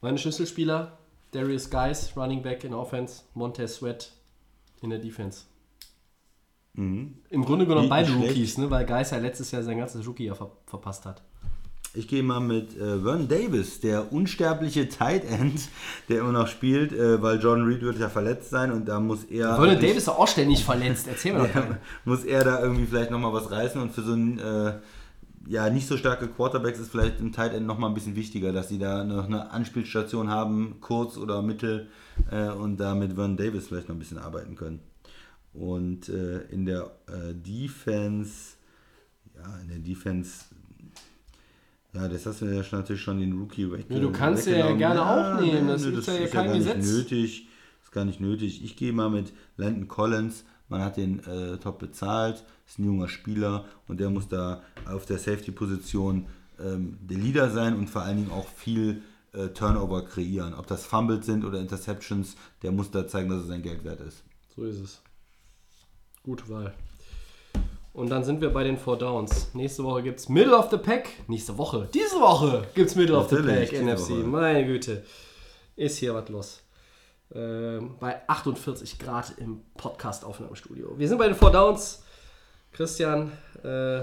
Meine 0.00 0.18
Schlüsselspieler, 0.18 0.98
Darius 1.30 1.70
Geis, 1.70 2.16
Running 2.16 2.42
Back 2.42 2.64
in 2.64 2.74
Offense, 2.74 3.22
Montez 3.34 3.76
Sweat 3.76 4.10
in 4.82 4.90
der 4.90 4.98
Defense. 4.98 5.44
Im 6.76 7.14
Grunde 7.44 7.66
genommen 7.66 7.82
Nicht 7.82 7.90
beide 7.90 8.08
schlecht. 8.08 8.30
Rookies, 8.30 8.58
ne? 8.58 8.70
weil 8.70 8.84
Geis 8.84 9.10
ja 9.12 9.18
letztes 9.18 9.50
Jahr 9.52 9.62
sein 9.62 9.78
ganzes 9.78 10.06
Rookie-Jahr 10.06 10.34
ver 10.34 10.50
verpasst 10.66 11.06
hat. 11.06 11.22
Ich 11.96 12.08
gehe 12.08 12.24
mal 12.24 12.40
mit 12.40 12.76
äh, 12.76 12.98
Vern 12.98 13.28
Davis, 13.28 13.78
der 13.78 14.12
unsterbliche 14.12 14.88
Tight 14.88 15.24
End, 15.24 15.68
der 16.08 16.20
immer 16.20 16.32
noch 16.32 16.48
spielt, 16.48 16.92
äh, 16.92 17.22
weil 17.22 17.38
John 17.40 17.62
Reed 17.62 17.82
wird 17.82 18.00
ja 18.00 18.08
verletzt 18.08 18.50
sein 18.50 18.72
und 18.72 18.86
da 18.88 18.98
muss 18.98 19.22
er. 19.24 19.56
Wirklich- 19.60 19.78
Davis 19.78 19.98
ist 19.98 20.08
auch 20.08 20.26
ständig 20.26 20.64
verletzt, 20.64 21.06
erzähl 21.06 21.34
mir 21.34 21.46
doch 21.54 21.54
mal. 21.54 21.78
muss 22.04 22.24
er 22.24 22.42
da 22.42 22.60
irgendwie 22.60 22.86
vielleicht 22.86 23.12
nochmal 23.12 23.32
was 23.32 23.52
reißen 23.52 23.80
und 23.80 23.92
für 23.92 24.02
so 24.02 24.12
einen 24.12 24.38
äh, 24.40 24.72
ja, 25.46 25.68
nicht 25.70 25.86
so 25.86 25.96
starke 25.96 26.26
Quarterbacks 26.26 26.78
ist 26.80 26.90
vielleicht 26.90 27.20
ein 27.20 27.30
Tight 27.30 27.52
End 27.54 27.66
nochmal 27.66 27.90
ein 27.90 27.94
bisschen 27.94 28.16
wichtiger, 28.16 28.50
dass 28.52 28.68
sie 28.70 28.78
da 28.78 29.04
noch 29.04 29.26
eine 29.26 29.52
Anspielstation 29.52 30.28
haben, 30.30 30.78
kurz 30.80 31.16
oder 31.16 31.42
mittel 31.42 31.88
äh, 32.32 32.48
und 32.48 32.78
da 32.78 32.94
mit 32.96 33.12
Vern 33.12 33.36
Davis 33.36 33.68
vielleicht 33.68 33.88
noch 33.88 33.94
ein 33.94 33.98
bisschen 34.00 34.18
arbeiten 34.18 34.56
können. 34.56 34.80
Und 35.54 36.08
äh, 36.08 36.40
in 36.50 36.66
der 36.66 36.90
äh, 37.06 37.32
Defense, 37.32 38.56
ja, 39.36 39.60
in 39.60 39.68
der 39.68 39.78
Defense, 39.78 40.46
ja, 41.92 42.08
das 42.08 42.26
hast 42.26 42.42
du 42.42 42.46
ja 42.46 42.64
schon, 42.64 42.80
natürlich 42.80 43.02
schon 43.02 43.20
den 43.20 43.38
Rookie 43.38 43.70
weg. 43.70 43.86
Ja, 43.88 44.00
du 44.00 44.10
kannst 44.10 44.46
ja 44.48 44.72
gerne 44.72 45.00
auch 45.00 45.40
nehmen, 45.40 45.68
das 45.68 45.82
nö, 45.82 45.96
ist 45.98 46.08
ja 46.08 46.14
ist 46.14 46.20
ja 46.20 46.26
kein 46.26 46.46
gar 46.48 46.56
Gesetz. 46.56 46.76
nicht 46.76 46.92
nötig. 46.92 47.48
Das 47.78 47.88
ist 47.88 47.92
gar 47.92 48.04
nicht 48.04 48.20
nötig. 48.20 48.64
Ich 48.64 48.76
gehe 48.76 48.92
mal 48.92 49.10
mit 49.10 49.32
Landon 49.56 49.86
Collins. 49.86 50.44
Man 50.68 50.82
hat 50.82 50.96
den 50.96 51.20
äh, 51.20 51.58
top 51.58 51.78
bezahlt, 51.78 52.42
ist 52.66 52.78
ein 52.78 52.86
junger 52.86 53.08
Spieler 53.08 53.66
und 53.86 54.00
der 54.00 54.10
muss 54.10 54.28
da 54.28 54.62
auf 54.86 55.06
der 55.06 55.18
Safety-Position 55.18 56.26
ähm, 56.58 56.98
der 57.02 57.18
Leader 57.18 57.50
sein 57.50 57.76
und 57.76 57.88
vor 57.90 58.02
allen 58.02 58.16
Dingen 58.16 58.30
auch 58.30 58.48
viel 58.48 59.02
äh, 59.32 59.48
Turnover 59.48 60.04
kreieren. 60.04 60.54
Ob 60.54 60.66
das 60.66 60.86
Fumbles 60.86 61.26
sind 61.26 61.44
oder 61.44 61.60
Interceptions, 61.60 62.34
der 62.62 62.72
muss 62.72 62.90
da 62.90 63.06
zeigen, 63.06 63.28
dass 63.28 63.42
er 63.42 63.48
sein 63.48 63.62
Geld 63.62 63.84
wert 63.84 64.00
ist. 64.00 64.24
So 64.56 64.64
ist 64.64 64.80
es. 64.80 65.02
Gute 66.24 66.48
Wahl. 66.48 66.72
Und 67.92 68.08
dann 68.10 68.24
sind 68.24 68.40
wir 68.40 68.50
bei 68.52 68.64
den 68.64 68.76
Four 68.76 68.98
Downs. 68.98 69.50
Nächste 69.54 69.84
Woche 69.84 70.02
gibt 70.02 70.18
es 70.18 70.28
Middle 70.28 70.56
of 70.56 70.70
the 70.70 70.78
Pack. 70.78 71.10
Nächste 71.28 71.56
Woche. 71.58 71.88
Diese 71.94 72.16
Woche 72.18 72.66
gibt 72.74 72.90
es 72.90 72.96
Middle 72.96 73.16
of 73.16 73.28
the 73.28 73.36
Natürlich, 73.36 73.70
Pack 73.70 73.82
NFC. 73.82 74.10
Woche. 74.10 74.14
Meine 74.24 74.66
Güte. 74.66 75.04
Ist 75.76 75.98
hier 75.98 76.14
was 76.14 76.28
los. 76.28 76.62
Ähm, 77.34 77.96
bei 78.00 78.26
48 78.28 78.98
Grad 78.98 79.34
im 79.38 79.60
Podcast-Aufnahmestudio. 79.76 80.98
Wir 80.98 81.08
sind 81.08 81.18
bei 81.18 81.26
den 81.26 81.36
Four 81.36 81.52
Downs. 81.52 82.02
Christian, 82.72 83.30
äh, 83.62 83.98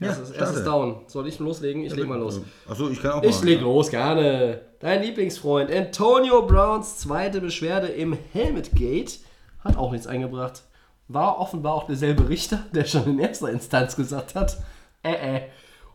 erstes, 0.00 0.28
starte. 0.30 0.34
erstes 0.40 0.64
Down. 0.64 1.04
Soll 1.06 1.28
ich 1.28 1.38
loslegen? 1.38 1.84
Ich 1.84 1.94
leg 1.94 2.08
mal 2.08 2.18
los. 2.18 2.40
Achso, 2.68 2.88
ich 2.88 3.00
kann 3.00 3.12
auch 3.12 3.22
Ich 3.22 3.36
mal. 3.40 3.44
leg 3.44 3.60
los, 3.60 3.90
gerne. 3.90 4.62
Dein 4.80 5.02
Lieblingsfreund 5.02 5.70
Antonio 5.70 6.42
Browns 6.42 6.98
zweite 6.98 7.40
Beschwerde 7.40 7.88
im 7.88 8.16
Helmet 8.32 8.74
Gate 8.74 9.20
hat 9.66 9.76
auch 9.76 9.92
nichts 9.92 10.06
eingebracht. 10.06 10.62
War 11.08 11.38
offenbar 11.38 11.74
auch 11.74 11.86
derselbe 11.86 12.28
Richter, 12.28 12.60
der 12.72 12.84
schon 12.84 13.04
in 13.06 13.18
erster 13.18 13.50
Instanz 13.50 13.96
gesagt 13.96 14.34
hat, 14.34 14.58
äh, 15.02 15.36
äh. 15.36 15.40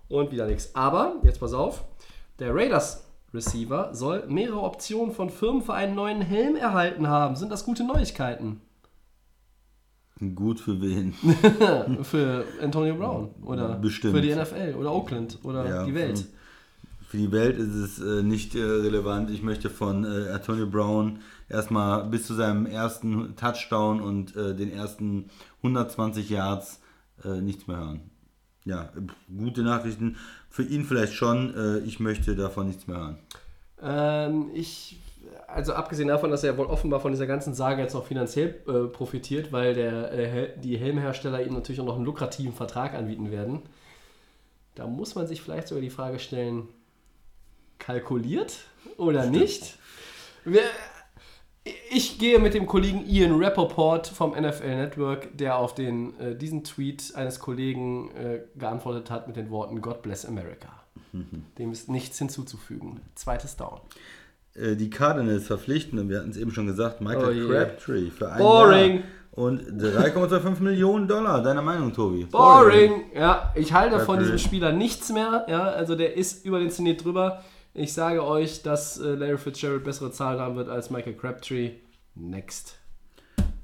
Und 0.07 0.31
wieder 0.31 0.45
nichts. 0.45 0.75
Aber, 0.75 1.15
jetzt 1.23 1.39
pass 1.39 1.53
auf, 1.53 1.83
der 2.39 2.53
Raiders 2.53 3.05
Receiver 3.33 3.93
soll 3.93 4.25
mehrere 4.27 4.61
Optionen 4.61 5.13
von 5.13 5.29
Firmen 5.29 5.61
für 5.61 5.73
einen 5.73 5.95
neuen 5.95 6.21
Helm 6.21 6.55
erhalten 6.55 7.07
haben. 7.07 7.35
Sind 7.35 7.51
das 7.51 7.63
gute 7.63 7.85
Neuigkeiten? 7.85 8.61
Gut 10.35 10.59
für 10.59 10.79
wen? 10.81 11.13
für 12.03 12.45
Antonio 12.61 12.95
Brown 12.95 13.29
oder 13.43 13.75
Bestimmt. 13.75 14.15
für 14.15 14.21
die 14.21 14.35
NFL 14.35 14.75
oder 14.77 14.93
Oakland 14.93 15.39
oder 15.43 15.67
Ja, 15.67 15.85
die 15.85 15.95
Welt. 15.95 16.25
Für 17.07 17.17
die 17.17 17.31
Welt 17.31 17.57
ist 17.57 17.73
es 17.73 17.99
äh, 17.99 18.21
nicht 18.21 18.55
äh, 18.55 18.61
relevant. 18.61 19.31
Ich 19.31 19.41
möchte 19.41 19.69
von 19.69 20.03
äh, 20.03 20.29
Antonio 20.29 20.67
Brown 20.67 21.19
erstmal 21.51 22.05
bis 22.05 22.25
zu 22.25 22.33
seinem 22.33 22.65
ersten 22.65 23.35
Touchdown 23.35 24.01
und 24.01 24.35
äh, 24.35 24.55
den 24.55 24.71
ersten 24.71 25.29
120 25.57 26.29
Yards 26.29 26.81
äh, 27.23 27.41
nichts 27.41 27.67
mehr 27.67 27.77
hören. 27.77 28.11
Ja, 28.63 28.89
gute 29.35 29.63
Nachrichten. 29.63 30.17
Für 30.49 30.63
ihn 30.63 30.85
vielleicht 30.85 31.13
schon. 31.13 31.55
Äh, 31.55 31.79
ich 31.79 31.99
möchte 31.99 32.35
davon 32.35 32.67
nichts 32.67 32.87
mehr 32.87 32.97
hören. 32.97 33.17
Ähm, 33.81 34.51
ich, 34.53 34.99
also 35.47 35.73
abgesehen 35.73 36.09
davon, 36.09 36.29
dass 36.29 36.43
er 36.43 36.57
wohl 36.57 36.67
offenbar 36.67 36.99
von 36.99 37.11
dieser 37.11 37.25
ganzen 37.25 37.53
Sage 37.53 37.81
jetzt 37.81 37.93
noch 37.93 38.05
finanziell 38.05 38.61
äh, 38.67 38.87
profitiert, 38.87 39.51
weil 39.51 39.73
der, 39.73 40.11
äh, 40.11 40.59
die 40.59 40.77
Helmhersteller 40.77 41.43
ihm 41.43 41.53
natürlich 41.53 41.81
auch 41.81 41.85
noch 41.85 41.95
einen 41.95 42.05
lukrativen 42.05 42.53
Vertrag 42.53 42.93
anbieten 42.93 43.31
werden. 43.31 43.61
Da 44.75 44.87
muss 44.87 45.15
man 45.15 45.27
sich 45.27 45.41
vielleicht 45.41 45.67
sogar 45.67 45.81
die 45.81 45.89
Frage 45.89 46.19
stellen, 46.19 46.67
kalkuliert 47.79 48.59
oder 48.97 49.25
nicht? 49.29 49.77
Ich 51.91 52.17
gehe 52.17 52.39
mit 52.39 52.55
dem 52.55 52.65
Kollegen 52.65 53.05
Ian 53.07 53.39
Rappaport 53.41 54.07
vom 54.07 54.31
NFL 54.31 54.75
Network, 54.75 55.37
der 55.37 55.57
auf 55.57 55.75
den, 55.75 56.19
äh, 56.19 56.35
diesen 56.35 56.63
Tweet 56.63 57.13
eines 57.15 57.39
Kollegen 57.39 58.09
äh, 58.15 58.39
geantwortet 58.57 59.11
hat 59.11 59.27
mit 59.27 59.35
den 59.37 59.51
Worten 59.51 59.79
God 59.81 60.01
bless 60.01 60.25
America. 60.25 60.69
Dem 61.59 61.71
ist 61.71 61.87
nichts 61.89 62.17
hinzuzufügen. 62.17 63.01
Zweites 63.13 63.57
Down. 63.57 63.79
Äh, 64.55 64.75
die 64.75 64.89
Cardinals 64.89 65.45
verpflichten, 65.45 65.99
und 65.99 66.09
wir 66.09 66.19
hatten 66.19 66.31
es 66.31 66.37
eben 66.37 66.51
schon 66.51 66.65
gesagt, 66.65 66.99
Michael 67.01 67.45
Oh. 67.45 67.49
Crabtree 67.49 68.09
für 68.09 68.31
ein 68.31 68.39
Boring. 68.39 68.93
Jahr. 68.95 69.03
Und 69.33 69.61
3,25 69.61 70.59
Millionen 70.61 71.07
Dollar. 71.07 71.43
Deine 71.43 71.61
Meinung, 71.61 71.93
Tobi? 71.93 72.25
Boring. 72.25 73.03
Ja, 73.13 73.53
ich 73.55 73.71
halte 73.71 73.97
von 73.99 74.15
Crabtree. 74.17 74.23
diesem 74.23 74.37
Spieler 74.39 74.71
nichts 74.71 75.11
mehr. 75.13 75.45
Ja, 75.47 75.63
also 75.65 75.95
der 75.95 76.17
ist 76.17 76.43
über 76.43 76.59
den 76.59 76.71
Zenit 76.71 77.05
drüber. 77.05 77.43
Ich 77.73 77.93
sage 77.93 78.25
euch, 78.25 78.63
dass 78.63 78.99
äh, 78.99 79.15
Larry 79.15 79.37
Fitzgerald 79.37 79.83
bessere 79.83 80.11
Zahlen 80.11 80.39
haben 80.39 80.55
wird 80.55 80.69
als 80.69 80.89
Michael 80.89 81.15
Crabtree. 81.15 81.71
Next. 82.15 82.77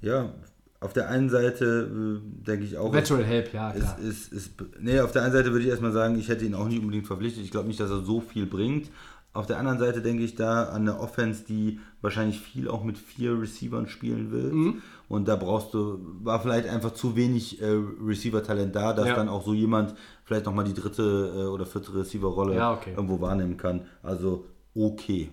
Ja, 0.01 0.34
auf 0.79 0.93
der 0.93 1.09
einen 1.09 1.29
Seite 1.29 2.21
äh, 2.21 2.45
denke 2.45 2.63
ich 2.63 2.77
auch. 2.77 2.93
Veteran 2.93 3.23
Help, 3.23 3.53
ja, 3.53 3.71
klar. 3.71 3.97
Ist, 3.97 4.31
ist, 4.31 4.34
ist, 4.34 4.51
nee, 4.79 4.99
auf 4.99 5.11
der 5.11 5.23
einen 5.23 5.34
Seite 5.34 5.51
würde 5.51 5.63
ich 5.63 5.69
erstmal 5.69 5.91
sagen, 5.91 6.17
ich 6.19 6.29
hätte 6.29 6.45
ihn 6.45 6.53
auch 6.53 6.67
nicht 6.67 6.79
unbedingt 6.79 7.07
verpflichtet. 7.07 7.43
Ich 7.43 7.51
glaube 7.51 7.67
nicht, 7.67 7.79
dass 7.79 7.89
er 7.89 8.01
so 8.01 8.21
viel 8.21 8.45
bringt. 8.45 8.89
Auf 9.38 9.45
der 9.45 9.59
anderen 9.59 9.77
Seite 9.77 10.01
denke 10.01 10.23
ich 10.23 10.34
da 10.34 10.64
an 10.64 10.81
eine 10.81 10.99
Offense, 10.99 11.43
die 11.47 11.80
wahrscheinlich 12.01 12.39
viel 12.39 12.68
auch 12.68 12.84
mit 12.84 12.97
vier 12.97 13.39
Receivern 13.39 13.88
spielen 13.88 14.31
will. 14.31 14.51
Mhm. 14.51 14.81
Und 15.07 15.27
da 15.27 15.35
brauchst 15.35 15.76
du, 15.76 15.99
war 16.23 16.41
vielleicht 16.41 16.68
einfach 16.68 16.91
zu 16.91 17.15
wenig 17.15 17.61
äh, 17.61 17.65
Receiver-Talent 18.03 18.76
da, 18.76 18.93
dass 18.93 19.07
Ja. 19.09 19.15
dann 19.15 19.30
auch 19.30 19.45
so 19.45 19.53
jemand 19.53 19.93
vielleicht 20.23 20.45
nochmal 20.47 20.65
die 20.65 20.73
dritte 20.73 21.34
äh, 21.35 21.45
oder 21.45 21.68
vierte 21.68 21.93
Receiver-Rolle 21.93 22.55
Ja, 22.55 22.73
okay. 22.73 22.93
irgendwo 22.95 23.22
wahrnehmen 23.22 23.57
kann. 23.57 23.85
Also 24.01 24.45
okay. 24.73 25.30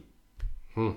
Hm. 0.75 0.97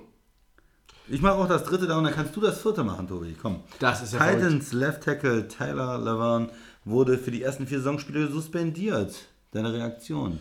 Ich 1.08 1.22
mache 1.22 1.36
auch 1.36 1.48
das 1.48 1.64
dritte 1.64 1.88
da 1.88 1.98
und 1.98 2.04
dann 2.04 2.14
kannst 2.14 2.36
du 2.36 2.42
das 2.42 2.62
vierte 2.62 2.84
machen, 2.84 3.08
Tobi. 3.08 3.36
Komm. 3.42 3.62
Das 3.80 4.04
ist 4.04 4.14
ja 4.14 4.20
Titans 4.20 4.74
Left 4.74 5.04
Tackle 5.04 5.48
Tyler 5.48 5.98
Levan 5.98 6.50
wurde 6.84 7.18
für 7.18 7.32
die 7.32 7.42
ersten 7.42 7.68
vier 7.68 7.78
Saisonspiele 7.78 8.28
suspendiert. 8.28 9.16
Deine 9.52 9.72
Reaktion? 9.72 10.40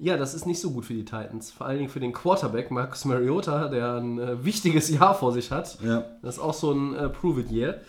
Ja, 0.00 0.16
das 0.16 0.32
ist 0.32 0.46
nicht 0.46 0.60
so 0.60 0.70
gut 0.70 0.84
für 0.84 0.94
die 0.94 1.04
Titans. 1.04 1.50
Vor 1.50 1.66
allen 1.66 1.78
Dingen 1.78 1.90
für 1.90 1.98
den 1.98 2.12
Quarterback 2.12 2.70
Marcus 2.70 3.04
Mariota, 3.04 3.66
der 3.68 3.94
ein 3.94 4.18
äh, 4.18 4.44
wichtiges 4.44 4.88
Jahr 4.90 5.14
vor 5.14 5.32
sich 5.32 5.50
hat. 5.50 5.78
Ja. 5.82 6.04
Das 6.22 6.36
ist 6.36 6.40
auch 6.40 6.54
so 6.54 6.72
ein 6.72 6.94
äh, 6.94 7.08
Prove-It-Year. 7.08 7.80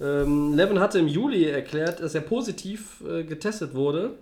Ähm, 0.00 0.54
Levin 0.54 0.80
hatte 0.80 0.98
im 0.98 1.08
Juli 1.08 1.44
erklärt, 1.44 2.00
dass 2.00 2.14
er 2.14 2.22
positiv 2.22 3.02
äh, 3.06 3.22
getestet 3.24 3.74
wurde. 3.74 4.16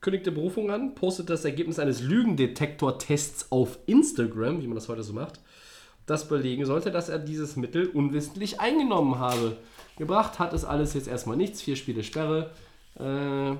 kündigte 0.00 0.32
Berufung 0.32 0.70
an, 0.70 0.94
postet 0.96 1.30
das 1.30 1.44
Ergebnis 1.44 1.78
eines 1.78 2.02
Lügendetektor-Tests 2.02 3.52
auf 3.52 3.78
Instagram, 3.86 4.60
wie 4.60 4.66
man 4.66 4.74
das 4.74 4.88
heute 4.88 5.04
so 5.04 5.12
macht, 5.12 5.40
das 6.06 6.26
belegen 6.26 6.66
sollte, 6.66 6.90
dass 6.90 7.08
er 7.08 7.20
dieses 7.20 7.54
Mittel 7.54 7.86
unwissentlich 7.86 8.58
eingenommen 8.58 9.20
habe. 9.20 9.56
Gebracht 9.96 10.40
hat 10.40 10.52
es 10.52 10.64
alles 10.64 10.94
jetzt 10.94 11.06
erstmal 11.06 11.36
nichts, 11.36 11.62
vier 11.62 11.76
Spiele 11.76 12.02
Sperre. 12.02 12.50
Äh, 12.98 13.54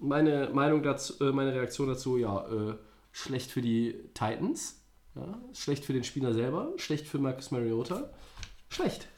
meine 0.00 0.50
Meinung 0.52 0.82
dazu, 0.82 1.14
äh, 1.24 1.32
meine 1.32 1.52
Reaktion 1.54 1.88
dazu, 1.88 2.16
ja, 2.16 2.46
äh, 2.46 2.74
schlecht 3.12 3.50
für 3.50 3.62
die 3.62 3.94
Titans, 4.14 4.80
ja, 5.14 5.38
schlecht 5.52 5.84
für 5.84 5.92
den 5.92 6.04
Spieler 6.04 6.32
selber, 6.34 6.72
schlecht 6.76 7.06
für 7.06 7.18
Marcus 7.18 7.50
Mariota, 7.50 8.10
schlecht. 8.68 9.08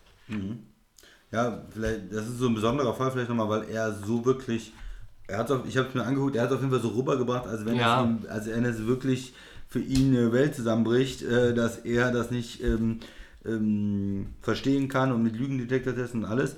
Ja, 1.32 1.62
vielleicht, 1.70 2.12
das 2.12 2.28
ist 2.28 2.38
so 2.38 2.48
ein 2.48 2.54
besonderer 2.54 2.94
Fall 2.94 3.10
vielleicht 3.10 3.28
nochmal, 3.28 3.48
weil 3.48 3.68
er 3.68 3.92
so 3.92 4.24
wirklich, 4.24 4.72
er 5.26 5.38
hat 5.38 5.50
ich 5.66 5.76
habe 5.76 5.88
es 5.88 5.94
mir 5.94 6.04
angeguckt, 6.04 6.36
er 6.36 6.42
hat 6.42 6.50
es 6.50 6.56
auf 6.56 6.60
jeden 6.60 6.72
Fall 6.72 6.82
so 6.82 6.88
rübergebracht, 6.88 7.46
als 7.46 7.64
wenn, 7.64 7.76
Ja. 7.76 8.16
es, 8.22 8.28
als 8.28 8.46
wenn 8.46 8.64
es 8.64 8.86
wirklich 8.86 9.34
für 9.68 9.80
ihn 9.80 10.16
eine 10.16 10.32
Welt 10.32 10.54
zusammenbricht, 10.54 11.22
äh, 11.22 11.54
dass 11.54 11.78
er 11.78 12.12
das 12.12 12.30
nicht 12.30 12.62
ähm, 12.62 13.00
ähm, 13.44 14.28
verstehen 14.40 14.88
kann 14.88 15.12
und 15.12 15.22
mit 15.22 15.36
Lügendetektortests 15.36 16.14
und 16.14 16.24
alles. 16.24 16.56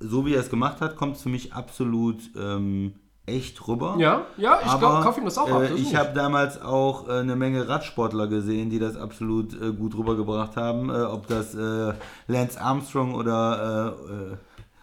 So 0.00 0.26
wie 0.26 0.34
er 0.34 0.40
es 0.40 0.50
gemacht 0.50 0.80
hat, 0.80 0.96
kommt 0.96 1.16
es 1.16 1.22
für 1.22 1.28
mich 1.28 1.52
absolut 1.52 2.18
ähm, 2.36 2.94
echt 3.26 3.66
rüber. 3.66 3.96
Ja, 3.98 4.26
ja, 4.36 4.60
ich 4.62 4.68
Aber, 4.68 5.02
kaufe 5.02 5.20
ihm 5.20 5.24
das 5.24 5.38
auch 5.38 5.50
ab. 5.50 5.62
Äh, 5.62 5.68
das 5.68 5.80
ist 5.80 5.88
ich 5.88 5.96
habe 5.96 6.12
damals 6.14 6.60
auch 6.60 7.08
äh, 7.08 7.12
eine 7.12 7.36
Menge 7.36 7.68
Radsportler 7.68 8.26
gesehen, 8.26 8.70
die 8.70 8.78
das 8.78 8.96
absolut 8.96 9.60
äh, 9.60 9.72
gut 9.72 9.96
rübergebracht 9.96 10.56
haben. 10.56 10.90
Äh, 10.90 11.02
ob 11.04 11.26
das 11.26 11.54
äh, 11.54 11.94
Lance 12.26 12.60
Armstrong 12.60 13.14
oder 13.14 13.94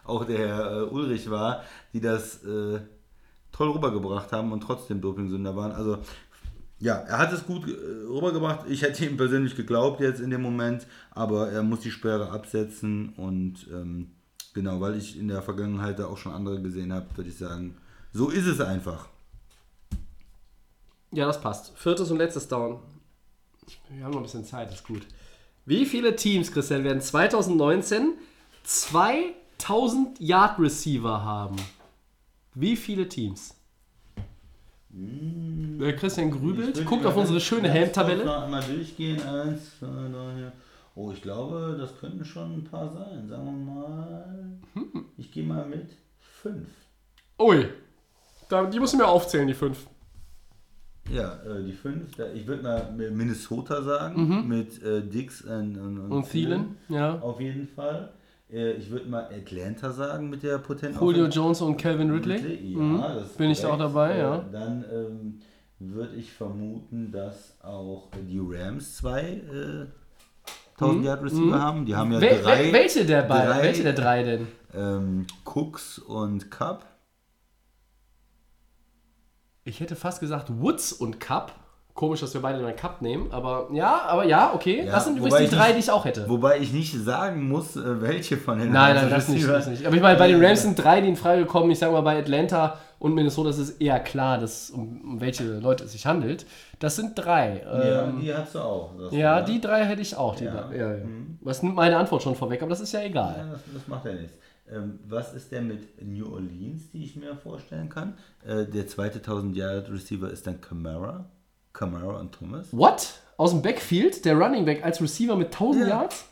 auch 0.05 0.25
der 0.25 0.37
Herr 0.37 0.91
Ulrich 0.91 1.29
war, 1.29 1.61
die 1.93 2.01
das 2.01 2.41
toll 2.41 3.69
rübergebracht 3.71 4.31
haben 4.31 4.51
und 4.51 4.61
trotzdem 4.61 5.01
Dopingsünder 5.01 5.55
waren. 5.55 5.71
Also 5.71 5.99
ja, 6.79 6.95
er 6.95 7.17
hat 7.19 7.31
es 7.31 7.45
gut 7.45 7.65
rübergebracht. 7.67 8.67
Ich 8.69 8.81
hätte 8.81 9.05
ihm 9.05 9.17
persönlich 9.17 9.55
geglaubt 9.55 10.01
jetzt 10.01 10.19
in 10.19 10.29
dem 10.29 10.41
Moment, 10.41 10.87
aber 11.11 11.49
er 11.51 11.63
muss 11.63 11.81
die 11.81 11.91
Sperre 11.91 12.31
absetzen 12.31 13.13
und 13.17 13.67
ähm, 13.71 14.11
genau, 14.53 14.81
weil 14.81 14.95
ich 14.95 15.19
in 15.19 15.27
der 15.27 15.41
Vergangenheit 15.41 15.99
da 15.99 16.07
auch 16.07 16.17
schon 16.17 16.33
andere 16.33 16.61
gesehen 16.61 16.91
habe, 16.91 17.05
würde 17.15 17.29
ich 17.29 17.37
sagen, 17.37 17.77
so 18.13 18.29
ist 18.29 18.45
es 18.45 18.59
einfach. 18.59 19.07
Ja, 21.11 21.25
das 21.25 21.41
passt. 21.41 21.77
Viertes 21.77 22.09
und 22.11 22.17
letztes 22.17 22.47
Down. 22.47 22.79
Wir 23.89 24.03
haben 24.03 24.11
noch 24.11 24.19
ein 24.19 24.23
bisschen 24.23 24.45
Zeit, 24.45 24.71
ist 24.71 24.85
gut. 24.85 25.05
Wie 25.65 25.85
viele 25.85 26.15
Teams, 26.15 26.51
Christian, 26.51 26.83
werden 26.83 27.01
2019 27.01 28.13
2000 28.63 30.19
Yard 30.19 30.59
Receiver 30.59 31.23
haben? 31.23 31.57
Wie 32.53 32.75
viele 32.75 33.07
Teams? 33.07 33.55
Der 34.89 35.95
Christian 35.95 36.31
grübelt, 36.31 36.85
guckt 36.85 37.05
auf 37.05 37.15
unsere 37.15 37.39
schöne 37.39 37.69
Helmtabelle. 37.69 38.25
Mal 38.25 38.63
durchgehen. 38.63 39.21
Eins, 39.21 39.79
zwei, 39.79 39.87
drei. 39.87 40.51
Oh, 40.95 41.11
ich 41.11 41.21
glaube, 41.21 41.77
das 41.79 41.97
könnten 41.97 42.25
schon 42.25 42.57
ein 42.57 42.63
paar 42.65 42.91
sein. 42.91 43.27
Sagen 43.29 43.45
wir 43.45 43.73
mal. 43.73 44.59
Ich 45.17 45.31
gehe 45.31 45.45
mal 45.45 45.65
mit 45.65 45.95
fünf. 46.19 46.67
Ui, 47.39 47.69
da, 48.51 48.65
die 48.65 48.79
müssen 48.79 48.99
wir 48.99 49.07
aufzählen, 49.07 49.47
die 49.47 49.53
fünf. 49.53 49.87
Ja, 51.09 51.35
äh, 51.45 51.63
die 51.63 51.73
fünf. 51.73 52.15
Da, 52.15 52.25
ich 52.33 52.45
würde 52.47 52.63
mal 52.63 52.91
Minnesota 52.91 53.81
sagen. 53.81 54.47
Mit 54.47 54.81
äh, 54.83 55.01
Dix 55.01 55.41
und, 55.41 55.77
und, 55.77 55.93
Mhm. 56.05 56.11
Und 56.11 56.29
Thielen, 56.29 56.77
ja. 56.89 57.19
Auf 57.19 57.39
jeden 57.41 57.67
Fall. 57.67 58.11
Äh, 58.51 58.73
ich 58.73 58.89
würde 58.91 59.09
mal 59.09 59.27
Atlanta 59.33 59.91
sagen 59.91 60.29
mit 60.29 60.43
der 60.43 60.57
potenten 60.59 60.99
Julio. 61.01 61.25
Jones 61.27 61.61
und 61.61 61.77
Calvin 61.77 62.11
Ridley. 62.11 62.71
Ja, 62.73 62.77
Mhm. 62.79 63.03
Bin 63.37 63.49
ich 63.49 63.65
auch 63.65 63.77
dabei, 63.77 64.17
ja. 64.17 64.45
Dann 64.51 64.85
ähm, 64.93 65.39
würde 65.79 66.15
ich 66.15 66.31
vermuten, 66.31 67.11
dass 67.11 67.57
auch 67.61 68.09
die 68.29 68.39
Rams 68.41 68.97
zwei 68.97 69.21
äh, 69.21 69.85
1000 70.79 71.05
Yard 71.05 71.23
Receiver 71.23 71.59
haben. 71.59 71.85
Die 71.85 71.95
haben 71.95 72.11
ja 72.11 72.17
Mhm. 72.19 72.21
Wel 72.21 72.41
drei. 72.41 72.63
wel 72.65 72.73
welche 72.73 73.05
der 73.05 73.21
beiden? 73.23 73.51
drei, 73.51 73.63
Welche 73.63 73.83
der 73.83 73.93
drei 73.93 74.23
denn? 74.23 74.47
Ähm, 74.73 75.25
Cooks 75.45 75.99
und 75.99 76.49
Cup. 76.51 76.85
Ich 79.63 79.79
hätte 79.79 79.95
fast 79.95 80.19
gesagt 80.19 80.47
Woods 80.61 80.91
und 80.93 81.19
Cup. 81.19 81.53
Komisch, 81.93 82.21
dass 82.21 82.33
wir 82.33 82.41
beide 82.41 82.65
einen 82.65 82.75
Cup 82.77 83.01
nehmen, 83.01 83.31
aber 83.33 83.67
ja, 83.73 84.03
aber 84.07 84.23
ja, 84.25 84.53
okay. 84.55 84.85
Ja, 84.85 84.93
das 84.93 85.03
sind 85.05 85.17
übrigens 85.17 85.49
die 85.49 85.55
drei, 85.55 85.65
nicht- 85.67 85.75
die 85.75 85.79
ich 85.81 85.91
auch 85.91 86.05
hätte. 86.05 86.27
Wobei 86.29 86.57
ich 86.59 86.71
nicht 86.71 86.93
sagen 86.97 87.49
muss, 87.49 87.75
äh, 87.75 88.01
welche 88.01 88.37
von 88.37 88.59
den 88.59 88.71
Nein, 88.71 88.95
nein, 88.95 89.09
das 89.09 89.27
nicht, 89.27 89.45
das 89.47 89.67
nicht. 89.67 89.85
Aber 89.85 89.93
ich 89.95 90.01
meine, 90.01 90.17
bei 90.17 90.29
den 90.29 90.43
Rams 90.43 90.61
sind 90.61 90.81
drei, 90.81 91.01
die 91.01 91.09
in 91.09 91.17
Frage 91.17 91.45
kommen. 91.45 91.69
Ich 91.69 91.79
sage 91.79 91.91
mal, 91.91 91.99
bei 92.01 92.17
Atlanta 92.17 92.77
und 92.97 93.13
Minnesota 93.13 93.49
ist 93.49 93.57
es 93.57 93.71
eher 93.71 93.99
klar, 93.99 94.37
dass, 94.37 94.69
um, 94.71 95.01
um 95.01 95.21
welche 95.21 95.43
Leute 95.43 95.83
es 95.83 95.91
sich 95.91 96.05
handelt. 96.05 96.45
Das 96.79 96.95
sind 96.95 97.13
drei. 97.15 97.61
Ja, 97.65 98.03
Ähm, 98.05 98.21
die 98.21 98.33
hast 98.33 98.55
du 98.55 98.59
auch. 98.59 98.91
ja, 99.11 99.41
die 99.41 99.59
drei 99.59 99.83
hätte 99.83 100.01
ich 100.01 100.15
auch. 100.15 100.35
Die 100.35 100.45
Ja. 100.45 100.71
Ja, 100.71 100.93
ja. 100.93 101.03
Was 101.41 101.61
nimmt 101.61 101.75
meine 101.75 101.97
Antwort 101.97 102.23
schon 102.23 102.35
vorweg, 102.35 102.61
aber 102.61 102.69
das 102.69 102.79
ist 102.79 102.93
ja 102.93 103.01
Ja, 103.01 103.05
egal. 103.07 103.49
das, 103.51 103.61
das 103.73 103.87
macht 103.89 104.05
ja 104.05 104.13
nichts. 104.13 104.33
Ähm, 104.71 104.99
was 105.07 105.33
ist 105.33 105.51
denn 105.51 105.67
mit 105.67 106.01
New 106.01 106.31
Orleans, 106.33 106.89
die 106.91 107.03
ich 107.03 107.15
mir 107.15 107.35
vorstellen 107.35 107.89
kann? 107.89 108.13
Äh, 108.45 108.65
der 108.65 108.87
zweite 108.87 109.17
1000 109.19 109.55
Yard 109.55 109.89
Receiver 109.91 110.29
ist 110.29 110.47
dann 110.47 110.61
Camara. 110.61 111.25
Camara 111.73 112.19
und 112.19 112.31
Thomas. 112.33 112.67
What? 112.71 113.13
Aus 113.37 113.51
dem 113.51 113.61
Backfield, 113.61 114.23
der 114.25 114.35
Running 114.37 114.65
Back 114.65 114.83
als 114.83 115.01
Receiver 115.01 115.35
mit 115.35 115.47
1000 115.47 115.83
Ja. 115.83 115.89
Yards? 115.89 116.25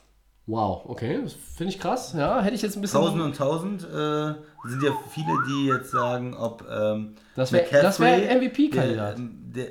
Wow, 0.48 0.84
okay, 0.88 1.20
das 1.24 1.34
finde 1.34 1.74
ich 1.74 1.80
krass. 1.80 2.14
Ja, 2.18 2.41
hätte 2.41 2.56
ich 2.56 2.61
jetzt 2.64 2.76
ein 2.76 2.82
bisschen. 2.82 2.99
1000 2.99 3.22
und 3.24 3.32
1000 3.40 3.84
äh, 3.84 4.68
sind 4.68 4.82
ja 4.84 4.91
viele, 5.11 5.28
die 5.48 5.68
jetzt 5.68 5.91
sagen, 5.91 6.34
ob 6.36 6.66
ähm, 6.68 7.16
Das 7.36 7.52
wär- 7.52 7.66
das 7.72 7.99
wär 7.99 8.14
ein 8.32 8.38
MVP-Kandidat. 8.41 9.18
der, 9.20 9.66
der 9.66 9.68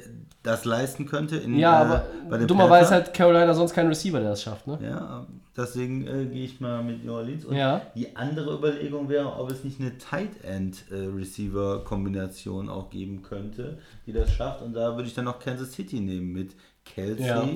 das 0.49 0.65
leisten 0.65 1.07
könnte. 1.07 1.37
In, 1.37 1.59
ja, 1.59 1.81
äh, 1.83 1.85
aber 1.85 2.07
bei 2.31 2.39
den 2.39 2.49
dummerweise 2.49 2.95
hat 2.95 3.13
Carolina 3.13 3.53
sonst 3.55 3.75
keinen 3.75 3.89
Receiver, 3.89 4.19
der 4.19 4.31
das 4.31 4.43
schafft, 4.43 4.67
ne? 4.67 4.79
Ja, 4.83 5.27
deswegen 5.57 6.07
äh, 6.07 6.25
gehe 6.25 6.45
ich 6.47 6.59
mal 6.61 6.83
mit 6.83 7.05
New 7.05 7.13
Orleans. 7.13 7.45
Und 7.45 7.55
Ja. 7.57 7.83
die 7.95 8.17
andere 8.17 8.55
Überlegung 8.55 9.09
wäre, 9.09 9.33
ob 9.39 9.51
es 9.51 9.63
nicht 9.63 9.79
eine 9.79 9.99
Tight 9.99 10.43
End 10.45 10.85
äh, 10.91 10.95
Receiver 11.15 11.85
Kombination 11.85 12.69
auch 12.69 12.89
geben 12.89 13.23
könnte, 13.23 13.79
die 14.07 14.13
das 14.13 14.33
schafft. 14.33 14.63
Und 14.63 14.73
da 14.73 14.97
würde 14.97 15.07
ich 15.09 15.15
dann 15.15 15.27
noch 15.27 15.39
Kansas 15.39 15.73
City 15.73 16.01
nehmen 16.01 16.33
mit 16.33 16.57
Kelsey 16.85 17.27
Ja. 17.27 17.47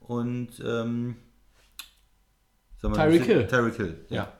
und 0.00 0.48
ähm, 0.66 1.16
Tyreek 2.80 3.24
Hill. 3.24 3.46
Tyreek 3.46 3.76
Hill. 3.76 3.94
Ja. 4.08 4.32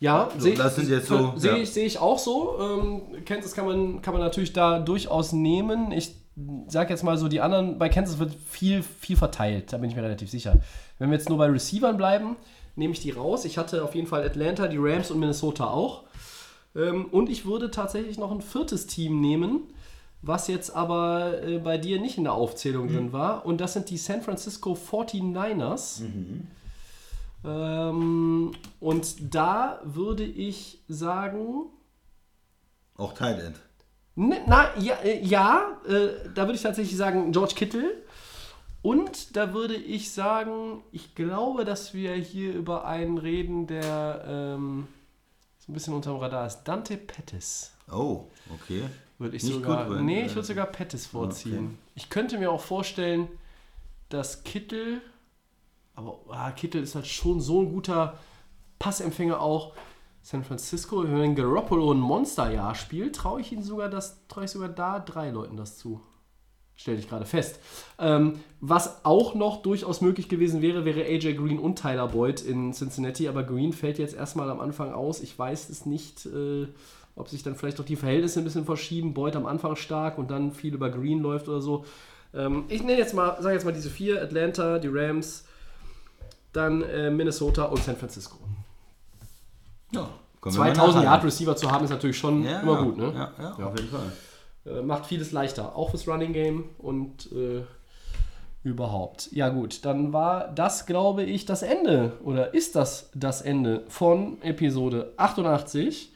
Ja, 0.00 0.28
So, 0.38 0.38
sehe 0.44 0.54
jetzt 0.54 1.08
so, 1.08 1.32
sehe 1.36 1.50
ja. 1.52 1.56
ich, 1.58 1.70
sehe 1.72 1.84
ich 1.84 1.98
auch 1.98 2.18
so. 2.20 2.56
Ähm, 2.60 3.24
Kansas 3.24 3.52
kann 3.52 3.66
man, 3.66 4.00
kann 4.00 4.14
man 4.14 4.22
natürlich 4.22 4.52
da 4.52 4.78
durchaus 4.78 5.32
nehmen. 5.32 5.90
Ich 5.90 6.17
sage 6.68 6.90
jetzt 6.90 7.02
mal 7.02 7.16
so, 7.18 7.28
die 7.28 7.40
anderen, 7.40 7.78
bei 7.78 7.88
Kansas 7.88 8.18
wird 8.18 8.34
viel, 8.34 8.82
viel 8.82 9.16
verteilt, 9.16 9.72
da 9.72 9.78
bin 9.78 9.90
ich 9.90 9.96
mir 9.96 10.02
relativ 10.02 10.30
sicher. 10.30 10.60
Wenn 10.98 11.10
wir 11.10 11.16
jetzt 11.18 11.28
nur 11.28 11.38
bei 11.38 11.46
Receivern 11.46 11.96
bleiben, 11.96 12.36
nehme 12.76 12.92
ich 12.92 13.00
die 13.00 13.10
raus. 13.10 13.44
Ich 13.44 13.58
hatte 13.58 13.82
auf 13.82 13.94
jeden 13.94 14.06
Fall 14.06 14.24
Atlanta, 14.24 14.68
die 14.68 14.76
Rams 14.78 15.10
und 15.10 15.18
Minnesota 15.20 15.68
auch. 15.68 16.04
Ähm, 16.76 17.06
und 17.06 17.28
ich 17.28 17.44
würde 17.46 17.70
tatsächlich 17.70 18.18
noch 18.18 18.30
ein 18.30 18.40
viertes 18.40 18.86
Team 18.86 19.20
nehmen, 19.20 19.62
was 20.22 20.48
jetzt 20.48 20.74
aber 20.74 21.42
äh, 21.42 21.58
bei 21.58 21.78
dir 21.78 22.00
nicht 22.00 22.18
in 22.18 22.24
der 22.24 22.34
Aufzählung 22.34 22.86
Mhm. 22.86 22.92
drin 22.92 23.12
war. 23.12 23.46
Und 23.46 23.60
das 23.60 23.72
sind 23.72 23.90
die 23.90 23.96
San 23.98 24.22
Francisco 24.22 24.74
49ers. 24.74 26.02
Ähm, 27.44 28.52
und 28.80 29.34
da 29.34 29.80
würde 29.84 30.24
ich 30.24 30.80
sagen, 30.88 31.66
Auch 32.96 33.18
ne, 33.20 33.54
na, 34.46 34.76
ja, 34.78 34.96
äh, 34.96 35.24
ja 35.24 35.78
äh, 35.86 36.28
da 36.34 36.42
würde 36.42 36.54
ich 36.54 36.62
tatsächlich 36.62 36.96
sagen 36.96 37.30
George 37.32 37.54
Kittle. 37.54 38.02
Und 38.82 39.36
da 39.36 39.52
würde 39.54 39.74
ich 39.74 40.12
sagen, 40.12 40.82
ich 40.92 41.14
glaube, 41.14 41.64
dass 41.64 41.94
wir 41.94 42.14
hier 42.14 42.54
über 42.54 42.84
einen 42.84 43.18
reden, 43.18 43.66
der 43.66 44.24
ähm, 44.26 44.86
so 45.58 45.70
ein 45.70 45.74
bisschen 45.74 45.94
unterm 45.94 46.16
Radar 46.16 46.46
ist. 46.46 46.62
Dante 46.64 46.96
Pettis. 46.96 47.72
Oh, 47.90 48.24
okay. 48.54 48.84
Würde 49.18 49.36
ich 49.36 49.42
Nicht 49.42 49.54
sogar. 49.54 49.84
gut, 49.84 49.96
weil- 49.96 50.02
nee, 50.02 50.24
ich 50.26 50.34
würde 50.34 50.46
sogar 50.46 50.66
Pettis 50.66 51.06
vorziehen. 51.06 51.66
Okay. 51.66 51.74
Ich 51.96 52.10
könnte 52.10 52.38
mir 52.38 52.50
auch 52.50 52.60
vorstellen, 52.60 53.28
dass 54.08 54.44
Kittel. 54.44 55.00
Aber 55.94 56.18
ah, 56.30 56.50
Kittel 56.52 56.82
ist 56.82 56.94
halt 56.94 57.06
schon 57.06 57.40
so 57.40 57.60
ein 57.60 57.72
guter 57.72 58.16
Passempfänger 58.78 59.40
auch. 59.40 59.74
San 60.30 60.44
Francisco, 60.44 61.02
wenn 61.04 61.34
Garoppolo 61.34 61.90
ein 61.90 62.00
Monsterjahr 62.00 62.74
spielt, 62.74 63.16
traue 63.16 63.40
ich 63.40 63.50
ihnen 63.50 63.62
sogar, 63.62 63.88
das 63.88 64.26
traue 64.28 64.44
ich 64.44 64.50
sogar 64.50 64.68
da 64.68 64.98
drei 64.98 65.30
Leuten 65.30 65.56
das 65.56 65.78
zu. 65.78 66.02
Stelle 66.74 66.98
ich 66.98 67.08
gerade 67.08 67.24
fest. 67.24 67.58
Ähm, 67.98 68.38
was 68.60 69.06
auch 69.06 69.34
noch 69.34 69.62
durchaus 69.62 70.02
möglich 70.02 70.28
gewesen 70.28 70.60
wäre, 70.60 70.84
wäre 70.84 71.00
AJ 71.00 71.36
Green 71.36 71.58
und 71.58 71.80
Tyler 71.80 72.08
Boyd 72.08 72.42
in 72.42 72.74
Cincinnati, 72.74 73.26
aber 73.26 73.42
Green 73.42 73.72
fällt 73.72 73.98
jetzt 73.98 74.14
erstmal 74.14 74.50
am 74.50 74.60
Anfang 74.60 74.92
aus. 74.92 75.22
Ich 75.22 75.38
weiß 75.38 75.70
es 75.70 75.86
nicht, 75.86 76.26
äh, 76.26 76.66
ob 77.16 77.30
sich 77.30 77.42
dann 77.42 77.56
vielleicht 77.56 77.80
auch 77.80 77.86
die 77.86 77.96
Verhältnisse 77.96 78.40
ein 78.40 78.44
bisschen 78.44 78.66
verschieben. 78.66 79.14
Boyd 79.14 79.34
am 79.34 79.46
Anfang 79.46 79.76
stark 79.76 80.18
und 80.18 80.30
dann 80.30 80.52
viel 80.52 80.74
über 80.74 80.90
Green 80.90 81.20
läuft 81.20 81.48
oder 81.48 81.62
so. 81.62 81.86
Ähm, 82.34 82.66
ich 82.68 82.82
nenne 82.82 82.98
jetzt 82.98 83.14
mal, 83.14 83.40
sage 83.40 83.54
jetzt 83.54 83.64
mal 83.64 83.72
diese 83.72 83.88
vier: 83.88 84.20
Atlanta, 84.20 84.78
die 84.78 84.90
Rams, 84.92 85.46
dann 86.52 86.82
äh, 86.82 87.10
Minnesota 87.10 87.64
und 87.64 87.82
San 87.82 87.96
Francisco. 87.96 88.36
Ja, 89.92 90.08
können 90.40 90.54
wir 90.54 90.60
mal 90.60 90.74
2000 90.74 91.04
Yard. 91.04 91.24
Receiver 91.24 91.56
zu 91.56 91.70
haben 91.70 91.84
ist 91.84 91.90
natürlich 91.90 92.18
schon 92.18 92.44
Ja, 92.44 92.60
immer 92.60 92.74
ja, 92.74 92.82
gut, 92.82 92.96
ne? 92.96 93.12
Ja, 93.14 93.32
ja, 93.58 93.66
auf 93.66 93.78
jeden 93.78 93.90
Fall. 93.90 94.12
Äh, 94.66 94.82
macht 94.82 95.06
vieles 95.06 95.32
leichter, 95.32 95.76
auch 95.76 95.90
fürs 95.90 96.06
Running 96.06 96.32
Game 96.32 96.64
und 96.78 97.30
äh, 97.32 97.62
überhaupt. 98.62 99.30
Ja 99.32 99.48
gut, 99.48 99.84
dann 99.84 100.12
war 100.12 100.48
das, 100.48 100.86
glaube 100.86 101.22
ich, 101.24 101.46
das 101.46 101.62
Ende 101.62 102.12
oder 102.22 102.54
ist 102.54 102.76
das 102.76 103.10
das 103.14 103.42
Ende 103.42 103.84
von 103.88 104.40
Episode 104.42 105.12
88. 105.16 106.12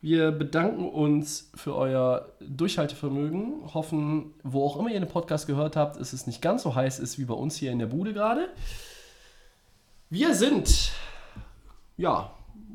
Wir 0.00 0.30
bedanken 0.30 0.88
uns 0.88 1.50
für 1.54 1.74
euer 1.74 2.28
Durchhaltevermögen, 2.40 3.74
hoffen, 3.74 4.34
wo 4.44 4.64
auch 4.64 4.78
immer 4.78 4.90
ihr 4.90 5.00
den 5.00 5.08
Podcast 5.08 5.46
gehört 5.46 5.74
habt, 5.74 5.96
es 5.96 6.26
nicht 6.26 6.40
ganz 6.40 6.62
so 6.62 6.74
heiß 6.74 7.00
ist 7.00 7.18
wie 7.18 7.24
bei 7.24 7.34
uns 7.34 7.56
hier 7.56 7.72
in 7.72 7.78
der 7.78 7.86
Bude 7.86 8.12
gerade. 8.12 8.48
Wir 10.08 10.34
sind, 10.34 10.92
ja, 11.96 12.30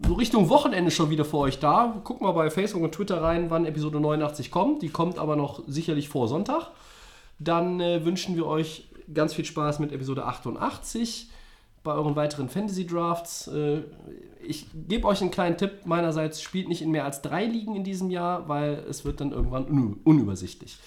so 0.06 0.14
Richtung 0.14 0.50
Wochenende 0.50 0.92
schon 0.92 1.10
wieder 1.10 1.26
für 1.26 1.38
euch 1.38 1.60
da. 1.60 2.02
Guckt 2.04 2.22
mal 2.22 2.32
bei 2.32 2.50
Facebook 2.50 2.84
und 2.84 2.94
Twitter 2.94 3.22
rein, 3.22 3.50
wann 3.50 3.66
Episode 3.66 4.00
89 4.00 4.52
kommt. 4.52 4.82
Die 4.82 4.90
kommt 4.90 5.18
aber 5.18 5.36
noch 5.36 5.64
sicherlich 5.68 6.10
vor 6.10 6.28
Sonntag. 6.28 6.72
Dann 7.40 7.80
äh, 7.80 8.06
wünschen 8.06 8.36
wir 8.36 8.46
euch 8.46 8.88
ganz 9.14 9.34
viel 9.34 9.46
Spaß 9.46 9.80
mit 9.80 9.92
Episode 9.92 10.26
88 10.26 11.30
bei 11.84 11.94
euren 11.94 12.16
weiteren 12.16 12.50
Fantasy 12.50 12.86
Drafts. 12.86 13.48
Äh, 13.48 13.82
ich 14.44 14.68
gebe 14.88 15.08
euch 15.08 15.22
einen 15.22 15.32
kleinen 15.32 15.58
Tipp 15.58 15.86
meinerseits, 15.86 16.42
spielt 16.42 16.68
nicht 16.68 16.82
in 16.82 16.92
mehr 16.92 17.06
als 17.06 17.22
drei 17.22 17.46
Ligen 17.46 17.76
in 17.76 17.84
diesem 17.84 18.10
Jahr, 18.10 18.48
weil 18.48 18.84
es 18.90 19.06
wird 19.06 19.22
dann 19.22 19.32
irgendwann 19.32 19.66
un 19.66 20.00
unübersichtlich. 20.04 20.78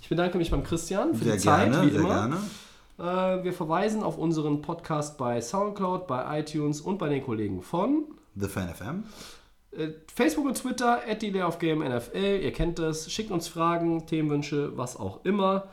Ich 0.00 0.08
bedanke 0.08 0.38
mich 0.38 0.50
beim 0.50 0.64
Christian 0.64 1.14
für 1.14 1.24
Sehr 1.24 1.34
die 1.34 1.38
Zeit, 1.38 1.72
gerne, 1.72 1.86
wie 1.86 1.90
sehr 1.90 2.00
immer. 2.00 2.38
Äh, 2.98 3.44
wir 3.44 3.52
verweisen 3.52 4.02
auf 4.02 4.18
unseren 4.18 4.60
Podcast 4.60 5.16
bei 5.16 5.40
Soundcloud, 5.40 6.06
bei 6.06 6.40
iTunes 6.40 6.80
und 6.80 6.98
bei 6.98 7.08
den 7.08 7.22
Kollegen 7.22 7.62
von 7.62 8.04
The 8.34 8.48
Fan 8.48 8.68
FM. 8.74 9.04
äh, 9.72 9.88
Facebook 10.14 10.46
und 10.46 10.56
Twitter, 10.56 11.02
at 11.08 11.22
die 11.22 11.40
of 11.42 11.58
Game 11.58 11.80
NFL. 11.80 12.40
Ihr 12.42 12.52
kennt 12.52 12.78
das. 12.78 13.10
Schickt 13.10 13.30
uns 13.30 13.48
Fragen, 13.48 14.06
Themenwünsche, 14.06 14.76
was 14.76 14.96
auch 14.96 15.24
immer. 15.24 15.68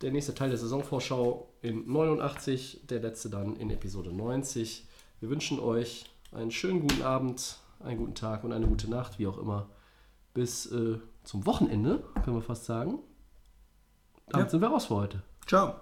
Der 0.00 0.12
nächste 0.12 0.34
Teil 0.34 0.48
der 0.48 0.58
Saisonvorschau 0.58 1.48
in 1.62 1.86
89, 1.90 2.86
der 2.88 3.00
letzte 3.00 3.28
dann 3.30 3.56
in 3.56 3.70
Episode 3.70 4.12
90. 4.12 4.86
Wir 5.20 5.28
wünschen 5.28 5.60
euch 5.60 6.06
einen 6.32 6.50
schönen 6.50 6.80
guten 6.80 7.02
Abend, 7.02 7.58
einen 7.80 7.98
guten 7.98 8.14
Tag 8.14 8.44
und 8.44 8.52
eine 8.52 8.66
gute 8.66 8.88
Nacht, 8.88 9.18
wie 9.18 9.26
auch 9.26 9.38
immer. 9.38 9.68
Bis 10.32 10.66
äh, 10.72 10.98
zum 11.24 11.44
Wochenende, 11.44 12.02
können 12.24 12.36
wir 12.36 12.42
fast 12.42 12.64
sagen. 12.64 13.00
Damit 14.28 14.46
Ja. 14.46 14.50
sind 14.50 14.60
wir 14.62 14.68
raus 14.68 14.86
für 14.86 14.94
heute. 14.94 15.22
Ciao. 15.46 15.74